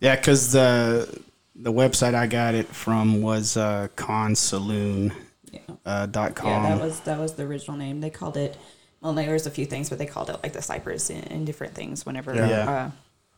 Yeah, 0.00 0.14
because 0.14 0.52
the 0.52 1.20
the 1.56 1.72
website 1.72 2.14
I 2.14 2.28
got 2.28 2.54
it 2.54 2.68
from 2.68 3.20
was 3.22 3.56
uh, 3.56 3.88
consaloon 3.96 5.12
Yeah. 5.52 5.60
uh, 5.86 6.06
dot 6.06 6.34
com. 6.34 6.48
Yeah, 6.64 6.76
that 6.76 6.80
was 6.84 7.00
that 7.00 7.18
was 7.18 7.34
the 7.34 7.44
original 7.44 7.76
name. 7.76 8.00
They 8.00 8.10
called 8.10 8.36
it. 8.36 8.56
Well, 9.00 9.12
there 9.12 9.32
was 9.32 9.46
a 9.46 9.50
few 9.50 9.64
things, 9.66 9.88
but 9.90 9.98
they 9.98 10.06
called 10.06 10.28
it 10.30 10.36
like 10.42 10.52
the 10.52 10.62
Cypress 10.62 11.08
and, 11.10 11.30
and 11.30 11.46
different 11.46 11.74
things. 11.74 12.04
Whenever 12.04 12.34
Yeah. 12.34 12.70
uh, 12.70 12.90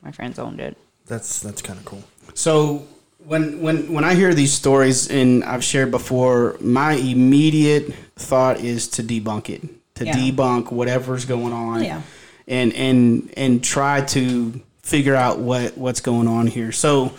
my 0.02 0.10
friends 0.12 0.38
owned 0.38 0.60
it. 0.60 0.76
that's 1.06 1.40
that's 1.40 1.60
kind 1.62 1.78
of 1.78 1.84
cool. 1.84 2.02
So 2.34 2.86
when 3.24 3.60
when 3.60 3.92
when 3.92 4.04
I 4.04 4.14
hear 4.14 4.32
these 4.34 4.52
stories, 4.52 5.08
and 5.10 5.44
I've 5.44 5.64
shared 5.64 5.90
before, 5.90 6.56
my 6.60 6.92
immediate 6.94 7.92
thought 8.16 8.60
is 8.60 8.88
to 8.88 9.02
debunk 9.02 9.50
it, 9.50 9.62
to 9.96 10.04
Yeah. 10.06 10.14
debunk 10.14 10.72
whatever's 10.72 11.24
going 11.26 11.52
on, 11.52 11.82
Yeah. 11.84 12.02
and 12.48 12.72
and 12.74 13.30
and 13.36 13.62
try 13.62 14.00
to 14.02 14.60
figure 14.82 15.14
out 15.14 15.38
what 15.40 15.76
what's 15.76 16.00
going 16.00 16.26
on 16.28 16.46
here. 16.46 16.72
So. 16.72 17.12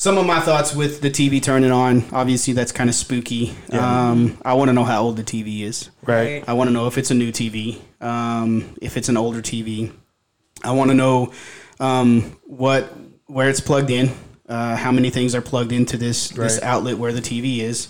Some 0.00 0.16
of 0.16 0.24
my 0.24 0.40
thoughts 0.40 0.74
with 0.74 1.02
the 1.02 1.10
TV 1.10 1.42
turning 1.42 1.70
on, 1.70 2.06
obviously 2.10 2.54
that's 2.54 2.72
kind 2.72 2.88
of 2.88 2.96
spooky. 2.96 3.54
Um, 3.70 4.38
I 4.42 4.54
want 4.54 4.70
to 4.70 4.72
know 4.72 4.84
how 4.84 5.02
old 5.02 5.18
the 5.18 5.22
TV 5.22 5.60
is. 5.60 5.90
Right. 6.06 6.42
I 6.48 6.54
want 6.54 6.68
to 6.68 6.72
know 6.72 6.86
if 6.86 6.96
it's 6.96 7.10
a 7.10 7.14
new 7.14 7.30
TV, 7.30 7.78
um, 8.00 8.74
if 8.80 8.96
it's 8.96 9.10
an 9.10 9.18
older 9.18 9.42
TV. 9.42 9.92
I 10.64 10.70
want 10.72 10.90
to 10.90 10.94
know 10.94 11.34
um, 11.80 12.34
what 12.44 12.84
where 13.26 13.50
it's 13.50 13.60
plugged 13.60 13.90
in, 13.90 14.10
uh, 14.48 14.74
how 14.74 14.90
many 14.90 15.10
things 15.10 15.34
are 15.34 15.42
plugged 15.42 15.70
into 15.70 15.98
this 15.98 16.30
this 16.30 16.62
outlet 16.62 16.96
where 16.96 17.12
the 17.12 17.20
TV 17.20 17.58
is, 17.58 17.88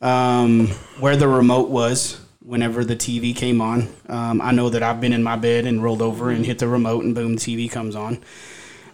um, 0.00 0.66
where 0.98 1.16
the 1.16 1.28
remote 1.28 1.70
was 1.70 2.20
whenever 2.40 2.84
the 2.84 2.96
TV 2.96 3.32
came 3.34 3.60
on. 3.60 3.94
Um, 4.08 4.40
I 4.40 4.50
know 4.50 4.70
that 4.70 4.82
I've 4.82 5.00
been 5.00 5.12
in 5.12 5.22
my 5.22 5.36
bed 5.36 5.66
and 5.66 5.80
rolled 5.80 6.02
over 6.02 6.30
and 6.30 6.44
hit 6.44 6.58
the 6.58 6.66
remote, 6.66 7.04
and 7.04 7.14
boom, 7.14 7.36
the 7.36 7.40
TV 7.40 7.70
comes 7.70 7.94
on. 7.94 8.24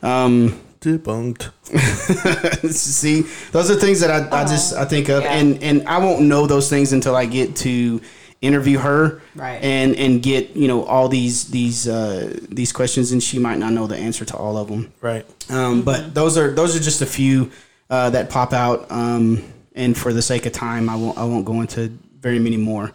Um, 0.03 0.61
Debunked. 0.81 1.51
See, 2.73 3.23
those 3.53 3.71
are 3.71 3.75
things 3.75 4.01
that 4.01 4.11
I, 4.11 4.41
I 4.43 4.45
just 4.45 4.75
I 4.75 4.85
think 4.85 5.09
of, 5.09 5.23
Yeah. 5.23 5.33
and 5.35 5.63
and 5.63 5.87
I 5.89 5.99
won't 5.99 6.23
know 6.23 6.47
those 6.47 6.69
things 6.71 6.93
until 6.93 7.15
I 7.15 7.27
get 7.27 7.57
to 7.57 8.01
interview 8.41 8.79
her, 8.79 9.21
Right. 9.35 9.63
And 9.63 9.95
and 9.97 10.23
get 10.23 10.57
you 10.57 10.67
know 10.69 10.85
all 10.85 11.09
these 11.09 11.51
these 11.51 11.87
uh, 11.87 12.35
these 12.49 12.73
questions, 12.73 13.13
and 13.13 13.23
she 13.23 13.39
might 13.39 13.59
not 13.59 13.73
know 13.73 13.87
the 13.87 13.97
answer 13.97 14.25
to 14.25 14.37
all 14.37 14.57
of 14.57 14.69
them. 14.69 14.93
Right. 15.03 15.27
Um, 15.51 15.83
but 15.83 16.15
those 16.15 16.39
are 16.39 16.51
those 16.53 16.75
are 16.75 16.81
just 16.81 17.03
a 17.03 17.07
few 17.07 17.51
uh, 17.91 18.11
that 18.11 18.31
pop 18.31 18.53
out, 18.55 18.91
um, 18.91 19.43
and 19.75 19.97
for 19.97 20.13
the 20.15 20.23
sake 20.23 20.47
of 20.47 20.53
time, 20.53 20.89
I 20.89 20.97
won't 20.97 21.19
I 21.19 21.25
won't 21.25 21.45
go 21.45 21.61
into 21.61 21.93
very 22.21 22.39
many 22.39 22.57
more. 22.57 22.93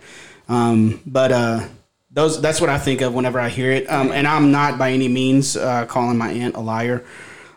Um, 0.50 1.02
but 1.06 1.32
uh, 1.32 1.68
those 2.10 2.42
that's 2.42 2.60
what 2.60 2.72
I 2.72 2.80
think 2.80 3.02
of 3.02 3.14
whenever 3.14 3.40
I 3.40 3.50
hear 3.50 3.72
it, 3.72 3.88
um, 3.92 4.12
and 4.12 4.28
I'm 4.28 4.52
not 4.52 4.80
by 4.80 4.92
any 4.92 5.08
means 5.08 5.56
uh, 5.56 5.86
calling 5.86 6.18
my 6.18 6.32
aunt 6.32 6.56
a 6.56 6.60
liar. 6.62 7.04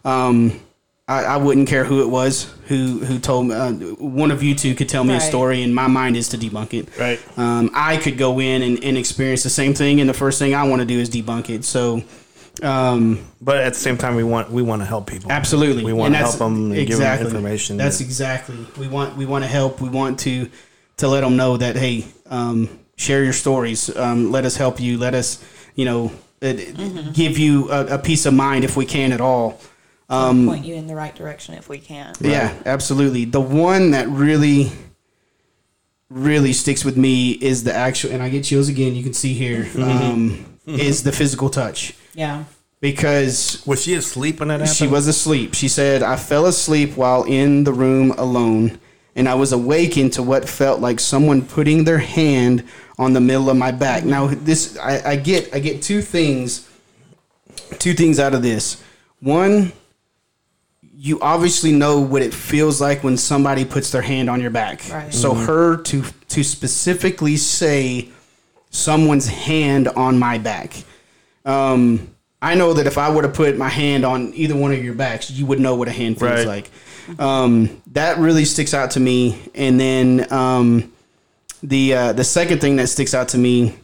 Um, 0.09 0.61
I, 1.07 1.25
I 1.25 1.37
wouldn't 1.39 1.69
care 1.69 1.85
who 1.85 2.03
it 2.03 2.09
was 2.09 2.53
who 2.67 2.99
who 2.99 3.19
told 3.19 3.47
me. 3.47 3.55
Uh, 3.55 3.73
one 3.97 4.31
of 4.31 4.43
you 4.43 4.55
two 4.55 4.75
could 4.75 4.89
tell 4.89 5.05
me 5.05 5.15
a 5.17 5.21
story, 5.21 5.63
and 5.63 5.75
my 5.75 5.87
mind 5.87 6.17
is 6.17 6.29
to 6.31 6.37
debunk 6.39 6.75
it. 6.75 6.99
Right. 6.99 7.19
Um, 7.39 7.71
I 7.75 7.97
could 7.97 8.19
go 8.19 8.41
in 8.41 8.63
and, 8.63 8.85
and 8.85 8.99
experience 8.99 9.43
the 9.43 9.51
same 9.51 9.73
thing, 9.73 10.01
and 10.01 10.09
the 10.09 10.15
first 10.15 10.39
thing 10.39 10.55
I 10.55 10.65
want 10.65 10.81
to 10.81 10.87
do 10.87 10.99
is 10.99 11.09
debunk 11.11 11.51
it. 11.51 11.65
So. 11.65 12.03
Um, 12.61 13.25
But 13.41 13.59
at 13.59 13.75
the 13.75 13.79
same 13.79 13.97
time, 13.97 14.17
we 14.17 14.25
want 14.25 14.51
we 14.51 14.63
want 14.63 14.83
to 14.83 14.87
help 14.87 15.07
people. 15.07 15.31
Absolutely, 15.31 15.85
We 15.85 15.93
want 15.93 16.15
And 16.15 16.15
to 16.17 16.29
help 16.29 16.39
them 16.39 16.73
and 16.73 16.87
give 16.89 16.99
them 16.99 17.27
information. 17.27 17.77
That's 17.77 17.99
that- 17.99 18.05
exactly. 18.05 18.67
We 18.77 18.89
want 18.89 19.17
we 19.17 19.27
want 19.27 19.45
to 19.45 19.49
help. 19.49 19.81
We 19.81 19.89
want 19.89 20.19
to 20.21 20.51
to 20.97 21.09
let 21.09 21.21
them 21.21 21.37
know 21.37 21.57
that 21.57 21.77
hey, 21.77 22.05
um, 22.29 22.69
share 22.97 23.23
your 23.23 23.33
stories. 23.33 23.97
Um, 23.97 24.33
let 24.33 24.45
us 24.45 24.57
help 24.57 24.81
you. 24.81 24.99
Let 24.99 25.15
us 25.15 25.43
you 25.77 25.85
know 25.85 26.11
it, 26.41 27.15
give 27.15 27.39
you 27.39 27.71
a, 27.71 27.95
a 27.95 27.99
peace 27.99 28.27
of 28.27 28.35
mind 28.35 28.65
if 28.65 28.77
we 28.77 28.85
can 28.85 29.13
at 29.13 29.21
all. 29.21 29.61
Um, 30.11 30.47
Point 30.47 30.65
you 30.65 30.75
in 30.75 30.87
the 30.87 30.95
right 30.97 31.15
direction 31.15 31.55
if 31.55 31.69
we 31.69 31.79
can. 31.79 32.15
Yeah, 32.21 32.55
absolutely. 32.65 33.25
The 33.27 33.41
one 33.41 33.91
that 33.91 34.09
really 34.09 34.73
really 36.11 36.53
sticks 36.55 36.85
with 36.85 36.97
me 36.97 37.33
is 37.33 37.65
the 37.65 37.75
actual, 37.75 38.11
and 38.13 38.23
I 38.23 38.29
get 38.31 38.45
chills 38.45 38.69
again. 38.69 38.95
You 38.95 39.03
can 39.03 39.13
see 39.13 39.35
here 39.35 39.69
um, 39.79 40.47
is 40.67 41.03
the 41.03 41.13
physical 41.13 41.51
touch 41.51 41.95
Yeah. 42.15 42.45
because 42.81 43.63
was 43.67 43.83
she 43.83 43.93
asleep 43.95 44.41
when 44.41 44.49
that 44.49 44.61
happened? 44.61 44.75
She 44.77 44.87
was 44.87 45.07
asleep. 45.07 45.55
She 45.55 45.69
said, 45.69 46.03
I 46.03 46.17
fell 46.17 46.47
asleep 46.47 46.97
while 46.97 47.25
in 47.25 47.65
the 47.65 47.75
room 47.75 48.13
alone, 48.13 48.79
and 49.17 49.29
I 49.29 49.35
was 49.35 49.53
awakened 49.53 50.15
to 50.15 50.23
what 50.23 50.49
felt 50.49 50.81
like 50.81 50.99
someone 50.99 51.43
putting 51.43 51.85
their 51.85 51.99
hand 51.99 52.65
on 52.99 53.13
the 53.13 53.21
middle 53.21 53.51
of 53.51 53.59
my 53.59 53.71
back. 53.71 54.05
Now, 54.05 54.29
this 54.29 54.79
I, 54.79 55.11
I 55.11 55.17
get 55.17 55.55
I 55.55 55.59
get 55.59 55.83
two 55.83 56.01
things 56.01 56.67
two 57.79 57.93
things 57.93 58.19
out 58.19 58.33
of 58.35 58.43
this. 58.43 58.83
One, 59.21 59.73
you 61.01 61.21
obviously 61.21 61.71
know 61.71 62.01
what 62.01 62.23
it 62.23 62.35
feels 62.35 62.81
like 62.81 63.05
when 63.05 63.17
somebody 63.17 63.65
puts 63.65 63.93
their 63.93 64.03
hand 64.03 64.29
on 64.29 64.41
your 64.41 64.51
back. 64.51 64.83
Right. 64.91 65.15
So 65.15 65.33
her 65.33 65.77
to 65.77 66.03
to 66.31 66.43
specifically 66.43 67.37
say 67.37 68.09
someone's 68.71 69.29
hand 69.29 69.87
on 69.89 70.19
my 70.19 70.39
back. 70.39 70.75
Um, 71.45 72.11
I 72.43 72.55
know 72.57 72.73
that 72.75 72.87
if 72.87 72.99
I 72.99 73.11
were 73.15 73.23
to 73.23 73.29
put 73.29 73.57
my 73.57 73.69
hand 73.69 74.05
on 74.05 74.33
either 74.35 74.57
one 74.57 74.73
of 74.73 74.83
your 74.85 74.95
backs, 74.95 75.31
you 75.31 75.47
would 75.47 75.61
know 75.61 75.75
what 75.77 75.89
a 75.89 75.93
hand 75.93 76.19
feels 76.19 76.31
Right. 76.45 76.47
like. 76.47 76.71
Um, 77.19 77.81
that 77.93 78.19
really 78.19 78.45
sticks 78.45 78.75
out 78.75 78.91
to 78.93 79.01
me. 79.01 79.41
And 79.55 79.79
then 79.81 80.31
um, 80.33 80.93
the 81.63 81.95
uh, 81.95 82.13
the 82.13 82.25
second 82.25 82.61
thing 82.61 82.77
that 82.77 82.89
sticks 82.89 83.15
out 83.15 83.29
to 83.29 83.39
me 83.39 83.75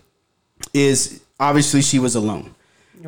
is 0.72 1.20
obviously 1.40 1.80
she 1.82 1.98
was 1.98 2.14
alone. 2.16 2.53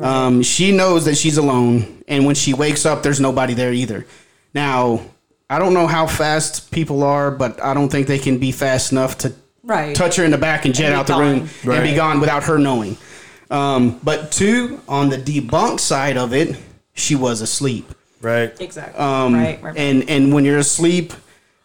Um, 0.01 0.41
she 0.43 0.71
knows 0.71 1.05
that 1.05 1.15
she's 1.17 1.37
alone, 1.37 2.03
and 2.07 2.25
when 2.25 2.35
she 2.35 2.53
wakes 2.53 2.85
up, 2.85 3.03
there's 3.03 3.19
nobody 3.19 3.53
there 3.53 3.73
either. 3.73 4.05
Now, 4.53 5.01
I 5.49 5.59
don't 5.59 5.73
know 5.73 5.87
how 5.87 6.07
fast 6.07 6.71
people 6.71 7.03
are, 7.03 7.31
but 7.31 7.61
I 7.63 7.73
don't 7.73 7.89
think 7.89 8.07
they 8.07 8.19
can 8.19 8.37
be 8.37 8.51
fast 8.51 8.91
enough 8.91 9.17
to 9.19 9.33
Right. 9.63 9.95
touch 9.95 10.15
her 10.17 10.23
in 10.23 10.31
the 10.31 10.37
back 10.37 10.65
and 10.65 10.73
jet 10.75 10.87
And 10.87 10.95
out 10.95 11.07
the 11.07 11.13
gone. 11.13 11.21
room 11.21 11.49
and 11.75 11.83
be 11.83 11.95
gone 11.95 12.19
without 12.19 12.43
her 12.43 12.57
knowing. 12.57 12.97
Um, 13.49 13.99
but 14.03 14.31
two, 14.31 14.81
on 14.87 15.09
the 15.09 15.17
debunk 15.17 15.79
side 15.79 16.17
of 16.17 16.33
it, 16.33 16.55
she 16.93 17.15
was 17.15 17.41
asleep. 17.41 17.91
right. 18.21 18.53
Exactly. 18.59 18.99
Um, 18.99 19.33
right. 19.35 19.61
right. 19.61 19.77
And 19.77 20.09
and 20.09 20.33
when 20.33 20.43
you're 20.45 20.57
asleep, 20.57 21.13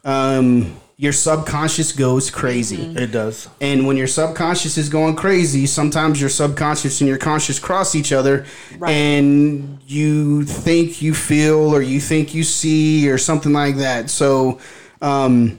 um, 0.05 0.77
your 1.03 1.13
subconscious 1.13 1.91
goes 1.91 2.31
crazy. 2.31 2.77
Mm-hmm. 2.77 2.97
It 2.97 3.11
does. 3.11 3.49
And 3.61 3.89
when 3.89 3.97
your 3.97 4.07
subconscious 4.07 4.79
is 4.79 4.89
going 4.89 5.17
crazy, 5.17 5.67
sometimes 5.67 6.21
your 6.21 6.31
subconscious 6.31 7.01
and 7.01 7.09
your 7.09 7.19
conscious 7.19 7.59
cross 7.59 7.97
each 7.97 8.13
other, 8.13 8.47
Right. 8.79 8.93
and 8.93 9.81
you 9.85 10.45
think 10.45 11.03
you 11.03 11.13
feel 11.13 11.75
or 11.75 11.83
you 11.83 11.99
think 11.99 12.37
you 12.37 12.45
see 12.45 13.11
or 13.11 13.19
something 13.19 13.53
like 13.53 13.79
that. 13.79 14.11
So, 14.11 14.61
um, 15.01 15.59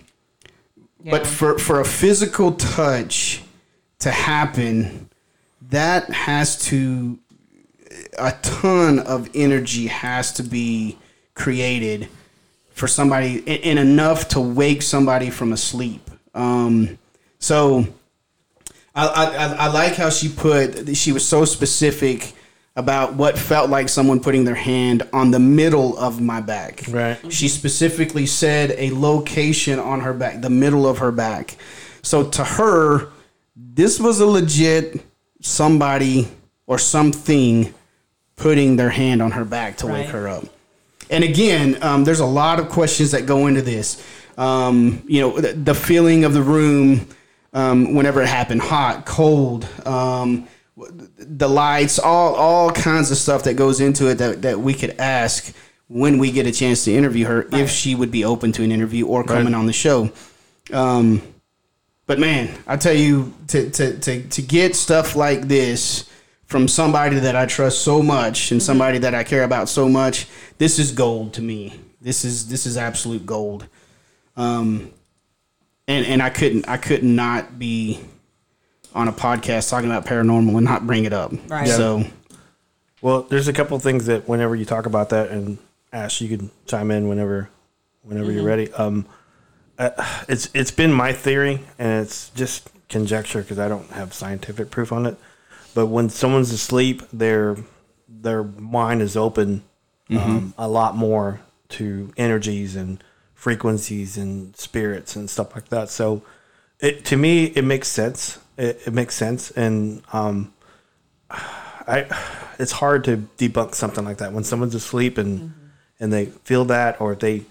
but 1.03 1.27
for 1.27 1.59
for 1.59 1.81
a 1.81 1.85
physical 1.85 2.53
touch 2.53 3.43
to 3.99 4.11
happen, 4.11 5.09
that 5.71 6.09
has 6.09 6.57
to 6.67 7.19
a 8.17 8.31
ton 8.41 8.99
of 8.99 9.29
energy 9.35 9.87
has 9.87 10.31
to 10.35 10.43
be 10.43 10.97
created 11.35 12.07
for 12.73 12.87
somebody 12.87 13.39
and 13.47 13.63
and 13.63 13.79
enough 13.79 14.27
to 14.29 14.39
wake 14.39 14.81
somebody 14.81 15.29
from 15.29 15.53
a 15.53 15.57
sleep. 15.57 16.09
Um, 16.33 16.97
so 17.39 17.85
I, 18.95 19.07
I 19.07 19.25
I- 19.25 19.53
I 19.53 19.67
like 19.67 19.93
how 19.95 20.09
she 20.09 20.29
put. 20.29 20.95
She 20.97 21.11
was 21.11 21.27
so 21.27 21.45
specific 21.45 22.33
about 22.75 23.13
what 23.13 23.37
felt 23.37 23.69
like 23.69 23.87
someone 23.87 24.19
putting 24.19 24.45
their 24.45 24.55
hand 24.55 25.03
on 25.13 25.29
the 25.29 25.39
middle 25.39 25.95
of 25.99 26.19
my 26.19 26.41
back. 26.41 26.81
Right. 26.89 27.19
She 27.31 27.47
specifically 27.47 28.25
said 28.25 28.71
a 28.77 28.89
location 28.91 29.77
on 29.77 30.01
her 30.01 30.13
back, 30.13 30.41
the 30.41 30.49
middle 30.49 30.87
of 30.87 30.97
her 30.97 31.11
back. 31.11 31.55
So 32.01 32.23
to 32.31 32.43
her, 32.43 33.09
this 33.55 33.99
was 33.99 34.19
a 34.21 34.25
legit 34.25 35.01
somebody 35.39 36.27
or 36.65 36.79
something 36.79 37.71
putting 38.37 38.75
their 38.75 38.89
hand 38.89 39.21
on 39.21 39.31
her 39.31 39.45
back 39.45 39.77
to 39.77 39.87
wake 39.87 40.07
her 40.07 40.27
up. 40.27 40.45
And 41.09 41.23
again, 41.23 41.81
um, 41.81 42.03
there's 42.03 42.19
a 42.19 42.25
lot 42.25 42.59
of 42.59 42.69
questions 42.69 43.11
that 43.11 43.25
go 43.25 43.47
into 43.47 43.61
this. 43.61 44.05
Um, 44.37 45.03
you 45.07 45.21
know, 45.21 45.39
the, 45.39 45.53
the 45.53 45.75
feeling 45.75 46.23
of 46.23 46.33
the 46.33 46.41
room 46.41 47.07
um, 47.53 47.93
whenever 47.93 48.21
it 48.21 48.27
happened, 48.27 48.61
hot, 48.61 49.05
cold, 49.05 49.67
um, 49.85 50.47
the 50.75 51.47
lights, 51.47 51.99
all 51.99 52.35
all 52.35 52.71
kinds 52.71 53.11
of 53.11 53.17
stuff 53.17 53.43
that 53.43 53.53
goes 53.53 53.79
into 53.79 54.09
it 54.09 54.15
that, 54.15 54.41
that 54.41 54.59
we 54.59 54.73
could 54.73 54.99
ask 54.99 55.53
when 55.87 56.17
we 56.17 56.31
get 56.31 56.47
a 56.47 56.51
chance 56.51 56.83
to 56.85 56.93
interview 56.93 57.25
her 57.25 57.47
if 57.51 57.69
she 57.69 57.93
would 57.93 58.09
be 58.09 58.25
open 58.25 58.51
to 58.53 58.63
an 58.63 58.71
interview 58.71 59.05
or 59.05 59.23
coming 59.23 59.53
on 59.53 59.67
the 59.67 59.73
show. 59.73 60.11
Um, 60.71 61.21
but 62.07 62.19
man, 62.19 62.49
I 62.65 62.77
tell 62.77 62.93
you, 62.93 63.33
to, 63.49 63.69
to, 63.69 63.99
to, 63.99 64.27
to 64.27 64.41
get 64.41 64.75
stuff 64.75 65.15
like 65.15 65.41
this 65.41 66.09
from 66.45 66.67
somebody 66.67 67.19
that 67.19 67.35
I 67.35 67.45
trust 67.45 67.81
so 67.81 68.03
much 68.03 68.51
and 68.51 68.61
somebody 68.61 68.99
that 68.99 69.15
I 69.15 69.23
care 69.23 69.43
about 69.43 69.69
so 69.69 69.89
much, 69.89 70.27
this 70.57 70.79
is 70.79 70.91
gold 70.91 71.33
to 71.33 71.41
me. 71.41 71.79
This 72.01 72.25
is 72.25 72.47
this 72.47 72.65
is 72.65 72.77
absolute 72.77 73.25
gold. 73.25 73.67
Um, 74.35 74.91
and 75.87 76.05
and 76.05 76.21
I 76.21 76.29
couldn't 76.29 76.67
I 76.67 76.77
could 76.77 77.03
not 77.03 77.57
be 77.57 77.99
on 78.93 79.07
a 79.07 79.13
podcast 79.13 79.69
talking 79.69 79.89
about 79.89 80.05
paranormal 80.05 80.55
and 80.55 80.65
not 80.65 80.85
bring 80.85 81.05
it 81.05 81.13
up. 81.13 81.33
Right. 81.47 81.67
So 81.67 82.03
Well, 83.01 83.23
there's 83.23 83.47
a 83.47 83.53
couple 83.53 83.77
things 83.79 84.05
that 84.05 84.27
whenever 84.27 84.55
you 84.55 84.65
talk 84.65 84.85
about 84.85 85.09
that, 85.09 85.29
and 85.29 85.57
Ash, 85.91 86.21
you 86.21 86.37
can 86.37 86.51
chime 86.67 86.89
in 86.91 87.07
whenever, 87.09 87.49
whenever 88.01 88.31
you're 88.31 88.45
ready. 88.45 88.71
Um, 88.73 89.05
uh, 89.77 89.89
it's 90.29 90.49
it's 90.53 90.71
been 90.71 90.93
my 90.93 91.11
theory, 91.11 91.61
and 91.77 92.03
it's 92.03 92.29
just 92.29 92.69
conjecture 92.89 93.41
because 93.41 93.59
I 93.59 93.67
don't 93.67 93.89
have 93.91 94.13
scientific 94.13 94.71
proof 94.71 94.91
on 94.91 95.05
it. 95.05 95.17
But 95.73 95.87
when 95.87 96.09
someone's 96.09 96.51
asleep, 96.51 97.01
their 97.11 97.57
their 98.07 98.43
mind 98.43 99.01
is 99.01 99.17
open 99.17 99.63
um, 100.09 100.53
a 100.57 100.67
lot 100.67 100.95
more 100.95 101.41
to 101.69 102.13
energies 102.17 102.75
and 102.75 103.03
frequencies 103.33 104.17
and 104.17 104.55
spirits 104.55 105.15
and 105.15 105.29
stuff 105.29 105.55
like 105.55 105.69
that. 105.69 105.89
So, 105.89 106.21
it 106.79 107.05
to 107.05 107.17
me 107.17 107.45
it 107.45 107.63
makes 107.63 107.87
sense. 107.87 108.39
It, 108.57 108.81
it 108.85 108.93
makes 108.93 109.15
sense, 109.15 109.51
and 109.51 110.03
um, 110.13 110.53
I 111.29 112.05
it's 112.59 112.73
hard 112.73 113.03
to 113.05 113.27
debunk 113.37 113.75
something 113.75 114.05
like 114.05 114.17
that 114.17 114.33
when 114.33 114.43
someone's 114.43 114.75
asleep 114.75 115.17
and 115.17 115.53
and 115.99 116.11
they 116.11 116.27
feel 116.27 116.65
that 116.65 116.99
or 117.01 117.13
if 117.13 117.19
they 117.19 117.45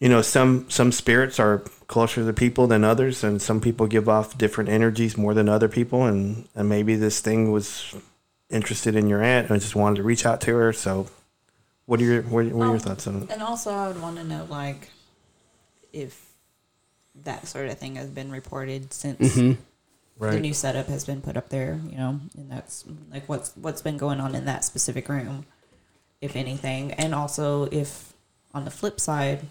you 0.00 0.08
know 0.08 0.22
some 0.22 0.68
some 0.68 0.90
spirits 0.90 1.38
are 1.38 1.58
closer 1.86 2.24
to 2.24 2.32
people 2.32 2.66
than 2.66 2.84
others 2.84 3.22
and 3.22 3.40
some 3.40 3.60
people 3.60 3.86
give 3.86 4.08
off 4.08 4.38
different 4.38 4.70
energies 4.70 5.16
more 5.16 5.34
than 5.34 5.48
other 5.48 5.68
people 5.68 6.04
and 6.04 6.48
and 6.54 6.68
maybe 6.68 6.96
this 6.96 7.20
thing 7.20 7.52
was 7.52 7.94
interested 8.50 8.96
in 8.96 9.08
your 9.08 9.22
aunt 9.22 9.48
and 9.50 9.60
just 9.60 9.76
wanted 9.76 9.96
to 9.96 10.02
reach 10.02 10.26
out 10.26 10.40
to 10.42 10.54
her. 10.56 10.72
So 10.72 11.06
what 11.86 12.00
are 12.00 12.04
your 12.04 12.22
what 12.22 12.46
are, 12.46 12.48
what 12.56 12.66
are 12.66 12.70
your 12.70 12.78
thoughts 12.78 13.06
on 13.06 13.22
it? 13.22 13.30
And 13.30 13.42
also, 13.42 13.70
I 13.70 13.88
would 13.88 14.00
want 14.00 14.16
to 14.16 14.24
know, 14.24 14.46
like, 14.50 14.90
if 15.92 16.28
that 17.24 17.46
sort 17.46 17.66
of 17.66 17.78
thing 17.78 17.96
has 17.96 18.08
been 18.08 18.30
reported 18.30 18.92
since 18.92 19.36
mm-hmm. 19.36 19.60
the 20.20 20.26
right. 20.26 20.40
new 20.40 20.54
setup 20.54 20.86
has 20.86 21.04
been 21.04 21.20
put 21.20 21.36
up 21.36 21.48
there. 21.48 21.80
You 21.88 21.96
know, 21.96 22.20
and 22.36 22.50
that's 22.50 22.84
like 23.10 23.28
what's 23.28 23.52
what's 23.56 23.82
been 23.82 23.96
going 23.96 24.20
on 24.20 24.34
in 24.34 24.44
that 24.44 24.64
specific 24.64 25.08
room, 25.08 25.46
if 26.20 26.36
anything, 26.36 26.92
and 26.92 27.14
also 27.14 27.64
if 27.70 28.12
on 28.52 28.64
the 28.64 28.70
flip 28.70 28.98
side, 28.98 29.46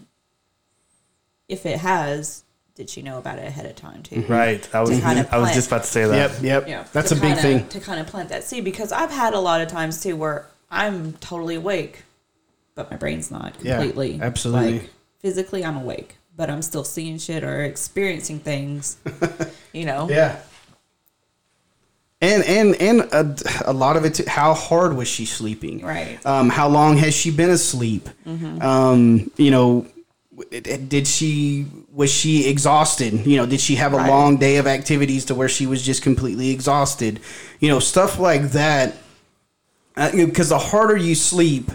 if 1.49 1.65
it 1.65 1.79
has, 1.79 2.43
did 2.75 2.89
she 2.89 3.01
know 3.01 3.17
about 3.17 3.37
it 3.39 3.45
ahead 3.47 3.65
of 3.65 3.75
time 3.75 4.01
too? 4.03 4.23
right 4.29 4.67
i 4.73 4.79
was 4.79 4.89
To 4.91 5.01
kind 5.01 5.19
of 5.19 5.33
i 5.33 5.37
was 5.37 5.51
just 5.53 5.67
about 5.67 5.81
to 5.83 5.89
say 5.89 6.05
that 6.05 6.31
yep, 6.31 6.41
yep. 6.41 6.67
Yeah, 6.69 6.85
That's 6.93 7.11
a 7.11 7.15
big 7.15 7.35
kinda- 7.35 7.41
thing. 7.41 7.67
to 7.69 7.79
kind 7.81 7.99
of 7.99 8.07
plant 8.07 8.29
that 8.29 8.43
seed 8.45 8.63
because 8.63 8.91
I've 8.93 9.11
had 9.11 9.33
a 9.33 9.39
lot 9.39 9.59
of 9.59 9.67
times 9.67 10.01
too 10.01 10.15
where 10.15 10.45
I'm 10.71 11.13
totally 11.13 11.55
awake, 11.55 12.03
but 12.75 12.89
my 12.91 12.95
brain's 12.97 13.29
not 13.31 13.55
Yeah, 13.61 13.77
completely. 13.79 14.19
absolutely. 14.21 14.79
Like 14.79 14.89
physically, 15.19 15.65
I'm 15.65 15.75
awake, 15.77 16.15
but 16.37 16.49
I'm 16.49 16.61
still 16.61 16.83
seeing 16.85 17.17
shit 17.17 17.43
or 17.43 17.63
experiencing 17.63 18.39
things. 18.39 18.97
you 19.73 19.85
know. 19.85 20.07
Yeah. 20.09 20.39
And 22.21 22.43
and 22.43 22.75
and 22.81 23.01
a, 23.13 23.35
a 23.65 23.73
lot 23.73 23.95
of 23.95 24.03
it. 24.05 24.13
Too, 24.15 24.25
how 24.27 24.53
hard 24.53 24.95
was 24.95 25.07
she 25.07 25.25
sleeping? 25.25 25.83
Right. 25.85 26.23
Um, 26.25 26.49
how 26.49 26.67
long 26.67 26.97
has 26.97 27.13
she 27.13 27.31
been 27.31 27.49
asleep? 27.49 28.09
Um, 28.25 29.31
you 29.37 29.51
know, 29.51 29.81
w- 29.81 29.98
did 30.51 31.07
she 31.07 31.65
was 31.93 32.11
she 32.11 32.47
exhausted? 32.49 33.25
You 33.25 33.37
know, 33.37 33.45
did 33.45 33.59
she 33.59 33.75
have 33.75 33.93
a 33.93 33.97
Right. 33.97 34.09
long 34.09 34.37
day 34.37 34.57
of 34.57 34.67
activities 34.67 35.25
to 35.25 35.35
where 35.35 35.49
she 35.49 35.65
was 35.67 35.81
just 35.81 36.01
completely 36.01 36.49
exhausted? 36.51 37.19
You 37.59 37.69
know, 37.69 37.79
stuff 37.79 38.19
like 38.19 38.51
that. 38.51 38.97
Because 39.95 40.49
the 40.49 40.57
harder 40.57 40.95
you 40.95 41.13
sleep, 41.15 41.71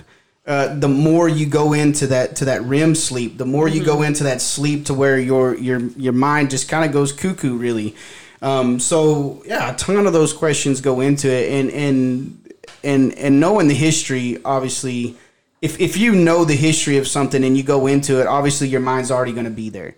uh, 0.46 0.74
the 0.78 0.88
more 0.88 1.28
you 1.28 1.46
go 1.46 1.72
into 1.74 2.06
that 2.06 2.36
to 2.36 2.46
that 2.46 2.62
REM 2.64 2.94
sleep, 2.94 3.36
the 3.38 3.44
more 3.44 3.68
you 3.68 3.84
go 3.84 4.02
into 4.02 4.24
that 4.24 4.40
sleep 4.40 4.86
to 4.86 4.94
where 4.94 5.18
your 5.18 5.54
your 5.56 5.80
your 5.96 6.12
mind 6.14 6.50
just 6.50 6.68
kind 6.68 6.84
of 6.84 6.92
goes 6.92 7.12
cuckoo, 7.12 7.56
really. 7.56 7.94
Um, 8.40 8.78
so 8.80 9.42
yeah, 9.46 9.72
a 9.72 9.76
ton 9.76 10.06
of 10.06 10.12
those 10.12 10.32
questions 10.32 10.80
go 10.80 11.00
into 11.00 11.28
it, 11.30 11.50
and 11.52 11.70
and 11.70 12.38
and 12.82 13.12
and 13.18 13.40
knowing 13.40 13.68
the 13.68 13.74
history, 13.74 14.38
obviously, 14.44 15.16
if 15.64 15.80
if 15.80 15.96
you 15.96 16.14
know 16.14 16.44
the 16.44 16.54
history 16.54 16.98
of 16.98 17.08
something 17.08 17.42
and 17.42 17.56
you 17.56 17.62
go 17.62 17.86
into 17.86 18.20
it, 18.20 18.26
obviously 18.26 18.68
your 18.68 18.80
mind's 18.80 19.10
already 19.10 19.32
going 19.32 19.46
to 19.46 19.58
be 19.64 19.70
there 19.70 19.94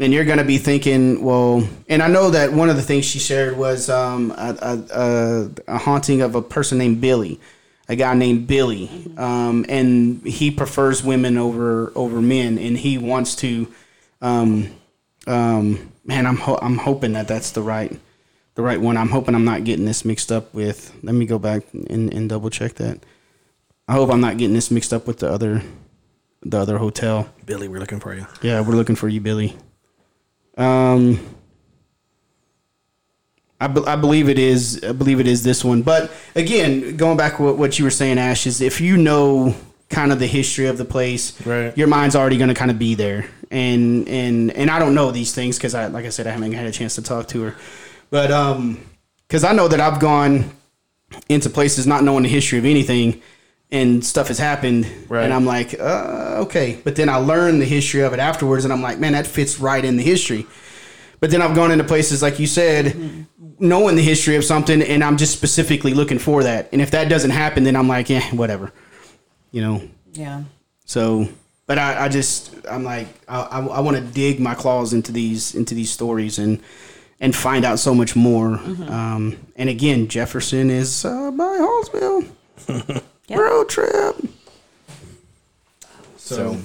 and 0.00 0.14
you're 0.14 0.24
going 0.24 0.38
to 0.38 0.44
be 0.44 0.56
thinking, 0.56 1.22
well, 1.22 1.68
and 1.86 2.02
I 2.02 2.08
know 2.08 2.30
that 2.30 2.52
one 2.52 2.70
of 2.70 2.76
the 2.76 2.82
things 2.82 3.04
she 3.04 3.18
shared 3.18 3.56
was 3.56 3.90
um, 3.90 4.30
a, 4.30 4.56
a, 4.90 5.50
a, 5.68 5.78
haunting 5.78 6.22
of 6.22 6.34
a 6.34 6.40
person 6.40 6.78
named 6.78 7.02
Billy, 7.02 7.38
a 7.86 7.94
guy 7.96 8.14
named 8.14 8.46
Billy, 8.46 8.90
um, 9.18 9.66
and 9.68 10.26
he 10.26 10.50
prefers 10.50 11.04
women 11.04 11.36
over 11.36 11.92
over 11.94 12.20
men, 12.22 12.58
and 12.58 12.78
he 12.78 12.96
wants 12.98 13.36
to. 13.36 13.72
Um, 14.22 14.70
um, 15.26 15.92
man, 16.04 16.26
I'm 16.26 16.36
ho- 16.36 16.58
I'm 16.60 16.78
hoping 16.78 17.12
that 17.12 17.28
that's 17.28 17.50
the 17.50 17.62
right 17.62 17.92
the 18.54 18.62
right 18.62 18.80
one. 18.80 18.96
I'm 18.96 19.10
hoping 19.10 19.34
I'm 19.34 19.44
not 19.44 19.64
getting 19.64 19.84
this 19.84 20.04
mixed 20.04 20.32
up 20.32 20.52
with. 20.54 20.94
Let 21.02 21.14
me 21.14 21.26
go 21.26 21.38
back 21.38 21.62
and, 21.72 22.12
and 22.12 22.28
double 22.28 22.48
check 22.48 22.74
that. 22.76 23.00
I 23.90 23.94
hope 23.94 24.08
I'm 24.12 24.20
not 24.20 24.36
getting 24.38 24.54
this 24.54 24.70
mixed 24.70 24.92
up 24.92 25.08
with 25.08 25.18
the 25.18 25.28
other 25.28 25.62
the 26.42 26.58
other 26.58 26.78
hotel. 26.78 27.28
billy 27.44 27.66
we're 27.66 27.80
looking 27.80 27.98
for 27.98 28.14
you 28.14 28.24
Yeah, 28.40 28.60
we're 28.60 28.76
looking 28.76 28.94
for 28.94 29.08
you, 29.08 29.20
Billy. 29.20 29.56
Um, 30.56 31.18
I, 33.60 33.66
be- 33.66 33.84
I 33.86 33.96
believe 33.96 34.28
it 34.28 34.38
is. 34.38 34.82
I 34.84 34.92
believe 34.92 35.18
it 35.18 35.26
is 35.26 35.42
this 35.42 35.64
one. 35.64 35.82
But 35.82 36.10
again, 36.36 36.96
going 36.96 37.16
back 37.16 37.36
to 37.38 37.42
what, 37.42 37.58
what 37.58 37.78
you 37.78 37.84
were 37.84 37.90
saying, 37.90 38.18
Ash, 38.18 38.46
is 38.46 38.60
if 38.60 38.80
you 38.80 38.96
know 38.96 39.54
kind 39.88 40.12
of 40.12 40.18
the 40.20 40.26
history 40.26 40.66
of 40.66 40.78
the 40.78 40.84
place, 40.84 41.34
Right. 41.44 41.76
your 41.76 41.88
mind's 41.88 42.14
already 42.14 42.38
going 42.38 42.48
to 42.48 42.54
kind 42.54 42.70
of 42.70 42.78
be 42.78 42.94
there. 42.94 43.26
And 43.50 44.08
and 44.08 44.52
and 44.52 44.70
I 44.70 44.78
don't 44.78 44.94
know 44.94 45.10
these 45.10 45.34
things 45.34 45.58
because 45.58 45.74
I, 45.74 45.86
like 45.88 46.04
I 46.06 46.10
said, 46.10 46.28
I 46.28 46.30
haven't 46.30 46.52
had 46.52 46.66
a 46.66 46.72
chance 46.72 46.94
to 46.94 47.02
talk 47.02 47.26
to 47.28 47.42
her. 47.42 47.56
But 48.10 48.30
um, 48.30 48.80
because 49.26 49.42
I 49.44 49.52
know 49.52 49.66
that 49.68 49.80
I've 49.80 49.98
gone 50.00 50.52
into 51.28 51.50
places 51.50 51.86
not 51.88 52.04
knowing 52.04 52.22
the 52.22 52.28
history 52.28 52.58
of 52.58 52.64
anything, 52.64 53.20
and 53.72 54.04
stuff 54.04 54.28
has 54.28 54.38
happened, 54.38 54.86
Right. 55.08 55.24
and 55.24 55.32
I'm 55.32 55.46
like, 55.46 55.78
uh, 55.78 56.36
okay. 56.44 56.78
But 56.82 56.96
then 56.96 57.08
I 57.08 57.16
learned 57.16 57.60
the 57.60 57.66
history 57.66 58.00
of 58.00 58.12
it 58.12 58.18
afterwards, 58.18 58.64
and 58.64 58.72
I'm 58.72 58.82
like, 58.82 58.98
man, 58.98 59.12
that 59.12 59.26
fits 59.26 59.60
right 59.60 59.84
in 59.84 59.96
the 59.96 60.02
history. 60.02 60.46
But 61.20 61.30
then 61.30 61.40
I've 61.42 61.54
gone 61.54 61.70
into 61.70 61.84
places 61.84 62.22
like 62.22 62.38
you 62.40 62.46
said, 62.46 63.26
knowing 63.58 63.94
the 63.96 64.02
history 64.02 64.36
of 64.36 64.44
something, 64.44 64.80
and 64.82 65.04
I'm 65.04 65.16
just 65.18 65.32
specifically 65.32 65.92
looking 65.94 66.18
for 66.18 66.42
that. 66.42 66.68
And 66.72 66.80
if 66.80 66.90
that 66.92 67.08
doesn't 67.08 67.30
happen, 67.30 67.62
then 67.64 67.76
I'm 67.76 67.86
like, 67.88 68.08
yeah, 68.10 68.22
whatever, 68.34 68.72
you 69.52 69.60
know. 69.60 69.82
Yeah. 70.14 70.44
So, 70.86 71.28
but 71.66 71.78
I, 71.78 72.06
I 72.06 72.08
just, 72.08 72.54
I'm 72.68 72.82
like, 72.84 73.06
I, 73.28 73.40
I, 73.42 73.60
I 73.66 73.80
want 73.80 73.96
to 73.98 74.02
dig 74.02 74.40
my 74.40 74.54
claws 74.54 74.92
into 74.92 75.12
these 75.12 75.54
into 75.54 75.74
these 75.74 75.90
stories 75.90 76.38
and 76.38 76.60
and 77.20 77.36
find 77.36 77.64
out 77.66 77.78
so 77.78 77.94
much 77.94 78.16
more. 78.16 78.54
Um, 78.88 79.36
and 79.56 79.68
again, 79.68 80.08
Jefferson 80.08 80.70
is 80.70 81.04
uh, 81.04 81.30
by 81.30 81.44
Hallsville 81.44 83.02
Yep. 83.30 83.38
road 83.38 83.68
trip. 83.68 84.16
so 86.16 86.56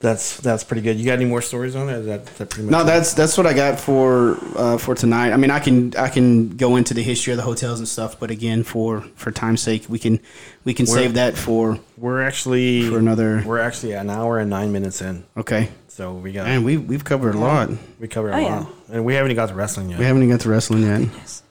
that's 0.00 0.38
that's 0.38 0.64
pretty 0.64 0.82
good 0.82 0.96
you 0.98 1.04
got 1.06 1.12
any 1.12 1.24
more 1.24 1.40
stories 1.40 1.76
on 1.76 1.88
it 1.88 1.98
Is 1.98 2.06
that, 2.06 2.26
that 2.26 2.50
pretty 2.50 2.64
much 2.68 2.72
No, 2.72 2.80
it? 2.80 2.84
that's 2.86 3.14
that's 3.14 3.38
what 3.38 3.46
I 3.46 3.52
got 3.52 3.78
for 3.78 4.36
uh, 4.56 4.76
for 4.76 4.94
tonight. 4.96 5.32
I 5.32 5.36
mean, 5.36 5.50
I 5.52 5.60
can 5.60 5.94
I 5.96 6.08
can 6.08 6.56
go 6.56 6.74
into 6.74 6.92
the 6.92 7.02
history 7.04 7.32
of 7.32 7.36
the 7.36 7.44
hotels 7.44 7.78
and 7.78 7.86
stuff, 7.86 8.18
but 8.18 8.30
again, 8.30 8.64
for 8.64 9.02
for 9.14 9.30
time's 9.30 9.62
sake, 9.62 9.84
we 9.88 10.00
can 10.00 10.18
we 10.64 10.74
can 10.74 10.86
We're- 10.86 11.02
save 11.04 11.14
that 11.14 11.36
for 11.38 11.78
we're 11.96 12.20
actually 12.20 12.88
for 12.88 12.98
another. 12.98 13.44
We're 13.46 13.60
actually 13.60 13.92
an 13.92 14.10
hour 14.10 14.38
and 14.40 14.50
nine 14.50 14.72
minutes 14.72 15.00
in. 15.02 15.22
Okay, 15.36 15.68
So 15.86 16.14
we 16.14 16.32
got 16.32 16.48
and 16.48 16.64
we 16.64 16.78
we've 16.78 17.04
covered 17.04 17.36
a 17.36 17.38
lot. 17.38 17.70
we 18.00 18.08
covered 18.08 18.30
a 18.32 18.38
Oh, 18.38 18.42
lot, 18.42 18.66
yeah. 18.88 18.94
and 18.96 19.04
we 19.04 19.14
haven't 19.14 19.30
even 19.30 19.36
got 19.36 19.50
to 19.50 19.54
wrestling 19.54 19.88
yet. 19.90 20.00
We 20.00 20.04
haven't 20.04 20.22
even 20.24 20.34
got 20.34 20.40
to 20.42 20.48
wrestling 20.50 20.82
yet. 20.82 21.02
Yes. 21.16 21.44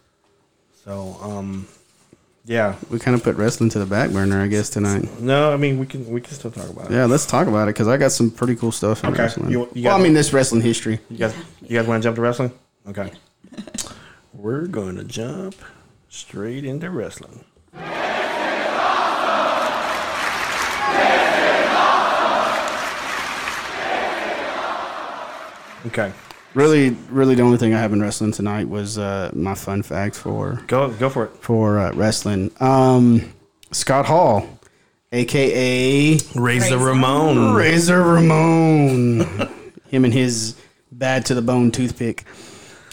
So 0.83 1.17
um, 1.21 1.67
yeah. 2.51 2.75
We 2.89 2.99
kind 2.99 3.15
of 3.15 3.23
put 3.23 3.35
wrestling 3.37 3.69
to 3.71 3.79
the 3.79 3.85
back 3.85 4.11
burner, 4.11 4.41
I 4.41 4.47
guess, 4.47 4.69
tonight. 4.69 5.07
No, 5.21 5.53
I 5.53 5.57
mean 5.57 5.79
we 5.79 5.85
can 5.85 6.05
we 6.09 6.19
can 6.21 6.33
still 6.33 6.51
talk 6.51 6.69
about 6.69 6.91
it. 6.91 6.93
Yeah, 6.93 7.05
let's 7.05 7.25
talk 7.25 7.47
about 7.47 7.67
it 7.69 7.73
because 7.75 7.87
I 7.87 7.97
got 7.97 8.11
some 8.11 8.29
pretty 8.29 8.55
cool 8.55 8.71
stuff 8.71 9.03
in 9.03 9.11
Okay. 9.11 9.23
wrestling. 9.23 9.51
You- 9.51 9.69
you 9.73 9.85
well, 9.87 9.97
I 9.97 10.01
mean, 10.03 10.13
this 10.13 10.33
wrestling 10.33 10.61
history. 10.61 10.99
You 11.09 11.17
guys, 11.17 11.33
you 11.61 11.77
guys 11.77 11.87
want 11.87 12.03
to 12.03 12.07
jump 12.07 12.15
to 12.17 12.21
wrestling? 12.21 12.51
Okay. 12.87 13.11
We're 14.33 14.67
going 14.67 14.95
to 14.97 15.03
jump 15.03 15.55
straight 16.09 16.65
into 16.65 16.89
wrestling. 16.89 17.43
Okay, 25.87 26.11
Really, 26.53 26.89
really, 27.09 27.35
the 27.35 27.43
only 27.43 27.57
thing 27.57 27.73
I 27.73 27.79
have 27.79 27.93
in 27.93 28.01
wrestling 28.01 28.33
tonight 28.33 28.67
was 28.67 28.97
uh, 28.97 29.31
my 29.33 29.55
fun 29.55 29.83
fact 29.83 30.15
for 30.17 30.61
go 30.67 30.89
go 30.91 31.09
for 31.09 31.25
it. 31.25 31.31
for 31.37 31.79
uh, 31.79 31.93
wrestling. 31.93 32.51
Um, 32.59 33.31
Scott 33.71 34.05
Hall, 34.05 34.59
aka 35.13 36.13
Razor 36.13 36.35
Razor. 36.35 36.77
Ramon. 36.77 37.55
Razor 37.55 38.01
Ramon, 38.03 39.21
him 39.89 40.03
and 40.03 40.13
his 40.13 40.55
bad 40.91 41.25
to 41.27 41.33
the 41.35 41.41
bone 41.41 41.71
toothpick, 41.71 42.25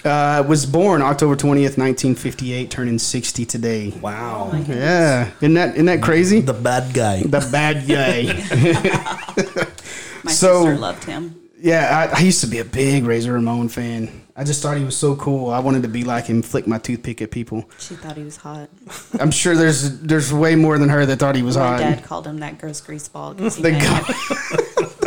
uh, 0.05 0.45
was 0.47 0.65
born 0.65 1.03
October 1.03 1.35
twentieth, 1.35 1.77
nineteen 1.77 2.15
fifty 2.15 2.53
eight, 2.53 2.71
turning 2.71 2.97
sixty 3.01 3.45
today. 3.45 3.93
Wow, 4.01 4.53
Yeah, 4.69 5.33
isn't 5.41 5.55
that 5.55 5.75
isn't 5.75 5.87
that 5.87 6.01
crazy? 6.01 6.41
the 6.43 6.53
bad 6.53 6.95
guy. 6.95 7.25
The 7.25 7.49
bad 7.51 7.89
guy. 7.89 8.23
My 10.23 10.31
So- 10.31 10.63
sister 10.65 10.79
loved 10.79 11.03
him. 11.03 11.35
Yeah, 11.61 12.09
I, 12.13 12.19
I 12.19 12.21
used 12.23 12.41
to 12.43 12.47
be 12.47 12.59
a 12.59 12.65
big 12.65 13.05
Razor 13.05 13.33
Ramon 13.33 13.69
fan. 13.69 14.27
I 14.37 14.45
just 14.45 14.63
thought 14.63 14.77
he 14.77 14.85
was 14.85 14.97
so 14.97 15.17
cool. 15.17 15.51
I 15.51 15.59
wanted 15.59 15.83
to 15.83 15.89
be 15.89 16.05
like 16.05 16.27
him, 16.27 16.41
flick 16.43 16.67
my 16.69 16.79
toothpick 16.79 17.21
at 17.21 17.33
people. 17.33 17.69
She 17.79 17.95
thought 17.97 18.17
he 18.17 18.23
was 18.23 18.37
hot. 18.37 18.69
I'm 19.21 19.33
sure 19.33 19.57
there's 19.57 19.99
there's 20.01 20.33
way 20.33 20.55
more 20.55 20.79
than 20.79 20.89
her 20.89 21.05
that 21.07 21.19
thought 21.19 21.35
he 21.35 21.43
was 21.43 21.57
My 21.57 21.63
hot. 21.65 21.81
My 21.81 21.91
dad 21.95 22.05
called 22.05 22.27
him 22.27 22.39
that 22.39 22.59
gross 22.59 22.81
greaseball. 22.81 23.37
'cause 23.39 23.57
He, 23.57 23.63
The 23.63 23.71
met, 23.73 23.83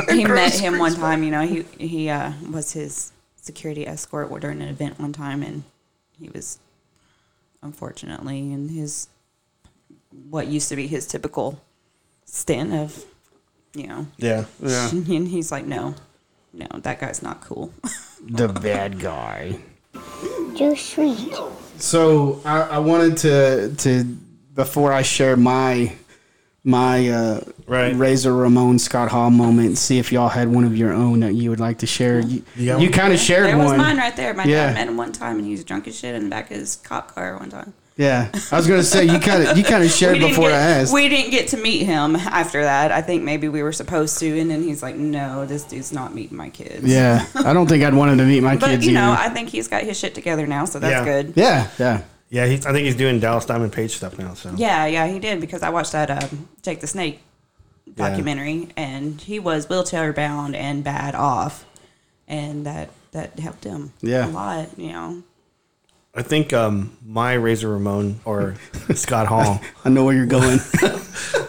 guy- 0.07 0.13
he 0.15 0.25
met 0.25 0.53
him 0.59 0.77
one 0.79 0.93
time. 0.95 1.23
You 1.23 1.31
know, 1.31 1.41
he 1.47 1.63
he 1.77 2.09
uh, 2.09 2.33
was 2.51 2.73
his 2.73 3.13
security 3.37 3.87
escort 3.87 4.29
during 4.41 4.61
an 4.61 4.67
event 4.67 4.99
one 4.99 5.13
time, 5.13 5.41
and 5.43 5.63
he 6.19 6.29
was 6.29 6.59
unfortunately 7.63 8.51
in 8.51 8.69
his 8.69 9.07
what 10.29 10.47
used 10.47 10.69
to 10.69 10.75
be 10.75 10.87
his 10.87 11.07
typical 11.07 11.61
stint 12.25 12.73
of, 12.73 13.05
you 13.73 13.87
know, 13.87 14.07
Yeah, 14.17 14.45
yeah, 14.61 14.89
and 14.89 15.27
he's 15.27 15.51
like, 15.51 15.65
no, 15.65 15.95
no, 16.53 16.67
that 16.79 16.99
guy's 16.99 17.21
not 17.23 17.41
cool. 17.41 17.73
the 18.29 18.47
bad 18.47 18.99
guy. 18.99 19.59
Too 20.55 20.75
sweet. 20.75 21.33
So 21.77 22.41
I, 22.45 22.61
I 22.61 22.77
wanted 22.79 23.17
to 23.17 23.73
to 23.77 24.03
before 24.53 24.93
I 24.93 25.01
share 25.01 25.35
my 25.35 25.93
my 26.63 27.09
uh, 27.09 27.41
Right. 27.65 27.95
Razor 27.95 28.35
Ramon 28.35 28.77
Scott 28.79 29.09
Hall 29.09 29.31
moment, 29.31 29.77
see 29.77 29.97
if 29.97 30.11
y'all 30.11 30.29
had 30.29 30.47
one 30.49 30.63
of 30.63 30.75
your 30.77 30.91
own 30.93 31.21
that 31.21 31.33
you 31.33 31.49
would 31.49 31.59
like 31.59 31.79
to 31.79 31.87
share. 31.87 32.19
You, 32.19 32.43
You 32.55 32.65
got 32.67 32.81
you 32.81 32.89
kind 32.91 33.13
of 33.13 33.19
shared 33.19 33.47
there 33.47 33.57
one. 33.57 33.65
was 33.67 33.77
mine 33.77 33.97
right 33.97 34.15
there. 34.15 34.33
My 34.33 34.43
Yeah. 34.43 34.67
dad 34.67 34.73
met 34.75 34.87
him 34.89 34.97
one 34.97 35.11
time, 35.11 35.37
and 35.37 35.45
he 35.45 35.51
was 35.53 35.63
drunk 35.63 35.87
as 35.87 35.97
shit 35.97 36.13
in 36.13 36.25
the 36.25 36.29
back 36.29 36.51
of 36.51 36.57
his 36.57 36.75
cop 36.75 37.15
car 37.15 37.37
one 37.37 37.49
time. 37.49 37.73
Yeah, 37.97 38.29
I 38.51 38.55
was 38.57 38.67
gonna 38.67 38.83
say 38.83 39.03
you 39.05 39.19
kind 39.19 39.43
of 39.47 39.57
you 39.57 39.63
kind 39.63 39.83
of 39.83 39.91
shared 39.99 40.19
before 40.19 40.49
get, 40.49 40.53
I 40.53 40.79
asked. 40.79 40.93
We 40.93 41.09
didn't 41.09 41.31
get 41.31 41.49
to 41.49 41.57
meet 41.57 41.83
him 41.85 42.15
after 42.15 42.63
that. 42.63 42.91
I 42.91 43.01
think 43.01 43.21
maybe 43.23 43.47
we 43.49 43.61
were 43.63 43.73
supposed 43.73 44.17
to, 44.19 44.39
and 44.39 44.49
then 44.49 44.63
he's 44.63 44.81
like, 44.81 44.95
"No, 44.95 45.45
this 45.45 45.63
dude's 45.65 45.91
not 45.91 46.15
meeting 46.15 46.37
my 46.37 46.49
kids." 46.49 46.85
yeah, 46.87 47.25
I 47.35 47.53
don't 47.53 47.67
think 47.67 47.83
I'd 47.83 47.93
want 47.93 48.11
him 48.11 48.17
to 48.19 48.25
meet 48.25 48.41
my 48.41 48.55
but 48.55 48.69
kids 48.69 48.87
you 48.87 48.93
know, 48.93 49.11
either. 49.11 49.21
I 49.21 49.29
think 49.29 49.49
he's 49.49 49.67
got 49.67 49.83
his 49.83 49.99
shit 49.99 50.15
together 50.15 50.47
now, 50.47 50.65
so 50.65 50.79
that's 50.79 51.05
Yeah. 51.05 51.21
good. 51.23 51.33
yeah, 51.35 51.67
yeah. 51.77 52.01
yeah. 52.29 52.45
He's, 52.47 52.65
I 52.65 52.71
think 52.71 52.85
he's 52.85 52.95
doing 52.95 53.19
Dallas 53.19 53.45
Diamond 53.45 53.73
Page 53.73 53.91
stuff 53.97 54.17
now. 54.17 54.33
So 54.35 54.51
Yeah, 54.55 54.85
yeah, 54.85 55.07
he 55.07 55.19
did 55.19 55.41
because 55.41 55.61
I 55.61 55.69
watched 55.69 55.91
that 55.91 56.09
um, 56.09 56.47
Jake 56.63 56.79
the 56.79 56.87
Snake 56.87 57.19
Yeah. 57.85 58.07
documentary, 58.09 58.69
and 58.77 59.19
he 59.19 59.37
was 59.37 59.67
wheelchair 59.69 60.13
bound 60.13 60.55
and 60.55 60.81
bad 60.83 61.13
off, 61.13 61.65
and 62.27 62.65
that 62.65 62.89
that 63.11 63.37
helped 63.37 63.65
him 63.65 63.91
Yeah. 64.01 64.27
a 64.27 64.31
lot. 64.31 64.69
You 64.79 64.91
know, 64.93 65.23
I 66.13 66.23
think 66.23 66.51
um, 66.51 66.97
my 67.05 67.33
Razor 67.33 67.69
Ramon 67.69 68.19
or 68.25 68.55
Scott 68.95 69.27
Hall 69.27 69.61
I 69.85 69.89
know 69.89 70.03
where 70.03 70.15
you're 70.15 70.25
going. 70.25 70.59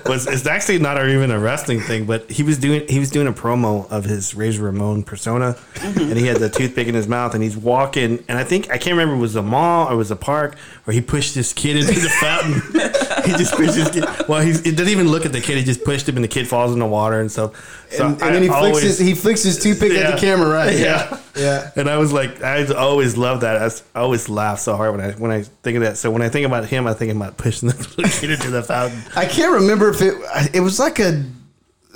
was 0.06 0.26
it's 0.26 0.46
actually 0.46 0.78
not 0.78 1.08
even 1.08 1.30
a 1.30 1.38
wrestling 1.38 1.80
thing, 1.80 2.06
but 2.06 2.30
he 2.30 2.42
was 2.42 2.58
doing 2.58 2.86
he 2.88 2.98
was 2.98 3.10
doing 3.10 3.26
a 3.26 3.32
promo 3.32 3.90
of 3.90 4.04
his 4.04 4.34
Razor 4.34 4.64
Ramon 4.64 5.02
persona, 5.02 5.56
and 5.82 6.18
he 6.18 6.26
had 6.26 6.38
the 6.38 6.48
toothpick 6.48 6.88
in 6.88 6.94
his 6.94 7.08
mouth, 7.08 7.34
and 7.34 7.42
he's 7.42 7.56
walking, 7.56 8.22
and 8.28 8.38
I 8.38 8.44
think 8.44 8.70
I 8.70 8.78
can't 8.78 8.96
remember 8.96 9.14
if 9.14 9.18
it 9.18 9.22
was 9.22 9.36
a 9.36 9.42
mall 9.42 9.88
or 9.88 9.94
it 9.94 9.96
was 9.96 10.10
a 10.10 10.16
park 10.16 10.56
where 10.84 10.94
he 10.94 11.00
pushed 11.00 11.34
this 11.34 11.52
kid 11.52 11.76
into 11.76 11.98
the 12.00 12.08
fountain. 12.08 12.52
he 13.24 13.32
just 13.32 13.54
pushed 13.54 13.74
this 13.74 13.90
kid. 13.90 14.04
Well, 14.28 14.40
he's, 14.40 14.60
he 14.60 14.70
didn't 14.70 14.88
even 14.88 15.08
look 15.08 15.26
at 15.26 15.32
the 15.32 15.40
kid; 15.40 15.56
he 15.58 15.64
just 15.64 15.84
pushed 15.84 16.08
him, 16.08 16.16
and 16.16 16.24
the 16.24 16.28
kid 16.28 16.48
falls 16.48 16.72
in 16.72 16.78
the 16.78 16.86
water 16.86 17.20
and 17.20 17.30
stuff. 17.30 17.81
So 17.92 18.06
and, 18.06 18.22
and 18.22 18.34
then 18.34 18.42
he 18.42 18.48
flicks 18.48 18.62
always- 18.66 18.82
his 18.82 18.98
he 18.98 19.14
flicks 19.14 19.42
his 19.42 19.58
toothpick 19.62 19.92
at 19.92 20.14
the 20.14 20.20
camera, 20.20 20.48
right? 20.48 20.76
Yeah. 20.78 21.18
yeah. 21.36 21.70
And 21.76 21.88
I 21.88 21.96
was 21.98 22.12
like, 22.12 22.42
I 22.42 22.64
always 22.74 23.16
love 23.16 23.40
that. 23.42 23.60
I 23.94 23.98
always 23.98 24.28
laugh 24.28 24.58
so 24.60 24.76
hard 24.76 24.96
when 24.96 25.00
I 25.04 25.12
when 25.12 25.30
I 25.30 25.42
think 25.42 25.76
of 25.76 25.82
that. 25.82 25.96
So 25.98 26.10
when 26.10 26.22
I 26.22 26.28
think 26.28 26.46
about 26.46 26.66
him, 26.66 26.86
I 26.86 26.94
think 26.94 27.12
about 27.12 27.36
pushing 27.36 27.68
the 27.68 28.10
kid 28.20 28.30
into 28.30 28.50
the 28.50 28.62
fountain. 28.62 29.00
I 29.16 29.26
can't 29.26 29.52
remember 29.52 29.88
if 29.90 30.00
it 30.02 30.14
it 30.54 30.60
was 30.60 30.78
like 30.78 30.98
a 30.98 31.24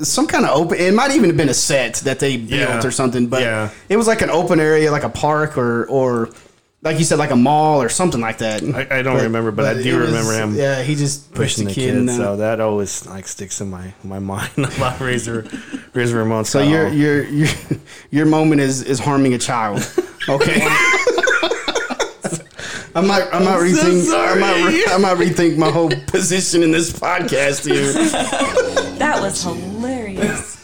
some 0.02 0.26
kind 0.26 0.44
of 0.44 0.54
open. 0.54 0.78
It 0.78 0.92
might 0.92 1.12
even 1.12 1.30
have 1.30 1.38
been 1.38 1.48
a 1.48 1.54
set 1.54 1.94
that 2.04 2.18
they 2.18 2.36
built 2.36 2.50
Yeah. 2.50 2.86
or 2.86 2.90
something, 2.90 3.28
but 3.28 3.40
Yeah. 3.40 3.70
it 3.88 3.96
was 3.96 4.06
like 4.06 4.20
an 4.20 4.28
open 4.28 4.60
area, 4.60 4.90
like 4.90 5.04
a 5.04 5.08
park 5.08 5.56
or 5.56 5.86
or 5.86 6.28
like 6.86 6.98
you 6.98 7.04
said, 7.04 7.18
like 7.18 7.30
a 7.32 7.36
mall 7.36 7.82
or 7.82 7.88
something 7.88 8.20
like 8.20 8.38
that. 8.38 8.62
I, 8.62 8.98
I 8.98 9.02
don't 9.02 9.20
remember, 9.22 9.50
but, 9.50 9.76
I 9.76 9.82
do 9.82 9.96
it 9.96 10.00
was- 10.00 10.08
remember 10.10 10.32
him. 10.32 10.54
Yeah, 10.54 10.82
he 10.82 10.94
just 10.94 11.32
pushed 11.34 11.56
pushing 11.56 11.64
the 11.64 11.70
the 11.70 11.74
kid. 11.74 11.86
kid. 11.90 11.96
in 11.98 12.06
the- 12.06 12.14
so 12.14 12.36
that 12.36 12.60
always 12.60 13.04
like 13.06 13.26
sticks 13.28 13.60
in 13.60 13.68
my 13.70 13.92
my 14.04 14.18
mind 14.32 14.50
about 14.56 15.00
Razor 15.00 15.44
Razor 15.92 16.16
Ramon. 16.16 16.44
So 16.44 16.62
your 16.62 16.88
your 16.88 17.24
your 17.24 17.48
your 18.10 18.26
moment 18.26 18.60
is 18.60 18.82
is 18.82 18.98
harming 18.98 19.34
a 19.34 19.38
child. 19.38 19.78
Okay. 20.28 20.60
I 22.94 23.00
might 23.02 23.28
I 23.30 23.38
might 23.40 23.58
so 23.58 23.84
rethink 23.84 24.14
I 24.14 24.34
might 24.40 24.60
sorry. 24.60 24.74
re- 24.74 24.84
I 24.88 24.96
might 24.98 25.16
rethink 25.18 25.58
my 25.58 25.70
whole 25.70 25.90
position 26.06 26.62
in 26.62 26.70
this 26.70 26.90
podcast 26.92 27.66
here. 27.68 27.92
that 28.98 29.20
was 29.20 29.42
hilarious. 29.42 30.55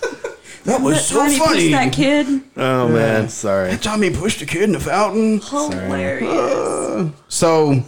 That 0.64 0.80
was 0.80 1.04
so 1.06 1.16
Time 1.18 1.30
he 1.30 1.38
pushed 1.38 1.48
funny. 1.50 1.68
that 1.72 1.92
kid, 1.92 2.42
oh 2.56 2.88
man, 2.88 3.28
sorry. 3.28 3.70
That 3.70 3.82
Tommy 3.82 4.10
pushed 4.10 4.40
a 4.42 4.46
kid 4.46 4.62
in 4.62 4.72
the 4.72 4.80
fountain. 4.80 5.40
hilarious. 5.40 7.10
So 7.28 7.82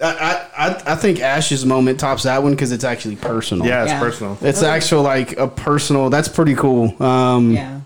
I 0.00 0.46
I 0.56 0.82
I 0.92 0.94
think 0.96 1.20
Ash's 1.20 1.64
moment 1.64 1.98
tops 2.00 2.24
that 2.24 2.42
one 2.42 2.52
because 2.52 2.72
it's 2.72 2.84
actually 2.84 3.16
personal. 3.16 3.66
Yeah, 3.66 3.82
it's 3.84 3.92
Yeah. 3.92 4.00
personal. 4.00 4.38
It's 4.42 4.62
actual 4.62 5.02
like 5.02 5.36
a 5.38 5.48
personal. 5.48 6.10
That's 6.10 6.28
pretty 6.28 6.54
cool. 6.54 6.94
Um, 7.02 7.52
Yeah, 7.52 7.80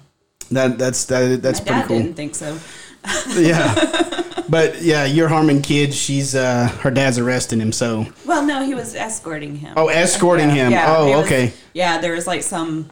That 0.51 0.79
that's 0.79 1.05
that, 1.07 1.43
that's 1.43 1.61
my 1.61 1.65
pretty 1.67 1.81
dad 1.81 1.87
cool. 1.89 1.99
didn't 1.99 2.15
think 2.17 2.35
so. 2.35 2.59
Yeah. 3.39 4.25
But 4.49 4.81
yeah, 4.83 5.05
you're 5.05 5.29
harming 5.29 5.63
kids. 5.63 5.95
She's 5.95 6.35
uh 6.35 6.69
her 6.81 6.91
dad's 6.91 7.19
arresting 7.19 7.61
him. 7.61 7.71
So 7.71 8.07
Well, 8.25 8.45
no, 8.45 8.65
he 8.65 8.75
was 8.75 8.95
escorting 8.95 9.55
him. 9.57 9.75
oh, 9.77 9.89
escorting 9.89 10.49
him. 10.51 10.73
Yeah, 10.73 10.97
oh, 10.97 11.07
he 11.07 11.15
was- 11.15 11.27
okay. 11.27 11.53
Yeah, 11.75 11.99
there 12.01 12.13
was 12.15 12.27
like 12.27 12.43
some 12.43 12.89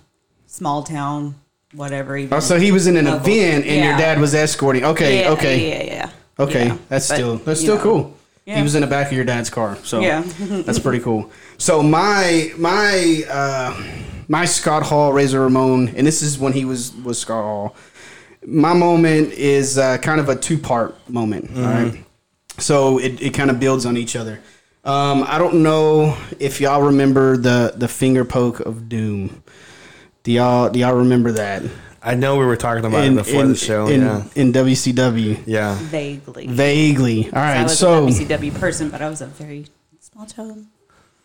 small 0.56 0.82
town, 0.82 1.34
whatever. 1.74 2.16
Even 2.16 2.34
Oh, 2.34 2.40
so 2.40 2.58
he 2.58 2.72
was 2.72 2.86
in 2.86 2.96
an 2.96 3.04
local- 3.04 3.20
event 3.28 3.66
and 3.66 3.84
your 3.84 3.96
dad 3.96 4.18
was 4.20 4.34
escorting. 4.34 4.84
Okay, 4.84 5.20
Yeah, 5.20 5.30
okay, 5.32 5.68
Yeah, 5.68 5.94
yeah. 5.94 6.10
okay. 6.38 6.66
Yeah. 6.68 6.76
That's 6.88 7.08
But, 7.08 7.14
still 7.14 7.36
that's 7.36 7.60
still 7.60 7.76
know, 7.76 7.82
cool. 7.82 8.12
He 8.46 8.62
was 8.62 8.74
in 8.76 8.80
the 8.82 8.86
back 8.86 9.08
of 9.08 9.12
your 9.12 9.24
dad's 9.24 9.50
car. 9.50 9.76
So 9.82 10.00
Yeah. 10.00 10.22
that's 10.64 10.78
pretty 10.78 11.00
cool. 11.00 11.30
So 11.58 11.82
my 11.82 12.52
my 12.56 13.24
uh 13.30 13.74
my 14.28 14.44
Scott 14.44 14.82
Hall 14.84 15.12
Razor 15.12 15.40
Ramon, 15.40 15.88
and 15.96 16.06
this 16.06 16.22
is 16.22 16.38
when 16.38 16.52
he 16.52 16.64
was 16.64 16.92
was 17.04 17.18
Scott 17.18 17.44
Hall. 17.44 17.76
My 18.46 18.72
moment 18.74 19.32
is 19.32 19.76
uh, 19.76 19.98
kind 19.98 20.20
of 20.20 20.28
a 20.28 20.36
two 20.36 20.56
part 20.58 20.94
moment. 21.08 21.50
all 21.56 21.62
right, 21.64 22.04
so 22.58 22.98
it, 22.98 23.20
it 23.20 23.34
kind 23.34 23.50
of 23.50 23.58
builds 23.58 23.84
on 23.86 23.96
each 23.96 24.14
other. 24.16 24.38
Um, 24.84 25.24
I 25.26 25.36
don't 25.38 25.62
know 25.64 26.16
if 26.38 26.60
y'all 26.60 26.82
remember 26.82 27.36
the 27.36 27.72
the 27.76 27.88
finger 27.88 28.24
poke 28.24 28.60
of 28.60 28.88
doom. 28.88 29.42
Do 30.26 30.32
y'all 30.32 30.68
do 30.70 30.80
y'all 30.80 30.92
remember 30.96 31.30
that? 31.32 31.62
I 32.02 32.16
know 32.16 32.36
we 32.36 32.44
were 32.44 32.56
talking 32.56 32.84
about 32.84 33.04
it 33.04 33.14
before 33.14 33.46
the 33.46 33.54
show. 33.54 33.86
in, 33.86 34.00
yeah, 34.00 34.24
in 34.34 34.52
WCW. 34.52 35.40
yeah. 35.46 35.76
Vaguely. 35.82 36.48
Vaguely. 36.48 37.26
All 37.26 37.30
right. 37.34 37.58
I 37.58 37.62
was 37.62 37.78
So 37.78 38.04
a 38.08 38.10
WCW 38.10 38.58
person, 38.58 38.90
but 38.90 39.00
I 39.00 39.08
was 39.08 39.20
a 39.20 39.26
very 39.28 39.66
small 40.00 40.26
child. 40.26 40.66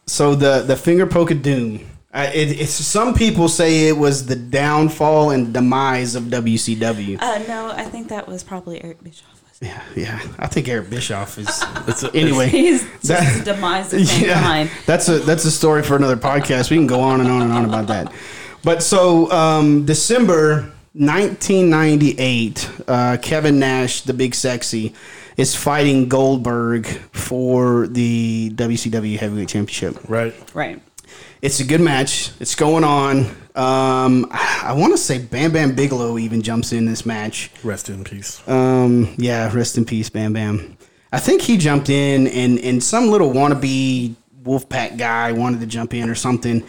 so 0.05 0.35
the 0.35 0.61
the 0.61 0.75
finger 0.75 1.07
poke 1.07 1.31
of 1.31 1.41
doom. 1.41 1.79
Uh, 2.13 2.29
it, 2.31 2.61
it's 2.61 2.73
some 2.73 3.15
people 3.15 3.49
say 3.49 3.87
it 3.87 3.97
was 3.97 4.27
the 4.27 4.35
downfall 4.35 5.31
and 5.31 5.51
demise 5.51 6.13
of 6.13 6.25
WCW. 6.25 7.19
Uh, 7.19 7.39
no, 7.47 7.71
I 7.75 7.85
think 7.85 8.09
that 8.09 8.27
was 8.27 8.43
probably 8.43 8.83
Eric 8.83 9.03
Bischoff. 9.03 9.41
Yeah, 9.61 9.81
yeah. 9.95 10.21
I 10.37 10.45
think 10.45 10.67
Eric 10.67 10.91
Bischoff 10.91 11.39
is. 11.39 11.47
It's 11.87 12.03
a, 12.03 12.13
Anyway, 12.15 12.47
He's 12.49 12.83
That- 13.07 13.43
the 13.45 13.53
demise 13.53 13.93
of 13.95 13.99
yeah, 14.21 14.67
that's 14.85 15.09
a 15.09 15.17
that's 15.17 15.45
a 15.45 15.51
story 15.51 15.81
for 15.81 15.95
another 15.95 16.17
podcast. 16.17 16.69
We 16.69 16.77
can 16.77 16.85
go 16.85 17.01
on 17.01 17.19
and 17.19 17.29
on 17.31 17.41
and 17.41 17.51
on 17.51 17.65
about 17.65 17.87
that. 17.87 18.13
But 18.63 18.83
so 18.83 19.31
um, 19.31 19.85
December 19.85 20.71
1998, 20.93 22.69
uh, 22.87 23.17
Kevin 23.21 23.59
Nash, 23.59 24.01
the 24.01 24.13
big 24.13 24.35
sexy, 24.35 24.93
is 25.37 25.55
fighting 25.55 26.09
Goldberg 26.09 26.85
for 26.85 27.87
the 27.87 28.51
WCW 28.55 29.17
Heavyweight 29.17 29.49
Championship. 29.49 29.97
Right. 30.09 30.33
Right. 30.53 30.81
It's 31.41 31.59
a 31.59 31.63
good 31.63 31.81
match. 31.81 32.31
It's 32.39 32.55
going 32.55 32.83
on. 32.83 33.25
Um, 33.55 34.27
I 34.31 34.73
want 34.77 34.93
to 34.93 34.97
say 34.97 35.17
Bam 35.17 35.51
Bam 35.51 35.75
Bigelow 35.75 36.17
even 36.19 36.41
jumps 36.41 36.71
in 36.71 36.85
this 36.85 37.05
match. 37.05 37.49
Rest 37.63 37.89
in 37.89 38.03
peace. 38.03 38.47
Um, 38.47 39.13
yeah, 39.17 39.51
rest 39.53 39.77
in 39.77 39.85
peace, 39.85 40.09
Bam 40.09 40.33
Bam. 40.33 40.77
I 41.11 41.19
think 41.19 41.41
he 41.41 41.57
jumped 41.57 41.89
in, 41.89 42.27
and 42.27 42.59
and 42.59 42.81
some 42.81 43.09
little 43.09 43.31
wannabe 43.31 44.15
Wolfpack 44.43 44.97
guy 44.97 45.31
wanted 45.31 45.59
to 45.61 45.65
jump 45.65 45.93
in 45.93 46.09
or 46.09 46.15
something. 46.15 46.63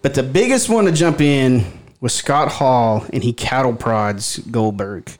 But 0.00 0.14
the 0.14 0.22
biggest 0.22 0.68
one 0.68 0.84
to 0.84 0.92
jump 0.92 1.20
in 1.20 1.64
was 2.00 2.14
Scott 2.14 2.52
Hall, 2.52 3.04
and 3.12 3.22
he 3.22 3.32
cattle 3.32 3.74
prods 3.74 4.38
Goldberg, 4.38 5.10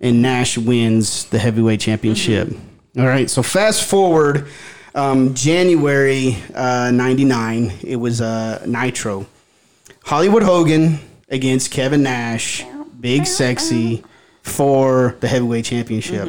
and 0.00 0.20
Nash 0.20 0.58
wins 0.58 1.24
the 1.26 1.38
heavyweight 1.38 1.80
championship. 1.80 2.50
All 2.98 3.06
right, 3.06 3.30
so 3.30 3.42
fast 3.42 3.84
forward, 3.88 4.48
um, 4.94 5.34
January 5.34 6.36
uh, 6.54 6.90
'99. 6.90 7.72
It 7.82 7.96
was 7.96 8.20
uh, 8.20 8.62
Nitro. 8.66 9.26
Hollywood 10.04 10.42
Hogan 10.42 10.98
against 11.28 11.70
Kevin 11.70 12.02
Nash, 12.02 12.64
Big 13.00 13.26
Sexy, 13.26 14.02
for 14.42 15.16
the 15.20 15.28
heavyweight 15.28 15.64
championship. 15.64 16.28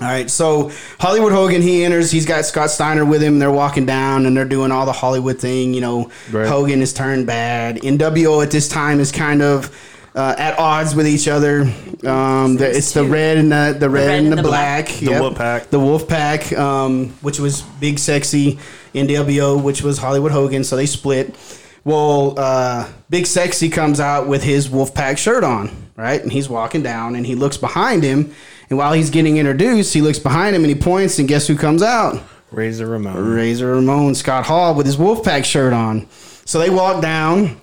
All 0.00 0.08
right, 0.08 0.28
so 0.28 0.72
Hollywood 0.98 1.30
Hogan 1.32 1.62
he 1.62 1.84
enters. 1.84 2.10
He's 2.10 2.26
got 2.26 2.44
Scott 2.44 2.70
Steiner 2.70 3.04
with 3.04 3.22
him. 3.22 3.38
They're 3.38 3.52
walking 3.52 3.86
down 3.86 4.26
and 4.26 4.36
they're 4.36 4.44
doing 4.44 4.72
all 4.72 4.86
the 4.86 4.92
Hollywood 4.92 5.38
thing. 5.38 5.72
You 5.72 5.80
know, 5.82 6.10
Right. 6.32 6.48
Hogan 6.48 6.82
is 6.82 6.92
turned 6.92 7.28
bad. 7.28 7.76
NWO 7.76 8.42
at 8.42 8.50
this 8.50 8.68
time 8.68 8.98
is 8.98 9.12
kind 9.12 9.40
of 9.40 9.70
uh, 10.16 10.34
at 10.36 10.58
odds 10.58 10.96
with 10.96 11.06
each 11.06 11.28
other. 11.28 11.62
Um, 12.04 12.56
the, 12.56 12.70
it's 12.76 12.92
the 12.92 13.04
red 13.04 13.36
and 13.38 13.52
the, 13.52 13.76
the 13.78 13.88
red, 13.88 14.24
and 14.24 14.32
the, 14.36 14.42
black. 14.42 14.88
The 14.88 15.06
Wolfpack. 15.06 15.70
The 15.70 15.78
Wolfpack, 15.78 16.58
um, 16.58 17.10
which 17.22 17.38
was 17.38 17.62
Big 17.62 18.00
Sexy, 18.00 18.58
NWO, 18.94 19.62
which 19.62 19.82
was 19.82 19.98
Hollywood 19.98 20.32
Hogan. 20.32 20.64
So 20.64 20.74
they 20.74 20.86
split. 20.86 21.36
Well, 21.84 22.34
uh, 22.38 22.88
Big 23.10 23.26
Sexy 23.26 23.68
comes 23.68 24.00
out 24.00 24.26
with 24.26 24.42
his 24.42 24.68
Wolfpack 24.68 25.18
shirt 25.18 25.44
on, 25.44 25.70
right? 25.96 26.20
And 26.20 26.32
he's 26.32 26.48
walking 26.48 26.82
down 26.82 27.14
and 27.14 27.24
he 27.26 27.34
looks 27.34 27.56
behind 27.58 28.02
him. 28.02 28.34
And 28.68 28.78
while 28.78 28.92
he's 28.92 29.10
getting 29.10 29.36
introduced, 29.36 29.92
he 29.94 30.00
looks 30.00 30.18
behind 30.18 30.56
him 30.56 30.62
and 30.62 30.70
he 30.70 30.80
points, 30.80 31.18
and 31.18 31.28
guess 31.28 31.46
who 31.46 31.56
comes 31.56 31.82
out? 31.82 32.22
Razor 32.50 32.86
Ramon. 32.86 33.34
Razor 33.34 33.74
Ramon, 33.74 34.14
Scott 34.14 34.46
Hall 34.46 34.74
with 34.74 34.86
his 34.86 34.96
Wolfpack 34.96 35.44
shirt 35.44 35.72
on. 35.72 36.08
So 36.44 36.58
they 36.58 36.70
walk 36.70 37.02
down. 37.02 37.60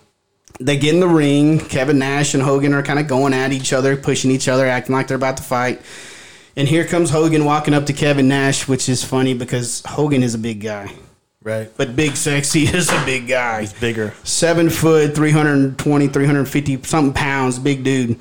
They 0.59 0.77
get 0.77 0.93
in 0.93 0.99
the 0.99 1.07
ring. 1.07 1.59
Kevin 1.59 1.97
Nash 1.97 2.33
and 2.33 2.43
Hogan 2.43 2.73
are 2.73 2.83
kind 2.83 2.99
of 2.99 3.07
going 3.07 3.33
at 3.33 3.51
each 3.51 3.73
other, 3.73 3.95
pushing 3.97 4.31
each 4.31 4.47
other, 4.47 4.67
acting 4.67 4.93
like 4.93 5.07
they're 5.07 5.17
about 5.17 5.37
to 5.37 5.43
fight. 5.43 5.81
And 6.55 6.67
here 6.67 6.85
comes 6.85 7.09
Hogan 7.09 7.45
walking 7.45 7.73
up 7.73 7.85
to 7.85 7.93
Kevin 7.93 8.27
Nash, 8.27 8.67
which 8.67 8.89
is 8.89 9.03
funny 9.03 9.33
because 9.33 9.81
Hogan 9.85 10.21
is 10.21 10.35
a 10.35 10.37
big 10.37 10.61
guy. 10.61 10.93
Right. 11.43 11.71
But 11.75 11.95
Big 11.95 12.15
Sexy 12.15 12.63
is 12.67 12.89
a 12.91 13.05
big 13.05 13.27
guy. 13.27 13.61
He's 13.61 13.73
bigger. 13.73 14.13
Seven 14.23 14.69
foot, 14.69 15.15
320, 15.15 16.07
350 16.07 16.83
something 16.83 17.13
pounds, 17.13 17.57
big 17.57 17.83
dude. 17.83 18.19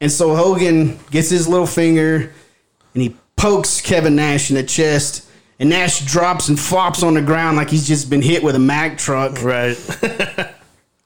And 0.00 0.10
so 0.10 0.34
Hogan 0.34 0.98
gets 1.10 1.28
his 1.30 1.46
little 1.46 1.66
finger 1.66 2.32
and 2.94 3.02
he 3.02 3.16
pokes 3.36 3.80
Kevin 3.80 4.16
Nash 4.16 4.50
in 4.50 4.56
the 4.56 4.62
chest. 4.62 5.26
And 5.58 5.68
Nash 5.68 6.04
drops 6.06 6.48
and 6.48 6.58
flops 6.58 7.02
on 7.02 7.14
the 7.14 7.20
ground 7.22 7.56
like 7.58 7.68
he's 7.68 7.86
just 7.86 8.08
been 8.08 8.22
hit 8.22 8.42
with 8.42 8.54
a 8.54 8.58
Mack 8.58 8.96
truck, 8.96 9.42
Right. 9.42 9.76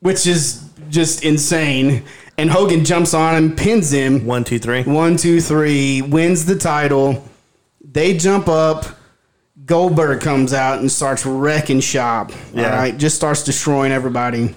which 0.00 0.26
is 0.28 0.62
just 0.90 1.24
insane. 1.24 2.04
And 2.38 2.50
Hogan 2.50 2.84
jumps 2.84 3.14
on 3.14 3.34
him, 3.34 3.56
pins 3.56 3.92
him. 3.92 4.24
One, 4.26 4.44
two, 4.44 4.58
three. 4.60 4.82
One, 4.84 5.16
two, 5.16 5.40
three, 5.40 6.02
wins 6.02 6.44
the 6.46 6.56
title. 6.56 7.26
They 7.84 8.16
jump 8.16 8.48
up. 8.48 8.84
Goldberg 9.66 10.20
comes 10.20 10.52
out 10.52 10.80
and 10.80 10.90
starts 10.92 11.24
wrecking 11.24 11.80
shop. 11.80 12.32
Yeah. 12.52 12.64
All 12.70 12.76
right, 12.76 12.96
just 12.96 13.16
starts 13.16 13.42
destroying 13.44 13.92
everybody. 13.92 14.54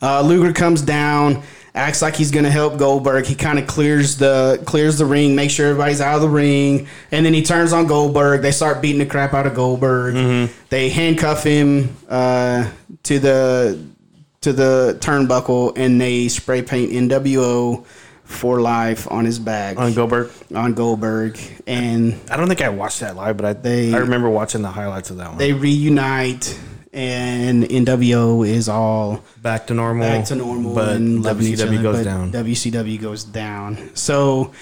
Uh, 0.00 0.22
Luger 0.22 0.52
comes 0.52 0.82
down, 0.82 1.42
acts 1.74 2.00
like 2.02 2.14
he's 2.14 2.30
gonna 2.30 2.50
help 2.50 2.76
Goldberg. 2.78 3.26
He 3.26 3.34
kind 3.34 3.58
of 3.58 3.66
clears 3.66 4.16
the 4.16 4.62
clears 4.64 4.98
the 4.98 5.04
ring, 5.06 5.34
makes 5.34 5.52
sure 5.54 5.66
everybody's 5.70 6.00
out 6.00 6.16
of 6.16 6.22
the 6.22 6.28
ring, 6.28 6.86
and 7.10 7.26
then 7.26 7.34
he 7.34 7.42
turns 7.42 7.72
on 7.72 7.86
Goldberg. 7.86 8.42
They 8.42 8.52
start 8.52 8.80
beating 8.80 8.98
the 9.00 9.06
crap 9.06 9.34
out 9.34 9.46
of 9.46 9.54
Goldberg. 9.54 10.50
They 10.70 10.88
handcuff 10.88 11.42
him 11.42 11.96
uh, 12.08 12.70
to 13.04 13.18
the 13.18 13.84
to 14.42 14.52
the 14.52 14.96
turnbuckle, 15.00 15.72
and 15.76 16.00
they 16.00 16.28
spray 16.28 16.62
paint 16.62 16.92
NWO 16.92 17.84
for 18.24 18.60
life 18.60 19.10
on 19.10 19.24
his 19.24 19.38
back 19.38 19.78
On 19.78 19.92
Goldberg. 19.94 20.30
on 20.54 20.72
Goldberg, 20.74 21.38
and 21.66 22.18
I 22.30 22.36
don't 22.36 22.48
think 22.48 22.62
I 22.62 22.68
watched 22.70 23.00
that 23.00 23.16
live, 23.16 23.36
but 23.36 23.44
I 23.46 23.52
They- 23.52 23.92
I 23.94 23.98
remember 23.98 24.30
watching 24.30 24.62
the 24.62 24.70
highlights 24.70 25.10
of 25.10 25.16
that 25.18 25.28
one. 25.30 25.38
they 25.38 25.52
reunite. 25.52 26.58
And 26.94 27.64
NWO 27.64 28.46
is 28.48 28.68
all 28.68 29.24
back 29.42 29.66
to 29.66 29.74
normal. 29.74 30.06
back 30.08 30.26
to 30.26 30.36
normal, 30.36 30.74
But 30.74 30.96
and 30.96 31.24
WCW 31.24 31.82
goes 31.82 31.96
but 31.98 32.04
down. 32.04 32.30
WCW 32.32 33.00
goes 33.00 33.24
down. 33.24 33.90
So 33.94 34.52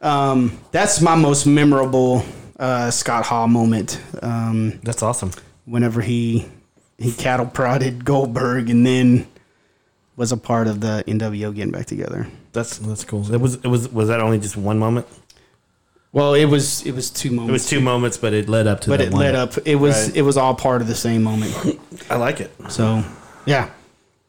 um, 0.00 0.58
that's 0.72 1.00
my 1.02 1.14
most 1.14 1.44
memorable 1.46 2.24
uh, 2.58 2.90
Scott 2.90 3.26
Hall 3.26 3.48
moment. 3.48 4.00
Um, 4.22 4.80
That's 4.82 5.02
awesome. 5.02 5.30
whenever 5.66 6.00
he 6.00 6.46
he 6.98 7.12
cattle 7.12 7.46
prodded 7.46 8.04
Goldberg, 8.04 8.70
and 8.70 8.86
then 8.86 9.26
was 10.16 10.32
a 10.32 10.36
part 10.36 10.68
of 10.68 10.80
the 10.80 11.04
NWO 11.06 11.54
getting 11.54 11.72
back 11.72 11.86
together. 11.86 12.26
That's 12.52 12.78
that's 12.78 13.04
cool. 13.04 13.30
It 13.32 13.40
was 13.40 13.56
it 13.56 13.66
was 13.66 13.88
was 13.88 14.08
that 14.08 14.20
only 14.20 14.38
just 14.38 14.56
one 14.56 14.78
moment? 14.78 15.06
Well, 16.14 16.34
it 16.34 16.44
was 16.44 16.86
it 16.86 16.94
was 16.94 17.10
two 17.10 17.30
moments. 17.32 17.48
It 17.50 17.52
was 17.52 17.66
two 17.68 17.80
moments, 17.80 18.16
but 18.18 18.32
it 18.32 18.48
led 18.48 18.68
up 18.68 18.80
to. 18.82 18.90
The 18.90 18.92
but 18.92 18.98
that 19.00 19.06
it 19.08 19.12
one. 19.12 19.20
led 19.22 19.34
up. 19.34 19.54
It 19.66 19.74
was 19.74 20.06
Right. 20.08 20.16
it 20.18 20.22
was 20.22 20.36
all 20.36 20.54
part 20.54 20.80
of 20.80 20.86
the 20.86 20.94
same 20.94 21.24
moment. 21.24 21.52
I 22.10 22.14
like 22.16 22.40
it. 22.40 22.52
So, 22.68 23.02
yeah, 23.46 23.68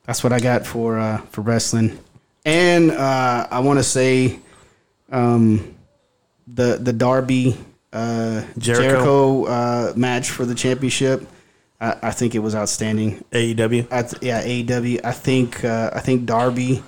that's 0.06 0.24
what 0.24 0.34
I 0.34 0.40
got 0.40 0.66
for 0.66 0.98
uh, 0.98 1.20
for 1.30 1.42
wrestling. 1.42 2.00
And 2.44 2.90
uh, 2.92 3.48
I 3.52 3.60
want 3.60 3.78
to 3.80 3.84
say, 3.84 4.40
um, 5.12 5.76
the 6.48 6.78
the 6.82 6.92
Darby 6.94 7.56
uh, 7.94 8.42
Jericho. 8.58 8.90
Jericho, 8.90 9.46
uh, 9.46 9.94
match 9.96 10.32
for 10.32 10.44
the 10.46 10.56
championship. 10.56 11.28
I, 11.80 11.98
I 12.02 12.12
think 12.12 12.34
it 12.34 12.40
was 12.40 12.56
outstanding. 12.56 13.24
AEW. 13.32 13.88
I 13.92 14.02
th- 14.02 14.24
yeah, 14.24 14.44
AEW. 14.44 15.02
I 15.04 15.12
think 15.12 15.64
uh, 15.64 15.92
I 15.94 16.00
think 16.00 16.26
Darby. 16.26 16.84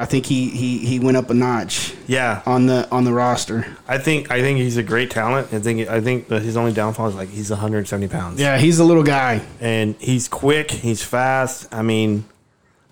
I 0.00 0.06
think 0.06 0.24
he, 0.24 0.48
he, 0.48 0.78
he 0.78 0.98
went 0.98 1.18
up 1.18 1.28
a 1.28 1.34
notch 1.34 1.94
Yeah, 2.06 2.40
on 2.46 2.64
the 2.64 2.88
on 2.90 3.04
the 3.04 3.12
roster. 3.12 3.66
I 3.86 3.98
think 3.98 4.30
I 4.30 4.40
think 4.40 4.58
he's 4.58 4.78
a 4.78 4.82
great 4.82 5.10
talent. 5.10 5.52
I 5.52 5.58
think 5.58 5.90
I 5.90 6.00
think 6.00 6.28
that 6.28 6.40
his 6.40 6.56
only 6.56 6.72
downfall 6.72 7.08
is 7.08 7.14
like 7.14 7.28
he's 7.28 7.50
170 7.50 8.08
pounds. 8.08 8.40
Yeah, 8.40 8.56
he's 8.56 8.78
a 8.78 8.84
little 8.84 9.02
guy. 9.02 9.42
and 9.60 9.94
he's 9.96 10.26
quick. 10.26 10.70
He's 10.70 11.02
fast. 11.02 11.68
I 11.70 11.82
mean, 11.82 12.24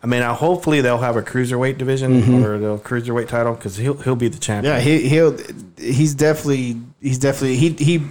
I 0.02 0.06
mean, 0.06 0.20
hopefully 0.22 0.82
they'll 0.82 0.98
have 0.98 1.16
a 1.16 1.22
cruiserweight 1.22 1.78
division 1.78 2.20
mm-hmm. 2.20 2.44
or 2.44 2.59
the 2.59 2.76
cruiserweight 2.76 3.28
title 3.28 3.55
because 3.55 3.76
he'll 3.76 3.97
he'll 3.97 4.14
be 4.14 4.28
the 4.28 4.39
champion. 4.39 4.74
Yeah, 4.74 4.80
he 4.80 5.09
he'll 5.09 5.35
he's 5.78 6.14
definitely 6.14 6.78
he's 7.01 7.18
definitely 7.18 7.56
he 7.56 7.70
he. 7.70 8.06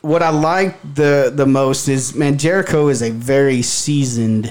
What 0.00 0.22
I 0.22 0.30
like 0.30 0.80
the 0.94 1.30
the 1.34 1.44
most 1.44 1.88
is 1.88 2.14
man 2.14 2.38
Jericho 2.38 2.88
is 2.88 3.02
a 3.02 3.10
very 3.10 3.60
seasoned 3.60 4.50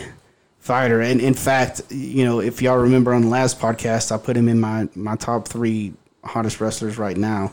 fighter, 0.63 1.01
and 1.01 1.19
in 1.21 1.33
fact, 1.33 1.81
you 1.89 2.25
know 2.25 2.39
if 2.39 2.61
y'all 2.61 2.77
remember 2.77 3.13
on 3.13 3.21
the 3.23 3.27
last 3.27 3.59
podcast, 3.59 4.11
I 4.11 4.17
put 4.17 4.35
him 4.37 4.47
in 4.47 4.59
my 4.59 4.87
my 4.95 5.15
top 5.15 5.47
three 5.47 5.93
hottest 6.23 6.59
wrestlers 6.61 6.97
right 6.97 7.17
now. 7.17 7.51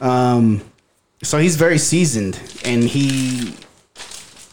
Um, 0.00 0.60
so 1.22 1.38
he's 1.38 1.56
very 1.56 1.78
seasoned, 1.78 2.38
and 2.64 2.82
he 2.82 3.54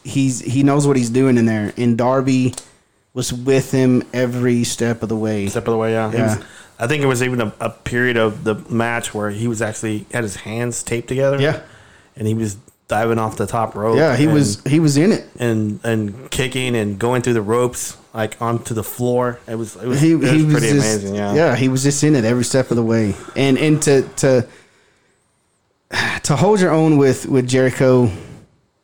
he's 0.04 0.40
he 0.40 0.64
knows 0.64 0.88
what 0.88 0.96
he's 0.98 1.10
doing 1.10 1.38
in 1.38 1.46
there. 1.46 1.74
And 1.78 1.98
Darby 1.98 2.54
was 3.14 3.34
with 3.34 3.72
him 3.72 4.04
every 4.14 4.64
step 4.64 5.04
of 5.04 5.10
the 5.10 5.18
way. 5.18 5.48
Step 5.48 5.68
of 5.68 5.72
the 5.72 5.78
way, 5.78 5.92
yeah. 5.94 6.12
Yeah. 6.12 6.36
was- 6.38 6.46
I 6.80 6.88
think 6.88 7.04
it 7.04 7.08
was 7.08 7.22
even 7.22 7.42
a, 7.42 7.54
a 7.60 7.70
period 7.70 8.18
of 8.18 8.44
the 8.44 8.56
match 8.68 9.14
where 9.14 9.30
he 9.30 9.48
was 9.48 9.62
actually 9.62 10.08
had 10.12 10.24
his 10.24 10.38
hands 10.38 10.82
taped 10.82 11.08
together. 11.10 11.40
Yeah. 11.40 11.62
and 12.16 12.28
he 12.28 12.34
was 12.34 12.58
diving 12.92 13.18
off 13.18 13.38
the 13.38 13.48
top 13.48 13.74
rope. 13.74 13.96
Yeah, 13.98 14.16
he 14.18 14.26
and- 14.26 14.34
was 14.34 14.62
he 14.68 14.80
was 14.82 14.98
in 14.98 15.12
it. 15.14 15.24
and 15.40 15.80
and 15.84 16.30
kicking 16.30 16.76
and 16.76 17.00
going 17.00 17.22
through 17.22 17.34
the 17.34 17.42
ropes 17.42 17.98
like 18.14 18.40
onto 18.42 18.74
the 18.74 18.84
floor. 18.84 19.40
It 19.48 19.56
was 19.56 19.76
it 19.78 19.88
was, 19.88 20.02
he, 20.02 20.12
it 20.12 20.16
was 20.20 20.30
he 20.32 20.44
was 20.44 20.54
pretty 20.54 20.68
just, 20.74 20.80
amazing. 21.00 21.16
Yeah, 21.16 21.34
yeah, 21.34 21.56
he 21.56 21.70
was 21.70 21.82
just 21.84 22.04
in 22.04 22.16
it 22.16 22.26
every 22.26 22.44
step 22.44 22.70
of 22.70 22.76
the 22.76 22.84
way, 22.84 23.16
and 23.36 23.58
and 23.58 23.82
to 23.84 24.02
to 24.18 24.46
to 26.24 26.36
hold 26.36 26.60
your 26.60 26.72
own 26.72 26.98
with 26.98 27.26
with 27.28 27.48
Jericho 27.48 28.12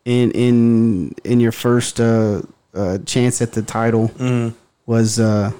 in 0.06 0.32
in 0.32 1.14
in 1.26 1.40
your 1.42 1.52
first 1.52 2.00
uh, 2.00 2.42
uh, 2.74 2.98
chance 3.06 3.42
at 3.42 3.52
the 3.52 3.62
title 3.62 4.08
Mm-hmm. 4.18 4.56
was 4.86 5.20
uh, 5.20 5.52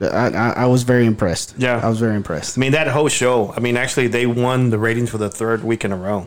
I 0.00 0.52
I 0.64 0.66
was 0.66 0.82
very 0.82 1.06
impressed. 1.06 1.54
Yeah. 1.58 1.78
I 1.84 1.88
was 1.88 2.00
very 2.00 2.16
impressed. 2.16 2.56
I 2.56 2.60
mean 2.60 2.72
that 2.72 2.88
whole 2.88 3.08
show. 3.08 3.52
I 3.56 3.60
mean, 3.60 3.76
actually, 3.76 4.08
they 4.08 4.26
won 4.26 4.70
the 4.70 4.78
ratings 4.78 5.10
for 5.10 5.18
the 5.18 5.30
third 5.30 5.62
week 5.62 5.84
in 5.84 5.92
a 5.92 5.96
row. 5.96 6.26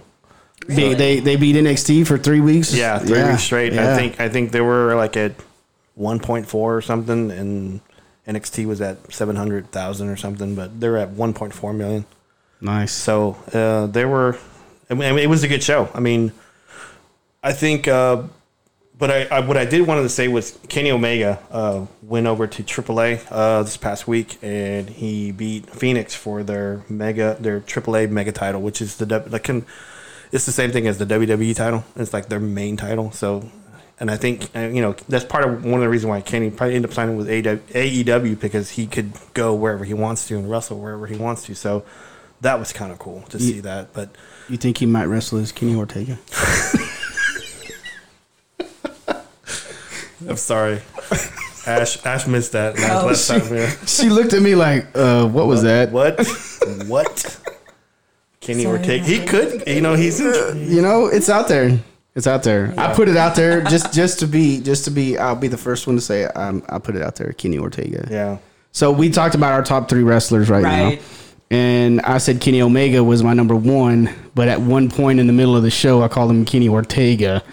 They, 0.67 0.93
they 0.93 1.19
they 1.19 1.35
beat 1.35 1.55
NXT 1.55 2.07
for 2.07 2.17
three 2.17 2.39
weeks. 2.41 2.73
Yeah, 2.73 2.99
three 2.99 3.23
weeks 3.23 3.43
straight. 3.43 3.73
yeah. 3.73 3.93
I 3.93 3.97
think 3.97 4.19
I 4.19 4.29
think 4.29 4.51
they 4.51 4.61
were 4.61 4.95
like 4.95 5.17
at 5.17 5.33
one 5.95 6.19
point 6.19 6.47
four 6.47 6.75
or 6.75 6.81
something, 6.81 7.31
and 7.31 7.81
NXT 8.27 8.65
was 8.65 8.81
at 8.81 9.13
seven 9.13 9.35
hundred 9.35 9.71
thousand 9.71 10.09
or 10.09 10.15
something, 10.15 10.55
but 10.55 10.79
they're 10.79 10.97
at 10.97 11.09
one 11.09 11.33
point 11.33 11.53
four 11.53 11.73
million. 11.73 12.05
Nice. 12.61 12.91
So 12.93 13.37
uh, 13.53 13.87
they 13.87 14.05
were. 14.05 14.37
I 14.89 14.93
mean, 14.93 15.17
it 15.17 15.27
was 15.29 15.43
a 15.43 15.47
good 15.47 15.63
show. 15.63 15.89
I 15.93 15.99
mean, 15.99 16.31
I 17.43 17.53
think. 17.53 17.87
Uh, 17.87 18.23
but 18.97 19.09
I, 19.11 19.23
I, 19.25 19.39
what 19.41 19.57
I 19.57 19.65
did 19.65 19.85
wanted 19.85 20.03
to 20.03 20.09
say 20.09 20.27
was 20.27 20.57
Kenny 20.69 20.91
Omega 20.91 21.39
uh, 21.51 21.87
went 22.03 22.27
over 22.27 22.47
to 22.47 22.63
AAA 22.63 23.25
uh, 23.31 23.63
this 23.63 23.75
past 23.75 24.07
week, 24.07 24.37
and 24.41 24.87
he 24.89 25.31
beat 25.31 25.65
Fénix 25.65 26.11
for 26.15 26.43
their 26.43 26.83
mega 26.87 27.35
their 27.39 27.59
AAA 27.59 28.09
mega 28.11 28.31
title, 28.31 28.61
which 28.61 28.81
is 28.81 28.97
the 28.97 29.05
W- 29.07 29.31
like 29.31 29.43
can, 29.43 29.65
it's 30.33 30.45
the 30.45 30.51
same 30.51 30.71
thing 30.71 30.87
as 30.87 30.97
the 30.97 31.05
WWE 31.05 31.55
title. 31.55 31.85
It's 31.95 32.11
like 32.11 32.27
their 32.27 32.39
main 32.41 32.75
title. 32.75 33.11
So, 33.11 33.49
and 33.99 34.09
I 34.11 34.17
think 34.17 34.49
uh, 34.55 34.61
you 34.61 34.81
know 34.81 34.93
that's 35.07 35.23
part 35.23 35.45
of 35.45 35.63
one 35.63 35.75
of 35.75 35.81
the 35.81 35.89
reasons 35.89 36.09
why 36.09 36.19
Kenny 36.21 36.49
probably 36.49 36.75
ended 36.75 36.89
up 36.91 36.95
signing 36.95 37.15
with 37.15 37.27
AEW 37.29 38.39
because 38.39 38.71
he 38.71 38.87
could 38.87 39.13
go 39.33 39.53
wherever 39.53 39.85
he 39.85 39.93
wants 39.93 40.27
to 40.27 40.37
and 40.37 40.49
wrestle 40.49 40.79
wherever 40.79 41.07
he 41.07 41.15
wants 41.15 41.45
to. 41.45 41.55
So 41.55 41.85
that 42.41 42.59
was 42.59 42.73
kind 42.73 42.91
of 42.91 42.99
cool 42.99 43.21
to 43.29 43.39
see 43.39 43.61
that. 43.61 43.93
But 43.93 44.09
You 44.49 44.57
think 44.57 44.79
he 44.79 44.85
might 44.85 45.05
wrestle 45.05 45.37
as 45.37 45.51
Kenny 45.53 45.75
Ortega? 45.75 46.17
I'm 50.27 50.37
sorry. 50.37 50.81
Ash 51.67 52.03
Ash 52.05 52.27
missed 52.27 52.53
that 52.53 52.75
last, 52.77 53.03
Oh, 53.03 53.07
last 53.07 53.27
time. 53.27 53.55
Yeah. 53.55 53.69
she 53.85 54.09
looked 54.09 54.33
at 54.33 54.41
me 54.41 54.55
like, 54.55 54.87
uh, 54.95 55.27
what 55.27 55.47
was 55.47 55.63
that? 55.63 55.91
What? 55.91 56.19
what? 56.87 57.39
Kenny 58.43 58.63
Sorry, 58.63 58.77
Ortega. 58.79 59.05
He 59.05 59.25
could. 59.25 59.63
You 59.67 59.81
know, 59.81 59.95
he's 59.95 60.19
in, 60.19 60.69
You 60.71 60.81
know, 60.81 61.07
it's 61.07 61.29
out 61.29 61.47
there. 61.47 61.79
It's 62.15 62.27
out 62.27 62.43
there. 62.43 62.73
I 62.77 62.93
put 62.93 63.09
it 63.09 63.17
out 63.17 63.35
there 63.35 63.61
just 63.63 63.91
just 63.93 64.19
to 64.19 64.27
be 64.27 64.59
just 64.61 64.85
to 64.85 64.91
be. 64.91 65.17
I'll 65.17 65.35
be 65.35 65.47
the 65.47 65.57
first 65.57 65.87
one 65.87 65.95
to 65.95 66.01
say 66.01 66.21
it. 66.23 66.31
Um, 66.37 66.63
I'll 66.69 66.79
put 66.79 66.95
it 66.95 67.01
out 67.01 67.15
there. 67.15 67.31
Kenny 67.33 67.57
Ortega. 67.57 68.07
yeah. 68.11 68.37
So 68.71 68.91
we 68.91 69.09
talked 69.09 69.33
about 69.35 69.51
our 69.53 69.63
top 69.63 69.87
three 69.89 70.03
wrestlers 70.03 70.49
right, 70.49 70.63
Right. 70.63 70.99
now, 70.99 71.05
and 71.57 72.01
I 72.01 72.17
said 72.17 72.41
Kenny 72.41 72.61
Omega 72.61 73.03
was 73.03 73.23
my 73.23 73.33
number 73.33 73.55
one. 73.55 74.09
But 74.35 74.47
at 74.47 74.59
one 74.61 74.89
point 74.89 75.19
in 75.19 75.27
the 75.27 75.33
middle 75.33 75.55
of 75.55 75.61
the 75.63 75.69
show, 75.71 76.01
I 76.03 76.07
called 76.07 76.29
him 76.31 76.43
Kenny 76.45 76.67
Ortega, 76.69 77.43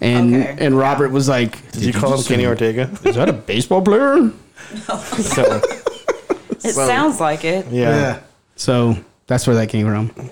and 0.00 0.34
okay. 0.34 0.56
and 0.58 0.76
Robert 0.76 1.10
was 1.10 1.28
like, 1.28 1.70
Did 1.72 1.82
you 1.84 1.92
call 1.92 2.16
him 2.18 2.22
Kenny 2.24 2.46
Ortega? 2.46 2.90
Is 3.04 3.14
that 3.16 3.28
a 3.28 3.32
baseball 3.34 3.82
player? 3.82 4.30
So 4.72 5.60
It 6.64 6.74
sounds 6.74 7.20
like 7.20 7.44
it. 7.44 7.66
yeah. 7.70 8.20
So 8.56 8.96
that's 9.26 9.46
where 9.46 9.56
that 9.56 9.68
came 9.68 9.86
from. 9.86 10.30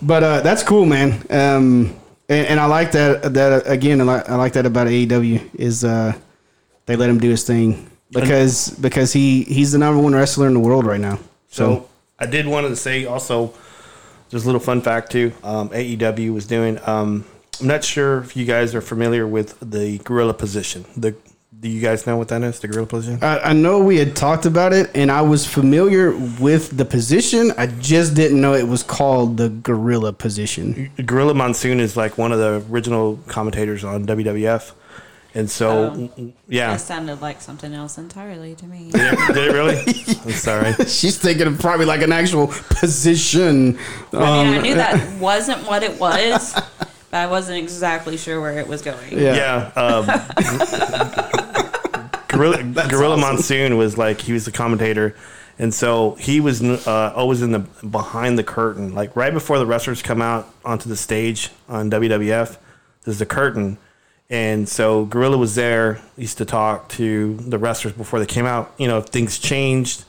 But 0.00 0.22
uh, 0.22 0.40
that's 0.40 0.62
cool, 0.62 0.86
man. 0.86 1.12
Um, 1.30 1.96
and, 2.28 2.46
and 2.46 2.60
I 2.60 2.66
like 2.66 2.92
that. 2.92 3.34
That 3.34 3.66
again, 3.66 4.00
I 4.00 4.04
like, 4.04 4.28
I 4.28 4.36
like 4.36 4.52
that 4.54 4.66
about 4.66 4.86
AEW 4.86 5.54
is 5.54 5.84
uh, 5.84 6.12
they 6.86 6.96
let 6.96 7.10
him 7.10 7.18
do 7.18 7.30
his 7.30 7.44
thing 7.44 7.90
because 8.10 8.70
because 8.70 9.12
he 9.12 9.44
he's 9.44 9.72
the 9.72 9.78
number 9.78 10.00
one 10.00 10.14
wrestler 10.14 10.46
in 10.46 10.54
the 10.54 10.60
world 10.60 10.86
right 10.86 11.00
now. 11.00 11.18
So 11.48 11.88
I 12.18 12.26
did 12.26 12.46
want 12.46 12.66
to 12.66 12.76
say 12.76 13.04
also, 13.06 13.54
just 14.28 14.44
a 14.44 14.48
little 14.48 14.60
fun 14.60 14.82
fact 14.82 15.12
too. 15.12 15.32
Um, 15.42 15.70
AEW 15.70 16.32
was 16.32 16.46
doing. 16.46 16.78
Um, 16.86 17.24
I'm 17.60 17.66
not 17.66 17.82
sure 17.82 18.18
if 18.18 18.36
you 18.36 18.44
guys 18.44 18.74
are 18.74 18.80
familiar 18.80 19.26
with 19.26 19.58
the 19.60 19.98
gorilla 19.98 20.34
position. 20.34 20.84
The 20.96 21.16
do 21.60 21.68
you 21.68 21.80
guys 21.80 22.06
know 22.06 22.16
what 22.16 22.28
that 22.28 22.42
is? 22.42 22.60
The 22.60 22.68
gorilla 22.68 22.86
position. 22.86 23.22
I, 23.22 23.38
I 23.40 23.52
know 23.52 23.80
we 23.80 23.96
had 23.96 24.14
talked 24.14 24.46
about 24.46 24.72
it, 24.72 24.90
and 24.94 25.10
I 25.10 25.22
was 25.22 25.44
familiar 25.46 26.12
with 26.40 26.76
the 26.76 26.84
position. 26.84 27.52
I 27.58 27.66
just 27.66 28.14
didn't 28.14 28.40
know 28.40 28.54
it 28.54 28.68
was 28.68 28.82
called 28.82 29.36
the 29.38 29.48
gorilla 29.48 30.12
position. 30.12 30.90
Gorilla 31.04 31.34
Monsoon 31.34 31.80
is 31.80 31.96
like 31.96 32.16
one 32.16 32.30
of 32.32 32.38
the 32.38 32.64
original 32.72 33.18
commentators 33.26 33.82
on 33.82 34.06
WWF, 34.06 34.72
and 35.34 35.50
so 35.50 36.10
yeah. 36.46 36.72
That 36.72 36.80
sounded 36.80 37.20
like 37.20 37.40
something 37.40 37.74
else 37.74 37.98
entirely 37.98 38.54
to 38.54 38.66
me. 38.66 38.90
Did 38.92 39.14
it, 39.14 39.34
did 39.34 39.48
it 39.48 39.52
really? 39.52 39.78
I'm 40.24 40.30
sorry. 40.32 40.72
She's 40.86 41.18
thinking 41.18 41.46
of 41.48 41.58
probably 41.58 41.86
like 41.86 42.02
an 42.02 42.12
actual 42.12 42.46
position. 42.48 43.78
I 44.12 44.16
mean, 44.16 44.22
I 44.22 44.56
Um, 44.56 44.62
knew 44.62 44.74
that 44.76 45.18
wasn't 45.20 45.66
what 45.66 45.82
it 45.82 45.98
was, 45.98 46.54
but 47.10 47.18
I 47.18 47.26
wasn't 47.26 47.58
exactly 47.58 48.16
sure 48.16 48.40
where 48.40 48.58
it 48.58 48.66
was 48.68 48.82
going. 48.82 49.18
Yeah. 49.18 49.34
Yeah. 49.34 49.72
Um, 49.74 50.06
Gorilla, 52.28 52.62
Gorilla 52.88 53.16
Monsoon 53.16 53.76
was 53.76 53.96
like 53.96 54.20
he 54.20 54.32
was 54.32 54.44
the 54.44 54.52
commentator, 54.52 55.14
and 55.58 55.72
so 55.72 56.14
he 56.16 56.40
was 56.40 56.62
uh, 56.62 57.12
always 57.14 57.42
in 57.42 57.52
the 57.52 57.60
behind 57.60 58.38
the 58.38 58.44
curtain, 58.44 58.94
like 58.94 59.16
right 59.16 59.32
before 59.32 59.58
the 59.58 59.66
wrestlers 59.66 60.02
come 60.02 60.22
out 60.22 60.52
onto 60.64 60.88
the 60.88 60.96
stage 60.96 61.50
on 61.68 61.90
WWF. 61.90 62.58
There's 63.04 63.18
the 63.18 63.26
curtain, 63.26 63.78
and 64.28 64.68
so 64.68 65.06
Gorilla 65.06 65.38
was 65.38 65.54
there. 65.54 66.00
Used 66.16 66.38
to 66.38 66.44
talk 66.44 66.88
to 66.90 67.36
the 67.36 67.58
wrestlers 67.58 67.94
before 67.94 68.18
they 68.18 68.26
came 68.26 68.44
out. 68.46 68.74
You 68.76 68.86
know, 68.86 68.98
if 68.98 69.06
things 69.06 69.38
changed, 69.38 70.04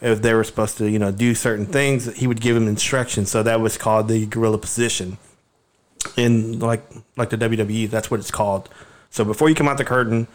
if 0.00 0.22
they 0.22 0.34
were 0.34 0.44
supposed 0.44 0.78
to, 0.78 0.88
you 0.88 1.00
know, 1.00 1.10
do 1.10 1.34
certain 1.34 1.66
things, 1.66 2.14
he 2.14 2.28
would 2.28 2.40
give 2.40 2.54
them 2.54 2.68
instructions. 2.68 3.30
So 3.30 3.42
that 3.42 3.60
was 3.60 3.76
called 3.76 4.06
the 4.06 4.26
Gorilla 4.26 4.58
position 4.58 5.18
in 6.16 6.58
like 6.58 6.82
like 7.16 7.30
the 7.30 7.38
WWE, 7.38 7.90
that's 7.90 8.10
what 8.10 8.20
it's 8.20 8.30
called. 8.30 8.68
So 9.10 9.24
before 9.24 9.48
you 9.48 9.54
come 9.54 9.68
out 9.68 9.78
the 9.78 9.84
curtain 9.84 10.26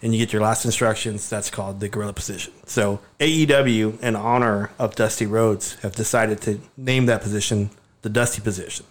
and 0.00 0.12
you 0.14 0.18
get 0.18 0.32
your 0.32 0.42
last 0.42 0.64
instructions, 0.64 1.28
that's 1.28 1.50
called 1.50 1.80
the 1.80 1.88
gorilla 1.88 2.12
position. 2.12 2.52
So 2.66 3.00
AEW, 3.20 4.00
in 4.00 4.16
honor 4.16 4.70
of 4.78 4.94
Dusty 4.94 5.26
Rhodes, 5.26 5.74
have 5.82 5.94
decided 5.94 6.40
to 6.42 6.60
name 6.76 7.06
that 7.06 7.22
position 7.22 7.70
the 8.02 8.08
Dusty 8.08 8.40
position, 8.40 8.84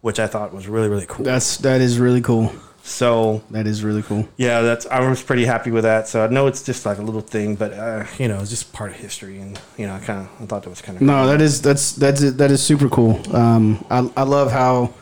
which 0.00 0.18
I 0.20 0.26
thought 0.26 0.52
was 0.52 0.66
really 0.68 0.88
really 0.88 1.06
cool. 1.06 1.24
That's 1.24 1.56
that 1.58 1.80
is 1.80 1.98
really 1.98 2.20
cool. 2.20 2.52
so 2.82 3.42
That 3.50 3.66
is 3.66 3.84
really 3.84 4.02
cool. 4.02 4.26
yeah, 4.36 4.60
that's 4.62 4.86
I 4.86 5.00
was 5.08 5.22
pretty 5.22 5.44
happy 5.44 5.70
with 5.70 5.84
that. 5.84 6.08
So 6.08 6.24
I 6.24 6.28
know 6.28 6.46
it's 6.46 6.62
just 6.62 6.84
like 6.84 6.98
a 6.98 7.02
little 7.02 7.20
thing, 7.20 7.54
but 7.54 7.72
uh, 7.72 8.04
you 8.18 8.26
know, 8.28 8.38
it's 8.40 8.50
just 8.50 8.72
part 8.72 8.90
of 8.90 8.96
history, 8.96 9.38
and 9.40 9.58
you 9.78 9.86
know, 9.86 9.94
I 9.94 10.00
kind 10.00 10.20
of 10.20 10.42
I 10.42 10.46
thought 10.46 10.62
that 10.64 10.70
was 10.70 10.82
kind 10.82 10.96
of 10.96 11.02
No, 11.02 11.26
that 11.26 11.40
is 11.40 11.62
that's 11.62 11.92
that's 11.92 12.20
that 12.32 12.50
is 12.50 12.62
super 12.62 12.88
cool. 12.88 13.20
Um, 13.34 13.84
I 13.90 14.10
I 14.16 14.22
love 14.24 14.50
how 14.50 14.92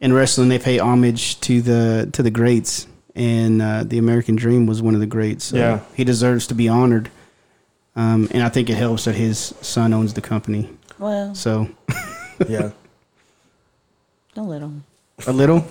in 0.00 0.12
wrestling 0.12 0.48
they 0.48 0.58
pay 0.58 0.78
homage 0.78 1.40
to 1.40 1.60
the 1.62 2.08
to 2.12 2.22
the 2.22 2.30
greats, 2.30 2.86
and 3.14 3.60
uh, 3.62 3.84
the 3.84 3.98
American 3.98 4.36
Dream 4.36 4.66
was 4.66 4.80
one 4.82 4.94
of 4.94 5.00
the 5.00 5.06
greats. 5.06 5.46
So 5.46 5.56
Yeah. 5.56 5.80
he 5.94 6.04
deserves 6.04 6.46
to 6.48 6.54
be 6.54 6.68
honored. 6.68 7.10
Um, 7.96 8.28
and 8.30 8.42
I 8.44 8.48
think 8.48 8.70
it 8.70 8.76
helps 8.76 9.06
that 9.06 9.16
his 9.16 9.52
son 9.60 9.92
owns 9.92 10.14
the 10.14 10.20
company. 10.20 10.70
Well, 11.00 11.34
So 11.34 11.68
yeah. 12.48 12.70
a 14.36 14.42
little. 14.42 14.72
a 15.26 15.32
little, 15.32 15.64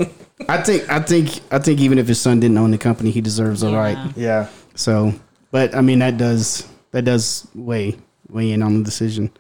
I 0.49 0.57
think 0.61 0.89
I 0.89 0.99
think 0.99 1.39
I 1.51 1.59
think 1.59 1.79
even 1.79 1.97
if 1.99 2.07
his 2.07 2.19
son 2.19 2.39
didn't 2.41 2.57
own 2.57 2.71
the 2.71 2.77
company, 2.77 3.11
he 3.11 3.21
deserves 3.21 3.63
a 3.63 3.69
Yeah. 3.69 3.77
right. 3.77 3.97
Yeah. 4.17 4.47
So, 4.75 5.13
but 5.51 5.73
I 5.73 5.79
mean 5.81 5.99
that 5.99 6.17
does 6.17 6.67
that 6.91 7.05
does 7.05 7.47
weigh 7.55 7.95
weigh 8.29 8.51
in 8.51 8.61
on 8.61 8.77
the 8.79 8.83
decision. 8.83 9.31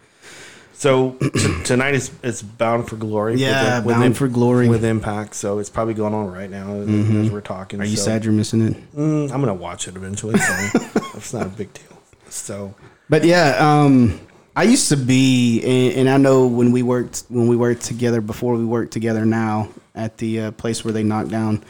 So 0.77 1.13
t- 1.13 1.63
tonight 1.63 1.95
is 1.95 2.11
it's 2.21 2.43
Bound 2.43 2.87
for 2.87 2.97
Glory. 2.97 3.35
Yeah, 3.37 3.79
with, 3.79 3.95
Bound 3.95 4.15
for 4.15 4.27
Glory. 4.27 4.69
with 4.69 4.85
Impact. 4.85 5.33
So 5.33 5.57
it's 5.57 5.71
probably 5.71 5.95
going 5.95 6.13
on 6.13 6.31
right 6.31 6.49
now 6.49 6.75
as 6.75 7.31
we're 7.31 7.41
talking. 7.41 7.81
Are 7.81 7.85
you 7.85 7.97
so, 7.97 8.03
sad 8.03 8.23
you're 8.23 8.33
missing 8.33 8.61
it? 8.61 8.95
Mm, 8.95 9.31
I'm 9.31 9.39
gonna 9.39 9.55
watch 9.55 9.87
it 9.87 9.95
eventually. 9.95 10.37
So 10.37 10.53
it's 11.15 11.33
not 11.33 11.47
a 11.47 11.49
big 11.49 11.73
deal. 11.73 11.99
So 12.29 12.75
But 13.09 13.23
yeah, 13.23 13.55
um, 13.59 14.19
I 14.55 14.63
used 14.63 14.89
to 14.89 14.97
be, 14.97 15.61
and, 15.63 16.01
and 16.01 16.09
I 16.09 16.17
know 16.17 16.45
when 16.45 16.71
we 16.71 16.83
worked 16.83 17.23
when 17.29 17.47
we 17.47 17.55
worked 17.55 17.81
together 17.81 18.21
before 18.21 18.55
we 18.55 18.63
worked 18.63 18.93
together 18.93 19.25
now 19.25 19.69
at 19.95 20.17
the 20.19 20.41
uh, 20.41 20.51
place 20.51 20.85
where 20.85 20.91
they 20.91 21.03
knock 21.03 21.27
down 21.27 21.63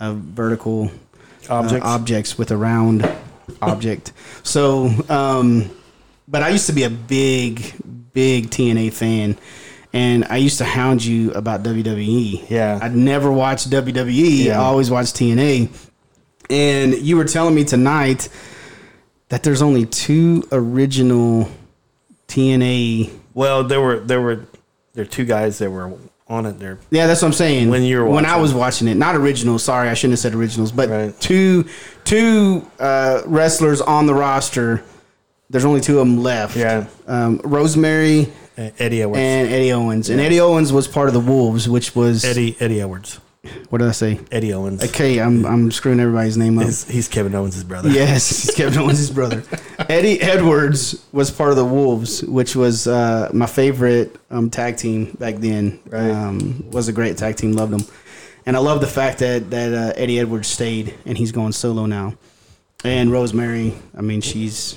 uh, 0.00 0.12
vertical 0.14 0.90
uh, 1.48 1.54
Objects. 1.54 1.86
objects 1.86 2.38
with 2.38 2.50
a 2.50 2.58
round 2.58 3.10
object. 3.62 4.12
So, 4.42 4.90
um, 5.08 5.70
but 6.28 6.42
I 6.42 6.50
used 6.50 6.66
to 6.66 6.72
be 6.74 6.82
a 6.82 6.90
big, 6.90 7.74
big 8.12 8.50
TNA 8.50 8.92
fan. 8.92 9.36
And 9.92 10.24
I 10.26 10.36
used 10.36 10.58
to 10.58 10.64
hound 10.64 11.04
you 11.04 11.32
about 11.32 11.62
WWE. 11.64 12.48
Yeah. 12.48 12.78
I'd 12.80 12.94
never 12.94 13.32
watched 13.32 13.70
WWE. 13.70 14.44
Yeah. 14.44 14.60
I 14.60 14.64
always 14.64 14.90
watched 14.90 15.16
TNA. 15.16 15.68
And 16.48 16.94
you 16.94 17.16
were 17.16 17.24
telling 17.24 17.54
me 17.54 17.64
tonight 17.64 18.28
that 19.30 19.42
there's 19.42 19.62
only 19.62 19.86
two 19.86 20.44
original 20.52 21.48
TNA. 22.28 23.10
well, 23.34 23.64
there 23.64 23.80
were 23.80 24.00
there 24.00 24.20
were 24.20 24.44
there 24.94 25.02
are 25.02 25.08
two 25.08 25.24
guys 25.24 25.58
that 25.58 25.70
were 25.70 25.92
on 26.28 26.46
it 26.46 26.58
there. 26.60 26.78
Yeah, 26.90 27.06
that's 27.08 27.22
what 27.22 27.28
I'm 27.28 27.32
saying. 27.34 27.70
When 27.70 27.82
you 27.82 27.98
were 27.98 28.08
when 28.08 28.24
I 28.26 28.36
was 28.36 28.54
watching 28.54 28.86
it, 28.88 28.94
not 28.94 29.16
originals. 29.16 29.64
Sorry, 29.64 29.88
I 29.88 29.94
shouldn't 29.94 30.12
have 30.12 30.20
said 30.20 30.34
originals, 30.34 30.70
but 30.72 30.88
Right. 30.88 31.20
two 31.20 31.64
two 32.04 32.68
uh, 32.78 33.22
wrestlers 33.26 33.80
on 33.80 34.06
the 34.06 34.14
roster. 34.14 34.84
There's 35.50 35.64
only 35.64 35.80
two 35.80 35.98
of 35.98 36.06
them 36.06 36.22
left. 36.22 36.56
Yeah. 36.56 36.86
um, 37.06 37.40
Rosemary 37.44 38.32
Eddie 38.56 39.02
Edwards. 39.02 39.18
and 39.18 39.48
Eddie 39.50 39.72
Owens, 39.72 40.08
and 40.10 40.20
Eddie 40.20 40.40
Owens 40.40 40.72
was 40.72 40.86
part 40.88 41.08
of 41.08 41.14
the 41.14 41.20
Wolves, 41.20 41.68
which 41.68 41.94
was 41.96 42.24
Eddie 42.24 42.56
Eddie 42.60 42.80
Edwards. 42.80 43.18
What 43.70 43.78
did 43.78 43.88
I 43.88 43.92
say? 43.92 44.20
Eddie 44.30 44.52
Owens. 44.52 44.84
Okay, 44.84 45.18
I'm 45.18 45.46
I'm 45.46 45.70
screwing 45.70 45.98
everybody's 45.98 46.36
name 46.36 46.58
up. 46.58 46.66
He's, 46.66 46.86
he's 46.86 47.08
Kevin 47.08 47.34
Owens' 47.34 47.64
brother. 47.64 47.88
Yes, 47.92 48.28
he's 48.28 48.54
Kevin 48.54 48.78
Owens' 48.78 49.10
brother. 49.10 49.42
Eddie 49.88 50.20
Edwards 50.20 51.04
was 51.10 51.30
part 51.30 51.50
of 51.50 51.56
the 51.56 51.64
Wolves, 51.64 52.22
which 52.22 52.54
was 52.54 52.86
uh, 52.86 53.30
my 53.32 53.46
favorite 53.46 54.14
um, 54.30 54.50
tag 54.50 54.76
team 54.76 55.16
back 55.18 55.36
then. 55.36 55.80
Right. 55.86 56.10
Um, 56.10 56.70
was 56.70 56.88
a 56.88 56.92
great 56.92 57.16
tag 57.16 57.36
team. 57.36 57.52
Loved 57.52 57.72
them, 57.72 57.80
and 58.44 58.56
I 58.56 58.60
love 58.60 58.82
the 58.82 58.86
fact 58.86 59.20
that 59.20 59.48
that 59.50 59.72
uh, 59.72 59.92
Eddie 59.96 60.20
Edwards 60.20 60.48
stayed 60.48 60.94
and 61.06 61.16
he's 61.16 61.32
going 61.32 61.52
solo 61.52 61.86
now. 61.86 62.14
And 62.84 63.10
Rosemary, 63.10 63.74
I 63.96 64.02
mean, 64.02 64.20
she's 64.20 64.76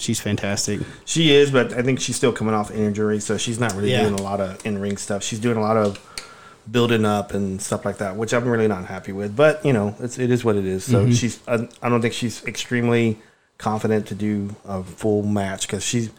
she's 0.00 0.20
fantastic. 0.20 0.80
She 1.04 1.32
is, 1.32 1.50
but 1.50 1.72
I 1.72 1.82
think 1.82 2.00
she's 2.00 2.16
still 2.16 2.32
coming 2.32 2.54
off 2.54 2.70
injury, 2.70 3.20
so 3.20 3.36
she's 3.38 3.58
not 3.60 3.74
really 3.74 3.92
Yeah. 3.92 4.02
doing 4.02 4.14
a 4.14 4.22
lot 4.22 4.40
of 4.40 4.64
in 4.66 4.78
ring 4.78 4.96
stuff. 4.96 5.22
She's 5.22 5.38
doing 5.38 5.56
a 5.56 5.60
lot 5.60 5.76
of 5.76 5.98
building 6.70 7.04
up 7.04 7.32
and 7.34 7.60
stuff 7.60 7.84
like 7.84 7.98
that, 7.98 8.16
which 8.16 8.32
I'm 8.32 8.46
really 8.48 8.68
not 8.68 8.86
happy 8.86 9.12
with. 9.12 9.34
But 9.36 9.64
you 9.64 9.72
know, 9.72 9.94
it's 10.00 10.18
it 10.18 10.30
is 10.30 10.44
what 10.44 10.56
it 10.56 10.64
is. 10.66 10.84
So 10.84 11.02
Mm-hmm. 11.04 11.12
she's 11.12 11.40
I, 11.46 11.68
I 11.82 11.88
don't 11.88 12.00
think 12.02 12.14
she's 12.14 12.44
extremely 12.44 13.18
confident 13.58 14.06
to 14.06 14.14
do 14.14 14.54
a 14.66 14.82
full 14.82 15.22
match 15.22 15.66
because 15.66 15.84
she's 15.84 16.10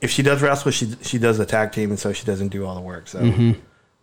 if 0.00 0.10
she 0.10 0.22
does 0.22 0.42
wrestle, 0.42 0.70
she 0.70 0.94
she 1.02 1.18
does 1.18 1.38
the 1.38 1.46
tag 1.46 1.72
team, 1.72 1.90
and 1.90 1.98
so 1.98 2.12
she 2.12 2.24
doesn't 2.24 2.48
do 2.48 2.64
all 2.66 2.74
the 2.74 2.80
work. 2.80 3.08
So. 3.08 3.20
Mm-hmm. 3.20 3.52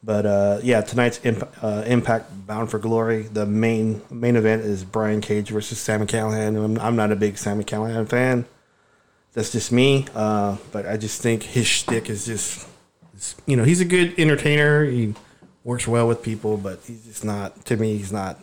But 0.03 0.25
uh, 0.27 0.59
yeah, 0.61 0.81
tonight's 0.81 1.19
imp- 1.25 1.49
uh, 1.61 1.83
Impact 1.87 2.45
Bound 2.45 2.69
for 2.69 2.77
Glory. 2.77 3.23
The 3.23 3.47
main 3.47 4.01
main 4.11 4.35
event 4.35 4.61
is 4.61 4.83
Brian 4.83 5.21
Cage 5.21 5.49
versus 5.49 5.79
Sami 5.79 6.05
Callihan. 6.05 6.55
I'm, 6.63 6.79
I'm 6.79 6.95
not 6.95 7.11
a 7.11 7.15
big 7.15 7.37
Sami 7.39 7.63
Callihan 7.63 8.07
fan 8.07 8.45
that's 9.37 9.51
just 9.51 9.71
me. 9.71 10.03
Uh, 10.15 10.57
but 10.71 10.87
I 10.87 10.97
just 10.97 11.21
think 11.21 11.43
his 11.43 11.67
shtick 11.67 12.09
is 12.09 12.25
just, 12.25 12.67
you 13.45 13.55
know, 13.55 13.63
he's 13.63 13.81
a 13.81 13.85
good 13.85 14.15
entertainer. 14.19 14.83
He 14.83 15.13
works 15.63 15.87
well 15.87 16.07
with 16.07 16.23
people, 16.23 16.57
but 16.57 16.79
he's 16.87 17.05
just 17.05 17.23
not. 17.23 17.63
To 17.65 17.77
me, 17.77 17.95
he's 17.97 18.11
not. 18.11 18.39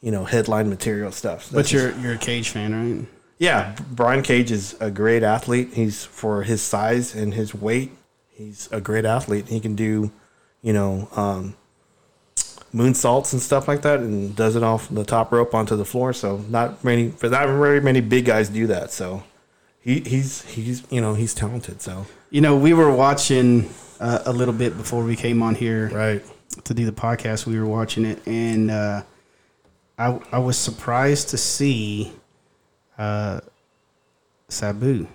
You 0.00 0.12
know, 0.12 0.24
headline 0.24 0.68
material 0.68 1.10
stuff. 1.10 1.48
But 1.50 1.56
That's 1.58 1.70
just- 1.70 1.96
you're 1.96 2.04
you're 2.04 2.14
a 2.14 2.18
Cage 2.18 2.50
fan, 2.50 2.72
right? 2.74 3.08
yeah, 3.38 3.74
Brian 3.90 4.22
Cage 4.22 4.52
is 4.52 4.76
a 4.80 4.88
great 4.90 5.24
athlete. 5.24 5.70
He's 5.74 6.04
for 6.04 6.44
his 6.44 6.62
size 6.62 7.14
and 7.16 7.34
his 7.34 7.52
weight. 7.52 7.90
He's 8.30 8.68
a 8.70 8.80
great 8.80 9.04
athlete. 9.04 9.48
He 9.48 9.58
can 9.58 9.74
do, 9.74 10.12
you 10.62 10.72
know, 10.72 11.08
um, 11.16 11.54
moonsaults 12.72 13.32
and 13.32 13.42
stuff 13.42 13.66
like 13.68 13.82
that, 13.82 13.98
and 14.00 14.34
does 14.36 14.54
it 14.56 14.62
off 14.62 14.88
the 14.88 15.04
top 15.04 15.32
rope 15.32 15.54
onto 15.54 15.76
the 15.76 15.84
floor. 15.84 16.12
So 16.12 16.38
not 16.48 16.82
many, 16.84 17.10
for 17.10 17.28
not 17.28 17.46
very 17.48 17.80
many 17.80 18.00
big 18.00 18.24
guys 18.24 18.48
do 18.48 18.66
that. 18.68 18.92
So 18.92 19.22
he, 19.82 20.00
he's 20.00 20.42
he's 20.42 20.82
you 20.90 21.00
know 21.00 21.14
he's 21.14 21.34
talented. 21.34 21.80
So 21.82 22.06
You 22.30 22.40
know, 22.40 22.56
we 22.56 22.72
were 22.74 22.90
watching 22.90 23.68
uh, 24.00 24.20
a 24.26 24.32
little 24.32 24.54
bit 24.54 24.76
before 24.76 25.04
we 25.04 25.16
came 25.16 25.42
on 25.42 25.54
here 25.54 25.88
right, 25.88 26.22
to 26.64 26.74
do 26.74 26.84
the 26.86 26.92
podcast. 26.92 27.46
We 27.46 27.58
were 27.58 27.66
watching 27.66 28.04
it, 28.04 28.26
and 28.26 28.70
uh, 28.70 29.02
I 29.98 30.18
I 30.32 30.38
was 30.38 30.56
surprised 30.56 31.28
to 31.30 31.38
see 31.38 32.12
uh, 32.98 33.40
Sabu. 34.48 35.06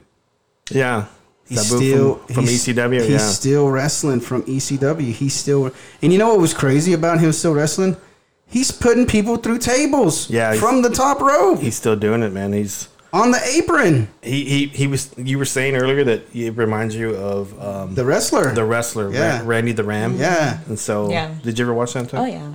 yeah. 0.72 1.06
He's 1.48 1.66
Sabu 1.66 1.78
still 1.82 2.16
from, 2.16 2.34
from 2.36 2.44
he's- 2.44 2.68
ECW. 2.68 3.00
He's 3.02 3.10
yeah, 3.10 3.18
still 3.20 3.70
wrestling 3.70 4.20
from 4.20 4.44
ECW. 4.44 5.14
He's 5.14 5.34
still, 5.34 5.72
and 6.02 6.12
you 6.12 6.20
know 6.20 6.28
what 6.28 6.40
was 6.42 6.54
crazy 6.54 6.92
about 6.92 7.22
him 7.22 7.32
still 7.32 7.54
wrestling? 7.54 7.96
He's 8.48 8.70
putting 8.70 9.06
people 9.06 9.38
through 9.38 9.60
tables. 9.60 10.30
Yeah, 10.30 10.56
from 10.56 10.82
the 10.82 10.90
top 10.90 11.22
rope 11.22 11.60
he's 11.60 11.76
still 11.76 11.96
doing 11.96 12.22
it, 12.22 12.34
man. 12.34 12.52
He's 12.52 12.90
on 13.14 13.32
the 13.32 13.40
apron. 13.56 14.10
he, 14.22 14.44
he 14.46 14.66
he 14.68 14.88
was. 14.88 15.14
You 15.18 15.38
were 15.38 15.46
saying 15.46 15.76
earlier 15.76 16.04
that 16.04 16.36
it 16.36 16.56
reminds 16.56 16.96
you 16.96 17.16
of 17.16 17.60
um, 17.62 17.96
The 17.96 18.06
wrestler. 18.06 18.54
the 18.54 18.66
wrestler 18.66 19.12
Yeah. 19.12 19.40
Ra- 19.42 19.48
Randy 19.48 19.72
the 19.72 19.84
Ram. 19.84 20.18
yeah, 20.18 20.60
And 20.68 20.78
so, 20.78 21.10
Yeah. 21.10 21.34
did 21.44 21.58
you 21.58 21.66
ever 21.66 21.74
watch 21.74 21.94
that? 21.94 22.14
Oh 22.14 22.26
yeah, 22.26 22.54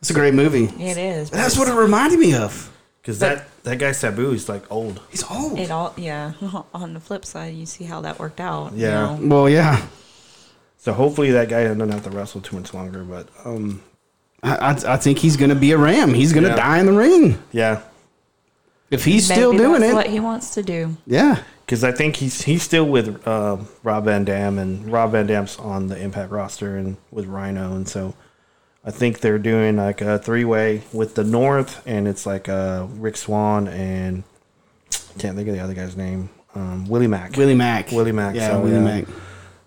it's 0.00 0.10
a 0.10 0.14
great 0.14 0.34
movie. 0.34 0.64
it 0.82 0.96
is. 0.96 1.30
but 1.30 1.36
That's 1.36 1.58
what 1.58 1.68
it 1.68 1.74
reminded 1.74 2.18
me 2.18 2.34
of. 2.34 2.70
Because 3.02 3.18
that 3.18 3.48
that 3.64 3.78
guy 3.78 3.92
Sabu 3.92 4.30
is 4.32 4.48
like 4.48 4.64
old. 4.72 5.00
He's 5.10 5.24
old. 5.30 5.58
It 5.58 5.70
all 5.70 5.92
yeah. 5.96 6.32
On 6.74 6.94
the 6.94 7.00
flip 7.00 7.24
side, 7.26 7.54
you 7.54 7.66
see 7.66 7.84
how 7.84 8.00
that 8.02 8.18
worked 8.18 8.40
out. 8.40 8.72
you 8.72 8.86
Yeah. 8.86 9.16
know. 9.16 9.18
well, 9.22 9.48
yeah. 9.48 9.84
So 10.78 10.92
hopefully 10.92 11.30
that 11.32 11.48
guy 11.48 11.64
doesn't 11.64 11.90
have 11.90 12.04
to 12.04 12.10
wrestle 12.10 12.40
too 12.42 12.56
much 12.56 12.72
longer. 12.74 13.02
But 13.04 13.28
um, 13.44 13.82
I, 14.42 14.56
I, 14.56 14.94
I 14.94 14.96
think 14.98 15.18
he's 15.18 15.36
going 15.36 15.48
to 15.50 15.54
be 15.56 15.72
a 15.72 15.78
ram. 15.78 16.12
He's 16.14 16.32
going 16.32 16.44
to 16.44 16.50
Yeah. 16.50 16.56
die 16.56 16.78
in 16.78 16.86
the 16.86 16.92
ring 16.92 17.38
yeah, 17.52 17.80
if 18.94 19.04
he's 19.04 19.28
Maybe 19.28 19.40
still 19.40 19.52
doing 19.52 19.80
that's 19.80 19.92
it. 19.92 19.94
What 19.94 20.06
he 20.08 20.20
wants 20.20 20.54
to 20.54 20.62
do. 20.62 20.96
yeah, 21.06 21.42
because 21.66 21.84
I 21.84 21.92
think 21.92 22.16
he's 22.16 22.42
he's 22.42 22.62
still 22.62 22.86
with 22.86 23.26
uh, 23.26 23.58
Rob 23.82 24.04
Van 24.04 24.24
Dam, 24.24 24.58
and 24.58 24.90
Rob 24.90 25.12
Van 25.12 25.26
Dam's 25.26 25.58
on 25.58 25.88
the 25.88 26.00
Impact 26.00 26.30
roster 26.30 26.76
and 26.76 26.96
with 27.10 27.26
Rhino, 27.26 27.74
and 27.74 27.88
so 27.88 28.14
I 28.84 28.90
think 28.90 29.20
they're 29.20 29.38
doing 29.38 29.76
like 29.76 30.00
a 30.00 30.18
three 30.18 30.44
way 30.44 30.82
with 30.92 31.14
the 31.14 31.24
North, 31.24 31.82
and 31.86 32.06
it's 32.08 32.24
like 32.24 32.48
uh, 32.48 32.86
Rich 32.96 33.16
Swann 33.18 33.68
and 33.68 34.24
can't 35.18 35.36
think 35.36 35.48
of 35.48 35.54
the 35.54 35.60
other 35.60 35.74
guy's 35.74 35.96
name, 35.96 36.28
um, 36.54 36.86
Willie 36.86 37.06
Mack. 37.06 37.36
Willie 37.36 37.54
Mack. 37.54 37.90
Willie 37.92 38.12
Mack, 38.12 38.34
Yeah, 38.34 38.48
so, 38.50 38.60
Willie 38.60 38.74
yeah. 38.76 39.00
Mack. 39.00 39.04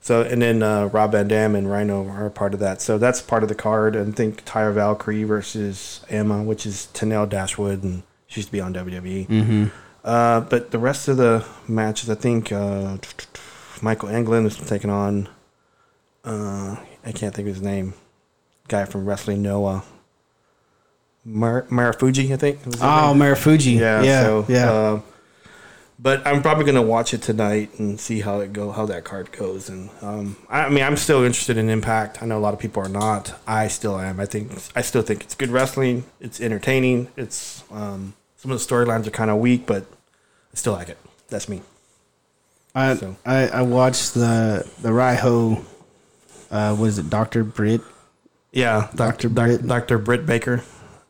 So 0.01 0.21
and 0.21 0.41
then 0.41 0.63
uh, 0.63 0.85
Rob 0.87 1.11
Van 1.11 1.27
Dam 1.27 1.55
and 1.55 1.69
Rhino 1.69 2.07
are 2.07 2.29
part 2.29 2.53
of 2.53 2.61
that. 2.61 2.81
So 2.81 2.97
that's 2.97 3.21
part 3.21 3.43
of 3.43 3.49
the 3.49 3.55
card. 3.55 3.93
And 3.95 4.13
I 4.13 4.15
think 4.15 4.45
Taya 4.45 4.73
Valkyrie 4.73 5.23
versus 5.25 6.05
Emma, 6.09 6.43
which 6.43 6.65
is 6.65 6.87
Tenille 6.93 7.27
Dashwood, 7.27 7.83
and 7.83 8.03
she 8.27 8.39
used 8.39 8.49
to 8.49 8.51
be 8.51 8.61
on 8.61 8.73
WWE. 8.73 9.27
Mm-hmm. 9.27 9.65
Uh, 10.03 10.41
but 10.41 10.71
the 10.71 10.79
rest 10.79 11.07
of 11.07 11.17
the 11.17 11.45
matches, 11.67 12.09
I 12.09 12.15
think 12.15 12.51
uh, 12.51 12.97
Michael 13.81 14.09
Elgin 14.09 14.45
is 14.45 14.57
taking 14.57 14.89
on. 14.89 15.27
Uh, 16.23 16.77
I 17.05 17.11
can't 17.11 17.33
think 17.33 17.47
of 17.47 17.55
his 17.55 17.61
name. 17.61 17.93
Guy 18.67 18.85
from 18.85 19.05
Wrestling 19.05 19.41
Noah. 19.41 19.83
Mar- 21.23 21.67
Marufuji, 21.69 22.31
I 22.33 22.37
think. 22.37 22.59
Oh, 22.81 23.13
name. 23.13 23.21
Marufuji. 23.21 23.79
Yeah, 23.79 24.01
Yeah, 24.03 24.23
so, 24.23 24.45
yeah. 24.47 24.99
But 25.99 26.27
I'm 26.27 26.43
probably 26.43 26.63
gonna 26.65 26.81
watch 26.83 27.13
it 27.15 27.23
tonight 27.23 27.79
and 27.79 27.99
see 27.99 28.21
how 28.21 28.39
it 28.41 28.53
go, 28.53 28.71
how 28.71 28.85
that 28.85 29.03
card 29.03 29.31
goes. 29.31 29.67
And 29.67 29.89
um, 30.01 30.35
I, 30.47 30.65
I 30.65 30.69
mean, 30.69 30.83
I'm 30.83 30.95
still 30.95 31.23
interested 31.23 31.57
in 31.57 31.69
Impact. 31.69 32.21
I 32.21 32.27
know 32.27 32.37
a 32.37 32.39
lot 32.39 32.53
of 32.53 32.59
people 32.59 32.83
are 32.83 32.89
not. 32.89 33.33
I 33.47 33.67
still 33.67 33.99
am. 33.99 34.19
I 34.19 34.25
think 34.27 34.51
I 34.75 34.81
still 34.81 35.01
think 35.01 35.23
it's 35.23 35.33
good 35.33 35.49
wrestling. 35.49 36.03
It's 36.19 36.39
entertaining. 36.39 37.07
It's 37.17 37.63
um, 37.71 38.13
some 38.35 38.51
of 38.51 38.59
the 38.59 38.65
storylines 38.75 39.07
are 39.07 39.11
kind 39.11 39.31
of 39.31 39.37
weak, 39.37 39.65
but 39.65 39.83
I 40.53 40.55
still 40.55 40.73
like 40.73 40.89
it. 40.89 40.99
That's 41.29 41.49
me. 41.49 41.61
I, 42.75 42.93
So- 42.95 43.15
I 43.25 43.47
I 43.47 43.61
watched 43.63 44.13
the 44.13 44.67
the 44.83 44.89
Riho. 44.89 45.63
Uh, 46.51 46.75
what 46.75 46.85
is 46.85 46.99
it, 46.99 47.09
Doctor 47.09 47.43
Britt? 47.43 47.81
Yeah, 48.51 48.89
Dr. 48.95 49.29
Doc- 49.29 49.47
Britt. 49.47 49.67
Dr. 49.67 49.97
Britt 49.97 50.25
Baker. 50.27 50.63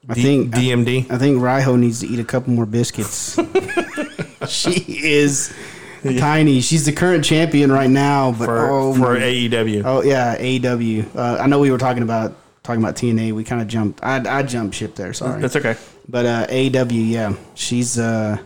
I 0.09 0.13
D- 0.13 0.23
think- 0.23 0.53
DMD. 0.55 1.11
I 1.11 1.17
think 1.17 1.39
Riho 1.41 1.77
needs 1.77 1.99
to 1.99 2.07
eat 2.07 2.19
a 2.19 2.23
couple 2.23 2.53
more 2.53 2.65
biscuits. 2.65 3.37
she 4.49 4.71
is 4.87 5.53
tiny. 6.03 6.61
She's 6.61 6.85
the 6.85 6.91
current 6.93 7.23
champion 7.25 7.71
right 7.71 7.89
now, 7.89 8.31
but 8.31 8.45
for 8.45 8.69
oh, 8.69 8.93
for 8.93 9.13
my- 9.13 9.19
AEW. 9.19 9.83
oh 9.85 10.01
yeah, 10.03 10.37
AEW. 10.37 11.15
Uh, 11.15 11.37
I 11.39 11.47
know 11.47 11.59
we 11.59 11.71
were 11.71 11.77
talking 11.77 12.03
about 12.03 12.35
talking 12.63 12.81
about 12.81 12.95
TNA. 12.95 13.33
We 13.33 13.43
kind 13.43 13.61
of 13.61 13.67
jumped. 13.67 14.03
I 14.03 14.39
I 14.39 14.43
jumped 14.43 14.75
ship 14.75 14.95
there. 14.95 15.13
Sorry, 15.13 15.41
That's 15.41 15.55
okay. 15.55 15.75
but 16.07 16.25
uh, 16.25 16.47
AEW. 16.47 17.09
Yeah, 17.09 17.33
she's 17.55 17.97
uh 17.97 18.37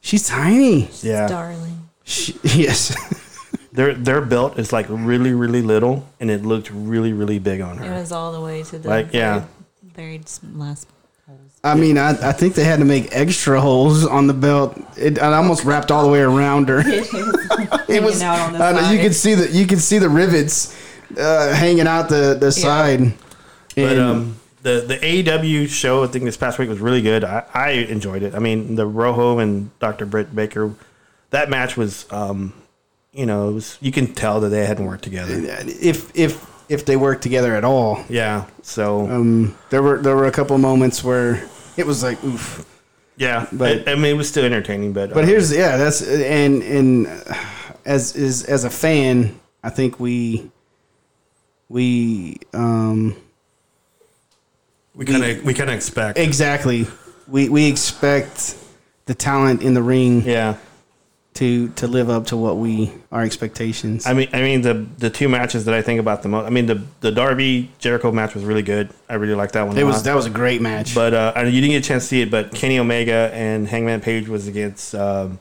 she's 0.00 0.28
tiny. 0.28 0.88
Yeah, 1.02 1.28
Darling. 1.28 1.88
She, 2.04 2.38
yes. 2.44 2.94
their 3.72 3.94
their 3.94 4.20
belt 4.20 4.58
is 4.58 4.72
like 4.72 4.86
really 4.88 5.32
really 5.34 5.62
little, 5.62 6.06
and 6.20 6.30
it 6.30 6.44
looked 6.44 6.70
really 6.70 7.12
really 7.12 7.38
big 7.38 7.60
on 7.60 7.78
her. 7.78 7.84
It 7.84 7.98
was 7.98 8.12
all 8.12 8.32
the 8.32 8.40
way 8.40 8.62
to 8.62 8.78
the 8.78 8.88
Like, 8.88 9.12
yeah. 9.12 9.44
very, 9.82 10.18
very 10.18 10.22
last 10.54 10.84
holes. 10.84 10.93
I 11.64 11.74
mean, 11.74 11.96
I, 11.98 12.10
I 12.28 12.32
think 12.32 12.54
they 12.54 12.64
had 12.64 12.78
to 12.80 12.84
make 12.84 13.08
extra 13.12 13.58
holes 13.60 14.04
on 14.06 14.26
the 14.26 14.34
belt. 14.34 14.76
It, 14.98 15.16
it 15.16 15.18
almost 15.22 15.64
wrapped 15.64 15.90
all 15.90 16.04
the 16.04 16.10
way 16.12 16.20
around 16.20 16.68
her. 16.68 16.82
it 17.88 18.02
was. 18.02 18.22
out 18.22 18.38
on 18.38 18.52
the 18.52 18.58
I 18.62 18.72
know, 18.72 18.80
you 18.90 18.96
side. 18.98 19.00
could 19.02 19.14
see 19.14 19.34
the 19.34 19.50
you 19.50 19.66
could 19.66 19.80
see 19.80 19.98
the 19.98 20.08
rivets 20.10 20.76
uh, 21.18 21.54
hanging 21.54 21.86
out 21.86 22.08
the 22.08 22.36
the 22.38 22.52
side. 22.52 23.14
But 23.74 23.84
And- 23.92 24.00
um, 24.00 24.36
the 24.62 24.84
the 24.86 24.96
AEW 24.98 25.68
show 25.68 26.04
I 26.04 26.06
think 26.06 26.24
this 26.24 26.36
past 26.36 26.58
week 26.58 26.68
was 26.68 26.80
really 26.80 27.02
good. 27.02 27.22
I, 27.24 27.44
I 27.52 27.70
enjoyed 27.70 28.22
it. 28.22 28.34
I 28.34 28.38
mean, 28.38 28.76
the 28.76 28.86
Rojo 28.86 29.38
and 29.38 29.76
Dr. 29.78 30.06
Britt 30.06 30.34
Baker, 30.34 30.72
that 31.30 31.50
match 31.50 31.76
was, 31.76 32.06
um, 32.10 32.54
you 33.12 33.26
know, 33.26 33.48
it 33.50 33.52
was 33.52 33.78
you 33.80 33.92
can 33.92 34.14
tell 34.14 34.40
that 34.40 34.48
they 34.50 34.64
hadn't 34.66 34.86
worked 34.86 35.04
together. 35.04 35.34
if 35.66 36.14
if 36.16 36.46
if 36.70 36.86
they 36.86 36.96
worked 36.96 37.22
together 37.22 37.54
at 37.54 37.64
all, 37.64 38.04
Yeah. 38.08 38.44
So 38.62 39.00
um, 39.10 39.54
there 39.70 39.82
were 39.82 39.98
there 39.98 40.16
were 40.16 40.26
a 40.26 40.32
couple 40.32 40.56
of 40.56 40.62
moments 40.62 41.04
where 41.04 41.46
it 41.76 41.86
was 41.86 42.02
like 42.02 42.22
oof. 42.24 42.64
yeah, 43.16 43.46
but- 43.52 43.88
I, 43.88 43.92
I 43.92 43.94
mean, 43.94 44.06
it 44.06 44.16
was 44.16 44.28
still 44.28 44.44
entertaining. 44.44 44.92
But 44.92 45.12
But 45.14 45.24
uh, 45.24 45.26
here's 45.26 45.52
yeah, 45.52 45.76
that's 45.76 46.02
and 46.02 46.62
and 46.62 47.06
uh, 47.06 47.34
as 47.84 48.14
is 48.16 48.44
as 48.44 48.64
a 48.64 48.70
fan, 48.70 49.38
I 49.62 49.70
think 49.70 49.98
we 50.00 50.50
we 51.68 52.38
um 52.52 53.16
we 54.94 55.04
kind 55.04 55.24
of 55.24 55.44
we 55.44 55.54
kind 55.54 55.70
of 55.70 55.76
expect. 55.76 56.18
exactly 56.18 56.86
we 57.26 57.48
we 57.48 57.66
expect 57.68 58.56
the 59.06 59.14
talent 59.14 59.62
in 59.62 59.74
the 59.74 59.82
ring 59.82 60.22
yeah. 60.22 60.56
To 61.34 61.68
to 61.70 61.86
live 61.88 62.08
up 62.10 62.26
to 62.26 62.36
what 62.36 62.56
we 62.58 62.92
our 63.10 63.22
expectations. 63.22 64.06
I 64.06 64.12
mean, 64.14 64.28
I 64.32 64.40
mean 64.40 64.62
the 64.62 64.86
the 64.98 65.10
two 65.10 65.28
matches 65.28 65.64
that 65.64 65.74
I 65.74 65.82
think 65.82 65.98
about 66.00 66.22
the 66.22 66.28
most. 66.28 66.46
I 66.46 66.50
mean, 66.50 66.66
the 66.66 66.82
the 67.00 67.10
Darby 67.10 67.70
Jericho 67.80 68.12
match 68.12 68.34
was 68.34 68.44
really 68.44 68.62
good. 68.62 68.90
I 69.08 69.14
really 69.14 69.34
liked 69.34 69.54
that 69.54 69.66
one. 69.66 69.76
it 69.76 69.82
was 69.84 69.96
lot. 69.96 70.04
that 70.04 70.14
was 70.16 70.26
a 70.26 70.30
great 70.30 70.60
match. 70.62 70.94
But 70.94 71.12
uh, 71.12 71.32
you 71.44 71.60
didn't 71.60 71.70
get 71.70 71.84
a 71.84 71.88
chance 71.88 72.04
to 72.04 72.08
see 72.08 72.20
it. 72.22 72.30
But 72.30 72.52
Kenny 72.54 72.78
Omega 72.78 73.30
and 73.34 73.66
Hangman 73.68 74.00
Page 74.00 74.28
was 74.28 74.46
against. 74.46 74.94
Um, 74.94 75.40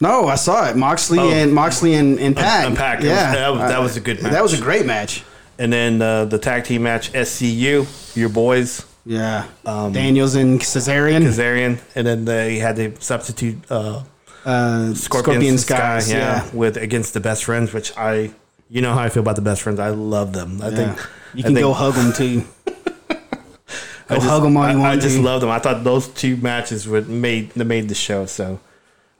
no, 0.00 0.26
I 0.26 0.34
saw 0.34 0.68
it. 0.68 0.76
Moxley 0.76 1.18
Oh. 1.20 1.30
and 1.30 1.54
Moxley 1.54 1.94
and, 1.94 2.18
and 2.18 2.36
Pac. 2.36 2.66
and. 2.66 2.76
It 2.76 2.80
was- 2.80 3.04
Yeah, 3.04 3.32
that 3.34 3.48
was- 3.52 3.60
that 3.70 3.80
was 3.80 3.96
a 3.96 4.00
good 4.00 4.22
match. 4.22 4.32
That 4.32 4.42
was 4.42 4.52
a 4.58 4.60
great 4.62 4.84
match. 4.84 5.22
and 5.58 5.72
then 5.72 6.02
uh, 6.02 6.24
the 6.24 6.38
tag 6.38 6.64
team 6.64 6.82
match 6.82 7.12
SCU, 7.12 7.86
your 8.16 8.28
boys, 8.28 8.84
Yeah, 9.06 9.44
Um, 9.64 9.92
Daniels 9.92 10.34
and 10.34 10.60
Cesarian. 10.60 11.22
Kazarian, 11.22 11.78
and 11.94 12.06
then 12.06 12.24
they 12.24 12.58
had 12.58 12.76
to 12.76 12.92
substitute 13.00 13.58
uh, 13.70 14.02
uh, 14.44 14.94
Scorpion, 14.94 15.58
Sky, 15.58 15.98
Skies, 16.00 16.10
yeah, 16.12 16.48
with 16.52 16.76
against 16.76 17.14
the 17.14 17.20
best 17.20 17.44
friends, 17.44 17.72
which 17.72 17.96
I, 17.96 18.30
you 18.68 18.80
know 18.82 18.92
how 18.94 19.00
I 19.02 19.08
feel 19.08 19.22
about 19.22 19.36
the 19.36 19.42
best 19.42 19.62
friends. 19.62 19.78
I 19.80 19.90
love 19.90 20.32
them. 20.32 20.60
I 20.62 20.68
Yeah. 20.68 20.76
think 20.76 21.08
you 21.34 21.42
can 21.44 21.54
think- 21.54 21.64
go 21.64 21.72
hug 21.72 21.94
them 21.94 22.12
too. 22.12 22.44
I 24.08 24.16
Go 24.16 24.20
just, 24.20 24.26
hug 24.28 24.44
'em 24.44 24.56
all 24.56 24.70
you 24.70 24.80
I, 24.80 24.90
I 24.92 24.96
just 24.96 25.18
love 25.18 25.40
them. 25.40 25.48
I 25.50 25.58
thought 25.58 25.84
those 25.84 26.08
two 26.08 26.36
matches 26.36 26.86
would 26.88 27.08
made 27.08 27.50
that 27.50 27.64
made 27.64 27.88
the 27.88 27.94
show. 27.94 28.26
So 28.26 28.58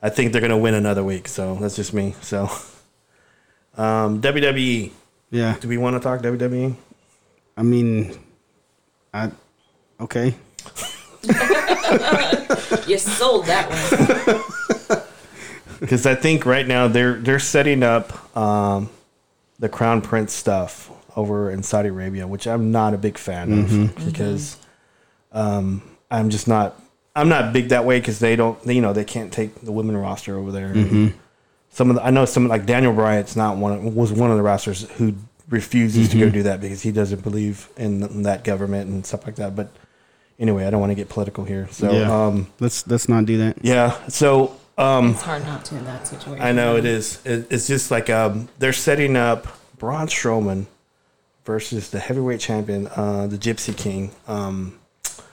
I 0.03 0.11
think 0.11 0.33
they're 0.33 0.41
gonna 0.43 0.59
win 0.59 0.75
another 0.75 1.03
week. 1.05 1.29
So 1.29 1.55
that's 1.55 1.77
just 1.77 1.95
me. 1.95 2.15
So 2.21 2.51
um, 3.77 4.21
WWE. 4.21 4.91
Yeah, 5.31 5.57
Do 5.61 5.69
we 5.69 5.79
want 5.79 5.97
to 5.97 6.01
talk? 6.01 6.21
WWE? 6.21 6.77
I 7.57 7.63
mean, 7.63 8.19
I 9.15 9.31
okay. 10.01 10.35
You 12.87 12.99
sold 12.99 13.47
that 13.47 13.69
one. 13.71 14.99
Because 15.93 16.07
I 16.07 16.15
think 16.15 16.47
right 16.47 16.67
now 16.67 16.89
they're 16.89 17.17
they're 17.17 17.39
setting 17.39 17.83
up 17.83 18.35
um, 18.35 18.89
the 19.59 19.69
Crown 19.69 20.01
Prince 20.01 20.33
stuff 20.33 20.91
over 21.19 21.51
in 21.51 21.63
Saudi 21.63 21.91
Arabia, 21.91 22.27
which 22.27 22.47
I'm 22.47 22.73
not 22.73 22.95
a 22.95 22.97
big 22.97 23.19
fan 23.19 23.53
of 23.53 24.07
because 24.07 24.57
um, 25.33 25.83
I'm 26.11 26.31
just 26.31 26.49
not 26.49 26.81
I'm 27.15 27.29
not 27.29 27.53
big 27.53 27.69
that 27.69 27.85
way 27.85 28.01
because 28.01 28.21
they 28.21 28.37
don't 28.37 28.59
you 28.67 28.81
know 28.81 28.95
they 28.95 29.05
can't 29.05 29.31
take 29.31 29.61
the 29.61 29.71
women 29.71 29.95
roster 29.95 30.35
over 30.39 30.51
there. 30.51 30.73
Some 31.69 31.91
of 31.91 31.97
the, 31.97 32.03
I 32.03 32.09
know 32.09 32.25
some 32.25 32.49
like 32.49 32.65
Daniel 32.65 32.95
Bryan's 32.95 33.37
not 33.37 33.59
one 33.59 33.95
was 33.95 34.13
one 34.13 34.31
of 34.31 34.39
the 34.39 34.43
rosters 34.43 34.91
who 34.93 35.15
refuses 35.51 36.09
to 36.09 36.19
go 36.19 36.31
do 36.31 36.45
that 36.45 36.63
because 36.63 36.81
he 36.81 36.91
doesn't 36.91 37.23
believe 37.23 37.69
in 37.77 38.23
that 38.23 38.45
government 38.45 38.89
and 38.89 39.05
stuff 39.05 39.27
like 39.27 39.37
that. 39.37 39.55
But 39.55 39.69
anyway, 40.39 40.65
I 40.65 40.71
don't 40.71 40.81
want 40.81 40.93
to 40.93 40.97
get 40.97 41.11
political 41.11 41.45
here. 41.45 41.69
So 41.71 41.93
yeah, 41.93 42.27
um, 42.27 42.51
let's 42.61 42.87
let's 42.87 43.11
not 43.11 43.27
do 43.27 43.37
that. 43.37 43.59
yeah, 43.63 44.07
so 44.09 44.57
um, 44.79 45.11
It's 45.11 45.23
hard 45.23 45.45
not 45.45 45.65
to 45.67 45.77
in 45.77 45.85
that 45.85 46.07
situation. 46.07 46.43
I 46.43 46.53
know 46.53 46.77
it 46.77 46.85
is. 46.85 47.21
It, 47.25 47.47
it's 47.51 47.67
just 47.67 47.91
like 47.91 48.09
um, 48.11 48.49
they're 48.59 48.73
setting 48.73 49.17
up 49.17 49.47
Braun 49.79 50.07
Strowman 50.07 50.67
versus 51.45 51.91
the 51.91 51.99
heavyweight 51.99 52.41
champion, 52.41 52.87
uh, 52.89 53.27
the 53.27 53.37
Gypsy 53.39 53.77
King. 53.77 54.13
Um, 54.29 54.79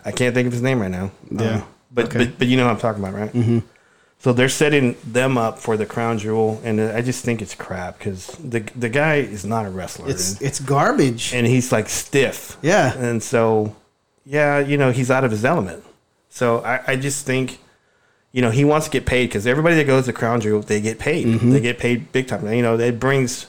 I 0.06 0.11
can't 0.11 0.34
think 0.34 0.48
of 0.48 0.53
his 0.53 0.61
name 0.61 0.80
right 0.82 0.91
now. 0.91 1.11
Yeah. 1.32 1.41
Uh, 1.57 1.61
but, 1.91 2.06
Okay. 2.06 2.18
but 2.26 2.40
but 2.40 2.48
you 2.48 2.57
know 2.57 2.66
what 2.66 2.72
I'm 2.74 2.80
talking 2.80 3.03
about, 3.03 3.16
right? 3.16 3.34
Mm-hmm. 3.34 3.60
So 4.20 4.34
they're 4.34 4.49
setting 4.49 4.95
them 5.06 5.38
up 5.38 5.60
for 5.60 5.78
the 5.78 5.86
crown 5.86 6.18
jewel, 6.18 6.60
and 6.64 6.82
I 6.82 7.02
just 7.02 7.24
think 7.24 7.41
it's 7.41 7.56
crap 7.56 7.98
because 7.98 8.28
the 8.44 8.60
the 8.76 8.90
guy 8.90 9.16
is 9.16 9.45
not 9.45 9.66
a 9.66 9.70
wrestler, 9.70 10.10
It's 10.10 10.34
and, 10.34 10.41
it's 10.41 10.60
garbage. 10.60 11.34
and 11.34 11.48
he's 11.48 11.72
like 11.72 11.88
stiff. 11.90 12.57
Yeah. 12.61 12.94
and 12.98 13.24
so 13.24 13.76
yeah, 14.26 14.60
you 14.60 14.78
know 14.78 14.91
he's 14.91 15.10
out 15.10 15.24
of 15.24 15.32
his 15.32 15.45
element. 15.45 15.84
So 16.30 16.60
I, 16.64 16.82
I 16.91 16.95
just 16.95 17.26
think 17.26 17.60
you 18.31 18.41
know, 18.41 18.51
he 18.51 18.64
wants 18.64 18.85
to 18.88 18.91
get 18.91 19.06
paid 19.06 19.27
because 19.27 19.47
everybody 19.47 19.76
that 19.76 19.85
goes 19.88 20.06
to 20.06 20.14
Crown 20.14 20.39
Jewel, 20.41 20.61
they 20.61 20.81
get 20.81 20.99
paid. 20.99 21.26
Mm-hmm. 21.26 21.49
They 21.51 21.60
get 21.61 21.80
paid 21.80 22.11
big 22.11 22.27
time. 22.27 22.47
You 22.51 22.61
know, 22.61 22.77
it 22.77 22.99
brings 22.99 23.47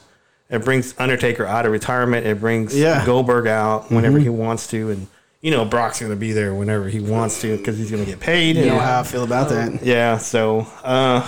it 0.48 0.64
brings 0.64 0.94
Undertaker 0.98 1.46
out 1.46 1.64
of 1.66 1.72
retirement. 1.72 2.26
It 2.26 2.40
brings 2.40 2.76
Yeah. 2.76 2.96
Mm-hmm. 2.98 3.06
Goldberg 3.06 3.46
out 3.46 3.90
whenever 3.90 4.18
he 4.18 4.28
wants 4.28 4.66
to, 4.68 4.90
and 4.90 5.06
you 5.42 5.50
know, 5.50 5.64
Brock's 5.64 6.00
going 6.00 6.10
to 6.12 6.16
be 6.16 6.32
there 6.32 6.54
whenever 6.54 6.88
he 6.88 7.00
wants 7.00 7.40
to 7.42 7.56
because 7.56 7.78
he's 7.78 7.90
going 7.90 8.04
to 8.04 8.10
get 8.10 8.20
paid. 8.20 8.56
You 8.56 8.62
and- 8.62 8.70
know 8.72 8.78
how 8.78 9.00
I 9.00 9.02
feel 9.04 9.24
about 9.24 9.48
that. 9.50 9.82
yeah. 9.82 10.18
So 10.18 10.60
uh, 10.82 11.20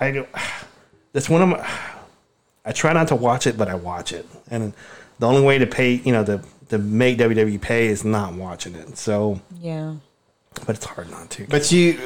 I 0.00 0.10
do. 0.10 0.26
That's 1.12 1.28
one 1.28 1.42
of 1.42 1.48
my. 1.48 1.68
I 2.64 2.72
try 2.72 2.92
not 2.92 3.08
to 3.08 3.16
watch 3.16 3.46
it, 3.46 3.58
but 3.58 3.68
I 3.68 3.74
watch 3.74 4.12
it, 4.12 4.24
and 4.50 4.72
the 5.18 5.26
only 5.26 5.42
way 5.42 5.58
to 5.58 5.66
pay, 5.66 5.94
you 5.94 6.12
know, 6.12 6.24
to 6.24 6.40
to 6.68 6.78
make 6.78 7.18
WWE 7.18 7.60
pay 7.60 7.88
is 7.88 8.04
not 8.04 8.34
watching 8.34 8.74
it. 8.76 8.96
So, 8.96 9.40
Yeah. 9.60 9.96
but 10.64 10.76
it's 10.76 10.84
hard 10.86 11.10
not 11.10 11.28
to. 11.30 11.46
But 11.48 11.70
you, 11.72 11.98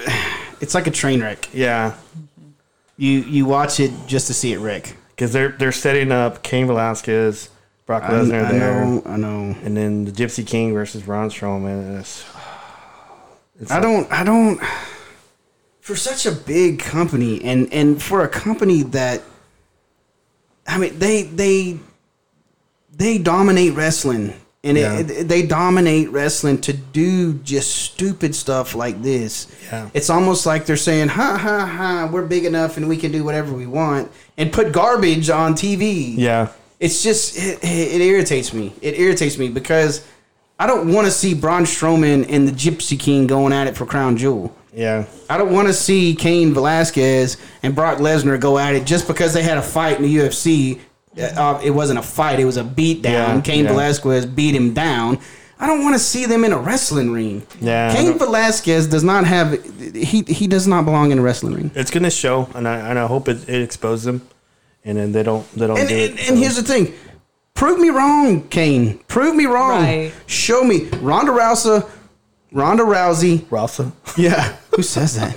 it's 0.61 0.75
like 0.75 0.87
a 0.87 0.91
train 0.91 1.21
wreck. 1.23 1.49
yeah, 1.53 1.95
You 2.97 3.11
you 3.21 3.47
watch 3.47 3.81
it 3.81 3.91
just 4.07 4.27
to 4.29 4.35
see 4.35 4.53
it 4.53 4.59
wreck. 4.59 4.97
because 5.11 5.33
they're 5.33 5.51
they're 5.51 5.73
setting 5.73 6.13
up 6.13 6.43
Cain 6.43 6.67
Velasquez, 6.67 7.51
Brock 7.87 8.05
I, 8.05 8.11
Lesnar 8.11 8.45
I 8.47 8.53
there, 8.53 8.85
know. 8.85 9.03
I 9.07 9.17
know. 9.17 9.57
and 9.63 9.77
then 9.77 10.05
the 10.05 10.13
Gypsy 10.13 10.47
King 10.47 10.73
versus 10.73 11.03
Braun 11.03 11.29
Strowman. 11.31 11.81
and 11.89 11.99
It's, 11.99 12.25
it's 13.61 13.71
I 13.71 13.81
don't. 13.81 14.11
I 14.13 14.25
don't. 14.25 14.61
For 15.81 15.95
such 15.95 16.27
a 16.27 16.33
big 16.33 16.81
company, 16.81 17.43
and 17.45 17.73
and 17.73 18.03
for 18.03 18.25
a 18.25 18.29
company 18.29 18.83
that, 18.83 19.23
I 20.67 20.79
mean, 20.79 20.99
they 20.99 21.23
they 21.23 21.79
they 22.93 23.19
dominate 23.19 23.75
wrestling, 23.75 24.33
and 24.67 24.77
Yeah. 24.77 24.99
it, 24.99 25.11
it- 25.11 25.29
they 25.29 25.43
dominate 25.43 26.11
wrestling 26.11 26.59
to 26.63 26.73
do 26.73 27.35
just 27.35 27.75
stupid 27.75 28.35
stuff 28.35 28.75
like 28.75 29.03
this. 29.03 29.47
Yeah. 29.73 29.89
It's 29.95 30.11
almost 30.11 30.45
like 30.47 30.67
they're 30.67 30.77
saying, 30.77 31.09
"Ha 31.09 31.39
ha 31.39 31.67
ha, 31.67 32.09
we're 32.13 32.27
big 32.27 32.45
enough, 32.45 32.77
and 32.77 32.89
we 32.89 32.97
can 32.97 33.13
do 33.13 33.25
whatever 33.25 33.53
we 33.55 33.67
want," 33.67 34.11
and 34.37 34.53
put 34.53 34.73
garbage 34.73 35.31
on 35.31 35.55
TV. 35.55 36.15
Yeah, 36.17 36.49
it's 36.81 37.03
just 37.03 37.37
it, 37.39 37.59
it 37.63 38.01
irritates 38.03 38.53
me. 38.53 38.75
It 38.83 38.99
irritates 38.99 39.39
me 39.39 39.49
because 39.49 40.05
I 40.59 40.67
don't 40.67 40.93
want 40.93 41.07
to 41.07 41.11
see 41.11 41.35
Braun 41.35 41.65
Strowman 41.65 42.27
and 42.29 42.47
the 42.49 42.53
Gypsy 42.53 42.99
King 42.99 43.27
going 43.27 43.53
at 43.53 43.67
it 43.67 43.77
for 43.77 43.87
Crown 43.87 44.17
Jewel. 44.17 44.55
yeah, 44.75 45.05
I 45.31 45.37
don't 45.39 45.53
want 45.53 45.69
to 45.69 45.75
see 45.75 46.15
Cain 46.15 46.53
Velasquez 46.55 47.37
and 47.63 47.75
Brock 47.75 47.99
Lesnar 47.99 48.39
go 48.41 48.59
at 48.59 48.75
it 48.75 48.85
just 48.87 49.07
because 49.07 49.33
they 49.35 49.43
had 49.43 49.59
a 49.59 49.63
fight 49.63 49.97
in 49.99 50.03
the 50.05 50.17
UFC. 50.17 50.79
Uh, 51.19 51.61
it 51.65 51.71
wasn't 51.71 51.99
a 51.99 52.03
fight; 52.03 52.39
it 52.41 52.45
was 52.45 52.57
a 52.57 52.65
beat 52.65 53.03
down. 53.03 53.37
Yeah, 53.37 53.41
Cain 53.43 53.65
yeah. 53.65 53.71
Velasquez 53.73 54.27
beat 54.27 54.55
him 54.55 54.75
down. 54.75 55.19
I 55.59 55.67
don't 55.67 55.83
want 55.83 55.95
to 55.95 55.99
see 55.99 56.27
them 56.27 56.45
in 56.45 56.53
a 56.53 56.59
wrestling 56.59 57.11
ring. 57.13 57.47
Yeah, 57.61 57.91
I 57.91 57.97
Cain 57.97 58.19
Velasquez 58.19 58.87
does 58.89 59.03
not 59.03 59.25
have 59.25 59.53
he 59.95 60.23
he 60.23 60.47
does 60.47 60.67
not 60.67 60.85
belong 60.85 61.13
in 61.13 61.19
a 61.19 61.23
wrestling 61.23 61.55
ring. 61.55 61.71
it's 61.75 61.91
gonna 61.91 62.11
show, 62.11 62.49
and 62.55 62.69
I 62.69 62.77
and 62.91 62.99
I 62.99 63.07
hope 63.07 63.29
it, 63.29 63.49
it 63.49 63.63
exposes 63.63 64.05
them, 64.05 64.21
and 64.85 64.99
then 64.99 65.13
they 65.13 65.23
don't 65.23 65.51
they 65.55 65.67
don't 65.67 65.79
And, 65.79 65.89
do 65.89 65.95
it. 65.97 66.11
and, 66.11 66.21
and 66.21 66.39
here's 66.39 66.57
the 66.57 66.63
thing. 66.63 66.93
Prove 67.55 67.81
me 67.81 67.89
wrong, 67.89 68.47
Cain. 68.49 68.99
Prove 69.09 69.35
me 69.35 69.47
wrong. 69.47 69.81
Right. 69.83 70.13
Show 70.27 70.63
me. 70.63 70.89
Ronda 71.01 71.33
Rousey. 71.33 71.89
Ronda 72.53 72.83
Rousey. 72.83 73.39
Rousey. 73.47 73.91
Yeah. 74.19 74.57
Who 74.77 74.83
says 74.83 75.15
that? 75.17 75.35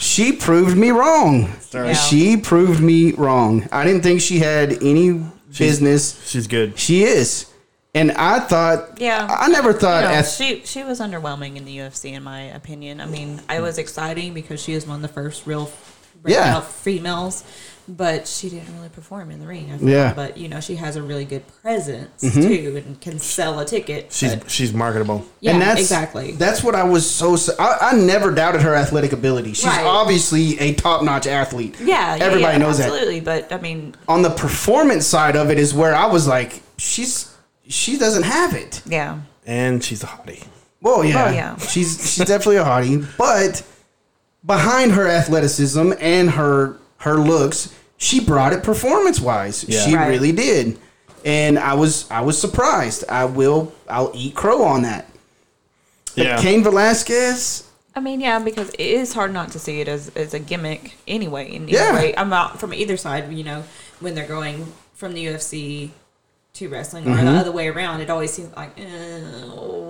She 0.00 0.32
proved 0.32 0.76
me 0.76 0.90
wrong. 0.90 1.52
Yeah. 1.72 1.92
She 1.92 2.36
proved 2.36 2.80
me 2.80 3.12
wrong. 3.12 3.68
I 3.70 3.84
didn't 3.84 4.02
think 4.02 4.20
she 4.20 4.38
had 4.38 4.82
any 4.82 5.22
business. 5.56 6.26
She's 6.26 6.46
good. 6.46 6.78
She 6.78 7.02
is. 7.04 7.46
And 7.94 8.12
I 8.12 8.40
thought, 8.40 8.98
Yeah. 9.00 9.26
I 9.28 9.48
never 9.48 9.72
thought, 9.72 10.04
You 10.04 10.16
know, 10.16 10.22
she 10.22 10.62
she 10.64 10.84
was 10.84 11.00
underwhelming 11.00 11.56
in 11.56 11.64
the 11.64 11.76
UFC, 11.78 12.12
in 12.12 12.22
my 12.22 12.42
opinion. 12.42 13.00
I 13.00 13.06
mean, 13.06 13.40
I 13.48 13.60
was 13.60 13.78
exciting 13.78 14.32
because 14.32 14.62
she 14.62 14.72
is 14.72 14.86
one 14.86 14.96
of 14.96 15.02
the 15.02 15.08
first 15.08 15.46
real 15.46 15.70
Yeah. 16.24 16.60
females, 16.60 17.44
but 17.96 18.28
she 18.28 18.48
didn't 18.48 18.74
really 18.76 18.88
perform 18.88 19.30
in 19.30 19.40
the 19.40 19.46
ring. 19.46 19.70
I. 19.72 19.76
Yeah. 19.84 20.12
But 20.14 20.36
you 20.36 20.48
know, 20.48 20.60
she 20.60 20.76
has 20.76 20.96
a 20.96 21.02
really 21.02 21.24
good 21.24 21.42
presence 21.62 22.22
mm-hmm. 22.22 22.40
too, 22.40 22.82
and 22.84 23.00
can 23.00 23.18
sell 23.18 23.58
a 23.58 23.64
ticket. 23.64 24.12
She's 24.12 24.34
but- 24.36 24.50
she's 24.50 24.72
marketable. 24.72 25.26
yeah, 25.40 25.52
and 25.52 25.62
that's 25.62 25.80
exactly. 25.80 26.32
That's 26.32 26.62
what 26.62 26.74
I 26.74 26.84
was 26.84 27.08
so. 27.08 27.36
I 27.58 27.94
never 27.96 28.30
doubted 28.30 28.62
her 28.62 28.74
athletic 28.74 29.12
ability. 29.12 29.54
She's 29.54 29.66
Right. 29.66 29.84
obviously 29.84 30.58
a 30.60 30.74
top 30.74 31.02
notch 31.02 31.26
athlete. 31.26 31.76
yeah, 31.80 32.16
everybody 32.20 32.54
yeah, 32.54 32.58
knows 32.58 32.78
that. 32.78 32.84
absolutely. 32.88 33.20
But 33.20 33.52
I 33.52 33.58
mean, 33.60 33.94
On 34.08 34.22
the 34.22 34.30
performance 34.30 35.06
side 35.06 35.36
of 35.36 35.50
it 35.50 35.58
is 35.58 35.74
where 35.74 35.94
I 35.94 36.06
was 36.06 36.26
like, 36.28 36.62
she's 36.78 37.34
she 37.66 37.98
doesn't 37.98 38.24
have 38.24 38.54
it. 38.54 38.82
yeah, 38.86 39.20
And 39.46 39.82
she's 39.82 40.02
a 40.02 40.06
hottie. 40.06 40.44
Well, 40.82 41.04
yeah, 41.04 41.26
Oh, 41.28 41.30
yeah. 41.32 41.56
she's 41.58 42.14
she's 42.14 42.24
definitely 42.26 42.56
a 42.56 42.64
hottie, 42.64 43.06
but 43.18 43.62
behind 44.44 44.92
her 44.92 45.06
athleticism 45.06 45.92
and 46.00 46.30
her 46.30 46.76
her 46.98 47.14
looks, 47.16 47.72
she 48.00 48.18
brought 48.18 48.52
it 48.52 48.62
performance 48.64 49.20
wise. 49.20 49.64
Yeah. 49.68 49.80
She 49.84 49.94
Right. 49.94 50.08
really 50.08 50.32
did, 50.32 50.78
and 51.24 51.58
I 51.58 51.74
was 51.74 52.10
I 52.10 52.22
was 52.22 52.40
surprised. 52.40 53.04
I 53.08 53.26
will 53.26 53.72
I'll 53.88 54.10
eat 54.14 54.34
crow 54.34 54.64
on 54.64 54.82
that. 54.82 55.06
But 56.16 56.26
Yeah. 56.26 56.40
Cain 56.42 56.64
Velasquez, 56.64 57.64
I 57.94 58.00
mean, 58.00 58.20
yeah, 58.20 58.38
because 58.40 58.70
it 58.70 58.80
is 58.80 59.12
hard 59.12 59.32
not 59.32 59.52
to 59.52 59.58
see 59.58 59.80
it 59.80 59.88
as, 59.88 60.10
as 60.16 60.32
a 60.34 60.38
gimmick 60.38 60.96
anyway. 61.06 61.52
In 61.52 61.68
Yeah. 61.68 61.92
way. 61.94 62.14
I'm 62.16 62.32
out 62.32 62.58
from 62.58 62.72
either 62.74 62.96
side. 62.96 63.32
You 63.32 63.44
know, 63.44 63.64
when 64.00 64.14
they're 64.14 64.26
going 64.26 64.72
from 64.94 65.12
the 65.14 65.24
UFC 65.26 65.90
to 66.54 66.68
wrestling 66.68 67.04
or 67.06 67.14
Mm-hmm. 67.14 67.26
the 67.26 67.32
other 67.40 67.52
way 67.52 67.68
around, 67.68 68.00
it 68.00 68.10
always 68.10 68.32
seems 68.32 68.54
like, 68.56 68.78
eh, 68.78 69.20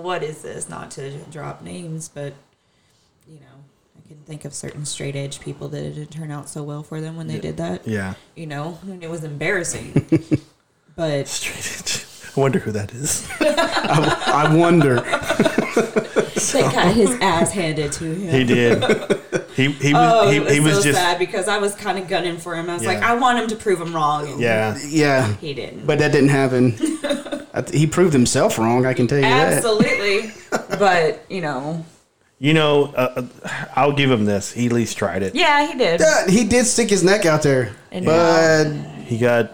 what 0.07 0.21
is 0.23 0.41
this? 0.43 0.67
Not 0.69 0.91
to 0.91 1.11
drop 1.31 1.61
names, 1.63 2.07
but 2.13 2.23
you 2.23 2.33
know, 2.33 2.33
I 2.33 2.50
can 4.11 4.23
think 4.23 4.45
of 4.45 4.53
certain 4.53 4.85
straight 4.85 5.15
edge 5.15 5.39
people 5.39 5.67
that 5.69 5.83
it 5.83 5.95
didn't 5.95 6.11
turn 6.11 6.31
out 6.31 6.49
so 6.49 6.63
well 6.63 6.83
for 6.83 7.01
them 7.01 7.15
when 7.17 7.27
they 7.27 7.39
did 7.39 7.57
that. 7.57 7.87
Yeah. 7.87 8.13
You 8.35 8.47
know, 8.47 8.79
and 8.83 9.03
it 9.03 9.09
was 9.09 9.23
embarrassing. 9.23 10.05
but 10.95 11.27
Straight 11.27 11.81
edge. 11.81 12.05
I 12.35 12.39
wonder 12.39 12.59
who 12.59 12.71
that 12.71 12.93
is. 12.93 13.27
I 13.41 14.53
wonder. 14.55 14.95
they 16.53 16.61
got 16.61 16.93
his 16.93 17.11
ass 17.19 17.51
handed 17.51 17.91
to 17.93 18.05
him. 18.05 18.31
He 18.31 18.43
did. 18.45 18.83
He 19.55 19.71
he 19.71 19.93
was 19.93 20.01
Oh, 20.13 20.29
he, 20.29 20.37
it 20.37 20.43
was, 20.43 20.53
he 20.53 20.59
was 20.61 20.75
so 20.77 20.83
just 20.83 20.97
sad 20.97 21.19
because 21.19 21.47
I 21.49 21.57
was 21.57 21.75
kind 21.75 21.99
of 21.99 22.07
gunning 22.07 22.37
for 22.37 22.55
him. 22.55 22.69
I 22.69 22.73
was 22.73 22.85
like, 22.85 22.99
I 22.99 23.15
want 23.15 23.39
him 23.39 23.47
to 23.49 23.55
prove 23.57 23.81
him 23.81 23.93
wrong. 23.93 24.39
Yeah. 24.39 24.77
yeah, 24.85 25.33
he 25.35 25.53
didn't. 25.53 25.85
but 25.85 25.99
that 25.99 26.11
didn't 26.13 26.29
happen. 26.29 26.75
I 27.53 27.61
th- 27.61 27.77
he 27.77 27.85
proved 27.85 28.13
himself 28.13 28.57
wrong. 28.57 28.85
I 28.85 28.93
can 28.93 29.07
tell 29.07 29.17
you 29.17 29.25
that. 29.25 29.53
Absolutely. 29.53 30.31
but 30.79 31.25
you 31.29 31.41
know, 31.41 31.85
You 32.41 32.55
know, 32.55 32.85
uh, 32.97 33.21
uh, 33.43 33.65
I'll 33.75 33.91
give 33.91 34.09
him 34.09 34.25
this. 34.25 34.51
He 34.51 34.65
at 34.65 34.71
least 34.73 34.97
tried 34.97 35.21
it. 35.21 35.35
Yeah, 35.35 35.67
he 35.67 35.77
did. 35.77 35.99
Yeah, 35.99 36.27
he 36.27 36.43
did 36.43 36.65
stick 36.65 36.89
his 36.89 37.03
neck 37.03 37.23
out 37.27 37.43
there, 37.43 37.75
And 37.91 38.03
but 38.03 38.65
He 39.05 39.19
got, 39.19 39.51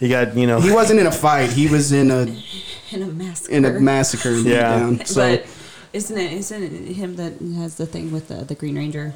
he 0.00 0.08
got, 0.08 0.36
you 0.36 0.48
know, 0.48 0.60
he 0.60 0.72
wasn't 0.72 0.98
in 0.98 1.06
a 1.06 1.12
fight. 1.12 1.50
He 1.50 1.68
was 1.68 1.92
in 1.92 2.10
a 2.10 2.22
In 2.90 3.02
a 3.04 3.06
massacre. 3.06 3.52
in 3.54 3.64
a 3.64 3.70
massacre. 3.78 4.30
and 4.30 4.44
Yeah. 4.44 4.78
down. 4.78 5.04
So 5.06 5.36
but 5.36 5.46
isn't 5.92 6.18
it 6.18 6.32
isn't 6.32 6.62
it 6.62 6.72
him 6.96 7.14
that 7.16 7.34
has 7.60 7.76
the 7.76 7.86
thing 7.86 8.10
with 8.10 8.26
the, 8.26 8.42
the 8.44 8.56
Green 8.56 8.76
Ranger? 8.76 9.14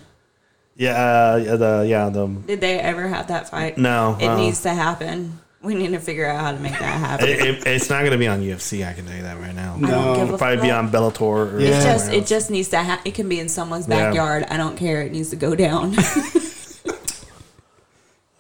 yeah, 0.76 0.92
uh, 0.92 1.36
yeah, 1.44 1.56
the 1.56 1.84
yeah 1.88 2.08
the 2.08 2.28
Did 2.46 2.60
they 2.60 2.78
ever 2.78 3.08
have 3.08 3.26
that 3.26 3.50
fight? 3.50 3.78
No, 3.78 4.16
It 4.20 4.26
uh-uh. 4.28 4.36
needs 4.36 4.62
to 4.62 4.72
happen. 4.72 5.40
We 5.66 5.74
need 5.74 5.88
to 5.93 5.98
figure 6.01 6.26
out 6.26 6.40
how 6.40 6.52
to 6.52 6.59
make 6.59 6.72
that 6.72 6.82
happen. 6.82 7.28
It, 7.28 7.40
it, 7.40 7.66
it's 7.66 7.90
not 7.90 8.01
going 8.01 8.12
to 8.12 8.18
be 8.18 8.28
on 8.28 8.40
UFC. 8.40 8.86
I 8.88 8.93
can 8.93 9.05
tell 9.05 9.16
you 9.16 9.22
that 9.22 9.38
right 9.38 9.55
now. 9.55 9.74
I 9.76 9.80
don't 9.80 10.14
give 10.14 10.22
a 10.22 10.24
It'll 10.26 10.38
probably 10.38 10.62
be 10.62 10.70
on 10.70 10.90
Bellator. 10.90 11.20
Or 11.55 11.59
Yeah. 11.60 11.68
It's 11.74 11.84
just 11.84 12.12
it 12.12 12.26
just 12.26 12.51
needs 12.51 12.68
to 12.68 12.78
ha- 12.82 13.02
it 13.05 13.14
can 13.14 13.28
be 13.28 13.40
in 13.40 13.48
someone's 13.48 13.88
Yeah. 13.88 14.06
backyard. 14.06 14.44
I 14.48 14.56
don't 14.56 14.76
care. 14.76 15.02
It 15.02 15.12
needs 15.12 15.30
to 15.30 15.36
go 15.36 15.55
down. 15.55 15.94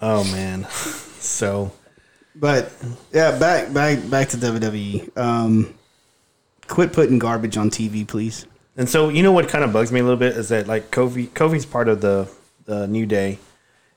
Oh 0.00 0.24
man. 0.24 0.66
So 1.26 1.72
But 2.36 2.70
yeah, 3.12 3.36
back 3.38 3.72
back 3.74 4.08
back 4.08 4.28
to 4.28 4.36
WWE. 4.36 5.16
Um, 5.18 5.74
quit 6.68 6.92
putting 6.92 7.18
garbage 7.18 7.56
on 7.56 7.68
TV, 7.70 8.06
please. 8.06 8.46
and 8.76 8.88
so 8.88 9.08
you 9.08 9.22
know 9.24 9.32
what 9.32 9.48
kind 9.48 9.64
of 9.64 9.72
bugs 9.72 9.90
me 9.90 9.98
a 10.00 10.02
little 10.04 10.18
bit 10.18 10.36
is 10.36 10.50
that 10.50 10.68
like 10.68 10.90
Kofi 10.92 11.28
Kofi's 11.30 11.66
part 11.66 11.88
of 11.88 12.00
the 12.00 12.28
the 12.66 12.86
New 12.86 13.06
Day, 13.06 13.38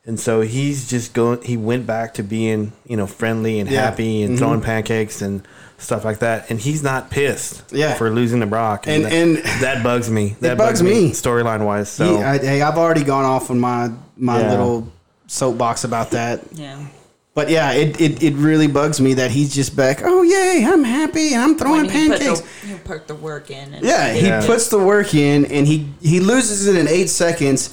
and 0.06 0.20
so 0.20 0.42
he's 0.42 0.90
just 0.90 1.14
going. 1.14 1.42
He 1.42 1.58
went 1.58 1.86
back 1.86 2.14
to 2.16 2.24
being 2.24 2.72
you 2.88 2.98
know 2.98 3.08
friendly 3.08 3.60
and 3.60 3.70
Yeah. 3.70 3.82
happy 3.82 4.24
and 4.24 4.36
Mhm. 4.36 4.40
throwing 4.40 4.62
pancakes 4.62 5.22
and 5.22 5.42
stuff 5.78 6.04
like 6.04 6.20
that, 6.20 6.46
and 6.50 6.60
he's 6.60 6.84
not 6.84 7.10
pissed. 7.10 7.64
Yeah. 7.72 7.94
For 7.94 8.10
losing 8.10 8.42
to 8.42 8.46
Brock, 8.46 8.86
And- 8.88 9.06
that, 9.06 9.14
and- 9.14 9.38
that 9.62 9.82
bugs 9.84 10.10
me. 10.10 10.36
That 10.42 10.58
bugs 10.58 10.84
me. 10.84 11.12
storyline 11.12 11.62
wise. 11.66 11.88
So 11.90 12.18
He- 12.18 12.24
I, 12.24 12.38
hey, 12.38 12.62
I've 12.62 12.78
already 12.78 13.04
gone 13.04 13.26
off 13.26 13.50
on 13.50 13.60
my 13.60 13.90
my 14.18 14.42
Yeah. 14.42 14.50
little 14.52 14.88
soapbox 15.28 15.84
about 15.86 16.12
that. 16.18 16.42
yeah. 16.54 16.76
But 17.36 17.50
yeah, 17.50 17.72
it, 17.72 18.02
it, 18.02 18.22
it 18.22 18.34
really 18.36 18.68
bugs 18.68 19.00
me 19.00 19.14
that 19.14 19.32
he's 19.32 19.54
just 19.56 19.74
back. 19.74 20.02
Oh 20.04 20.24
yay, 20.24 20.66
I'm 20.68 20.84
happy 20.84 21.34
and 21.34 21.42
I'm 21.42 21.56
throwing 21.58 21.86
When 21.86 21.90
he 21.90 22.10
put 22.10 22.20
pancakes. 22.20 22.42
the, 22.42 22.68
he 22.68 22.74
put 22.84 23.08
the 23.08 23.16
work 23.16 23.50
in. 23.50 23.74
And 23.76 23.86
Yeah, 23.86 24.12
Yeah. 24.14 24.42
he 24.42 24.48
puts 24.48 24.68
the 24.68 24.80
work 24.80 25.14
in 25.16 25.46
and 25.46 25.66
he 25.66 25.88
he 26.02 26.20
loses 26.20 26.68
it 26.68 26.76
in 26.76 26.90
eight 26.90 27.10
seconds, 27.10 27.70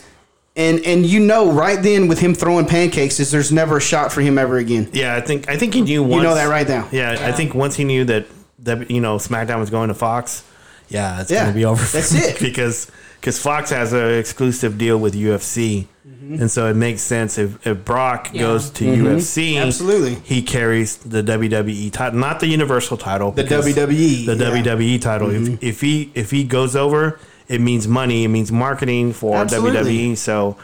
and 0.57 0.81
and 0.87 1.05
you 1.07 1.21
know 1.21 1.53
right 1.53 1.83
then 1.83 2.09
with 2.09 2.19
him 2.19 2.35
throwing 2.35 2.67
pancakes 2.67 3.21
is 3.21 3.31
there's 3.31 3.53
never 3.53 3.77
a 3.77 3.81
shot 3.81 4.13
for 4.13 4.21
him 4.23 4.39
ever 4.39 4.57
again. 4.59 4.89
Yeah, 4.93 5.15
I 5.15 5.21
think 5.21 5.49
I 5.49 5.57
think 5.57 5.75
he 5.75 5.83
knew. 5.83 6.03
Once, 6.03 6.15
you 6.17 6.23
know 6.23 6.35
that 6.35 6.49
right 6.49 6.69
now. 6.69 6.89
Yeah, 6.93 7.17
I 7.21 7.33
think 7.33 7.55
once 7.55 7.77
he 7.77 7.85
knew 7.85 8.05
that 8.07 8.27
that 8.61 8.91
you 8.91 9.01
know 9.01 9.17
SmackDown 9.17 9.61
was 9.61 9.71
going 9.71 9.89
to 9.89 9.95
Fox, 9.95 10.43
yeah, 10.89 11.21
it's 11.21 11.31
Yeah, 11.31 11.45
gonna 11.45 11.55
be 11.55 11.65
over. 11.65 11.85
that's 11.85 12.11
him 12.13 12.23
it. 12.23 12.41
because 12.41 12.91
because 13.21 13.39
Fox 13.41 13.71
has 13.71 13.93
an 13.93 14.15
exclusive 14.19 14.79
deal 14.79 14.99
with 14.99 15.15
UFC, 15.15 15.87
Mm-hmm. 16.09 16.41
and 16.41 16.51
so 16.51 16.67
it 16.71 16.75
makes 16.75 17.03
sense 17.03 17.37
if 17.37 17.67
if 17.67 17.85
Brock 17.85 18.31
Yeah. 18.33 18.43
goes 18.43 18.71
to 18.71 18.85
UFC, 18.85 19.55
Mm-hmm. 19.55 19.67
Absolutely. 19.67 20.15
he 20.25 20.41
carries 20.43 20.97
the 20.99 21.23
WWE 21.23 21.91
title, 21.93 22.19
not 22.19 22.41
the 22.41 22.47
Universal 22.47 22.97
title, 22.97 23.33
The 23.33 23.45
WWE, 23.45 24.27
the 24.27 24.37
yeah. 24.37 24.51
Mm-hmm. 24.51 24.67
WWE 24.69 25.01
title. 25.01 25.31
If 25.31 25.63
if 25.63 25.81
he 25.81 26.11
if 26.15 26.31
he 26.31 26.45
goes 26.45 26.75
over, 26.77 27.19
it 27.49 27.61
means 27.61 27.87
money, 27.89 28.25
it 28.25 28.29
means 28.29 28.51
marketing 28.53 29.13
for 29.13 29.37
Absolutely. 29.37 30.13
WWE. 30.13 30.17
So. 30.17 30.57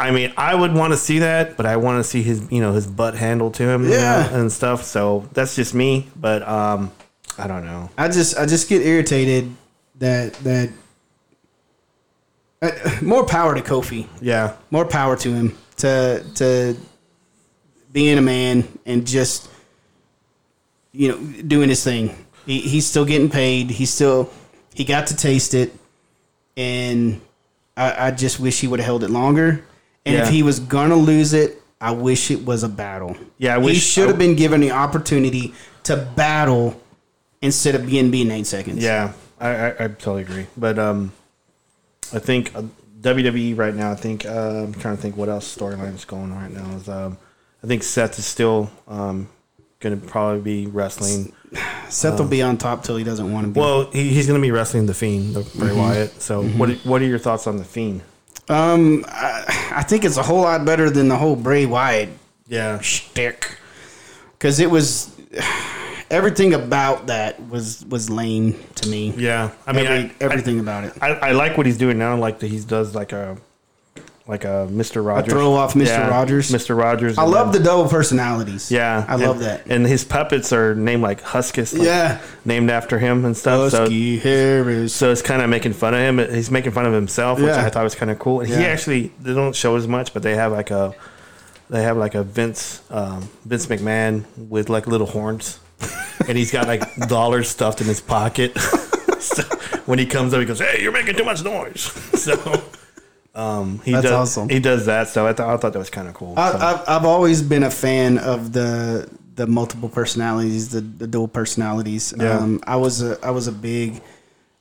I 0.00 0.12
mean, 0.12 0.32
I 0.36 0.54
would 0.54 0.74
want 0.74 0.92
to 0.92 0.96
see 0.96 1.18
that, 1.18 1.56
but 1.56 1.66
I 1.66 1.76
want 1.76 1.98
to 1.98 2.08
see 2.08 2.22
his, 2.22 2.48
you 2.52 2.60
know, 2.60 2.72
his 2.72 2.86
butt 2.86 3.16
handled 3.16 3.54
to 3.54 3.64
him, 3.64 3.82
you 3.82 3.90
Yeah. 3.94 4.28
know, 4.30 4.38
and 4.42 4.52
stuff. 4.52 4.84
So 4.84 5.28
that's 5.32 5.56
just 5.56 5.74
me, 5.74 6.06
but 6.14 6.46
um, 6.46 6.92
I 7.36 7.48
don't 7.48 7.64
know. 7.66 7.90
I 7.98 8.06
just 8.06 8.38
I 8.38 8.46
just 8.46 8.68
get 8.68 8.80
irritated 8.82 9.52
that 9.98 10.34
that 10.44 10.70
uh, 12.62 12.70
more 13.02 13.24
power 13.26 13.54
to 13.56 13.60
Kofi. 13.60 14.06
Yeah, 14.20 14.54
more 14.70 14.84
power 14.84 15.16
to 15.16 15.32
him 15.34 15.56
to 15.78 16.24
to 16.36 16.76
being 17.92 18.18
a 18.18 18.22
man 18.22 18.66
and 18.86 19.06
just 19.06 19.48
you 20.92 21.08
know 21.08 21.18
doing 21.42 21.68
his 21.68 21.82
thing. 21.82 22.14
He, 22.46 22.60
he's 22.60 22.86
still 22.86 23.04
getting 23.04 23.28
paid. 23.30 23.70
He's 23.70 23.92
still 23.92 24.30
he 24.74 24.84
got 24.84 25.08
to 25.08 25.16
taste 25.16 25.54
it, 25.54 25.74
and 26.58 27.20
I, 27.76 28.08
I 28.08 28.10
just 28.10 28.38
wish 28.40 28.60
he 28.60 28.66
would 28.66 28.80
have 28.80 28.86
held 28.86 29.04
it 29.04 29.10
longer. 29.10 29.64
And 30.04 30.16
if 30.16 30.28
he 30.28 30.42
was 30.42 30.58
gonna 30.58 30.96
lose 30.96 31.32
it, 31.32 31.62
I 31.80 31.92
wish 31.92 32.30
it 32.30 32.44
was 32.44 32.62
a 32.64 32.68
battle. 32.68 33.16
Yeah, 33.38 33.56
I 33.56 33.60
he 33.60 33.74
should 33.74 34.08
have 34.08 34.18
been 34.18 34.34
given 34.34 34.60
the 34.60 34.72
opportunity 34.72 35.54
to 35.84 35.96
battle 35.96 36.78
instead 37.40 37.74
of 37.74 37.86
being 37.86 38.10
being 38.10 38.30
eight 38.30 38.46
seconds. 38.46 38.82
yeah, 38.82 39.12
I, 39.38 39.48
I, 39.48 39.68
I 39.68 39.88
totally 39.88 40.22
agree. 40.22 40.46
But 40.56 40.78
um, 40.78 41.12
I 42.12 42.18
think 42.18 42.54
uh, 42.54 42.62
WWE 43.00 43.56
right 43.56 43.74
now. 43.74 43.92
I 43.92 43.94
think 43.94 44.26
uh, 44.26 44.64
I'm 44.64 44.74
trying 44.74 44.96
to 44.96 45.02
think 45.02 45.16
what 45.16 45.28
else 45.28 45.56
storyline 45.56 45.94
is 45.94 46.04
going 46.04 46.32
on 46.32 46.38
right 46.38 46.52
now. 46.52 46.76
Is 46.76 46.88
um, 46.88 47.18
I 47.62 47.66
think 47.66 47.82
Seth 47.82 48.18
is 48.18 48.26
still 48.26 48.70
um 48.88 49.28
going 49.80 50.00
to 50.00 50.06
probably 50.06 50.40
be 50.40 50.66
wrestling. 50.66 51.32
Seth 51.88 52.18
will 52.18 52.28
be 52.28 52.42
on 52.42 52.58
top 52.58 52.84
till 52.84 52.96
he 52.96 53.04
doesn't 53.04 53.32
want 53.32 53.46
to 53.46 53.52
be. 53.52 53.60
Well, 53.60 53.90
he, 53.90 54.08
he's 54.10 54.26
going 54.26 54.38
to 54.40 54.42
be 54.44 54.50
wrestling 54.50 54.86
the 54.86 54.94
Fiend, 54.94 55.34
the 55.34 55.40
Bray 55.58 55.68
Mm-hmm. 55.70 55.78
Wyatt. 55.78 56.20
So 56.22 56.42
what 56.42 56.70
what 56.84 57.00
are 57.02 57.06
your 57.06 57.18
thoughts 57.18 57.46
on 57.46 57.56
the 57.56 57.64
Fiend? 57.64 58.02
Um, 58.48 59.04
I, 59.08 59.72
I 59.76 59.82
think 59.82 60.04
it's 60.04 60.16
a 60.16 60.22
whole 60.22 60.40
lot 60.42 60.64
better 60.64 60.88
than 60.90 61.08
the 61.08 61.16
whole 61.16 61.36
Bray 61.36 61.66
Wyatt 61.66 62.08
Yeah, 62.46 62.78
shtick, 62.80 63.58
because 64.32 64.58
it 64.60 64.70
was 64.70 65.14
everything 66.10 66.54
about 66.54 67.06
that 67.08 67.46
was 67.48 67.84
was 67.86 68.08
lame 68.08 68.54
to 68.76 68.88
me. 68.88 69.12
yeah. 69.16 69.50
I 69.66 69.72
mean, 69.72 69.86
Every, 69.86 70.10
I, 70.10 70.14
everything 70.20 70.60
about 70.60 70.84
it. 70.84 70.94
I, 71.02 71.08
I 71.10 71.32
like 71.32 71.56
what 71.56 71.66
he's 71.66 71.76
doing 71.78 71.98
now. 71.98 72.16
Like 72.16 72.38
that 72.40 72.48
he 72.48 72.58
does 72.60 72.94
like 72.94 73.12
a 73.12 73.36
like 74.28 74.44
a 74.44 74.68
Mr. 74.70 75.02
Rogers 75.04 75.32
throw 75.32 75.54
off 75.54 75.72
Mr. 75.72 76.08
Rogers? 76.10 76.50
Mr. 76.50 76.76
Rogers. 76.76 77.16
I 77.16 77.22
and 77.22 77.32
love 77.32 77.52
the 77.52 77.58
double 77.58 77.88
personalities. 77.88 78.70
yeah. 78.70 79.04
I 79.08 79.16
love 79.16 79.38
that. 79.40 79.66
And 79.66 79.86
his 79.86 80.04
puppets 80.04 80.52
are 80.52 80.74
named 80.74 81.02
like 81.02 81.22
Huskus. 81.22 81.72
like, 81.72 81.82
Yeah. 81.86 82.20
named 82.44 82.70
after 82.70 82.98
him 82.98 83.24
and 83.24 83.34
stuff. 83.34 83.70
So 83.70 83.80
Husky 83.80 84.18
Harris. 84.18 84.94
so 84.94 85.10
it's 85.10 85.22
kind 85.22 85.40
of 85.40 85.48
making 85.48 85.72
fun 85.72 85.94
of 85.94 86.00
him. 86.00 86.18
He's 86.34 86.50
making 86.50 86.72
fun 86.72 86.84
of 86.84 86.92
himself, 86.92 87.38
which 87.38 87.48
Yeah. 87.48 87.64
I 87.64 87.70
thought 87.70 87.84
was 87.84 87.94
kind 87.94 88.10
of 88.10 88.18
cool. 88.18 88.40
And 88.40 88.50
he 88.50 88.56
actually 88.66 89.12
they 89.20 89.32
don't 89.32 89.56
show 89.56 89.74
as 89.76 89.88
much, 89.88 90.12
but 90.12 90.22
they 90.22 90.36
have 90.36 90.52
like 90.52 90.70
a 90.70 90.94
they 91.70 91.82
have 91.82 91.96
like 91.96 92.14
a 92.14 92.22
Vince 92.22 92.82
um, 92.90 93.30
Vince 93.46 93.66
McMahon 93.66 94.24
with 94.36 94.68
like 94.68 94.86
little 94.86 95.06
horns, 95.06 95.58
and 96.28 96.36
he's 96.36 96.50
got 96.50 96.66
like 96.66 96.82
dollars 97.08 97.48
stuffed 97.48 97.80
in 97.80 97.86
his 97.86 98.00
pocket. 98.02 98.58
so 99.20 99.42
when 99.86 99.98
he 99.98 100.04
comes 100.06 100.32
up, 100.34 100.40
he 100.40 100.46
goes, 100.46 100.60
"Hey, 100.60 100.82
you're 100.82 100.92
making 100.92 101.16
too 101.16 101.24
much 101.24 101.42
noise." 101.42 101.92
So 102.18 102.34
um, 103.38 103.80
he 103.84 103.92
That's 103.92 104.02
does 104.04 104.12
awesome. 104.12 104.48
he 104.48 104.58
does 104.60 104.86
that. 104.86 105.08
So 105.08 105.26
I 105.26 105.32
thought 105.32 105.48
I 105.48 105.56
thought 105.56 105.72
that 105.72 105.78
was 105.78 105.90
kind 105.90 106.08
of 106.08 106.14
cool. 106.14 106.34
I, 106.36 106.52
So- 106.52 106.58
I've, 106.58 106.88
I've 106.88 107.04
always 107.04 107.40
been 107.42 107.62
a 107.62 107.70
fan 107.70 108.18
of 108.18 108.52
the 108.52 109.08
the 109.36 109.46
multiple 109.46 109.88
personalities, 109.88 110.70
the, 110.70 110.80
the 110.80 111.06
dual 111.06 111.28
personalities. 111.28 112.12
Yeah. 112.18 112.38
Um, 112.38 112.60
I 112.66 112.76
was 112.76 113.00
a 113.02 113.16
I 113.24 113.30
was 113.30 113.46
a 113.46 113.52
big 113.52 114.02